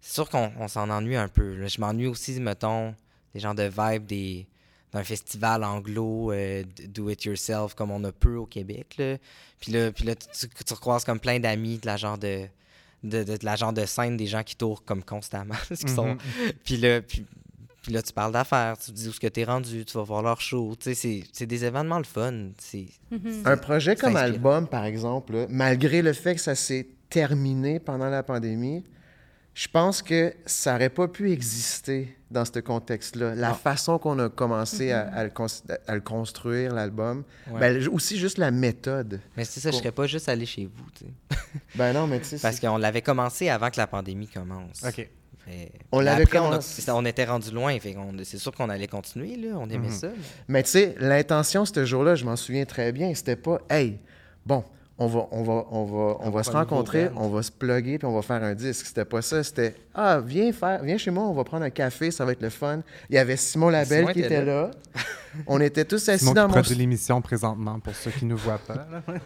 c'est 0.00 0.12
sûr 0.14 0.28
qu'on 0.28 0.52
on 0.58 0.68
s'en 0.68 0.88
ennuie 0.90 1.16
un 1.16 1.28
peu. 1.28 1.54
là. 1.56 1.66
Je 1.66 1.80
m'ennuie 1.80 2.06
aussi, 2.06 2.38
mettons, 2.40 2.94
des 3.34 3.40
gens 3.40 3.54
de 3.54 3.64
vibe 3.64 4.06
des, 4.06 4.46
d'un 4.92 5.02
festival 5.02 5.64
anglo, 5.64 6.30
euh, 6.32 6.62
d- 6.62 6.86
do-it-yourself, 6.86 7.74
comme 7.74 7.90
on 7.90 8.02
a 8.04 8.12
peu 8.12 8.36
au 8.36 8.46
Québec. 8.46 8.94
Là. 8.98 9.16
Puis 9.60 9.72
là, 9.72 9.90
puis 9.92 10.04
là 10.04 10.14
tu, 10.14 10.26
tu- 10.48 10.64
tu 10.64 10.74
recroises 10.74 11.04
comme 11.04 11.18
plein 11.18 11.40
d'amis 11.40 11.78
de 11.78 11.86
la 11.86 11.96
genre 11.96 12.16
de, 12.18 12.46
de, 13.08 13.22
de- 13.24 13.36
de 13.36 13.44
la 13.44 13.56
genre 13.56 13.72
de 13.72 13.84
scène, 13.86 14.16
des 14.16 14.26
gens 14.26 14.42
qui 14.42 14.56
tournent 14.56 14.78
comme 14.84 15.02
constamment. 15.02 15.54
qui 15.68 15.88
sont, 15.88 16.14
Mhm. 16.14 16.18
puis 16.64 16.76
là, 16.76 17.00
puis, 17.02 17.24
puis 17.82 17.92
là, 17.92 18.02
tu 18.02 18.12
parles 18.12 18.32
d'affaires, 18.32 18.76
tu 18.78 18.90
dis 18.90 19.08
où 19.08 19.12
ce 19.12 19.20
que 19.20 19.28
tu 19.28 19.40
es 19.40 19.44
rendu, 19.44 19.84
tu 19.84 19.96
vas 19.96 20.02
voir 20.02 20.20
leur 20.22 20.40
show. 20.40 20.74
Tu 20.78 20.86
sais, 20.90 20.94
c'est, 20.94 21.22
c'est 21.32 21.46
des 21.46 21.64
événements 21.64 21.98
le 21.98 22.04
fun. 22.04 22.48
C'est, 22.58 22.86
Mhm. 23.12 23.42
Un 23.44 23.56
projet 23.56 23.94
comme 23.96 24.16
inspirant. 24.16 24.34
album, 24.34 24.66
par 24.68 24.84
exemple, 24.84 25.46
malgré 25.48 26.02
le 26.02 26.12
fait 26.12 26.34
que 26.34 26.40
ça 26.40 26.54
s'est 26.56 26.88
terminé 27.08 27.78
pendant 27.78 28.08
la 28.10 28.22
pandémie, 28.24 28.82
je 29.58 29.68
pense 29.68 30.02
que 30.02 30.34
ça 30.44 30.72
n'aurait 30.74 30.90
pas 30.90 31.08
pu 31.08 31.32
exister 31.32 32.14
dans 32.30 32.44
ce 32.44 32.58
contexte-là. 32.60 33.34
La 33.34 33.48
Non. 33.50 33.54
façon 33.54 33.98
qu'on 33.98 34.18
a 34.18 34.28
commencé 34.28 34.92
à, 34.92 35.08
à 35.08 35.24
le, 35.24 35.30
cons- 35.30 35.46
à 35.86 35.94
le 35.94 36.02
construire, 36.02 36.74
l'album, 36.74 37.24
Ouais. 37.50 37.60
ben, 37.60 37.88
aussi 37.88 38.18
juste 38.18 38.36
la 38.36 38.50
méthode. 38.50 39.18
Mais 39.34 39.44
c'est 39.44 39.60
ça, 39.60 39.70
je 39.70 39.76
serais 39.78 39.92
pas 39.92 40.06
juste 40.06 40.28
allé 40.28 40.44
chez 40.44 40.66
vous. 40.66 40.84
Ben 41.74 41.94
non, 41.94 42.06
mais 42.06 42.18
tu 42.20 42.26
sais, 42.26 42.38
Parce 42.38 42.60
qu'on 42.60 42.76
l'avait 42.76 43.00
commencé 43.00 43.48
avant 43.48 43.70
que 43.70 43.78
la 43.78 43.86
pandémie 43.86 44.28
commence. 44.28 44.82
OK. 44.86 45.08
Fait- 45.46 45.72
On 45.90 46.00
l'avait 46.00 46.24
après, 46.24 46.38
on 46.38 46.46
a- 46.46 46.48
commencé- 46.58 46.90
On, 46.90 47.04
était 47.06 47.24
rendu 47.24 47.50
loin, 47.50 47.78
fait 47.80 47.96
c'est 48.24 48.36
sûr 48.38 48.52
qu'on 48.52 48.68
allait 48.68 48.88
continuer, 48.88 49.36
là. 49.36 49.56
On 49.58 49.70
aimait 49.70 49.88
Mhm. 49.88 49.90
ça. 49.94 50.08
mais- 50.08 50.14
mais 50.48 50.62
tu 50.64 50.70
sais, 50.70 50.94
l'intention 50.98 51.64
ce 51.64 51.82
jour-là, 51.86 52.14
je 52.14 52.26
m'en 52.26 52.36
souviens 52.36 52.66
très 52.66 52.92
bien, 52.92 53.14
c'était 53.14 53.36
pas 53.36 53.58
«Hey, 53.70 54.00
bon, 54.44 54.64
on 54.98 55.06
va, 55.08 55.28
on 55.30 55.42
va, 55.42 55.66
on 55.70 55.84
va, 55.84 56.16
on 56.20 56.30
va 56.30 56.42
se 56.42 56.50
rencontrer, 56.50 57.10
on 57.16 57.28
va 57.28 57.42
se 57.42 57.50
plugger, 57.52 57.98
puis 57.98 58.06
on 58.06 58.14
va 58.14 58.22
faire 58.22 58.42
un 58.42 58.54
disque.» 58.54 58.86
C'était 58.88 59.04
pas 59.04 59.20
ça, 59.22 59.42
c'était 59.44 59.74
«Ah, 59.94 60.20
viens, 60.24 60.52
faire, 60.52 60.82
viens 60.82 60.96
chez 60.96 61.10
moi, 61.10 61.24
on 61.24 61.34
va 61.34 61.44
prendre 61.44 61.64
un 61.64 61.70
café, 61.70 62.10
ça 62.10 62.24
va 62.24 62.32
être 62.32 62.40
le 62.42 62.48
fun.» 62.50 62.82
Il 63.10 63.14
y 63.16 63.18
avait 63.18 63.36
Simon 63.36 63.68
Labelle 63.68 64.00
Simon 64.04 64.12
qui 64.12 64.20
était 64.20 64.44
là. 64.44 64.70
on 65.46 65.60
était 65.60 65.84
tous 65.84 66.08
assis 66.08 66.20
Simon 66.20 66.30
qui 66.32 66.36
dans 66.36 66.48
mon... 66.48 66.54
produit 66.54 66.74
l'émission 66.74 67.20
présentement, 67.20 67.78
pour 67.80 67.94
ceux 67.94 68.10
qui 68.10 68.24
ne 68.24 68.30
nous 68.30 68.36
voient 68.38 68.58
pas. 68.66 68.86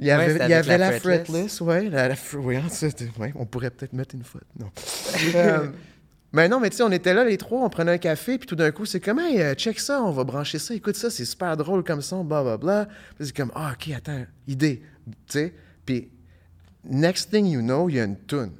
Il 0.00 0.06
y 0.06 0.10
avait, 0.10 0.26
Ouais, 0.38 0.44
il 0.46 0.50
y 0.50 0.54
avait 0.54 0.76
la 0.76 0.90
la, 0.90 0.98
fretless. 0.98 1.58
fretless, 1.58 1.60
ouais. 1.60 1.88
La, 1.88 2.08
la 2.08 2.14
fr- 2.16 2.38
ouais, 2.38 3.32
on 3.36 3.46
pourrait 3.46 3.70
peut-être 3.70 3.92
mettre 3.92 4.16
une 4.16 4.24
faute. 4.24 4.42
Non. 4.58 4.66
Mais 6.34 6.48
non, 6.48 6.58
mais 6.58 6.68
tu 6.68 6.76
sais, 6.78 6.82
on 6.82 6.90
était 6.90 7.14
là 7.14 7.24
les 7.24 7.38
trois, 7.38 7.60
on 7.64 7.70
prenait 7.70 7.92
un 7.92 7.98
café, 7.98 8.38
puis 8.38 8.46
tout 8.48 8.56
d'un 8.56 8.72
coup, 8.72 8.84
c'est 8.84 8.98
comme, 8.98 9.20
hey, 9.20 9.40
euh, 9.40 9.54
check 9.54 9.78
ça, 9.78 10.02
on 10.02 10.10
va 10.10 10.24
brancher 10.24 10.58
ça, 10.58 10.74
écoute 10.74 10.96
ça, 10.96 11.08
c'est 11.08 11.24
super 11.24 11.56
drôle 11.56 11.84
comme 11.84 12.02
son, 12.02 12.24
blablabla. 12.24 12.88
Puis 13.16 13.26
c'est 13.28 13.36
comme, 13.36 13.52
ah, 13.54 13.72
ok, 13.72 13.94
attends, 13.96 14.24
idée. 14.48 14.82
Tu 15.06 15.14
sais, 15.28 15.54
puis 15.86 16.10
next 16.84 17.30
thing 17.30 17.46
you 17.46 17.60
know, 17.60 17.88
il 17.88 17.94
y 17.94 18.00
a 18.00 18.04
une 18.04 18.16
toune. 18.16 18.50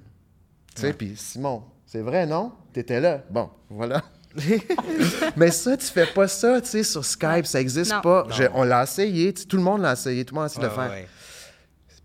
Tu 0.75 0.83
sais, 0.83 0.93
puis 0.93 1.15
Simon, 1.17 1.65
c'est 1.85 2.01
vrai, 2.01 2.27
non? 2.27 2.53
T'étais 2.73 3.01
là. 3.01 3.25
Bon, 3.29 3.51
voilà. 3.69 4.03
mais 5.37 5.51
ça, 5.51 5.77
tu 5.77 5.87
fais 5.87 6.07
pas 6.07 6.29
ça, 6.29 6.61
tu 6.61 6.69
sais, 6.69 6.83
sur 6.85 7.05
Skype, 7.05 7.45
ça 7.47 7.61
existe 7.61 7.93
Non. 7.93 8.01
pas. 8.01 8.25
Non. 8.29 8.35
Je- 8.35 8.45
on 8.55 8.63
l'a 8.63 8.85
essayé, 8.85 9.35
tout 9.35 9.57
le 9.57 9.63
monde 9.65 9.81
l'a 9.83 9.95
essayé, 9.95 10.25
tout 10.25 10.35
le 10.35 10.41
monde 10.41 10.49
a 10.49 10.53
essayé 10.53 10.63
de 10.63 10.69
le 10.69 10.75
faire. 10.75 10.91
ouais. 10.91 11.09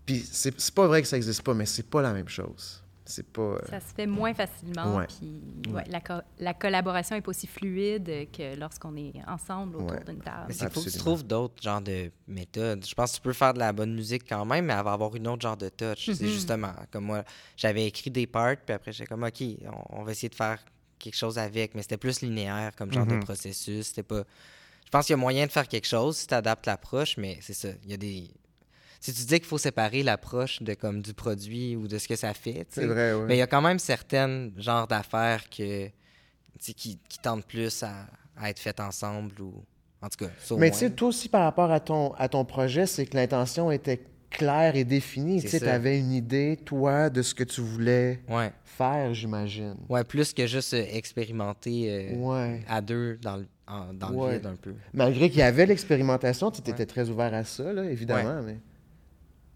Puis 0.06 0.28
c'est 0.32 0.52
c'est 0.60 0.74
pas 0.74 0.86
vrai 0.88 1.02
que 1.02 1.06
ça 1.08 1.16
existe 1.16 1.42
pas, 1.42 1.54
mais 1.54 1.66
c'est 1.66 1.88
pas 1.88 2.02
la 2.02 2.12
même 2.12 2.28
chose. 2.28 2.79
C'est 3.10 3.26
pas. 3.26 3.42
euh, 3.42 3.58
Ça 3.68 3.80
se 3.80 3.92
fait 3.94 4.06
moins 4.06 4.32
facilement. 4.32 4.96
Ouais. 4.96 5.06
Puis 5.06 5.72
ouais, 5.72 5.84
la, 5.88 6.00
co- 6.00 6.22
la 6.38 6.54
collaboration 6.54 7.16
est 7.16 7.20
pas 7.20 7.30
aussi 7.30 7.46
fluide 7.46 8.06
que 8.32 8.56
lorsqu'on 8.58 8.96
est 8.96 9.12
ensemble 9.26 9.76
autour 9.76 9.90
Ouais. 9.90 10.04
d'une 10.04 10.20
table. 10.20 10.44
Mais 10.48 10.54
c'est 10.54 10.72
faut 10.72 10.80
que 10.82 10.88
tu 10.90 10.98
trouves 10.98 11.24
d'autres 11.24 11.60
genres 11.62 11.80
de 11.82 12.10
méthodes. 12.28 12.84
Je 12.86 12.94
pense 12.94 13.10
que 13.12 13.16
tu 13.16 13.22
peux 13.22 13.32
faire 13.32 13.52
de 13.54 13.58
la 13.58 13.72
bonne 13.72 13.94
musique 13.94 14.22
quand 14.28 14.44
même, 14.44 14.64
mais 14.66 14.72
elle 14.72 14.84
va 14.84 14.92
avoir 14.92 15.14
une 15.16 15.28
autre 15.28 15.42
genre 15.42 15.56
de 15.56 15.68
touch. 15.68 16.06
C'est 16.06 16.20
Mhm. 16.22 16.28
justement 16.28 16.72
comme 16.90 17.04
moi, 17.04 17.24
j'avais 17.56 17.86
écrit 17.86 18.10
des 18.10 18.26
parts, 18.26 18.56
puis 18.64 18.74
après 18.74 18.92
j'étais 18.92 19.06
comme 19.08 19.24
OK, 19.24 19.42
on, 19.90 20.00
on 20.00 20.02
va 20.04 20.12
essayer 20.12 20.28
de 20.28 20.34
faire 20.34 20.64
quelque 20.98 21.16
chose 21.16 21.38
avec, 21.38 21.74
mais 21.74 21.82
c'était 21.82 21.96
plus 21.96 22.20
linéaire 22.22 22.72
comme 22.76 22.92
genre 22.92 23.06
Mhm. 23.06 23.20
de 23.20 23.24
processus. 23.24 23.88
C'était 23.88 24.02
pas. 24.02 24.22
Je 24.84 24.90
pense 24.90 25.06
qu'il 25.06 25.12
y 25.12 25.14
a 25.14 25.18
moyen 25.18 25.46
de 25.46 25.52
faire 25.52 25.68
quelque 25.68 25.86
chose 25.86 26.16
si 26.16 26.26
tu 26.26 26.34
adaptes 26.34 26.66
l'approche, 26.66 27.16
mais 27.16 27.38
c'est 27.42 27.54
ça. 27.54 27.68
Il 27.84 27.90
y 27.90 27.94
a 27.94 27.96
des. 27.96 28.28
Si 29.00 29.12
tu 29.14 29.22
dis 29.22 29.36
qu'il 29.36 29.44
faut 29.46 29.58
séparer 29.58 30.02
l'approche 30.02 30.62
de 30.62 30.74
comme 30.74 31.00
du 31.00 31.14
produit 31.14 31.74
ou 31.74 31.88
de 31.88 31.96
ce 31.98 32.06
que 32.06 32.16
ça 32.16 32.34
fait. 32.34 32.66
C'est 32.68 32.84
vrai, 32.86 33.14
ouais. 33.14 33.24
Mais 33.26 33.36
il 33.36 33.38
y 33.38 33.42
a 33.42 33.46
quand 33.46 33.62
même 33.62 33.78
certaines 33.78 34.52
genres 34.58 34.86
d'affaires 34.86 35.48
que, 35.48 35.88
qui, 36.58 36.74
qui 36.74 37.18
tentent 37.22 37.46
plus 37.46 37.82
à, 37.82 38.06
à 38.36 38.50
être 38.50 38.58
faites 38.58 38.80
ensemble 38.80 39.40
ou. 39.40 39.54
En 40.02 40.08
tout 40.08 40.24
cas, 40.24 40.30
Mais 40.56 40.70
tu 40.70 40.78
sais, 40.78 40.90
toi 40.90 41.08
aussi, 41.08 41.28
par 41.28 41.42
rapport 41.42 41.70
à 41.70 41.78
ton, 41.78 42.12
à 42.14 42.26
ton 42.28 42.46
projet, 42.46 42.86
c'est 42.86 43.04
que 43.04 43.14
l'intention 43.18 43.70
était 43.70 44.00
claire 44.30 44.74
et 44.76 44.84
définie. 44.84 45.42
Tu 45.44 45.56
avais 45.66 45.98
une 45.98 46.12
idée, 46.12 46.58
toi, 46.64 47.10
de 47.10 47.20
ce 47.20 47.34
que 47.34 47.44
tu 47.44 47.60
voulais 47.60 48.20
Ouais. 48.26 48.50
faire, 48.64 49.12
j'imagine. 49.12 49.76
Ouais, 49.90 50.02
plus 50.04 50.32
que 50.32 50.46
juste 50.46 50.72
euh, 50.72 50.86
expérimenter 50.90 52.12
euh, 52.12 52.16
Ouais. 52.16 52.60
à 52.66 52.80
deux 52.80 53.18
dans 53.20 53.36
le, 53.36 53.46
en- 53.66 53.92
dans 53.92 54.10
Ouais. 54.12 54.32
le 54.32 54.36
vide 54.38 54.46
un 54.46 54.56
peu. 54.56 54.74
Malgré 54.94 55.28
qu'il 55.28 55.40
y 55.40 55.42
avait 55.42 55.66
l'expérimentation, 55.66 56.50
tu 56.50 56.60
étais 56.60 56.86
très 56.86 57.10
ouvert 57.10 57.34
à 57.34 57.44
ça, 57.44 57.70
là, 57.72 57.84
évidemment. 57.84 58.40
Mais... 58.42 58.56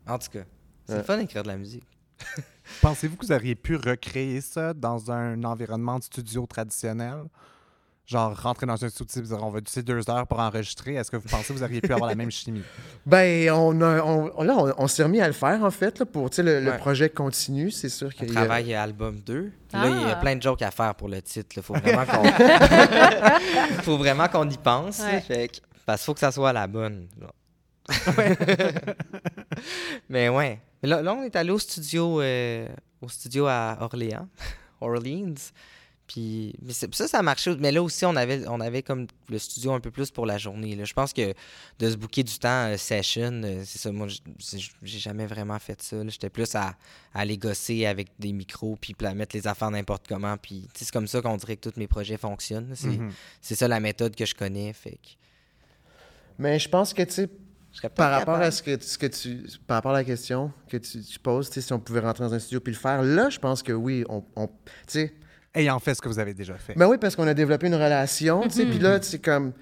En 0.06 0.18
tout 0.18 0.28
cas, 0.32 0.44
c'est 0.86 0.96
Ouais. 0.96 1.02
fun 1.02 1.16
d'écrire 1.18 1.42
de 1.42 1.48
la 1.48 1.56
musique. 1.56 1.84
Pensez-vous 2.80 3.16
que 3.16 3.26
vous 3.26 3.32
auriez 3.32 3.54
pu 3.54 3.76
recréer 3.76 4.40
ça 4.40 4.72
dans 4.74 5.10
un 5.10 5.42
environnement 5.44 5.98
de 5.98 6.04
studio 6.04 6.46
traditionnel? 6.46 7.24
Genre, 8.06 8.38
rentrer 8.42 8.66
dans 8.66 8.84
un 8.84 8.88
studio, 8.90 9.22
dire, 9.22 9.38
on 9.42 9.48
va 9.48 9.60
utiliser 9.60 9.82
deux 9.82 10.10
heures 10.10 10.26
pour 10.26 10.38
enregistrer. 10.38 10.94
Est-ce 10.94 11.10
que 11.10 11.16
vous 11.16 11.26
pensez 11.26 11.54
que 11.54 11.58
vous 11.58 11.62
auriez 11.64 11.80
pu 11.80 11.90
avoir 11.90 12.10
la 12.10 12.14
même 12.14 12.30
chimie? 12.30 12.62
Ben, 13.06 13.50
on, 13.50 13.80
a, 13.80 14.02
on, 14.02 14.42
là, 14.42 14.54
on, 14.58 14.74
on 14.76 14.86
s'est 14.88 15.02
remis 15.04 15.22
à 15.22 15.26
le 15.26 15.32
faire, 15.32 15.62
en 15.64 15.70
fait, 15.70 15.98
là, 15.98 16.04
pour 16.04 16.28
tu 16.28 16.36
sais, 16.36 16.42
le, 16.42 16.60
le 16.60 16.76
projet 16.76 17.08
continue. 17.08 17.70
C'est 17.70 17.88
sûr 17.88 18.12
qu'il 18.14 18.28
y 18.28 18.30
a- 18.32 18.34
travaille 18.34 18.74
à 18.74 18.82
album 18.82 19.20
2. 19.20 19.50
Puis 19.70 19.78
Là, 19.80 19.88
il 19.88 20.00
y 20.02 20.04
a 20.04 20.10
Ah. 20.10 20.16
plein 20.16 20.36
de 20.36 20.42
jokes 20.42 20.60
à 20.60 20.70
faire 20.70 20.94
pour 20.94 21.08
le 21.08 21.22
titre. 21.22 21.56
Il 21.56 21.62
faut 21.62 21.72
vraiment 21.82 22.04
qu'on 22.04 22.24
faut 23.82 23.96
vraiment 23.96 24.28
qu'on 24.28 24.48
y 24.50 24.58
pense. 24.58 24.98
là. 24.98 25.06
Ouais. 25.12 25.20
Fait 25.22 25.48
que- 25.48 25.56
parce 25.86 26.00
qu'il 26.02 26.06
faut 26.06 26.14
que 26.14 26.20
ça 26.20 26.30
soit 26.32 26.52
la 26.52 26.66
bonne. 26.66 27.08
genre. 27.18 27.32
Mais 30.08 30.28
ouais. 30.28 30.60
Mais 30.82 30.88
là, 30.88 31.02
là, 31.02 31.14
on 31.14 31.22
est 31.22 31.36
allé 31.36 31.50
au 31.50 31.58
studio, 31.58 32.20
euh, 32.20 32.68
au 33.00 33.08
studio 33.08 33.46
à 33.46 33.78
Orléans, 33.80 34.28
Orleans. 34.80 35.34
Puis 36.06 36.54
mais 36.62 36.74
ça, 36.74 37.08
ça 37.08 37.22
marchait. 37.22 37.56
Mais 37.56 37.72
là 37.72 37.82
aussi, 37.82 38.04
on 38.04 38.14
avait, 38.14 38.46
on 38.46 38.60
avait 38.60 38.82
comme 38.82 39.06
le 39.30 39.38
studio 39.38 39.72
un 39.72 39.80
peu 39.80 39.90
plus 39.90 40.10
pour 40.10 40.26
la 40.26 40.36
journée. 40.36 40.76
là. 40.76 40.84
Je 40.84 40.92
pense 40.92 41.14
que 41.14 41.32
de 41.78 41.90
se 41.90 41.96
booker 41.96 42.22
du 42.22 42.38
temps 42.38 42.66
euh, 42.68 42.76
session, 42.76 43.40
euh, 43.42 43.62
c'est 43.64 43.78
ça. 43.78 43.90
Moi, 43.90 44.08
j'ai 44.38 44.98
jamais 44.98 45.24
vraiment 45.24 45.58
fait 45.58 45.80
ça. 45.80 45.96
J'étais 46.06 46.28
plus 46.28 46.54
à, 46.56 46.66
à 47.14 47.20
aller 47.20 47.38
gosser 47.38 47.86
avec 47.86 48.08
des 48.18 48.34
micros, 48.34 48.76
puis 48.78 48.92
pla- 48.92 49.14
mettre 49.14 49.34
les 49.34 49.46
affaires 49.46 49.70
n'importe 49.70 50.06
comment. 50.06 50.36
Puis 50.36 50.68
c'est 50.74 50.90
comme 50.90 51.06
ça 51.06 51.22
qu'on 51.22 51.38
dirait 51.38 51.56
que 51.56 51.70
tous 51.70 51.78
mes 51.80 51.86
projets 51.88 52.18
fonctionnent. 52.18 52.68
là. 52.68 52.76
C'est 53.40 53.54
ça 53.54 53.66
la 53.66 53.80
méthode 53.80 54.14
que 54.14 54.26
je 54.26 54.34
connais. 54.34 54.74
Fait 54.74 54.92
que 55.02 55.08
Mais 56.38 56.58
je 56.58 56.68
pense 56.68 56.92
que, 56.92 57.00
tu 57.02 57.12
sais, 57.12 57.30
par 57.94 58.10
rapport 58.10 58.34
capable. 58.34 58.44
à 58.44 58.50
ce 58.50 58.62
que, 58.62 58.82
ce 58.82 58.98
que 58.98 59.06
tu. 59.06 59.42
Par 59.66 59.76
rapport 59.76 59.92
à 59.92 59.94
la 59.94 60.04
question 60.04 60.52
que 60.68 60.76
tu, 60.76 61.00
tu 61.02 61.18
poses, 61.18 61.48
tu 61.48 61.54
sais, 61.54 61.60
si 61.60 61.72
on 61.72 61.78
pouvait 61.80 62.00
rentrer 62.00 62.24
dans 62.24 62.34
un 62.34 62.38
studio 62.38 62.60
puis 62.60 62.72
le 62.72 62.78
faire, 62.78 63.02
là, 63.02 63.30
je 63.30 63.38
pense 63.38 63.62
que 63.62 63.72
oui, 63.72 64.04
on. 64.08 64.24
on- 64.36 64.46
tu 64.46 64.52
sais. 64.88 65.14
Ayant 65.54 65.78
fait 65.78 65.94
ce 65.94 66.02
que 66.02 66.08
vous 66.08 66.18
avez 66.18 66.34
déjà 66.34 66.56
fait. 66.56 66.74
Ben 66.74 66.88
oui, 66.88 66.96
parce 66.98 67.14
qu'on 67.14 67.26
a 67.28 67.34
développé 67.34 67.68
une 67.68 67.74
relation, 67.76 68.42
tu 68.42 68.50
sais, 68.50 68.66
puis 68.66 68.78
là, 68.78 68.98
tu 69.00 69.06
sais, 69.08 69.18
comme. 69.18 69.52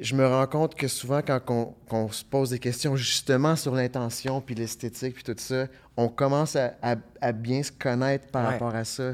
Je 0.00 0.14
me 0.16 0.26
rends 0.26 0.46
compte 0.46 0.74
que 0.74 0.88
souvent, 0.88 1.20
quand 1.20 1.38
on, 1.48 1.64
qu'on 1.86 2.10
se 2.10 2.24
pose 2.24 2.48
des 2.50 2.58
questions 2.58 2.96
justement 2.96 3.56
sur 3.56 3.74
l'intention, 3.74 4.40
puis 4.40 4.54
l'esthétique, 4.54 5.14
puis 5.14 5.22
tout 5.22 5.34
ça, 5.36 5.66
on 5.98 6.08
commence 6.08 6.56
à, 6.56 6.74
à- 6.80 6.96
à 7.20 7.32
bien 7.32 7.62
se 7.62 7.70
connaître 7.70 8.26
par 8.28 8.46
Ouais. 8.46 8.52
rapport 8.54 8.74
à 8.74 8.84
ça. 8.84 9.12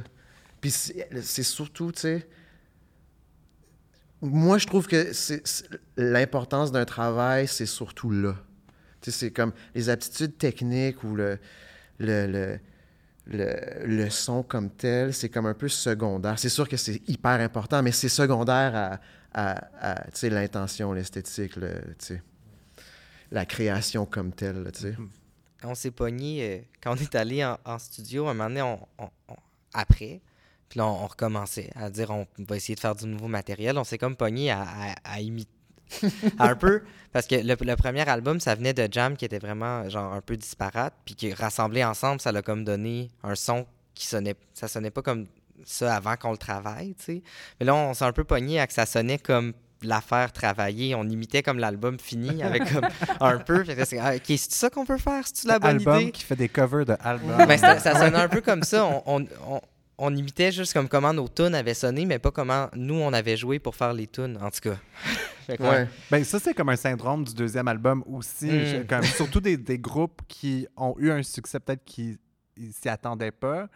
Puis 0.60 0.70
c'est 0.70 1.08
c'est 1.22 1.42
surtout, 1.42 1.90
tu 1.92 2.00
sais, 2.02 2.28
moi, 4.20 4.58
je 4.58 4.66
trouve 4.66 4.86
que 4.86 5.12
l'importance 5.96 6.72
d'un 6.72 6.84
travail, 6.84 7.46
c'est 7.46 7.66
surtout 7.66 8.10
là. 8.10 8.34
C'est 9.02 9.30
comme 9.30 9.52
les 9.74 9.88
aptitudes 9.88 10.36
techniques 10.38 11.02
ou 11.04 11.14
le, 11.14 11.38
le, 11.98 12.26
le, 12.26 12.58
le, 13.86 14.10
son 14.10 14.42
comme 14.42 14.70
tel, 14.70 15.14
c'est 15.14 15.28
comme 15.28 15.46
un 15.46 15.54
peu 15.54 15.68
secondaire. 15.68 16.38
C'est 16.38 16.48
sûr 16.48 16.68
que 16.68 16.76
c'est 16.76 17.00
hyper 17.08 17.40
important, 17.40 17.82
mais 17.82 17.92
c'est 17.92 18.08
secondaire 18.08 19.00
à, 19.32 19.52
à, 19.92 20.06
l'intention, 20.22 20.92
l'esthétique, 20.92 21.54
la 23.30 23.46
création 23.46 24.04
comme 24.06 24.32
telle. 24.32 24.64
on 25.62 25.74
s'est 25.74 25.90
pogné 25.90 26.42
euh, 26.42 26.58
quand 26.82 26.92
on 26.92 26.96
est 26.96 27.14
allé 27.14 27.44
en, 27.44 27.58
en 27.64 27.78
studio, 27.78 28.26
un 28.26 28.34
moment 28.34 28.48
donné, 28.48 28.62
on, 28.62 28.80
on- 28.98 29.10
on- 29.28 29.36
après, 29.74 30.20
puis 30.68 30.78
là, 30.78 30.86
on, 30.86 31.04
on 31.04 31.06
recommençait 31.06 31.70
à 31.76 31.90
dire 31.90 32.10
on 32.10 32.26
va 32.48 32.56
essayer 32.56 32.74
de 32.74 32.80
faire 32.80 32.94
du 32.94 33.06
nouveau 33.06 33.28
matériel. 33.28 33.78
On 33.78 33.84
s'est 33.84 33.98
comme 33.98 34.16
pogné 34.16 34.50
à, 34.50 34.62
à- 34.62 35.14
à 35.14 35.20
imiter. 35.20 35.50
un 36.38 36.54
peu, 36.54 36.82
parce 37.12 37.26
que 37.26 37.36
le, 37.36 37.56
le 37.58 37.76
premier 37.76 38.06
album, 38.06 38.40
ça 38.40 38.54
venait 38.54 38.74
de 38.74 38.86
Jam 38.90 39.16
qui 39.16 39.24
était 39.24 39.38
vraiment 39.38 39.88
genre 39.88 40.12
un 40.12 40.20
peu 40.20 40.36
disparate, 40.36 40.92
puis 41.06 41.14
qui 41.14 41.32
rassemblé 41.32 41.82
ensemble, 41.82 42.20
ça 42.20 42.30
l'a 42.30 42.42
comme 42.42 42.62
donné 42.62 43.10
un 43.22 43.34
son 43.34 43.64
qui 43.94 44.04
sonnait, 44.06 44.34
ça 44.52 44.68
sonnait 44.68 44.90
pas 44.90 45.00
comme 45.00 45.26
ça 45.64 45.96
avant 45.96 46.16
qu'on 46.16 46.32
le 46.32 46.36
travaille, 46.36 46.94
tu 46.98 47.04
sais. 47.04 47.22
Mais 47.58 47.64
là, 47.66 47.74
on 47.74 47.94
s'est 47.94 48.04
un 48.04 48.12
peu 48.12 48.24
pogné 48.24 48.60
à 48.60 48.66
que 48.66 48.74
ça 48.74 48.84
sonnait 48.84 49.16
comme 49.18 49.54
l'affaire 49.82 50.30
travailler. 50.32 50.94
On 50.94 51.04
imitait 51.04 51.42
comme 51.42 51.58
l'album 51.58 51.98
fini 51.98 52.42
avec 52.42 52.70
comme 52.70 52.86
un 53.20 53.38
peu. 53.38 53.64
Fait 53.64 53.98
ah, 53.98 54.14
ok, 54.16 54.22
c'est 54.26 54.52
ça 54.52 54.68
qu'on 54.70 54.84
peut 54.84 54.98
faire? 54.98 55.26
C'est-tu 55.26 55.46
la 55.46 55.58
bonne 55.58 55.70
album 55.76 56.00
idée? 56.00 56.10
qui 56.12 56.22
fait 56.22 56.36
des 56.36 56.48
covers 56.50 56.84
de 56.84 56.96
albums. 57.00 57.46
Ben, 57.46 57.56
ça, 57.58 57.78
ça 57.78 57.94
sonnait 57.98 58.18
un 58.18 58.28
peu 58.28 58.40
comme 58.42 58.62
ça. 58.62 58.84
On, 58.84 59.02
on, 59.06 59.24
on- 59.48 59.60
on 59.98 60.14
imitait 60.14 60.52
juste 60.52 60.72
comme 60.72 60.88
comment 60.88 61.12
nos 61.12 61.28
tunes 61.28 61.54
avaient 61.54 61.74
sonné, 61.74 62.06
mais 62.06 62.18
pas 62.18 62.30
comment 62.30 62.68
nous, 62.74 62.94
on 62.94 63.12
avait 63.12 63.36
joué 63.36 63.58
pour 63.58 63.74
faire 63.74 63.92
les 63.92 64.06
tunes, 64.06 64.38
en 64.40 64.50
tout 64.50 64.60
cas. 64.62 64.76
Fait 65.46 65.56
que, 65.56 65.62
ouais. 65.62 65.68
Ouais. 65.68 65.88
Ben, 66.10 66.24
ça, 66.24 66.38
c'est 66.38 66.54
comme 66.54 66.68
un 66.68 66.76
syndrome 66.76 67.24
du 67.24 67.34
deuxième 67.34 67.68
album 67.68 68.04
aussi. 68.06 68.46
Mm. 68.46 68.86
Comme, 68.86 69.02
surtout 69.02 69.40
des, 69.40 69.56
des 69.56 69.78
groupes 69.78 70.22
qui 70.28 70.66
ont 70.76 70.94
eu 70.98 71.10
un 71.10 71.22
succès 71.22 71.58
peut-être 71.58 71.84
qui 71.84 72.18
s'y 72.70 72.88
attendaient 72.88 73.32
pas, 73.32 73.68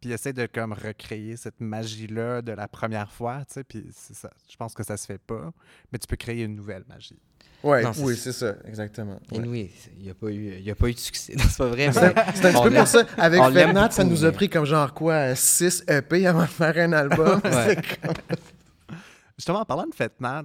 puis 0.00 0.12
essaient 0.12 0.32
de 0.32 0.46
comme 0.46 0.72
recréer 0.72 1.36
cette 1.36 1.60
magie-là 1.60 2.42
de 2.42 2.52
la 2.52 2.68
première 2.68 3.10
fois, 3.10 3.38
tu 3.46 3.54
sais, 3.54 3.64
puis 3.64 3.86
c'est 3.92 4.14
ça. 4.14 4.30
Je 4.50 4.56
pense 4.56 4.74
que 4.74 4.82
ça 4.84 4.96
se 4.96 5.06
fait 5.06 5.18
pas, 5.18 5.50
mais 5.92 5.98
tu 5.98 6.06
peux 6.06 6.16
créer 6.16 6.42
une 6.44 6.54
nouvelle 6.54 6.84
magie. 6.88 7.18
Ouais, 7.64 7.82
Non, 7.82 7.90
oui, 7.98 8.16
c'est 8.16 8.32
ça, 8.32 8.54
exactement. 8.66 9.18
Et 9.32 9.40
Ouais. 9.40 9.46
oui, 9.48 9.70
il 9.96 10.04
n'y 10.04 10.10
a, 10.10 10.14
pas 10.14 10.28
eu- 10.28 10.54
il 10.58 10.62
y 10.62 10.70
a 10.70 10.76
pas 10.76 10.88
eu 10.88 10.94
de 10.94 10.98
succès. 10.98 11.34
Non, 11.36 11.42
c'est 11.48 11.58
pas 11.58 11.66
vrai. 11.66 11.90
C'est 11.92 11.98
un 12.04 12.12
petit 12.12 12.56
on 12.56 12.62
peu 12.62 12.70
pour 12.72 12.86
ça. 12.86 13.04
Avec 13.16 13.42
Fernand, 13.52 13.90
ça 13.90 14.04
nous 14.04 14.24
a 14.24 14.30
pris 14.30 14.48
comme 14.48 14.64
genre 14.64 14.94
quoi, 14.94 15.34
6 15.34 15.82
EP 15.88 16.26
avant 16.28 16.42
de 16.42 16.46
faire 16.46 16.76
un 16.78 16.92
album. 16.92 17.40
Comme- 18.02 18.14
Justement, 19.36 19.60
en 19.60 19.64
parlant 19.64 19.86
de 19.86 19.94
Fête 19.94 20.20
Nat, 20.20 20.44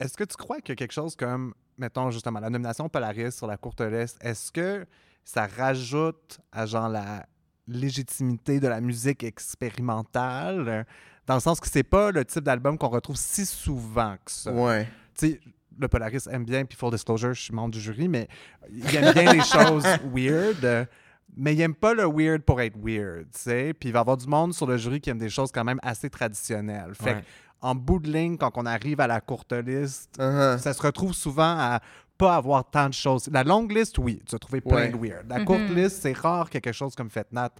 est-ce 0.00 0.16
que 0.16 0.24
tu 0.24 0.36
crois 0.36 0.60
que 0.60 0.72
quelque 0.72 0.92
chose 0.92 1.14
comme, 1.16 1.54
mettons 1.78 2.10
justement, 2.10 2.40
la 2.40 2.50
nomination 2.50 2.88
Polaris 2.88 3.32
sur 3.32 3.46
la 3.46 3.56
courte 3.56 3.80
liste, 3.80 4.16
est-ce 4.20 4.50
que 4.52 4.86
ça 5.24 5.46
rajoute 5.46 6.40
à 6.52 6.66
genre 6.66 6.88
la 6.88 7.26
légitimité 7.66 8.60
de 8.60 8.68
la 8.68 8.80
musique 8.80 9.24
expérimentale, 9.24 10.86
dans 11.26 11.34
le 11.34 11.40
sens 11.40 11.60
que 11.60 11.68
c'est 11.68 11.82
pas 11.82 12.10
le 12.10 12.24
type 12.24 12.44
d'album 12.44 12.76
qu'on 12.78 12.88
retrouve 12.88 13.16
si 13.16 13.46
souvent 13.46 14.16
que 14.24 14.30
ça. 14.30 14.52
Ouais. 14.52 14.88
Tu 15.16 15.28
sais, 15.32 15.40
le 15.78 15.88
Polaris 15.88 16.26
aime 16.30 16.44
bien, 16.44 16.64
puis 16.64 16.76
full 16.76 16.90
disclosure, 16.90 17.32
je 17.34 17.40
suis 17.42 17.54
membre 17.54 17.72
du 17.74 17.80
jury, 17.80 18.08
mais 18.08 18.28
il 18.70 18.94
aime 18.96 19.12
bien 19.12 19.32
les 19.32 19.40
choses 19.42 19.86
weird. 20.14 20.88
Mais 21.36 21.54
il 21.54 21.60
aime 21.62 21.74
pas 21.74 21.94
le 21.94 22.04
weird 22.06 22.42
pour 22.42 22.60
être 22.60 22.76
weird, 22.80 23.24
tu 23.32 23.40
sais. 23.40 23.74
Puis 23.74 23.88
il 23.88 23.92
va 23.92 24.00
y 24.00 24.02
avoir 24.02 24.16
du 24.16 24.26
monde 24.26 24.54
sur 24.54 24.66
le 24.66 24.76
jury 24.76 25.00
qui 25.00 25.10
aime 25.10 25.18
des 25.18 25.30
choses 25.30 25.50
quand 25.50 25.64
même 25.64 25.80
assez 25.82 26.08
traditionnelles. 26.08 26.92
Fait 26.94 27.04
Ouais. 27.14 27.20
que, 27.22 27.26
en 27.60 27.74
bout 27.74 27.98
de 27.98 28.12
ligne, 28.12 28.36
quand 28.36 28.52
on 28.56 28.66
arrive 28.66 29.00
à 29.00 29.06
la 29.08 29.20
courte 29.20 29.52
liste, 29.52 30.10
Uh-huh. 30.18 30.58
ça 30.58 30.72
se 30.74 30.82
retrouve 30.82 31.12
souvent 31.14 31.56
à 31.58 31.80
pas 32.24 32.36
avoir 32.36 32.68
tant 32.70 32.88
de 32.88 32.94
choses. 32.94 33.28
La 33.32 33.44
longue 33.44 33.72
liste, 33.72 33.98
oui, 33.98 34.20
tu 34.28 34.34
as 34.34 34.38
trouvé 34.38 34.60
plein 34.60 34.76
Ouais. 34.76 34.88
de 34.90 34.96
weird. 34.96 35.28
La 35.28 35.44
courte 35.44 35.68
liste, 35.70 36.02
c'est 36.02 36.12
rare 36.16 36.48
que 36.50 36.58
quelque 36.58 36.72
chose 36.72 36.94
comme 36.94 37.10
Fête 37.10 37.32
Nat 37.32 37.50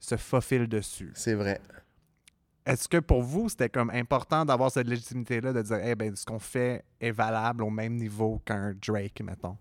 se 0.00 0.16
faufile 0.16 0.66
dessus. 0.68 1.10
C'est 1.14 1.34
vrai. 1.34 1.60
Est-ce 2.66 2.88
que 2.88 2.96
pour 2.98 3.22
vous, 3.22 3.48
c'était 3.50 3.68
comme 3.68 3.90
important 3.90 4.44
d'avoir 4.44 4.70
cette 4.70 4.86
légitimité-là, 4.88 5.52
de 5.52 5.60
dire, 5.62 5.80
eh 5.84 5.94
ben, 5.94 6.16
ce 6.16 6.24
qu'on 6.24 6.38
fait 6.38 6.82
est 7.00 7.10
valable 7.10 7.62
au 7.62 7.70
même 7.70 7.94
niveau 7.96 8.40
qu'un 8.44 8.74
Drake, 8.86 9.20
mettons? 9.22 9.56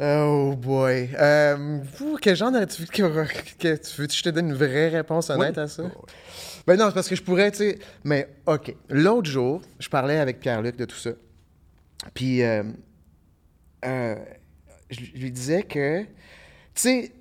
Oh 0.00 0.54
boy. 0.56 1.10
Euh, 1.18 1.80
quel 2.20 2.36
genre 2.36 2.50
de... 2.52 2.64
Tu 2.64 2.82
veux 2.82 2.88
que, 2.88 3.56
que- 3.58 3.76
tu 3.76 4.00
veux 4.00 4.06
que 4.06 4.12
je 4.12 4.22
te 4.22 4.28
donne 4.30 4.48
une 4.48 4.54
vraie 4.54 4.88
réponse 4.88 5.30
honnête 5.30 5.56
Oui. 5.56 5.62
à 5.62 5.68
ça? 5.68 5.82
Ben 6.66 6.76
non, 6.76 6.86
c'est 6.88 6.94
parce 6.94 7.08
que 7.08 7.16
je 7.16 7.22
pourrais, 7.22 7.50
tu 7.50 7.58
sais... 7.58 7.78
Mais 8.04 8.28
OK. 8.46 8.74
L'autre 8.88 9.28
jour, 9.30 9.62
je 9.78 9.88
parlais 9.88 10.18
avec 10.18 10.40
Pierre-Luc 10.40 10.76
de 10.76 10.84
tout 10.84 10.96
ça. 10.96 11.10
Puis, 12.14 12.42
euh, 12.42 12.62
euh, 13.84 14.16
je 14.90 15.00
lui 15.16 15.30
disais 15.30 15.62
que... 15.62 16.02
Tu 16.02 16.08
sais, 16.74 17.12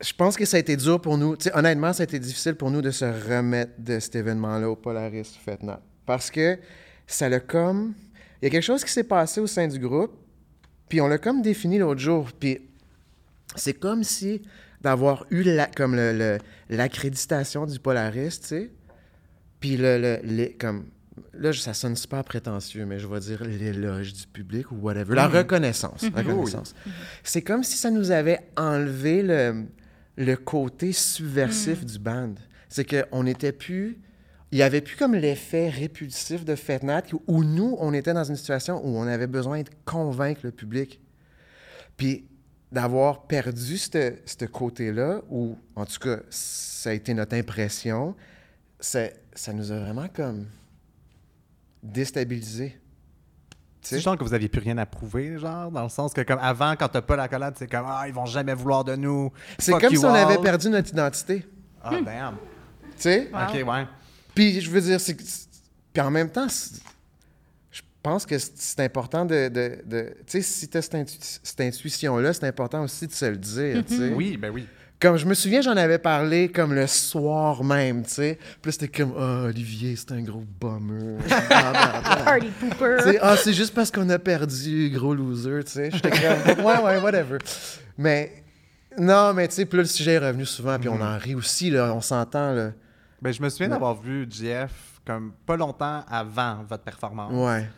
je 0.00 0.12
pense 0.12 0.36
que 0.36 0.44
ça 0.44 0.56
a 0.56 0.60
été 0.60 0.76
dur 0.76 1.00
pour 1.00 1.18
nous. 1.18 1.36
Tu 1.36 1.44
sais, 1.44 1.56
honnêtement, 1.56 1.92
ça 1.92 2.02
a 2.02 2.04
été 2.04 2.18
difficile 2.18 2.54
pour 2.54 2.70
nous 2.70 2.82
de 2.82 2.90
se 2.90 3.04
remettre 3.04 3.72
de 3.78 4.00
cet 4.00 4.16
événement-là 4.16 4.70
au 4.70 4.76
Polaris 4.76 5.38
Fête. 5.44 5.60
Parce 6.06 6.30
que 6.30 6.58
ça 7.06 7.28
l'a 7.28 7.40
comme... 7.40 7.94
Il 8.40 8.46
y 8.46 8.48
a 8.48 8.50
quelque 8.50 8.64
chose 8.64 8.84
qui 8.84 8.90
s'est 8.90 9.04
passé 9.04 9.40
au 9.40 9.46
sein 9.46 9.68
du 9.68 9.78
groupe, 9.78 10.12
puis 10.88 11.00
on 11.00 11.06
l'a 11.06 11.18
comme 11.18 11.42
défini 11.42 11.78
l'autre 11.78 12.00
jour. 12.00 12.30
Puis 12.32 12.58
c'est 13.54 13.74
comme 13.74 14.02
si 14.02 14.42
d'avoir 14.80 15.24
eu 15.30 15.44
la, 15.44 15.66
comme 15.66 15.94
l'accréditation 16.68 17.66
du 17.66 17.78
Polaris, 17.78 18.40
tu 18.40 18.46
sais, 18.48 18.70
puis 19.60 19.76
le, 19.76 20.18
le- 20.24 20.52
comme 20.58 20.86
là, 21.34 21.52
ça 21.52 21.74
sonne 21.74 21.96
super 21.96 22.24
prétentieux, 22.24 22.84
mais 22.86 22.98
je 22.98 23.06
vais 23.06 23.20
dire 23.20 23.42
l'éloge 23.44 24.12
du 24.12 24.26
public 24.26 24.70
ou 24.70 24.76
whatever. 24.76 25.14
La 25.14 25.28
reconnaissance. 25.28 26.02
reconnaissance. 26.02 26.74
C'est 27.22 27.42
comme 27.42 27.62
si 27.62 27.76
ça 27.76 27.90
nous 27.90 28.10
avait 28.10 28.40
enlevé 28.56 29.22
le, 29.22 29.66
le 30.16 30.36
côté 30.36 30.92
subversif 30.92 31.84
du 31.84 31.98
band. 31.98 32.34
C'est 32.68 32.84
qu'on 32.84 33.24
n'était 33.24 33.52
plus. 33.52 33.98
Il 34.50 34.56
n'y 34.56 34.62
avait 34.62 34.82
plus 34.82 34.96
comme 34.96 35.14
l'effet 35.14 35.70
répulsif 35.70 36.44
de 36.44 36.54
Fetnat 36.54 37.02
où 37.26 37.42
nous, 37.42 37.76
on 37.80 37.94
était 37.94 38.12
dans 38.12 38.24
une 38.24 38.36
situation 38.36 38.84
où 38.84 38.98
on 38.98 39.06
avait 39.06 39.26
besoin 39.26 39.62
de 39.62 39.70
convaincre 39.86 40.42
le 40.44 40.50
public. 40.50 41.00
Puis 41.96 42.26
d'avoir 42.70 43.26
perdu 43.26 43.78
ce 43.78 44.14
ce 44.24 44.44
côté-là, 44.44 45.22
ou 45.30 45.56
en 45.74 45.86
tout 45.86 45.98
cas, 46.00 46.18
ça 46.28 46.90
a 46.90 46.92
été 46.92 47.14
notre 47.14 47.34
impression, 47.34 48.14
ça, 48.80 49.08
ça 49.34 49.52
nous 49.52 49.72
a 49.72 49.78
vraiment 49.78 50.08
comme 50.08 50.46
déstabilisé. 51.82 52.78
C'est 53.80 53.98
genre 53.98 54.16
que 54.16 54.22
vous 54.22 54.32
aviez 54.32 54.48
plus 54.48 54.60
rien 54.60 54.78
à 54.78 54.86
prouver, 54.86 55.38
genre, 55.38 55.70
dans 55.72 55.82
le 55.82 55.88
sens 55.88 56.12
que 56.12 56.20
comme 56.20 56.38
avant, 56.40 56.76
quand 56.76 56.86
t'as 56.88 57.02
pas 57.02 57.16
l'accolade, 57.16 57.54
c'est 57.58 57.66
comme 57.68 57.84
ah 57.86 58.04
ils 58.06 58.14
vont 58.14 58.26
jamais 58.26 58.54
vouloir 58.54 58.84
de 58.84 58.94
nous. 58.94 59.32
C'est 59.58 59.72
comme 59.80 59.90
si 59.90 60.04
on 60.04 60.14
avait 60.14 60.38
perdu 60.38 60.68
notre 60.68 60.90
identité. 60.90 61.44
Ah 61.82 62.00
damn. 62.04 62.36
Tu 62.36 62.92
sais? 62.98 63.30
Ok 63.32 63.54
ouais. 63.66 63.86
Puis 64.36 64.60
je 64.60 64.70
veux 64.70 64.80
dire, 64.80 65.00
c'est. 65.00 65.16
Puis 65.92 66.00
en 66.00 66.10
même 66.12 66.30
temps, 66.30 66.46
je 67.72 67.80
pense 68.02 68.24
que 68.24 68.38
c'est 68.38 68.52
c'est 68.56 68.80
important 68.80 69.24
de. 69.24 69.48
de- 69.48 69.82
de- 69.84 70.14
tu 70.26 70.40
sais, 70.40 70.42
si 70.42 70.68
tu 70.68 70.76
as 70.78 70.82
cette, 70.82 70.94
intu- 70.94 71.18
cette 71.42 71.60
intuition-là, 71.60 72.32
c'est 72.32 72.46
important 72.46 72.84
aussi 72.84 73.08
de 73.08 73.12
se 73.12 73.24
le 73.24 73.36
dire. 73.36 73.84
tu 73.84 73.96
sais. 73.96 74.12
Oui 74.14 74.36
ben 74.36 74.50
oui. 74.52 74.68
Comme 75.02 75.16
je 75.16 75.26
me 75.26 75.34
souviens, 75.34 75.62
j'en 75.62 75.76
avais 75.76 75.98
parlé 75.98 76.48
comme 76.48 76.72
le 76.72 76.86
soir 76.86 77.64
même, 77.64 78.04
tu 78.04 78.10
sais. 78.12 78.38
Puis 78.62 78.70
c'était 78.70 78.86
comme, 78.86 79.14
ah, 79.18 79.46
Olivier, 79.46 79.96
c'est 79.96 80.12
un 80.12 80.22
gros 80.22 80.44
bummer. 80.60 81.18
Party 82.24 82.52
pooper. 82.60 82.98
Tu 82.98 83.10
sais, 83.10 83.18
ah, 83.20 83.36
c'est 83.36 83.52
juste 83.52 83.74
parce 83.74 83.90
qu'on 83.90 84.08
a 84.10 84.20
perdu, 84.20 84.92
gros 84.94 85.12
loser, 85.12 85.64
tu 85.64 85.72
sais. 85.72 85.90
J'étais 85.90 86.10
comme, 86.10 86.64
ouais, 86.64 86.78
ouais, 86.78 87.00
whatever. 87.00 87.38
Mais, 87.98 88.44
non, 88.96 89.34
mais 89.34 89.48
tu 89.48 89.56
sais, 89.56 89.64
là, 89.64 89.78
le 89.78 89.84
sujet 89.86 90.12
est 90.12 90.18
revenu 90.18 90.46
souvent, 90.46 90.78
puis 90.78 90.88
on 90.88 91.00
en 91.00 91.18
rit 91.18 91.34
aussi, 91.34 91.68
là, 91.68 91.92
on 91.92 92.00
s'entend, 92.00 92.52
là. 92.52 92.70
Ben 93.20 93.32
je 93.32 93.42
me 93.42 93.48
souviens 93.48 93.68
d'avoir 93.68 94.00
vu 94.00 94.28
JF 94.30 95.00
comme 95.04 95.32
pas 95.46 95.56
longtemps 95.56 96.04
avant 96.08 96.62
votre 96.62 96.84
performance. 96.84 97.32
Ouais. 97.32 97.68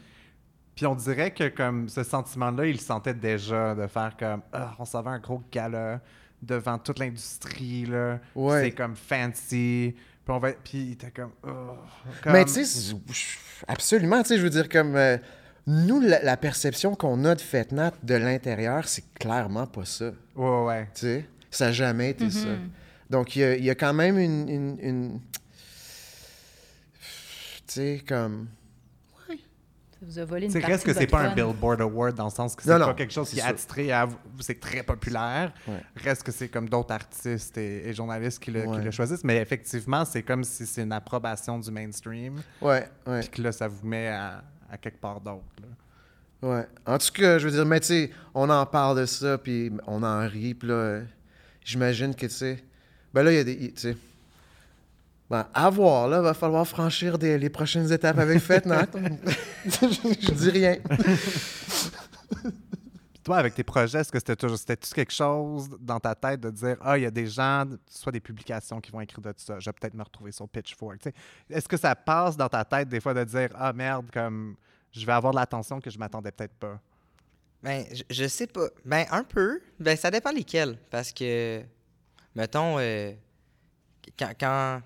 Puis 0.75 0.87
on 0.87 0.95
dirait 0.95 1.31
que 1.31 1.49
comme 1.49 1.89
ce 1.89 2.03
sentiment-là, 2.03 2.67
il 2.67 2.73
le 2.73 2.79
sentait 2.79 3.15
déjà 3.15 3.75
de 3.75 3.87
faire 3.87 4.15
comme 4.19 4.43
ah, 4.53 4.75
on 4.79 4.85
s'en 4.85 5.03
va 5.03 5.13
à 5.13 5.15
un 5.15 5.19
gros 5.19 5.43
gala 5.53 6.01
devant 6.47 6.79
toute 6.79 6.99
l'industrie 6.99 7.87
là. 7.87 8.19
Puis 8.33 8.43
Ouais. 8.43 8.61
C'est 8.65 8.71
comme 8.73 8.97
fancy. 8.97 9.95
Puis 10.25 10.33
on 10.35 10.39
va 10.39 10.53
puis 10.53 10.79
il 10.79 10.93
était 10.93 11.11
comme, 11.11 11.33
oh, 11.47 11.77
comme- 12.23 12.33
Mais 12.33 12.45
tu 12.47 12.65
sais, 12.65 12.95
absolument, 13.69 14.23
tu 14.23 14.29
sais, 14.31 14.39
je 14.39 14.43
veux 14.43 14.51
dire, 14.51 14.69
comme 14.71 14.97
euh, 14.97 15.19
nous, 15.67 16.01
la, 16.01 16.23
la 16.23 16.37
perception 16.39 16.95
qu'on 16.95 17.25
a 17.27 17.35
de 17.35 17.41
Fetnat 17.41 17.93
de 18.03 18.15
l'intérieur, 18.15 18.89
c'est 18.89 19.05
clairement 19.15 19.67
pas 19.67 19.85
ça, 19.85 20.11
tu 20.11 20.41
Ouais 20.41 20.65
ouais. 20.65 20.89
sais. 20.95 21.27
Ça 21.51 21.67
n'a 21.67 21.73
jamais 21.73 22.11
été 22.11 22.31
ça. 22.31 22.49
Donc, 23.11 23.37
il 23.37 23.41
y 23.41 23.45
a, 23.45 23.57
il 23.57 23.65
y 23.65 23.71
a 23.71 23.75
quand 23.75 23.93
même 23.93 24.19
une... 24.19 24.49
une- 24.49 24.79
une- 24.81 25.21
Tu 27.67 27.73
sais, 27.75 28.03
comme... 28.07 28.49
Vous 30.07 30.19
a 30.19 30.25
volé 30.25 30.47
une 30.47 30.53
partie 30.53 30.67
reste 30.67 30.85
que 30.87 30.93
c'est 30.93 31.07
pas 31.07 31.23
un. 31.23 31.35
Billboard 31.35 31.81
Award 31.81 32.15
dans 32.15 32.25
le 32.25 32.31
sens 32.31 32.55
que 32.55 32.63
c'est 32.63 32.79
pas 32.79 32.95
quelque 32.95 33.13
chose 33.13 33.31
qui 33.31 33.39
est 33.39 33.43
attitré 33.43 33.91
à 33.93 34.09
c'est 34.41 34.61
très 34.61 34.83
populaire. 34.83 35.53
Ouais. 35.67 35.83
Reste 35.97 36.23
que 36.23 36.33
c'est 36.33 36.49
comme 36.49 36.69
d'autres 36.69 36.93
artistes 36.93 37.57
et, 37.59 37.89
et 37.89 37.93
journalistes 37.95 38.39
qui 38.39 38.51
le, 38.51 38.63
qui 38.63 38.69
Ouais. 38.69 38.83
le 38.85 38.91
choisissent, 38.91 39.25
mais 39.25 39.39
effectivement, 39.39 40.05
c'est 40.05 40.23
comme 40.23 40.45
si 40.45 40.67
c'est 40.67 40.83
une 40.83 40.93
approbation 40.93 41.59
du 41.59 41.71
mainstream, 41.71 42.41
Ouais, 42.61 42.89
ouais. 43.07 43.21
puis 43.21 43.29
que 43.31 43.43
là 43.43 43.53
ça 43.53 43.67
vous 43.69 43.87
met 43.87 44.09
à, 44.09 44.43
à 44.71 44.77
quelque 44.77 45.01
part 45.01 45.21
d'autre. 45.21 45.45
Ouais. 46.43 46.67
En 46.85 46.99
tout 46.99 47.13
cas, 47.15 47.39
je 47.39 47.47
veux 47.49 47.53
dire, 47.53 47.65
mais 47.65 47.81
tu 47.81 47.87
sais, 47.87 48.11
on 48.35 48.51
en 48.51 48.67
parle 48.67 48.99
de 49.01 49.07
ça, 49.07 49.39
puis 49.39 49.73
on 49.87 50.03
en 50.03 50.29
rit, 50.29 50.53
puis 50.55 50.69
là, 50.69 50.75
euh, 50.75 51.03
j'imagine 51.65 52.15
que, 52.15 52.27
tu 52.27 52.33
sais, 52.33 52.63
ben 53.15 53.23
là, 53.23 53.33
il 53.33 53.37
y 53.37 53.39
a 53.39 53.45
des, 53.45 53.73
ben, 55.31 55.47
à 55.55 55.71
voir, 55.71 56.07
là, 56.09 56.21
va 56.21 56.35
falloir 56.35 56.67
franchir 56.67 57.19
des- 57.19 57.39
les 57.39 57.49
prochaines 57.51 57.91
étapes 57.91 58.19
avec 58.19 58.39
Fetnat. 58.43 58.87
je, 59.65 59.71
je 60.21 60.31
dis 60.33 60.51
rien. 60.51 60.77
Puis 63.13 63.23
toi, 63.23 63.39
avec 63.39 63.55
tes 63.55 63.65
projets, 63.65 64.01
est-ce 64.01 64.13
que 64.13 64.19
c'était 64.19 64.37
toujours 64.37 64.59
c'était 64.59 64.77
quelque 64.77 65.13
chose 65.13 65.69
dans 65.81 65.99
ta 65.99 66.15
tête 66.15 66.41
de 66.41 66.51
dire 66.51 66.77
Ah, 66.81 66.99
il 66.99 67.03
y 67.03 67.07
a 67.07 67.11
des 67.11 67.27
gens, 67.27 67.65
soit 67.89 68.13
des 68.13 68.21
publications 68.21 68.81
qui 68.81 68.91
vont 68.91 69.01
écrire 69.01 69.21
de 69.23 69.33
ça, 69.37 69.59
je 69.59 69.69
vais 69.69 69.73
peut-être 69.73 69.95
me 69.95 70.03
retrouver 70.03 70.31
sur 70.33 70.49
Pitchfork. 70.49 70.99
Tu 70.99 71.09
sais, 71.11 71.15
Est-ce 71.51 71.69
que 71.69 71.77
ça 71.77 71.95
passe 71.95 72.37
dans 72.37 72.49
ta 72.49 72.65
tête 72.65 72.89
des 72.89 73.01
fois 73.01 73.15
de 73.15 73.25
dire 73.25 73.49
Ah 73.55 73.73
merde, 73.73 74.07
comme 74.13 74.57
je 74.93 75.07
vais 75.07 75.13
avoir 75.13 75.33
de 75.33 75.39
l'attention 75.39 75.81
que 75.81 75.91
je 75.91 75.99
m'attendais 75.99 76.33
peut-être 76.33 76.55
pas? 76.55 76.79
Ben, 77.63 77.85
je, 77.93 78.03
je 78.11 78.29
sais 78.29 78.47
pas. 78.47 78.67
Ben, 78.85 79.07
un 79.11 79.25
peu. 79.25 79.61
Ben, 79.81 79.97
ça 79.97 80.11
dépend 80.11 80.31
lesquels. 80.33 80.77
Parce 80.91 81.13
que, 81.13 81.63
mettons, 82.35 82.77
euh, 82.79 83.13
quand, 84.19 84.33
quand 84.39 84.83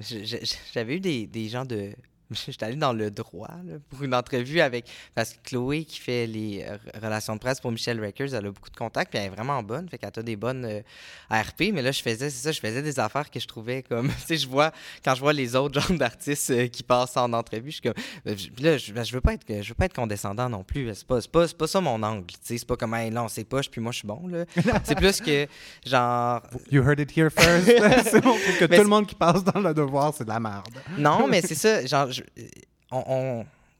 j'avais 0.00 0.96
eu 0.96 1.00
des, 1.00 1.26
des 1.26 1.48
gens 1.48 1.64
de. 1.64 1.94
J'étais 2.46 2.64
allé 2.64 2.76
dans 2.76 2.92
le 2.92 3.10
droit 3.10 3.48
là, 3.66 3.74
pour 3.88 4.02
une 4.02 4.14
entrevue 4.14 4.60
avec. 4.60 4.86
Parce 5.14 5.32
que 5.32 5.38
Chloé, 5.44 5.84
qui 5.84 5.98
fait 6.00 6.26
les 6.26 6.64
euh, 6.66 6.76
relations 7.02 7.34
de 7.34 7.40
presse 7.40 7.60
pour 7.60 7.72
Michelle 7.72 8.00
Reckers, 8.00 8.34
elle 8.34 8.46
a 8.46 8.50
beaucoup 8.50 8.70
de 8.70 8.76
contacts, 8.76 9.10
puis 9.10 9.18
elle 9.18 9.26
est 9.26 9.34
vraiment 9.34 9.62
bonne. 9.62 9.88
Fait 9.88 9.98
qu'elle 9.98 10.10
a 10.14 10.22
des 10.22 10.36
bonnes 10.36 10.64
euh, 10.64 10.80
ARP. 11.28 11.60
Mais 11.72 11.82
là, 11.82 11.90
je 11.92 12.02
faisais, 12.02 12.30
c'est 12.30 12.42
ça, 12.44 12.52
je 12.52 12.60
faisais 12.60 12.82
des 12.82 12.98
affaires 13.00 13.30
que 13.30 13.40
je 13.40 13.46
trouvais 13.46 13.82
comme. 13.82 14.08
Tu 14.20 14.26
sais, 14.26 14.36
je 14.36 14.48
vois, 14.48 14.72
quand 15.04 15.14
je 15.14 15.20
vois 15.20 15.32
les 15.32 15.56
autres 15.56 15.80
genres 15.80 15.96
d'artistes 15.98 16.50
euh, 16.50 16.66
qui 16.68 16.82
passent 16.82 17.16
en 17.16 17.32
entrevue, 17.32 17.70
je 17.70 17.76
suis 17.76 17.82
comme. 17.82 17.94
Je- 18.26 18.48
Puis 18.50 18.64
là, 18.64 18.76
je, 18.78 18.92
ben, 18.92 19.02
je 19.04 19.12
veux 19.12 19.20
pas 19.20 19.34
être, 19.34 19.44
je 19.48 19.68
veux 19.68 19.74
pas 19.74 19.86
être 19.86 19.94
condescendant 19.94 20.48
non 20.48 20.62
plus. 20.62 20.90
C'est 20.94 21.06
pas, 21.06 21.18
pas, 21.32 21.46
pas 21.48 21.66
ça 21.66 21.80
mon 21.80 22.02
angle. 22.02 22.26
tu 22.26 22.36
sais. 22.42 22.58
C'est 22.58 22.66
pas 22.68 22.76
comme, 22.76 22.94
hey, 22.94 23.10
là, 23.10 23.24
on 23.24 23.28
sait 23.28 23.44
pas, 23.44 23.60
puis 23.70 23.80
moi, 23.80 23.92
je 23.92 23.98
suis 23.98 24.06
bon. 24.08 24.26
là. 24.28 24.44
c'est 24.84 24.94
plus 24.94 25.20
que, 25.20 25.46
genre. 25.86 26.42
You 26.70 26.82
heard 26.82 27.00
it 27.00 27.16
here 27.16 27.30
first. 27.30 27.66
c'est 28.10 28.20
bon, 28.20 28.36
que 28.58 28.64
Mais 28.66 28.76
tout 28.76 28.82
le 28.84 28.88
monde 28.88 29.06
qui 29.06 29.14
passe 29.14 29.42
dans 29.44 29.60
le 29.60 29.74
devoir, 29.74 30.12
c'est 30.14 30.24
de 30.24 30.28
la 30.28 30.40
merde. 30.40 30.68
Non, 30.98 31.26
mais 31.26 31.40
c'est 31.40 31.54
ça. 31.54 31.84
Genre, 31.86 32.10
je- 32.10 32.19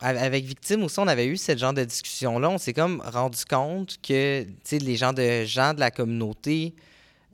avec 0.00 0.44
Victime 0.44 0.84
aussi, 0.84 0.98
on 0.98 1.06
avait 1.06 1.26
eu 1.26 1.36
ce 1.36 1.56
genre 1.56 1.72
de 1.72 1.84
discussion-là. 1.84 2.50
On 2.50 2.58
s'est 2.58 2.72
comme 2.72 3.02
rendu 3.04 3.44
compte 3.44 3.98
que, 4.02 4.46
les 4.72 4.96
gens 4.96 5.12
gens 5.46 5.74
de 5.74 5.80
la 5.80 5.90
communauté. 5.90 6.74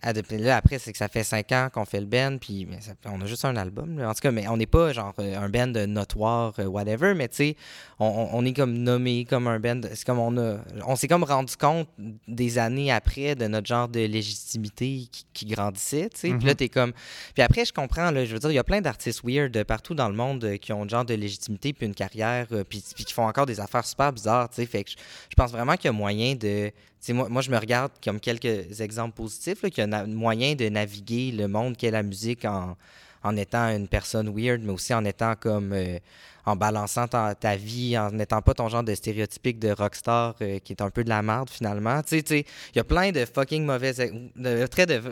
À 0.07 0.13
de- 0.13 0.21
puis 0.21 0.39
là, 0.39 0.57
après, 0.57 0.79
c'est 0.79 0.93
que 0.93 0.99
ça 0.99 1.09
fait 1.09 1.25
cinq 1.25 1.51
ans 1.53 1.69
qu'on 1.73 1.85
fait 1.85 2.01
le 2.01 2.07
band, 2.07 2.39
puis 2.41 2.67
ça- 2.81 2.93
on 3.07 3.21
a 3.21 3.27
juste 3.27 3.45
un 3.45 3.57
album. 3.57 3.99
là. 3.99 4.09
En 4.09 4.15
tout 4.15 4.21
cas, 4.21 4.31
mais 4.31 4.47
on 4.49 4.57
n'est 4.57 4.67
pas 4.67 4.93
genre 4.93 5.13
euh, 5.19 5.37
un 5.37 5.49
band 5.49 5.67
notoire, 5.89 6.55
euh, 6.59 6.67
whatever, 6.67 7.15
mais 7.15 7.29
tu 7.29 7.37
sais, 7.37 7.57
on, 7.99 8.45
est 8.45 8.53
comme 8.53 8.73
nommé 8.75 9.25
comme 9.25 9.47
un 9.49 9.59
band. 9.59 9.81
C'est 9.95 10.05
comme 10.05 10.19
on 10.19 10.37
a. 10.39 10.59
On 10.87 10.95
s'est 10.97 11.09
comme 11.09 11.25
rendu 11.25 11.57
compte 11.57 11.89
des 12.29 12.59
années 12.59 12.93
après 12.93 13.35
de 13.35 13.47
notre 13.47 13.67
genre 13.67 13.89
de 13.89 14.01
légitimité 14.01 15.09
qui, 15.11 15.27
qui 15.33 15.47
grandissait, 15.47 16.09
tu 16.11 16.21
sais. 16.21 16.29
Puis 16.39 16.47
là, 16.47 16.55
t'es 16.55 16.69
comme. 16.69 16.93
Puis 17.35 17.43
après, 17.43 17.65
je 17.65 17.73
comprends, 17.73 18.11
là, 18.11 18.25
je 18.25 18.33
veux 18.33 18.39
dire, 18.39 18.51
il 18.51 18.55
y 18.55 18.59
a 18.59 18.65
plein 18.65 18.81
d'artistes 18.81 19.23
weird 19.25 19.65
partout 19.65 19.95
dans 19.95 20.09
le 20.09 20.15
monde 20.15 20.45
euh, 20.45 20.57
qui 20.57 20.73
ont 20.73 20.85
un 20.85 20.89
genre 20.89 21.05
de 21.05 21.15
légitimité 21.15 21.73
puis 21.73 21.87
une 21.87 21.95
carrière, 21.95 22.47
puis, 22.69 22.85
puis 22.95 23.05
qui 23.05 23.13
font 23.13 23.27
encore 23.27 23.47
des 23.47 23.59
affaires 23.61 23.85
super 23.85 24.13
bizarres, 24.13 24.49
tu 24.51 24.57
sais. 24.57 24.67
Fait 24.67 24.85
que 24.85 24.91
je, 24.91 24.97
je 25.31 25.35
pense 25.35 25.51
vraiment 25.51 25.75
qu'il 25.77 25.87
y 25.87 25.89
a 25.89 25.93
moyen 25.93 26.35
de. 26.35 26.71
Moi, 27.13 27.43
je 27.43 27.51
me 27.51 27.59
regarde 27.59 27.93
comme 28.03 28.21
quelques 28.21 28.81
exemples 28.81 29.15
positifs, 29.15 29.61
qu'il 29.61 29.79
y 29.79 29.95
a 29.95 30.07
moyen 30.07 30.55
de 30.55 30.69
naviguer 30.69 31.33
le 31.33 31.49
monde 31.49 31.77
qu'est 31.77 31.91
la 31.91 32.03
musique 32.03 32.45
en, 32.45 32.77
en 33.23 33.37
étant 33.37 33.69
une 33.69 33.89
personne 33.89 34.29
weird, 34.35 34.61
mais 34.63 34.73
aussi 34.73 34.93
en 34.95 35.05
étant 35.05 35.35
comme. 35.37 35.73
euh, 35.73 35.99
en 36.47 36.57
balançant 36.57 37.09
ta, 37.09 37.35
ta 37.35 37.57
vie, 37.57 37.99
en 37.99 38.11
n'étant 38.13 38.41
pas 38.41 38.55
ton 38.55 38.69
genre 38.69 38.85
de 38.85 38.95
stéréotypique 38.95 39.59
de 39.59 39.71
rockstar 39.73 40.35
euh, 40.41 40.59
qui 40.61 40.73
est 40.73 40.81
un 40.81 40.91
peu 40.91 41.03
de 41.05 41.09
la 41.09 41.21
merde 41.21 41.51
finalement. 41.51 42.01
Tu 42.03 42.23
sais, 42.25 42.41
il 42.73 42.77
y 42.77 42.79
a 42.79 42.85
plein 42.85 43.11
de 43.13 43.25
fucking 43.25 43.65
mauvais, 43.67 43.93
de, 43.93 44.67
très 44.67 44.87
de 44.87 45.03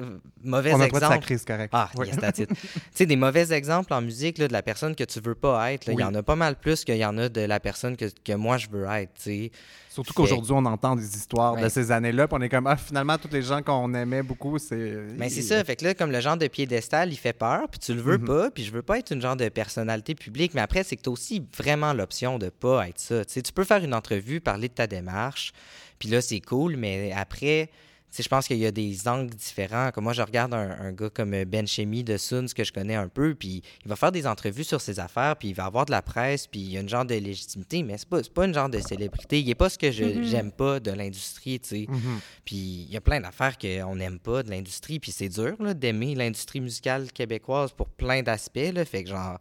mauvais 0.42 0.72
On 0.72 0.80
exemples. 0.80 1.26
c'est 1.26 1.46
correct. 1.46 1.70
Ah, 1.72 1.90
Oui. 1.96 2.06
yes, 2.06 2.16
tu 2.34 2.46
sais, 2.94 3.06
des 3.06 3.16
mauvais 3.16 3.52
exemples 3.52 3.92
en 3.92 4.00
musique 4.00 4.38
là, 4.38 4.48
de 4.48 4.52
la 4.52 4.62
personne 4.62 4.94
que 4.94 5.04
tu 5.04 5.20
veux 5.20 5.34
pas 5.34 5.72
être. 5.72 5.88
Il 5.88 5.98
y 6.00 6.04
en 6.04 6.14
a 6.14 6.22
pas 6.22 6.36
mal 6.36 6.56
plus 6.56 6.84
qu'il 6.84 6.96
y 6.96 7.04
en 7.04 7.18
a 7.18 7.28
de 7.28 7.40
la 7.40 7.58
personne 7.60 7.96
que, 7.96 8.06
que 8.24 8.32
moi 8.32 8.56
je 8.56 8.68
veux 8.70 8.84
être. 8.86 9.12
tu 9.14 9.22
sais. 9.22 9.50
Surtout 9.90 10.12
Fait- 10.12 10.16
qu'aujourd'hui, 10.22 10.52
on 10.52 10.64
entend 10.64 10.96
des 10.96 11.06
histoires 11.16 11.54
de 11.56 11.68
ces 11.68 11.92
années-là, 11.92 12.26
puis 12.26 12.36
on 12.36 12.42
est 12.42 12.48
comme, 12.48 12.66
ah, 12.66 12.76
finalement, 12.76 13.16
tous 13.16 13.28
les 13.32 13.42
gens 13.42 13.62
qu'on 13.62 13.94
aimait 13.94 14.24
beaucoup, 14.24 14.58
c'est. 14.58 15.04
Mais 15.16 15.28
c'est 15.28 15.40
ça, 15.42 15.62
fait 15.62 15.76
que 15.76 15.84
là, 15.84 15.94
comme 15.94 16.10
le 16.10 16.20
genre 16.20 16.36
de 16.36 16.48
piédestal, 16.48 17.12
il 17.12 17.16
fait 17.16 17.32
peur, 17.32 17.68
puis 17.70 17.78
tu 17.78 17.94
le 17.94 18.00
veux 18.00 18.18
Mhm. 18.18 18.24
pas, 18.26 18.50
puis 18.50 18.64
je 18.64 18.72
veux 18.72 18.82
pas 18.82 18.98
être 18.98 19.12
une 19.12 19.22
genre 19.22 19.36
de 19.36 19.48
personnalité 19.48 20.16
publique, 20.16 20.52
mais 20.52 20.62
après, 20.62 20.82
c'est 20.82 20.96
que 20.96 21.02
tu 21.02 21.10
aussi 21.24 21.42
vraiment 21.56 21.92
l'option 21.92 22.38
de 22.38 22.50
pas 22.50 22.88
être 22.88 23.00
ça. 23.00 23.24
Tu 23.24 23.40
peux 23.54 23.64
faire 23.64 23.82
une 23.82 23.94
entrevue, 23.94 24.40
parler 24.40 24.68
de 24.68 24.74
ta 24.74 24.86
démarche, 24.86 25.52
puis 25.98 26.08
là, 26.08 26.20
c'est 26.20 26.40
cool, 26.40 26.76
mais 26.76 27.12
après, 27.12 27.70
je 28.16 28.28
pense 28.28 28.46
qu'il 28.46 28.58
y 28.58 28.66
a 28.66 28.70
des 28.70 29.08
angles 29.08 29.34
différents. 29.34 29.90
Comme 29.90 30.04
moi, 30.04 30.12
je 30.12 30.22
regarde 30.22 30.54
un, 30.54 30.70
un 30.70 30.92
gars 30.92 31.10
comme 31.10 31.44
Ben 31.44 31.66
Chemi 31.66 32.04
de 32.04 32.16
Suns, 32.16 32.46
que 32.54 32.62
je 32.62 32.72
connais 32.72 32.94
un 32.94 33.08
peu, 33.08 33.34
puis 33.34 33.62
il 33.84 33.88
va 33.88 33.96
faire 33.96 34.12
des 34.12 34.26
entrevues 34.26 34.64
sur 34.64 34.80
ses 34.80 35.00
affaires, 35.00 35.36
puis 35.36 35.48
il 35.48 35.54
va 35.54 35.64
avoir 35.64 35.86
de 35.86 35.90
la 35.90 36.02
presse, 36.02 36.46
puis 36.46 36.60
il 36.60 36.72
y 36.72 36.76
a 36.76 36.80
une 36.80 36.88
genre 36.88 37.04
de 37.04 37.14
légitimité, 37.14 37.82
mais 37.82 37.98
c'est 37.98 38.08
pas, 38.08 38.20
pas 38.22 38.44
une 38.44 38.54
genre 38.54 38.68
de 38.68 38.80
célébrité. 38.80 39.40
Il 39.40 39.48
est 39.48 39.54
pas 39.54 39.70
ce 39.70 39.78
que 39.78 39.90
je 39.90 40.22
j'aime 40.22 40.52
pas 40.52 40.78
de 40.78 40.90
l'industrie, 40.90 41.58
tu 41.58 41.68
sais. 41.68 41.86
Mhm. 41.88 42.20
Puis 42.44 42.56
il 42.86 42.92
y 42.92 42.96
a 42.96 43.00
plein 43.00 43.20
d'affaires 43.20 43.56
qu'on 43.58 43.96
n'aime 43.96 44.18
pas 44.18 44.42
de 44.42 44.50
l'industrie. 44.50 45.00
Puis 45.00 45.10
c'est 45.10 45.28
dur 45.28 45.56
d'aimer 45.74 46.14
l'industrie 46.14 46.60
musicale 46.60 47.10
québécoise 47.12 47.72
pour 47.72 47.88
plein 47.88 48.22
d'aspects. 48.22 48.84
Fait 48.84 49.04
que 49.04 49.10
genre, 49.10 49.38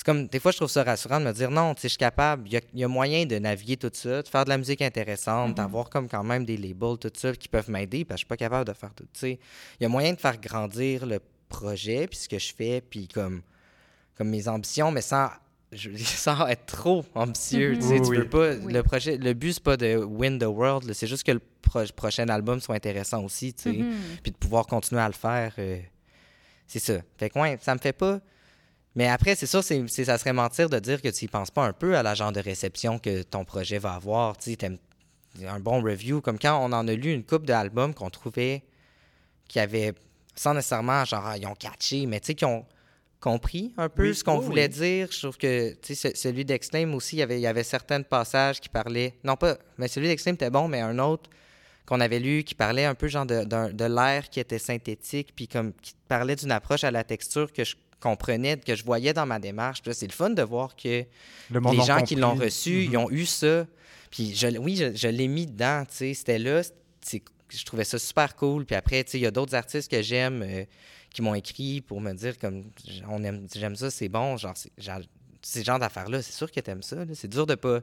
c'est 0.00 0.06
comme, 0.06 0.28
des 0.28 0.40
fois, 0.40 0.50
je 0.50 0.56
trouve 0.56 0.70
ça 0.70 0.82
rassurant 0.82 1.20
de 1.20 1.26
me 1.26 1.32
dire 1.32 1.50
non, 1.50 1.74
tu 1.74 1.82
sais, 1.82 1.88
je 1.88 1.92
suis 1.92 1.98
capable, 1.98 2.46
il 2.48 2.54
y 2.54 2.56
a, 2.56 2.60
il 2.72 2.80
y 2.80 2.84
a 2.84 2.88
moyen 2.88 3.26
de 3.26 3.36
naviguer 3.38 3.76
tout 3.76 3.90
ça, 3.92 4.22
de 4.22 4.28
faire 4.28 4.44
de 4.44 4.48
la 4.48 4.56
musique 4.56 4.80
intéressante, 4.80 5.54
d'avoir 5.54 5.90
comme 5.90 6.08
quand 6.08 6.24
même 6.24 6.46
des 6.46 6.56
labels, 6.56 6.96
tout 6.98 7.12
ça, 7.14 7.34
qui 7.34 7.48
peuvent 7.48 7.68
m'aider, 7.70 8.06
parce 8.06 8.14
que 8.16 8.20
je 8.20 8.24
suis 8.24 8.28
pas 8.28 8.36
capable 8.38 8.66
de 8.66 8.72
faire 8.72 8.94
tout, 8.94 9.04
tu 9.12 9.20
sais. 9.20 9.38
Il 9.78 9.82
y 9.82 9.86
a 9.86 9.90
moyen 9.90 10.14
de 10.14 10.18
faire 10.18 10.38
grandir 10.40 11.04
le 11.04 11.20
projet, 11.50 12.06
puis 12.06 12.16
ce 12.18 12.28
que 12.30 12.38
je 12.38 12.54
fais, 12.54 12.80
puis 12.80 13.08
comme, 13.08 13.42
comme 14.16 14.30
mes 14.30 14.48
ambitions, 14.48 14.90
mais 14.90 15.02
sans, 15.02 15.28
je, 15.70 15.90
sans 15.98 16.46
être 16.46 16.64
trop 16.64 17.04
ambitieux, 17.14 17.76
tu 17.76 17.82
sais. 17.82 17.94
Oui, 17.94 18.00
Tu 18.00 18.08
oui. 18.10 18.16
veux 18.16 18.28
pas, 18.28 18.52
Oui. 18.54 18.72
le 18.72 18.82
projet, 18.82 19.18
le 19.18 19.34
but, 19.34 19.52
c'est 19.52 19.62
pas 19.62 19.76
de 19.76 19.96
win 19.96 20.38
the 20.38 20.44
world, 20.44 20.90
c'est 20.94 21.08
juste 21.08 21.24
que 21.24 21.32
le 21.32 21.42
pro- 21.60 21.84
prochain 21.94 22.26
album 22.30 22.58
soit 22.60 22.74
intéressant 22.76 23.22
aussi, 23.22 23.52
tu 23.52 23.62
sais 23.64 23.72
Mhm. 23.72 23.94
puis 24.22 24.32
de 24.32 24.36
pouvoir 24.38 24.66
continuer 24.66 25.02
à 25.02 25.08
le 25.08 25.12
faire. 25.14 25.52
euh, 25.58 25.78
c'est 26.66 26.78
ça. 26.78 26.94
Fait 27.18 27.28
que, 27.28 27.38
ouais, 27.38 27.58
ça 27.60 27.74
me 27.74 27.80
fait 27.80 27.92
pas. 27.92 28.20
Mais 29.00 29.08
après, 29.08 29.34
c'est 29.34 29.46
sûr, 29.46 29.64
c'est, 29.64 29.88
ça 29.88 30.18
serait 30.18 30.34
mentir 30.34 30.68
de 30.68 30.78
dire 30.78 31.00
que 31.00 31.08
tu 31.08 31.24
y 31.24 31.28
penses 31.28 31.50
pas 31.50 31.64
un 31.64 31.72
peu 31.72 31.96
à 31.96 32.02
la 32.02 32.14
genre 32.14 32.32
de 32.32 32.40
réception 32.40 32.98
que 32.98 33.22
ton 33.22 33.46
projet 33.46 33.78
va 33.78 33.94
avoir. 33.94 34.36
Tu 34.36 34.54
un 35.46 35.58
bon 35.58 35.80
review, 35.82 36.20
comme 36.20 36.38
quand 36.38 36.58
on 36.62 36.70
en 36.74 36.86
a 36.86 36.92
lu 36.92 37.10
une 37.14 37.24
coupe 37.24 37.46
d'albums 37.46 37.94
qu'on 37.94 38.10
trouvait 38.10 38.62
qui 39.48 39.58
avaient, 39.58 39.94
sans 40.36 40.52
nécessairement, 40.52 41.02
genre, 41.06 41.24
ah, 41.24 41.38
ils 41.38 41.46
ont 41.46 41.54
catché, 41.54 42.04
mais 42.04 42.20
tu 42.20 42.26
sais, 42.26 42.34
qui 42.34 42.44
ont 42.44 42.66
compris 43.20 43.72
un 43.78 43.88
peu 43.88 44.08
Oui, 44.08 44.14
ce 44.14 44.22
qu'on 44.22 44.38
voulait 44.38 44.64
oui. 44.64 44.68
dire. 44.68 45.08
Je 45.10 45.18
trouve 45.20 45.38
que, 45.38 45.70
tu 45.80 45.94
sais, 45.94 46.10
ce- 46.10 46.18
celui 46.20 46.44
d'Exclaim 46.44 46.92
aussi, 46.92 47.16
il 47.16 47.18
y 47.20 47.22
avait, 47.22 47.38
il 47.38 47.42
y 47.42 47.46
avait 47.46 47.62
certains 47.64 48.02
passages 48.02 48.60
qui 48.60 48.68
parlaient, 48.68 49.14
non 49.24 49.36
pas, 49.36 49.56
mais 49.78 49.88
celui 49.88 50.08
d'Exclaim 50.08 50.34
était 50.34 50.50
bon, 50.50 50.68
mais 50.68 50.80
un 50.82 50.98
autre 50.98 51.30
qu'on 51.86 52.00
avait 52.00 52.18
lu 52.20 52.44
qui 52.44 52.54
parlait 52.54 52.84
un 52.84 52.94
peu 52.94 53.08
genre 53.08 53.24
de, 53.24 53.44
de 53.72 53.84
l'air 53.86 54.28
qui 54.28 54.40
était 54.40 54.58
synthétique, 54.58 55.32
puis 55.34 55.48
comme 55.48 55.72
qui 55.80 55.94
parlait 56.06 56.36
d'une 56.36 56.52
approche 56.52 56.84
à 56.84 56.90
la 56.90 57.02
texture 57.02 57.50
que 57.50 57.64
je 57.64 57.76
comprenais, 58.00 58.56
que 58.58 58.74
je 58.74 58.84
voyais 58.84 59.12
dans 59.12 59.26
ma 59.26 59.38
démarche. 59.38 59.82
Puis 59.82 59.94
c'est 59.94 60.06
le 60.06 60.12
fun 60.12 60.30
de 60.30 60.42
voir 60.42 60.74
que 60.74 61.04
Le 61.50 61.60
les 61.70 61.80
gens 61.84 62.02
qui 62.02 62.16
l'ont 62.16 62.34
reçu, 62.34 62.86
Mhm. 62.86 62.92
ils 62.92 62.96
ont 62.96 63.10
eu 63.10 63.26
ça. 63.26 63.66
Puis 64.10 64.34
je, 64.34 64.48
oui, 64.58 64.76
je, 64.76 64.94
je 64.96 65.08
l'ai 65.08 65.28
mis 65.28 65.46
dedans, 65.46 65.84
tu 65.88 65.96
sais, 65.96 66.14
c'était 66.14 66.38
là, 66.38 66.62
je 67.52 67.64
trouvais 67.64 67.84
ça 67.84 67.98
super 67.98 68.34
cool. 68.36 68.64
Puis 68.64 68.74
après, 68.76 69.04
tu 69.04 69.12
sais, 69.12 69.18
il 69.18 69.22
y 69.22 69.26
a 69.26 69.30
d'autres 69.30 69.54
artistes 69.54 69.90
que 69.90 70.02
j'aime 70.02 70.42
euh, 70.42 70.64
qui 71.12 71.22
m'ont 71.22 71.34
écrit 71.34 71.80
pour 71.80 72.00
me 72.00 72.12
dire 72.12 72.38
comme 72.38 72.64
on 73.08 73.22
aime, 73.24 73.46
j'aime 73.54 73.76
ça, 73.76 73.90
c'est 73.90 74.08
bon, 74.08 74.36
genre 74.36 74.54
ces 75.42 75.64
genres 75.64 75.78
d'affaires-là, 75.78 76.22
c'est 76.22 76.32
sûr 76.32 76.50
que 76.50 76.60
t'aimes 76.60 76.82
ça. 76.82 76.96
C'est 77.14 77.28
dur 77.28 77.46
de 77.46 77.54
pas, 77.54 77.80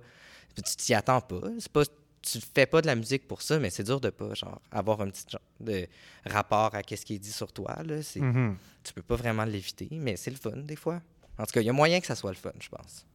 tu 0.56 0.62
t'y 0.76 0.94
attends 0.94 1.22
pas. 1.22 1.42
C'est 1.60 1.72
pas, 1.72 1.84
tu 2.32 2.40
fais 2.54 2.66
pas 2.66 2.82
de 2.82 2.88
la 2.88 2.96
musique 2.96 3.28
pour 3.28 3.42
ça, 3.42 3.60
mais 3.60 3.70
c'est 3.70 3.84
dur 3.84 4.00
de 4.02 4.10
pas 4.10 4.34
genre 4.34 4.62
avoir 4.72 5.02
un 5.02 5.10
petit 5.10 5.24
genre 5.30 5.42
de 5.60 5.88
rapport 6.26 6.74
à 6.76 6.84
qu'est-ce 6.84 7.06
qui 7.06 7.16
est 7.16 7.20
dit 7.20 7.32
sur 7.32 7.52
toi. 7.52 7.76
Là. 7.84 8.02
C'est, 8.04 8.20
Mhm. 8.20 8.56
Tu 8.84 8.94
peux 8.94 9.02
pas 9.02 9.16
vraiment 9.16 9.44
l'éviter, 9.46 9.88
mais 9.92 10.16
c'est 10.16 10.32
le 10.32 10.38
fun 10.38 10.56
des 10.58 10.76
fois. 10.76 11.02
En 11.38 11.46
tout 11.46 11.52
cas, 11.52 11.62
il 11.62 11.66
y 11.66 11.70
a 11.70 11.74
moyen 11.74 12.00
que 12.00 12.08
ça 12.08 12.16
soit 12.16 12.32
le 12.32 12.38
fun, 12.38 12.52
je 12.60 12.70
pense. 12.70 13.06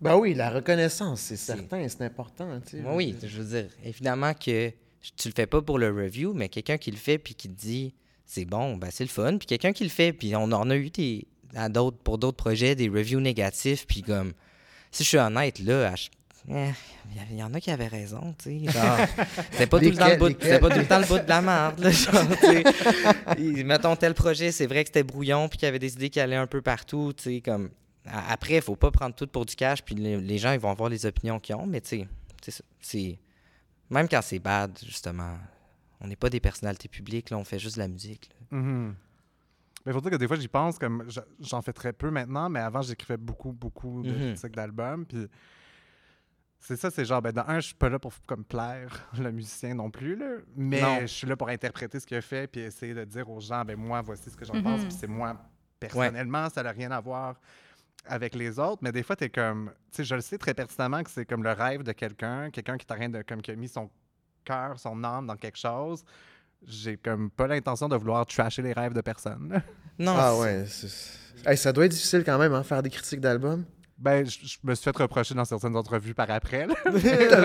Ben 0.00 0.16
oui, 0.16 0.34
la 0.34 0.50
reconnaissance, 0.50 1.20
c'est 1.20 1.36
certain, 1.36 1.86
c'est 1.88 2.02
important. 2.02 2.60
tu 2.62 2.70
sais. 2.78 2.82
Moi, 2.82 2.94
oui, 2.94 3.14
je 3.22 3.40
veux 3.42 3.60
dire, 3.60 3.70
évidemment 3.84 4.32
que 4.34 4.70
tu 5.16 5.28
le 5.28 5.34
fais 5.34 5.46
pas 5.46 5.60
pour 5.62 5.78
le 5.78 5.90
review, 5.90 6.32
mais 6.32 6.48
quelqu'un 6.48 6.78
qui 6.78 6.90
le 6.90 6.96
fait 6.96 7.18
puis 7.18 7.34
qui 7.34 7.48
te 7.48 7.58
dit 7.60 7.94
c'est 8.26 8.44
bon, 8.44 8.76
ben 8.76 8.90
c'est 8.90 9.04
le 9.04 9.10
fun. 9.10 9.36
Puis 9.38 9.46
quelqu'un 9.46 9.72
qui 9.72 9.82
le 9.84 9.90
fait, 9.90 10.12
puis 10.12 10.34
on 10.36 10.44
en 10.52 10.70
a 10.70 10.76
eu 10.76 10.90
des, 10.90 11.26
à 11.54 11.68
d'autres, 11.68 11.98
pour 11.98 12.16
d'autres 12.18 12.36
projets 12.36 12.74
des 12.74 12.88
reviews 12.88 13.20
négatifs, 13.20 13.86
puis 13.86 14.02
comme, 14.02 14.32
si 14.90 15.02
je 15.04 15.08
suis 15.08 15.18
honnête, 15.18 15.58
là, 15.58 15.92
à 15.92 15.94
il 16.48 16.54
y 16.54 17.18
avait- 17.18 17.28
il 17.32 17.36
y 17.38 17.42
en 17.42 17.52
a 17.54 17.60
qui 17.60 17.70
avaient 17.70 17.86
raison, 17.88 18.34
tu 18.42 18.66
sais. 18.66 18.72
genre, 18.72 18.96
C'était 19.52 19.66
pas, 19.66 19.78
tout 19.78 19.84
le 19.84 19.96
temps 19.96 20.08
le 20.08 20.16
bout- 20.16 20.28
c'était 20.40 20.58
pas 20.58 20.70
tout 20.70 20.78
le 20.78 20.86
temps 20.86 20.98
le 20.98 21.06
bout 21.06 21.18
de 21.18 21.28
la 21.28 21.42
merde, 21.42 21.78
là, 21.80 21.90
genre, 21.90 22.14
Mettons 23.64 23.96
tel 23.96 24.14
projet, 24.14 24.52
c'est 24.52 24.66
vrai 24.66 24.82
que 24.84 24.88
c'était 24.88 25.02
brouillon, 25.02 25.48
puis 25.48 25.58
qu'il 25.58 25.66
y 25.66 25.68
avait 25.68 25.78
des 25.78 25.92
idées 25.94 26.10
qui 26.10 26.20
allaient 26.20 26.36
un 26.36 26.46
peu 26.46 26.62
partout, 26.62 27.12
tu 27.16 27.22
sais, 27.24 27.40
comme. 27.40 27.70
Après, 28.06 28.54
il 28.54 28.62
faut 28.62 28.76
pas 28.76 28.90
prendre 28.90 29.14
tout 29.14 29.26
pour 29.26 29.44
du 29.44 29.54
cash, 29.54 29.82
puis 29.84 29.94
les, 29.94 30.18
les 30.20 30.38
gens, 30.38 30.52
ils 30.52 30.58
vont 30.58 30.70
avoir 30.70 30.88
les 30.88 31.04
opinions 31.06 31.38
qu'ils 31.38 31.54
ont, 31.56 31.66
mais 31.66 31.80
tu 31.80 32.06
sais, 32.42 32.62
c'est. 32.80 33.18
Même 33.90 34.08
quand 34.08 34.22
c'est 34.22 34.38
bad, 34.38 34.78
justement, 34.84 35.36
on 36.00 36.06
n'est 36.06 36.16
pas 36.16 36.30
des 36.30 36.40
personnalités 36.40 36.88
publiques, 36.88 37.30
là, 37.30 37.36
on 37.38 37.44
fait 37.44 37.58
juste 37.58 37.76
de 37.76 37.80
la 37.80 37.88
musique. 37.88 38.30
là. 38.52 38.58
Mhm. 38.58 38.94
Mais 39.84 39.92
il 39.92 39.94
faut 39.94 40.00
dire 40.00 40.10
que 40.10 40.16
des 40.16 40.28
fois, 40.28 40.36
j'y 40.38 40.48
pense, 40.48 40.78
comme 40.78 41.04
je- 41.08 41.20
j'en 41.40 41.60
fais 41.62 41.72
très 41.72 41.92
peu 41.92 42.10
maintenant, 42.10 42.48
mais 42.50 42.60
avant, 42.60 42.82
j'écrivais 42.82 43.16
beaucoup, 43.16 43.50
beaucoup 43.52 44.02
de 44.02 44.12
critiques 44.12 44.54
d'albums. 44.54 45.06
Puis 45.06 45.26
c'est 46.60 46.76
ça, 46.76 46.90
c'est 46.90 47.04
genre, 47.04 47.22
ben, 47.22 47.32
dans 47.32 47.44
un, 47.48 47.58
je 47.60 47.66
suis 47.68 47.74
pas 47.74 47.88
là 47.88 47.98
pour 47.98 48.12
comme 48.26 48.44
plaire 48.44 49.08
le 49.18 49.32
musicien 49.32 49.74
non 49.74 49.90
plus, 49.90 50.14
là, 50.16 50.36
mais 50.56 50.80
Non. 50.82 51.00
je 51.00 51.06
suis 51.06 51.26
là 51.26 51.36
pour 51.36 51.48
interpréter 51.48 51.98
ce 51.98 52.06
qu'il 52.06 52.16
a 52.16 52.20
fait, 52.22 52.46
puis 52.46 52.60
essayer 52.60 52.94
de 52.94 53.04
dire 53.04 53.28
aux 53.30 53.40
gens, 53.40 53.64
ben 53.64 53.76
moi, 53.76 54.00
voici 54.02 54.30
ce 54.30 54.36
que 54.36 54.44
j'en 54.44 54.62
pense, 54.62 54.82
puis 54.82 54.92
c'est 54.92 55.06
moi, 55.08 55.36
personnellement, 55.78 56.48
ça 56.50 56.62
n'a 56.62 56.70
rien 56.70 56.90
à 56.90 57.00
voir 57.00 57.36
avec 58.06 58.34
les 58.34 58.58
autres, 58.58 58.78
mais 58.82 58.92
des 58.92 59.02
fois, 59.02 59.16
tu 59.16 59.24
es 59.24 59.28
comme, 59.30 59.70
tu 59.90 59.96
sais, 59.96 60.04
je 60.04 60.14
le 60.14 60.20
sais 60.20 60.38
très 60.38 60.54
pertinemment 60.54 61.02
que 61.02 61.10
c'est 61.10 61.26
comme 61.26 61.42
le 61.42 61.52
rêve 61.52 61.82
de 61.82 61.92
quelqu'un, 61.92 62.50
quelqu'un 62.50 62.76
qui 62.78 62.86
t'a 62.86 62.94
rien 62.94 63.08
de, 63.10 63.22
comme, 63.22 63.42
qui 63.42 63.50
a 63.50 63.56
mis 63.56 63.68
son 63.68 63.90
cœur, 64.44 64.78
son 64.78 65.02
âme 65.04 65.26
dans 65.26 65.36
quelque 65.36 65.58
chose. 65.58 66.02
J'ai 66.66 66.96
comme 66.98 67.30
pas 67.30 67.46
l'intention 67.46 67.88
de 67.88 67.96
vouloir 67.96 68.24
trasher 68.26 68.62
les 68.62 68.72
rêves 68.72 68.92
de 68.94 69.00
personne. 69.00 69.62
Non, 69.98 70.14
Ah 70.16 70.32
c'est- 70.66 70.86
ouais. 71.46 71.50
Hey, 71.52 71.56
ça 71.58 71.72
doit 71.72 71.86
être 71.86 71.92
difficile 71.92 72.22
quand 72.24 72.38
même, 72.38 72.52
hein, 72.54 72.62
faire 72.62 72.82
des 72.82 72.90
critiques 72.90 73.20
d'albums. 73.20 73.64
Ben, 74.00 74.24
je, 74.26 74.38
je 74.42 74.56
me 74.64 74.74
suis 74.74 74.84
fait 74.84 74.96
reprocher 74.96 75.34
dans 75.34 75.44
certaines 75.44 75.76
entrevues 75.76 76.14
par 76.14 76.30
après. 76.30 76.66
là. 76.66 76.74
un, 76.86 76.90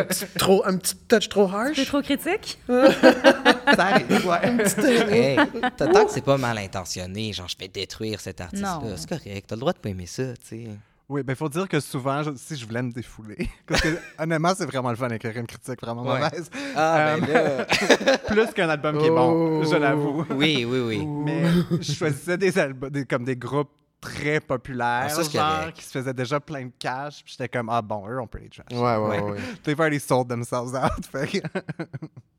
petit, 0.03 0.25
trop, 0.39 0.65
un 0.65 0.77
petit 0.77 0.95
touch 0.95 1.27
trop 1.27 1.49
C'est 1.49 1.55
harsh. 1.81 1.85
trop 1.85 2.01
critique? 2.01 2.57
Ça 2.67 3.85
arrive, 3.87 4.25
ouais. 4.25 5.11
Hey, 5.11 5.37
tant 5.77 6.05
que 6.05 6.11
c'est 6.11 6.23
pas 6.23 6.37
mal 6.37 6.57
intentionné, 6.57 7.33
genre 7.33 7.47
je 7.49 7.57
vais 7.59 7.67
détruire 7.67 8.19
cet 8.21 8.39
artiste-là, 8.41 8.79
Non. 8.83 8.93
c'est 8.95 9.09
correct, 9.09 9.45
t'as 9.47 9.55
le 9.55 9.59
droit 9.59 9.73
de 9.73 9.79
pas 9.79 9.89
aimer 9.89 10.05
ça, 10.05 10.33
tu 10.37 10.47
sais. 10.47 10.67
Oui, 11.07 11.21
ben, 11.23 11.35
faut 11.35 11.49
dire 11.49 11.67
que 11.67 11.79
souvent, 11.79 12.23
je- 12.23 12.31
si 12.35 12.55
je 12.55 12.65
voulais 12.65 12.81
me 12.81 12.91
défouler, 12.91 13.47
parce 13.67 13.81
que 13.81 13.89
honnêtement, 14.17 14.53
c'est 14.57 14.65
vraiment 14.65 14.89
le 14.89 14.95
fun 14.95 15.07
d'écrire 15.07 15.37
une 15.37 15.45
critique 15.45 15.79
vraiment 15.81 16.03
Ouais. 16.03 16.19
mauvaise. 16.19 16.49
Ah, 16.75 17.15
ben 17.19 17.27
là. 17.33 18.17
Plus 18.27 18.47
qu'un 18.53 18.69
album 18.69 18.97
qui 18.97 19.05
est 19.05 19.09
bon, 19.09 19.63
je 19.63 19.75
Oh. 19.75 19.79
l'avoue. 19.79 20.25
Oui, 20.31 20.65
oui, 20.65 20.79
oui. 20.79 21.05
Mais 21.05 21.43
je 21.81 21.91
choisissais 21.93 22.37
des 22.37 22.57
albums, 22.57 22.89
des- 22.89 23.05
comme 23.05 23.23
des 23.23 23.35
groupes 23.35 23.69
très 24.05 24.39
populaires, 24.39 25.07
Ah, 25.17 25.23
genre, 25.63 25.73
qui 25.73 25.83
se 25.83 25.91
faisaient 25.91 26.13
déjà 26.13 26.39
plein 26.39 26.65
de 26.65 26.71
cash, 26.79 27.23
puis 27.23 27.35
j'étais 27.37 27.49
comme, 27.49 27.69
ah 27.69 27.81
bon, 27.81 28.07
eux, 28.07 28.19
on 28.19 28.27
peut 28.27 28.39
les 28.39 28.49
trash. 28.49 28.65
Ouais, 28.71 28.77
ouais, 28.79 29.21
Ouais. 29.21 29.31
ouais. 29.31 29.39
They've 29.63 29.79
already 29.79 29.99
sold 29.99 30.27
themselves 30.29 30.73
out. 30.75 31.05
fait 31.11 31.27
que- 31.41 31.47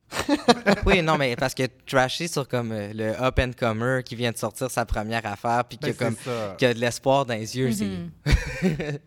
Oui, 0.86 1.02
non, 1.02 1.18
mais 1.18 1.34
parce 1.34 1.52
que 1.54 1.64
trasher 1.84 2.28
sur 2.28 2.46
comme 2.46 2.70
euh, 2.72 2.92
le 2.94 3.20
up 3.22 3.38
and 3.40 3.50
comer 3.58 4.02
qui 4.04 4.14
vient 4.14 4.30
de 4.30 4.36
sortir 4.36 4.70
sa 4.70 4.84
première 4.86 5.26
affaire, 5.26 5.64
puis 5.64 5.78
qui, 5.78 5.90
Ben, 5.90 5.94
a 5.94 6.04
comme, 6.04 6.56
qui 6.56 6.64
a 6.66 6.74
de 6.74 6.78
l'espoir 6.78 7.26
dans 7.26 7.34
les 7.34 7.56
yeux, 7.58 7.72
c'est. 7.72 7.90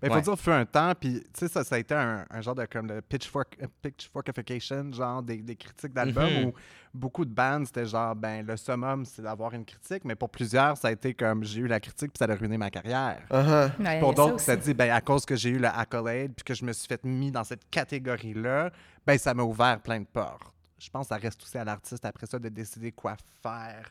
Ben, 0.00 0.08
faut 0.08 0.14
Ouais. 0.16 0.22
dire, 0.22 0.38
fut 0.38 0.50
un 0.50 0.64
temps, 0.64 0.92
puis 0.98 1.20
tu 1.20 1.30
sais, 1.34 1.48
ça, 1.48 1.64
ça 1.64 1.74
a 1.74 1.78
été 1.78 1.94
un, 1.94 2.24
un 2.30 2.40
genre 2.40 2.54
de 2.54 2.64
comme 2.66 2.86
le 2.88 3.00
pitchfork, 3.02 3.56
euh, 3.62 3.66
pitchforkification, 3.82 4.92
genre 4.92 5.22
des, 5.22 5.36
des 5.38 5.56
critiques 5.56 5.92
d'albums 5.92 6.32
Mhm. 6.32 6.44
où 6.46 6.52
beaucoup 6.94 7.24
de 7.24 7.30
bands, 7.32 7.64
c'était 7.64 7.86
genre, 7.86 8.14
ben, 8.14 8.44
le 8.46 8.56
summum, 8.56 9.04
c'est 9.04 9.22
d'avoir 9.22 9.54
une 9.54 9.64
critique, 9.64 10.04
mais 10.04 10.14
pour 10.14 10.30
plusieurs, 10.30 10.76
ça 10.76 10.88
a 10.88 10.92
été 10.92 11.14
comme, 11.14 11.42
j'ai 11.44 11.60
eu 11.62 11.66
la 11.66 11.80
critique, 11.80 12.12
puis 12.12 12.18
ça 12.18 12.30
a 12.30 12.34
ruiné 12.36 12.58
ma 12.58 12.70
carrière. 12.70 13.22
Uh-huh. 13.30 13.70
Ouais, 13.82 13.96
il 13.96 14.00
Pour 14.00 14.10
ça 14.10 14.14
d'autres, 14.16 14.34
aussi. 14.34 14.44
ça 14.44 14.56
dit, 14.56 14.74
ben, 14.74 14.90
à 14.90 15.00
cause 15.00 15.24
que 15.24 15.36
j'ai 15.36 15.50
eu 15.50 15.58
le 15.58 15.68
accolade, 15.68 16.32
puis 16.36 16.44
que 16.44 16.54
je 16.54 16.64
me 16.64 16.72
suis 16.72 16.86
fait 16.86 17.02
mis 17.04 17.30
dans 17.30 17.44
cette 17.44 17.68
catégorie-là, 17.70 18.70
ben, 19.06 19.18
ça 19.18 19.32
m'a 19.34 19.42
ouvert 19.42 19.80
plein 19.80 20.00
de 20.00 20.06
portes. 20.06 20.42
Je 20.78 20.90
pense 20.90 21.08
que 21.08 21.14
ça 21.14 21.20
reste 21.20 21.42
aussi 21.42 21.56
à 21.58 21.64
l'artiste 21.64 22.04
après 22.04 22.26
ça 22.26 22.38
de 22.38 22.48
décider 22.48 22.90
quoi 22.92 23.16
faire 23.42 23.90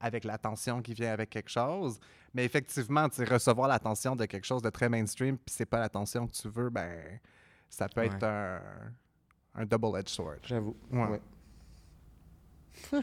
avec 0.00 0.24
l'attention 0.24 0.82
qui 0.82 0.92
vient 0.94 1.12
avec 1.12 1.30
quelque 1.30 1.48
chose. 1.50 1.98
Mais 2.34 2.44
effectivement, 2.44 3.08
recevoir 3.28 3.68
l'attention 3.68 4.16
de 4.16 4.24
quelque 4.24 4.46
chose 4.46 4.62
de 4.62 4.70
très 4.70 4.88
mainstream, 4.88 5.36
puis 5.36 5.54
c'est 5.54 5.66
pas 5.66 5.78
l'attention 5.80 6.26
que 6.26 6.32
tu 6.32 6.48
veux, 6.48 6.70
ben, 6.70 6.90
ça 7.68 7.88
peut 7.88 8.02
être 8.04 8.14
Ouais. 8.22 8.28
un, 8.28 8.60
un 9.62 9.64
double-edged 9.66 10.08
sword. 10.08 10.38
J'avoue. 10.44 10.76
Ouais. 10.90 11.20
Ouais. 12.92 13.02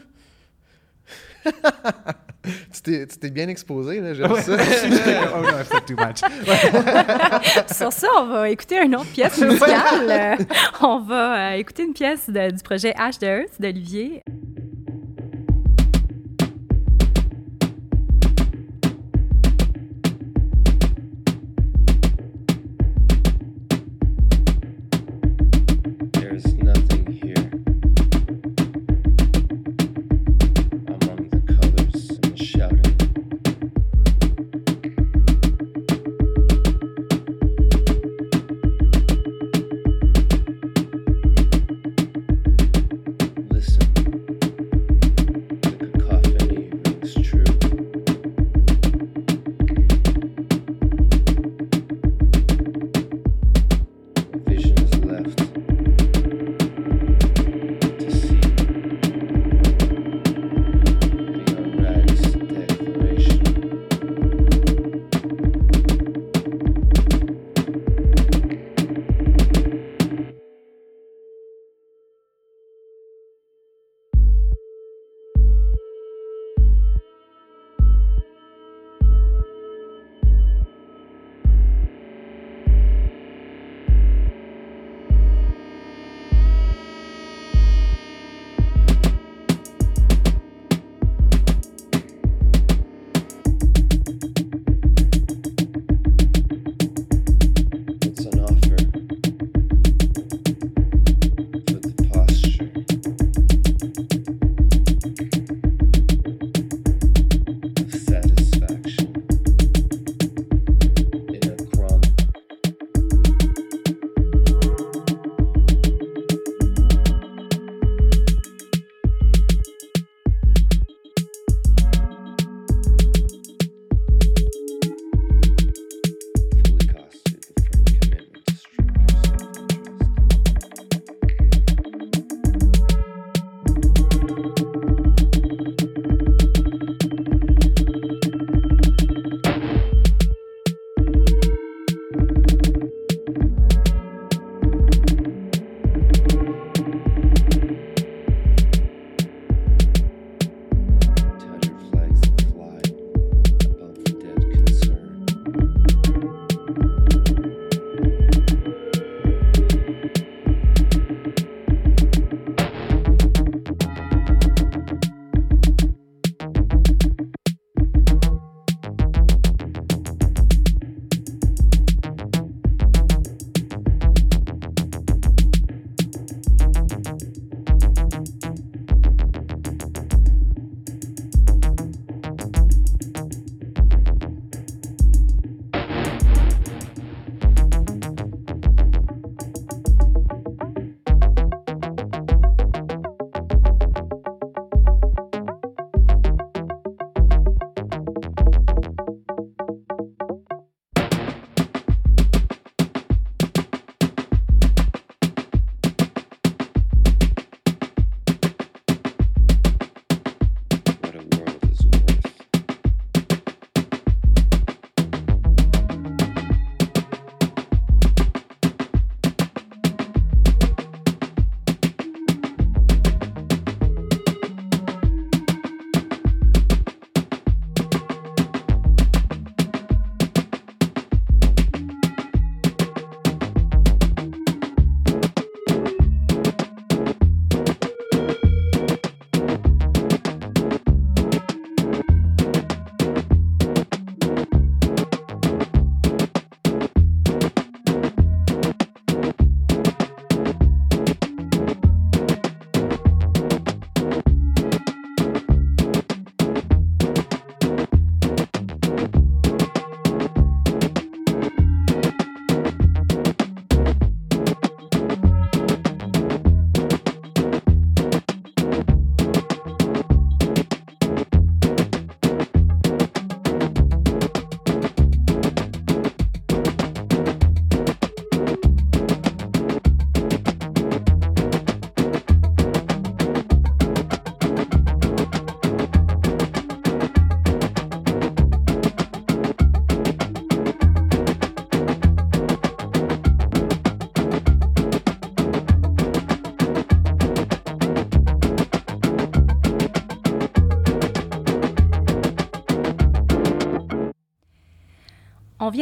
tu 2.72 3.06
t'es 3.06 3.30
bien 3.30 3.48
exposé, 3.48 4.00
là, 4.00 4.14
j'aime 4.14 4.34
ça. 4.36 4.56
oh 5.34 5.80
too 5.86 5.96
much. 5.96 6.20
Sur 7.72 7.92
ça, 7.92 8.08
on 8.18 8.26
va 8.26 8.48
écouter 8.50 8.82
une 8.84 8.94
autre 8.96 9.10
pièce 9.12 9.40
musicale. 9.40 10.38
On 10.80 11.00
va 11.00 11.52
euh, 11.52 11.56
écouter 11.56 11.84
une 11.84 11.92
pièce 11.94 12.28
de- 12.30 12.50
du 12.50 12.62
projet 12.62 12.94
Ash 12.96 13.18
the 13.18 13.24
Earth 13.24 13.60
d'Olivier. 13.60 14.22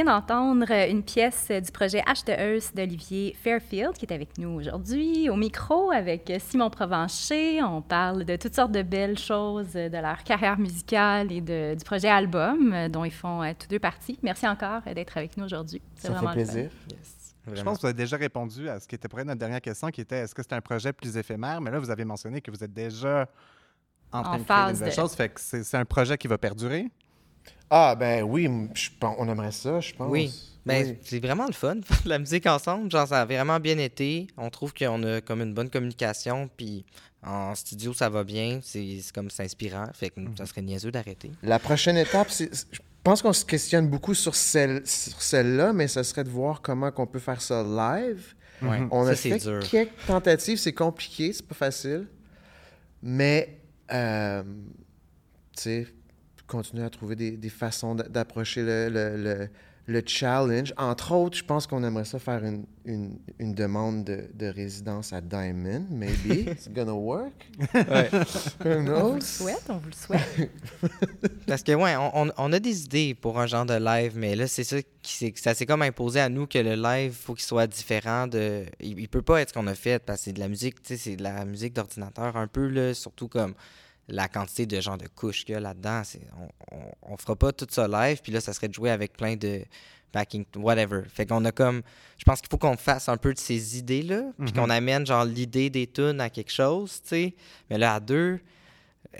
Vient 0.03 0.15
d'entendre 0.15 0.71
une 0.89 1.03
pièce 1.03 1.51
du 1.51 1.73
projet 1.73 2.01
H 2.03 2.25
de 2.25 2.31
Earth 2.33 2.77
d'Olivier 2.77 3.35
Fairfield 3.43 3.95
qui 3.95 4.05
est 4.07 4.13
avec 4.15 4.39
nous 4.39 4.51
aujourd'hui 4.51 5.29
au 5.29 5.35
micro 5.35 5.91
avec 5.91 6.33
Simon 6.39 6.71
Provencher. 6.71 7.61
On 7.65 7.83
parle 7.83 8.25
de 8.25 8.37
toutes 8.37 8.55
sortes 8.55 8.71
de 8.71 8.83
belles 8.83 9.19
choses 9.19 9.73
de 9.73 9.91
leur 10.01 10.23
carrière 10.23 10.57
musicale 10.57 11.33
et 11.33 11.41
de- 11.41 11.75
du 11.75 11.85
projet 11.85 12.07
album 12.09 12.73
euh, 12.73 12.89
dont 12.89 13.05
ils 13.05 13.11
font 13.11 13.43
euh, 13.43 13.51
tous 13.59 13.67
deux 13.67 13.81
partie. 13.81 14.17
Merci 14.23 14.47
encore 14.47 14.83
euh, 14.87 14.95
d'être 14.95 15.17
avec 15.17 15.37
nous 15.37 15.45
aujourd'hui. 15.47 15.83
C'est 15.97 16.13
Ça 16.13 16.21
fait 16.21 16.27
plaisir. 16.33 16.71
Je 17.53 17.63
pense 17.63 17.79
que 17.79 17.81
vous 17.81 17.87
avez 17.89 17.95
déjà 17.97 18.17
répondu 18.17 18.69
à 18.69 18.79
ce 18.79 18.87
qui 18.87 18.95
était 18.95 19.09
pour 19.09 19.19
notre 19.25 19.39
dernière 19.41 19.61
question, 19.61 19.89
qui 19.89 20.03
était 20.03 20.19
est-ce 20.19 20.35
que 20.35 20.43
c'est 20.43 20.53
un 20.53 20.61
projet 20.61 20.93
plus 20.93 21.17
éphémère? 21.17 21.61
Mais 21.61 21.73
là, 21.73 21.81
vous 21.81 21.91
avez 21.91 22.05
mentionné 22.05 22.41
que 22.41 22.53
vous 22.53 22.63
êtes 22.63 22.73
déjà 22.73 23.27
en 24.13 24.23
train 24.23 24.35
En 24.35 24.39
de 24.39 24.43
phase 24.45 24.79
des 24.79 24.87
de- 24.87 24.91
choses. 24.93 25.15
Fait 25.15 25.29
que 25.31 25.41
c'est 25.41 25.65
c'est 25.65 25.77
un 25.77 25.85
projet 25.85 26.17
qui 26.17 26.29
va 26.29 26.39
perdurer? 26.39 26.87
Ah, 27.71 27.95
ben 27.99 28.23
oui, 28.23 28.49
je 28.75 28.91
on 29.03 29.29
aimerait 29.29 29.53
ça, 29.53 29.81
je 29.81 29.93
pense. 29.95 30.11
Oui. 30.11 30.33
Ben, 30.67 30.87
Oui. 30.87 30.99
c'est 31.03 31.21
vraiment 31.21 31.47
le 31.47 31.53
fun, 31.53 31.77
la 32.05 32.19
musique 32.19 32.47
ensemble. 32.47 32.91
Genre, 32.91 33.07
ça 33.09 33.23
a 33.23 33.25
vraiment 33.25 33.59
bien 33.61 33.79
été. 33.79 34.27
On 34.37 34.51
trouve 34.51 34.75
qu'on 34.75 35.03
a 35.03 35.21
comme 35.21 35.41
une 35.43 35.55
bonne 35.55 35.71
communication, 35.71 36.49
puis 36.57 36.85
en 37.27 37.55
studio, 37.55 37.93
ça 37.95 38.09
va 38.09 38.25
bien. 38.25 38.61
C'est 38.63 38.99
comme 39.15 39.31
c'est 39.31 39.45
inspirant. 39.45 39.87
Fait 39.95 40.11
que 40.11 40.21
ça 40.37 40.47
serait 40.47 40.63
niaiseux 40.63 40.91
d'arrêter. 40.91 41.31
La 41.43 41.59
prochaine 41.59 41.97
étape, 41.97 42.31
c'est. 42.31 42.51
Je 42.73 42.81
pense 43.03 43.23
qu'on 43.23 43.33
se 43.33 43.45
questionne 43.45 43.89
beaucoup 43.89 44.13
sur 44.15 44.35
celle- 44.35 44.87
sur 44.87 45.23
celle-là, 45.23 45.73
mais 45.73 45.89
ce 45.89 46.03
serait 46.03 46.25
de 46.25 46.29
voir 46.29 46.61
comment 46.61 46.91
on 46.97 47.07
peut 47.07 47.19
faire 47.21 47.41
ça 47.41 47.63
live. 47.63 48.35
Ouais. 48.61 48.81
On 48.91 49.05
ça, 49.05 49.11
a 49.13 49.15
fait 49.15 49.39
dur. 49.39 49.61
quelques 49.71 49.93
tentatives, 50.07 50.59
c'est 50.59 50.73
compliqué, 50.75 51.33
c'est 51.33 51.47
pas 51.47 51.55
facile. 51.55 52.09
Mais, 53.03 53.61
euh, 53.93 54.43
tu 55.57 55.63
sais, 55.63 55.87
continuer 56.49 56.83
à 56.85 56.91
trouver 56.91 57.15
des, 57.15 57.31
des 57.37 57.49
façons 57.51 57.95
d'a- 57.95 58.09
d'approcher 58.09 58.63
le, 58.63 58.89
le, 58.89 59.17
le- 59.17 59.49
le 59.91 60.03
challenge. 60.05 60.75
Entre 60.77 61.13
autres, 61.13 61.39
je 61.39 61.45
pense 61.45 61.67
qu'on 61.67 61.83
aimerait 61.83 62.05
ça 62.05 62.19
faire 62.19 62.45
une, 62.45 62.67
une, 62.85 63.19
une 63.39 63.55
demande 63.55 64.05
de, 64.05 64.25
de 64.35 64.45
résidence 64.47 65.15
à 65.15 65.23
Diamond. 65.23 65.87
Maybe 65.91 66.47
it's 66.51 66.69
gonna 66.69 66.93
work. 66.93 67.33
Ouais. 67.75 68.11
Who 68.65 68.67
On 68.67 68.75
vous 68.75 68.83
knows? 68.85 69.15
le 69.15 69.21
souhaite, 69.23 69.63
on 69.71 69.79
vous 69.79 69.89
le 69.89 69.95
souhaite. 69.95 70.51
Parce 71.47 71.63
que, 71.63 71.73
ouais, 71.73 71.97
on, 71.97 72.25
on- 72.27 72.33
on 72.37 72.53
a 72.53 72.59
des 72.59 72.85
idées 72.85 73.15
pour 73.15 73.41
un 73.41 73.47
genre 73.47 73.65
de 73.65 73.75
live, 73.83 74.13
mais 74.15 74.37
là, 74.37 74.47
c'est 74.47 74.65
ça 74.65 74.77
qui 75.01 75.13
s'est- 75.15 75.33
ça 75.37 75.55
s'est 75.55 75.65
comme 75.65 75.81
imposé 75.81 76.21
à 76.21 76.29
nous 76.29 76.47
que 76.47 76.59
le 76.59 76.75
live, 76.75 77.13
faut 77.13 77.33
qu'il 77.33 77.45
soit 77.47 77.67
différent 77.67 78.27
de. 78.27 78.65
Il, 78.81 78.99
il 79.01 79.09
peut 79.09 79.23
pas 79.23 79.41
être 79.41 79.49
ce 79.49 79.55
qu'on 79.55 79.67
a 79.69 79.75
fait 79.75 79.99
parce 80.05 80.19
que 80.21 80.25
c'est 80.27 80.33
de 80.35 80.41
la 80.41 80.49
musique, 80.49 80.83
tu 80.83 80.89
sais, 80.89 80.97
c'est 80.99 81.17
de 81.17 81.23
la 81.23 81.47
musique 81.47 81.73
d'ordinateur 81.73 82.37
un 82.37 82.47
peu, 82.47 82.67
là, 82.69 82.93
surtout 82.93 83.29
comme 83.29 83.55
la 84.09 84.29
quantité 84.29 84.67
de 84.67 84.81
genre 84.81 84.99
de 84.99 85.07
couches 85.07 85.45
qu'il 85.45 85.55
y 85.55 85.57
a 85.57 85.61
là-dedans. 85.61 86.03
On, 86.41 86.77
on, 86.77 87.13
on 87.13 87.17
fera 87.17 87.37
pas 87.37 87.53
tout 87.53 87.67
ça 87.71 87.87
live, 87.89 88.21
puis 88.23 88.33
là, 88.33 88.41
ça 88.41 88.53
serait 88.53 88.69
de 88.69 88.75
jouer 88.75 88.91
avec 88.91 89.13
plein 89.17 89.37
de 89.37 89.63
backing, 90.13 90.45
whatever. 90.57 91.03
Fait 91.13 91.27
qu'on 91.27 91.45
a 91.45 91.53
comme. 91.53 91.83
Je 92.17 92.25
pense 92.25 92.41
qu'il 92.41 92.49
faut 92.51 92.57
qu'on 92.59 92.77
fasse 92.79 93.09
un 93.09 93.17
peu 93.19 93.35
de 93.35 93.39
ces 93.39 93.77
idées-là, 93.79 94.23
puis 94.39 94.47
Mhm. 94.51 94.53
qu'on 94.53 94.71
amène 94.71 95.07
genre 95.07 95.25
l'idée 95.25 95.69
des 95.71 95.87
tunes 95.87 96.21
à 96.21 96.31
quelque 96.31 96.51
chose, 96.53 97.01
tu 97.03 97.09
sais. 97.09 97.35
Mais 97.69 97.77
là, 97.79 97.95
à 97.95 98.01
deux. 98.01 98.41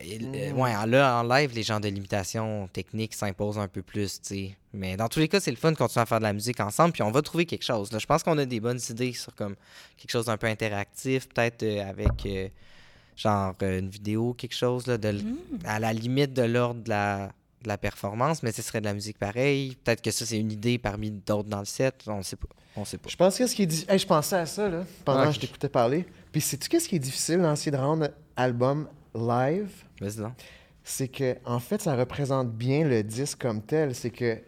Et, 0.03 0.19
euh, 0.23 0.53
Mm. 0.53 0.59
ouais, 0.61 0.77
en- 0.77 0.85
là, 0.87 1.19
en 1.21 1.23
live, 1.23 1.53
les 1.55 1.63
genres 1.63 1.81
de 1.81 1.89
limitations 1.89 2.69
techniques 2.73 3.15
s'imposent 3.15 3.59
un 3.59 3.69
peu 3.69 3.81
plus, 3.83 4.21
tu 4.21 4.29
sais. 4.29 4.57
Mais 4.75 4.97
dans 4.97 5.09
tous 5.09 5.19
les 5.19 5.29
cas, 5.29 5.41
c'est 5.41 5.51
le 5.51 5.57
fun 5.57 5.73
de 5.73 5.77
continuer 5.77 6.03
à 6.03 6.07
faire 6.07 6.19
de 6.19 6.25
la 6.25 6.33
musique 6.35 6.61
ensemble, 6.61 6.93
puis 6.93 7.03
on 7.03 7.11
va 7.11 7.23
trouver 7.23 7.47
quelque 7.47 7.65
chose. 7.65 7.91
Là, 7.93 7.99
je 7.99 8.07
pense 8.07 8.23
qu'on 8.23 8.37
a 8.39 8.45
des 8.45 8.61
bonnes 8.61 8.81
idées 8.91 9.13
sur 9.15 9.35
comme 9.35 9.57
quelque 9.97 10.11
chose 10.11 10.27
d'un 10.27 10.37
peu 10.37 10.47
interactif, 10.47 11.29
peut-être 11.29 11.63
euh, 11.63 11.89
avec 11.89 12.27
euh, 12.27 12.49
genre 13.19 13.55
euh, 13.63 13.81
une 13.81 13.89
vidéo, 13.91 14.33
quelque 14.33 14.55
chose 14.55 14.87
là, 14.87 14.97
de, 14.97 15.11
Mm. 15.13 15.37
à 15.65 15.79
la 15.81 15.93
limite 15.93 16.33
de 16.33 16.43
l'ordre 16.43 16.83
de 16.83 16.89
la, 16.89 17.33
de 17.63 17.69
la 17.69 17.77
performance, 17.77 18.43
mais 18.43 18.53
ce 18.53 18.63
serait 18.63 18.81
de 18.81 18.87
la 18.87 18.95
musique 18.95 19.19
pareille. 19.19 19.77
Peut-être 19.83 20.01
que 20.01 20.11
ça, 20.11 20.25
c'est 20.25 20.39
une 20.39 20.53
idée 20.53 20.79
parmi 20.79 21.11
d'autres 21.11 21.49
dans 21.49 21.59
le 21.59 21.65
set, 21.65 22.05
on 22.07 22.23
sait 22.23 22.37
pas. 22.37 22.47
On 22.77 22.85
sait 22.85 22.99
pas. 22.99 23.09
Je 23.09 23.17
pense 23.17 23.37
que 23.37 23.47
ce 23.47 23.55
qui 23.57 23.63
est 23.63 23.91
hey, 23.91 23.99
je 23.99 24.07
pensais 24.07 24.37
à 24.37 24.47
ça 24.47 24.69
là, 24.69 24.85
pendant 25.05 25.27
que 25.27 25.33
je 25.33 25.41
t'écoutais 25.41 25.69
parler. 25.69 26.07
Puis 26.31 26.41
sais-tu 26.41 26.69
qu'est-ce 26.69 26.89
qui 26.89 26.97
est 26.97 27.01
difficile 27.01 27.41
dans 27.41 27.53
essayer 27.53 27.73
de 27.73 27.77
rendre 27.77 28.09
album 28.37 28.87
live. 29.15 29.71
C'est 30.85 31.09
que 31.09 31.37
en 31.45 31.59
fait 31.59 31.83
ça 31.83 31.97
représente 31.97 32.53
bien 32.53 32.85
le 32.85 33.03
disque 33.03 33.41
comme 33.43 33.61
tel, 33.63 33.95
c'est 33.95 34.11
que 34.11 34.39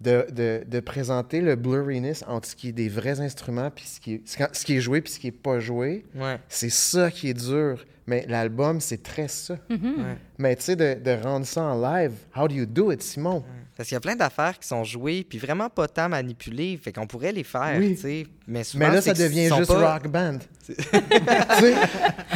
de, 0.00 0.26
de, 0.30 0.62
de 0.66 0.80
présenter 0.80 1.40
le 1.40 1.56
blurriness 1.56 2.22
entre 2.28 2.48
ce 2.48 2.56
qui 2.56 2.68
est 2.68 2.72
des 2.72 2.88
vrais 2.88 3.20
instruments 3.20 3.70
puis 3.70 3.86
ce 3.86 3.98
qui 4.00 4.14
est, 4.14 4.22
ce 4.26 4.64
qui 4.64 4.76
est 4.76 4.80
joué 4.80 5.00
puis 5.00 5.12
ce 5.12 5.18
qui 5.18 5.28
est 5.28 5.32
pas 5.32 5.58
joué, 5.58 6.04
Ouais. 6.14 6.38
c'est 6.48 6.70
ça 6.70 7.10
qui 7.10 7.28
est 7.30 7.34
dur. 7.34 7.84
Mais 8.06 8.24
l'album 8.28 8.80
c'est 8.80 9.02
très 9.02 9.28
ça. 9.28 9.56
Mhm. 9.68 9.78
ouais. 9.98 10.16
Mais 10.38 10.54
tu 10.56 10.62
sais 10.62 10.76
de, 10.76 10.94
de 11.02 11.22
rendre 11.22 11.44
ça 11.46 11.62
en 11.62 11.80
live, 11.80 12.12
how 12.36 12.46
do 12.46 12.54
you 12.54 12.66
do 12.66 12.92
it, 12.92 13.02
Simon? 13.02 13.42
Parce 13.76 13.90
qu'il 13.90 13.96
y 13.96 13.98
a 13.98 14.00
plein 14.00 14.16
d'affaires 14.16 14.58
qui 14.58 14.66
sont 14.66 14.84
jouées, 14.84 15.22
puis 15.28 15.36
vraiment 15.36 15.68
pas 15.68 15.86
tant 15.86 16.08
manipulées, 16.08 16.78
fait 16.82 16.92
qu'on 16.92 17.06
pourrait 17.06 17.32
les 17.32 17.44
faire, 17.44 17.74
Oui. 17.78 17.94
tu 17.94 18.00
sais. 18.00 18.26
Mais 18.46 18.64
souvent, 18.64 18.88
Mais 18.88 18.94
là 18.94 19.02
ça 19.02 19.12
devient 19.12 19.48
sont 19.50 19.56
juste 19.58 19.70
pas- 19.74 19.92
rock 19.94 20.08
band. 20.08 20.38
tu 20.66 20.72
sais, 20.74 21.74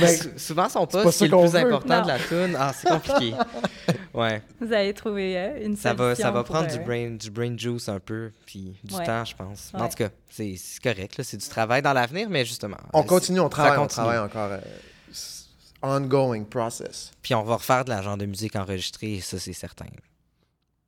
ben, 0.01 0.07
Sou- 0.16 0.29
Souvent, 0.37 0.68
son 0.68 0.87
pas 0.87 1.03
poste, 1.03 1.05
ça 1.05 1.12
c'est 1.12 1.25
le 1.27 1.31
qu'on 1.31 1.43
plus 1.49 1.53
veut. 1.53 1.59
important 1.66 1.97
Non. 1.97 2.03
de 2.03 2.09
la 2.09 2.18
tune. 2.18 2.57
Ah, 2.59 2.73
c'est 2.75 2.89
compliqué. 2.91 3.35
ouais. 4.14 4.43
Vous 4.61 4.71
avez 4.73 4.93
trouvé 4.93 5.39
euh, 5.39 5.64
une 5.66 5.77
Ça 5.77 5.95
va, 5.95 6.14
ça 6.14 6.31
va 6.31 6.43
pour, 6.45 6.55
prendre 6.57 6.71
euh, 6.71 6.77
du, 6.77 6.85
brain, 6.85 7.11
du 7.12 7.31
brain 7.31 7.57
juice 7.57 7.89
un 7.89 8.01
peu, 8.01 8.33
puis 8.45 8.77
du 8.85 8.95
Ouais. 8.97 9.05
temps, 9.07 9.25
je 9.25 9.35
pense. 9.35 9.71
En 9.73 9.89
tout 9.89 9.97
cas, 9.97 10.09
c'est 10.29 10.55
correct. 10.83 11.16
là, 11.16 11.25
C'est 11.25 11.39
du 11.39 11.49
travail 11.49 11.81
dans 11.81 11.95
l'avenir, 11.95 12.29
mais 12.29 12.45
justement. 12.45 12.77
on 12.93 13.01
euh, 13.01 13.05
continue, 13.05 13.41
on 13.41 13.49
travaille, 13.49 13.79
on 13.79 13.83
continue. 13.83 14.05
travaille 14.07 14.18
encore. 14.18 14.51
euh, 14.53 14.59
ongoing 15.83 16.45
process. 16.45 17.11
Puis 17.22 17.35
on 17.35 17.43
va 17.43 17.55
refaire 17.57 17.85
de 17.85 17.91
la 17.91 18.03
genre 18.03 18.16
de 18.16 18.26
musique 18.26 18.57
enregistrée, 18.57 19.14
et 19.14 19.20
ça, 19.20 19.39
c'est 19.39 19.53
certain. 19.53 19.87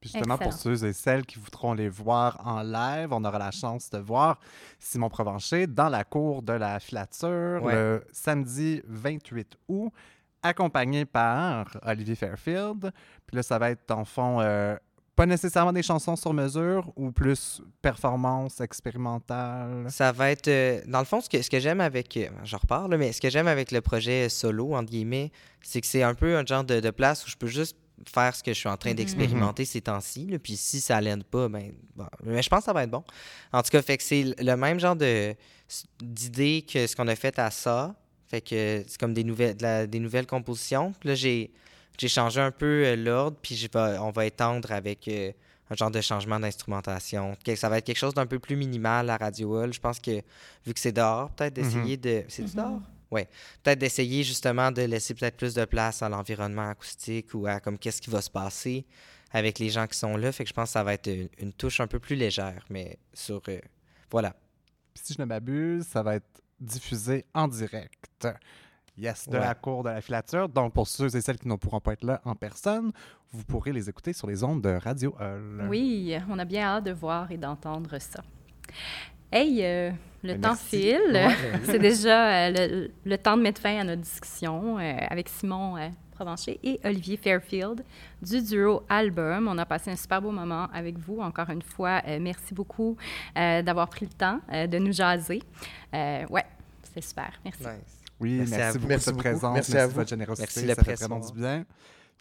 Puis 0.01 0.11
justement, 0.13 0.37
pour 0.37 0.53
ceux 0.53 0.85
et 0.85 0.93
celles 0.93 1.25
qui 1.25 1.39
voudront 1.39 1.75
les 1.75 1.89
voir 1.89 2.41
en 2.45 2.63
live, 2.63 3.09
on 3.13 3.25
aura 3.25 3.39
la 3.39 3.53
chance 3.53 3.89
de 3.91 3.99
voir 3.99 4.41
Simon 4.81 5.09
Provencher 5.09 5.69
dans 5.69 5.89
la 5.89 6.03
cour 6.03 6.43
de 6.43 6.53
la 6.55 6.81
filature 6.81 7.63
Ouais. 7.63 7.73
le 7.75 8.05
samedi 8.13 8.83
28 8.89 9.57
août, 9.69 9.93
accompagné 10.43 11.05
par 11.05 11.69
Olivier 11.83 12.17
Fairfield. 12.17 12.91
Puis 13.27 13.37
là, 13.37 13.45
ça 13.45 13.59
va 13.61 13.71
être, 13.71 13.89
en 13.93 14.05
fond, 14.05 14.41
euh, 14.41 14.77
pas 15.15 15.27
nécessairement 15.27 15.73
des 15.73 15.83
chansons 15.83 16.17
sur 16.17 16.33
mesure 16.33 16.91
ou 16.97 17.13
plus 17.13 17.61
performance 17.83 18.61
expérimentale? 18.61 19.87
Ça 19.91 20.13
va 20.13 20.31
être. 20.31 20.49
euh, 20.49 20.81
dans 20.87 20.99
le 21.01 21.05
fond, 21.05 21.21
ce 21.21 21.29
que, 21.29 21.43
ce 21.43 21.51
que 21.51 21.61
j'aime 21.61 21.81
avec. 21.81 22.17
euh, 22.17 22.29
J'en 22.45 22.59
repars, 22.59 22.89
là, 22.89 22.97
mais 22.97 23.13
ce 23.13 23.21
que 23.21 23.29
j'aime 23.31 23.47
avec 23.49 23.71
le 23.73 23.81
projet 23.81 24.29
solo, 24.29 24.75
entre 24.75 24.91
guillemets, 24.91 25.31
c'est 25.61 25.81
que 25.81 25.87
c'est 25.87 26.03
un 26.03 26.15
peu 26.15 26.37
un 26.37 26.45
genre 26.47 26.65
de, 26.65 26.81
de 26.81 26.91
place 26.91 27.27
où 27.27 27.31
je 27.31 27.37
peux 27.37 27.47
juste 27.47 27.77
faire 28.13 28.35
ce 28.35 28.43
que 28.43 28.53
je 28.53 28.59
suis 28.59 28.69
en 28.69 28.77
train 28.77 28.91
Mhm. 28.91 28.97
d'expérimenter 28.97 29.65
ces 29.65 29.81
temps-ci. 29.83 30.27
Puis 30.43 30.57
si 30.57 30.81
ça 30.81 31.01
l'aide 31.01 31.25
pas, 31.25 31.49
ben. 31.49 31.73
bon. 31.95 32.07
Mais 32.25 32.43
je 32.43 32.49
pense 32.49 32.61
que 32.61 32.65
ça 32.65 32.73
va 32.73 32.83
être 32.85 32.91
bon. 32.91 33.05
En 33.53 33.63
tout 33.63 33.71
cas, 33.71 33.83
fait 33.83 33.97
que 33.99 34.03
c'est 34.03 34.35
le 34.39 34.57
même 34.57 34.81
genre 34.81 34.97
de 34.97 35.35
d'idée 36.03 36.65
que 36.71 36.87
ce 36.87 36.97
qu'on 36.97 37.09
a 37.09 37.17
fait 37.17 37.39
à 37.39 37.51
ça. 37.51 37.95
Fait 38.29 38.41
que 38.41 38.83
c'est 38.89 38.99
comme 38.99 39.13
des 39.15 39.25
nouvelles, 39.25 39.57
de 39.57 39.63
la- 39.63 39.87
des 39.87 40.01
nouvelles 40.01 40.27
compositions. 40.27 40.93
Puis 40.99 41.11
là, 41.11 41.15
j'ai. 41.15 41.53
J'ai 41.99 42.09
changé 42.09 42.41
un 42.41 42.51
peu 42.51 42.85
euh, 42.85 42.97
l'ordre, 42.97 43.37
puis 43.41 43.55
je 43.57 43.67
vais- 43.73 43.99
on 43.99 44.11
va 44.11 44.27
étendre 44.27 44.73
avec 44.73 45.07
euh, 45.09 45.33
un 45.71 45.77
genre 45.77 45.91
de 45.91 46.01
changement 46.01 46.41
d'instrumentation. 46.41 47.37
Ça 47.57 47.69
va 47.69 47.79
être 47.79 47.85
quelque 47.85 47.97
chose 47.99 48.15
d'un 48.15 48.27
peu 48.27 48.39
plus 48.39 48.57
minimal 48.57 49.09
à 49.11 49.17
Radio 49.17 49.57
Hall. 49.61 49.73
Je 49.73 49.81
pense 49.81 50.01
que 50.01 50.23
vu 50.67 50.75
que 50.75 50.81
c'est 50.81 50.93
dehors, 50.93 51.31
peut-être 51.31 51.55
d'essayer 51.55 51.97
de. 51.97 52.25
C'est 52.29 52.43
Mhm. 52.43 52.51
dehors? 52.55 52.81
Oui. 53.11 53.23
Peut-être 53.63 53.79
d'essayer 53.79 54.25
justement 54.25 54.71
de 54.73 54.83
laisser 54.83 55.13
peut-être 55.15 55.37
plus 55.37 55.53
de 55.55 55.65
place 55.67 56.03
à 56.03 56.09
l'environnement 56.09 56.69
acoustique 56.71 57.35
ou 57.35 57.47
à 57.47 57.61
comme 57.61 57.79
qu'est-ce 57.79 58.01
qui 58.01 58.09
va 58.11 58.23
se 58.23 58.31
passer 58.31 58.87
avec 59.33 59.59
les 59.59 59.69
gens 59.69 59.87
qui 59.87 59.99
sont 59.99 60.17
là. 60.17 60.33
Fait 60.33 60.45
que 60.45 60.49
je 60.49 60.55
pense 60.55 60.71
que 60.71 60.73
ça 60.73 60.83
va 60.83 60.95
être 60.95 61.09
une, 61.09 61.29
une 61.39 61.53
touche 61.53 61.81
un 61.81 61.87
peu 61.87 61.99
plus 61.99 62.17
légère, 62.17 62.65
mais 62.71 62.99
sur. 63.13 63.43
euh, 63.49 63.59
voilà. 64.11 64.35
Puis 64.95 65.05
si 65.05 65.15
je 65.15 65.21
ne 65.21 65.27
m'abuse, 65.27 65.87
ça 65.87 66.03
va 66.03 66.17
être 66.17 66.43
diffusé 66.61 67.25
en 67.35 67.49
direct. 67.49 68.27
Yes, 68.99 69.29
de 69.29 69.35
Ouais. 69.39 69.41
la 69.41 69.55
cour 69.55 69.83
de 69.85 69.89
la 69.91 70.01
filature. 70.01 70.49
Donc, 70.49 70.73
pour 70.75 70.87
ceux 70.87 71.15
et 71.17 71.21
celles 71.21 71.39
qui 71.39 71.49
ne 71.49 71.57
pourront 71.57 71.81
pas 71.81 71.95
être 71.95 72.05
là 72.05 72.21
en 72.25 72.35
personne, 72.35 72.93
vous 73.33 73.43
pourrez 73.45 73.73
les 73.73 73.89
écouter 73.89 74.13
sur 74.13 74.27
les 74.27 74.45
ondes 74.45 74.61
de 74.63 74.71
Radio 74.71 75.15
Hall. 75.19 75.67
Oui, 75.69 76.15
on 76.29 76.39
a 76.39 76.45
bien 76.45 76.65
hâte 76.67 76.85
de 76.85 76.93
voir 76.93 77.31
et 77.31 77.39
d'entendre 77.39 77.99
ça. 77.99 78.21
Hey, 79.33 79.65
euh, 79.65 79.91
le 80.23 80.35
Ben, 80.35 80.41
temps 80.43 80.49
merci. 80.51 80.81
file. 80.83 81.13
Ouais. 81.13 81.35
C'est 81.65 81.79
déjà 81.79 82.49
euh, 82.49 82.51
le, 82.51 82.91
le 83.05 83.19
temps 83.19 83.37
de 83.39 83.43
mettre 83.43 83.63
fin 83.63 83.79
à 83.79 83.85
notre 83.85 84.03
discussion 84.03 84.79
euh, 84.79 84.97
avec 85.09 85.31
Simon 85.31 85.79
euh, 85.79 85.89
Provencher 86.15 86.61
et 86.63 86.79
Olivier 86.85 87.17
Fairfield 87.17 87.83
du 88.21 88.43
duo 88.43 88.83
Album. 88.91 89.49
On 89.49 89.57
a 89.57 89.65
passé 89.65 89.91
un 89.91 89.97
super 89.97 90.21
beau 90.21 90.33
moment 90.33 90.69
avec 90.75 90.99
vous. 90.99 91.21
Encore 91.21 91.49
une 91.49 91.63
fois, 91.63 92.03
euh, 92.07 92.19
merci 92.21 92.53
beaucoup 92.53 92.99
euh, 93.39 93.63
d'avoir 93.63 93.89
pris 93.89 94.05
le 94.05 94.13
temps 94.13 94.41
euh, 94.53 94.67
de 94.67 94.77
nous 94.79 94.93
jaser. 94.93 95.43
Euh, 95.95 96.27
ouais, 96.29 96.45
c'était 96.83 97.01
super. 97.01 97.33
Merci. 97.43 97.65
Oui, 98.23 98.45
merci, 98.49 98.79
beaucoup 98.79 98.89
merci 98.89 99.05
pour 99.05 99.15
cette 99.15 99.17
présence. 99.17 99.55
Merci, 99.55 99.77
à 99.77 99.87
vous. 99.87 99.95
votre 99.95 100.09
générosité. 100.09 100.49
Merci 100.65 100.69
ça 100.69 100.85
fait 100.85 100.95
vraiment 100.95 101.19
du 101.19 101.33
bien. 101.33 101.65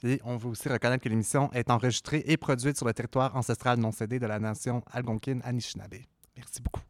Et 0.04 0.20
on 0.26 0.36
veut 0.36 0.50
aussi 0.50 0.68
reconnaître 0.68 1.04
que 1.04 1.10
l'émission 1.10 1.52
est 1.54 1.70
enregistrée 1.70 2.24
et 2.26 2.36
produite 2.36 2.76
sur 2.76 2.88
le 2.88 2.94
territoire 2.94 3.36
ancestral 3.36 3.80
non 3.80 3.92
cédé 3.92 4.20
de 4.20 4.26
la 4.26 4.40
nation 4.40 4.84
algonquine 4.92 5.42
Anishinaabe. 5.46 5.98
Merci 6.36 6.62
beaucoup. 6.62 6.82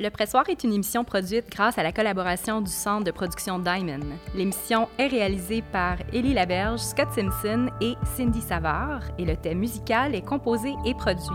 Le 0.00 0.08
Pressoir 0.08 0.48
est 0.48 0.64
une 0.64 0.72
émission 0.72 1.04
produite 1.04 1.50
grâce 1.50 1.76
à 1.76 1.82
la 1.82 1.92
collaboration 1.92 2.62
du 2.62 2.70
Centre 2.70 3.04
de 3.04 3.10
production 3.10 3.58
Diamond. 3.58 4.16
L'émission 4.34 4.88
est 4.98 5.06
réalisée 5.06 5.62
par 5.70 5.98
Élie 6.12 6.32
Laberge, 6.32 6.80
Scott 6.80 7.12
Simpson 7.14 7.68
et 7.82 7.94
Cindy 8.16 8.40
Savard 8.40 9.02
et 9.18 9.26
le 9.26 9.36
thème 9.36 9.58
musical 9.58 10.14
est 10.14 10.22
composé 10.22 10.72
et 10.86 10.94
produit 10.94 11.28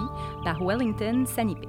par 0.44 0.60
Wellington 0.61 1.26
Sanipé. 1.27 1.68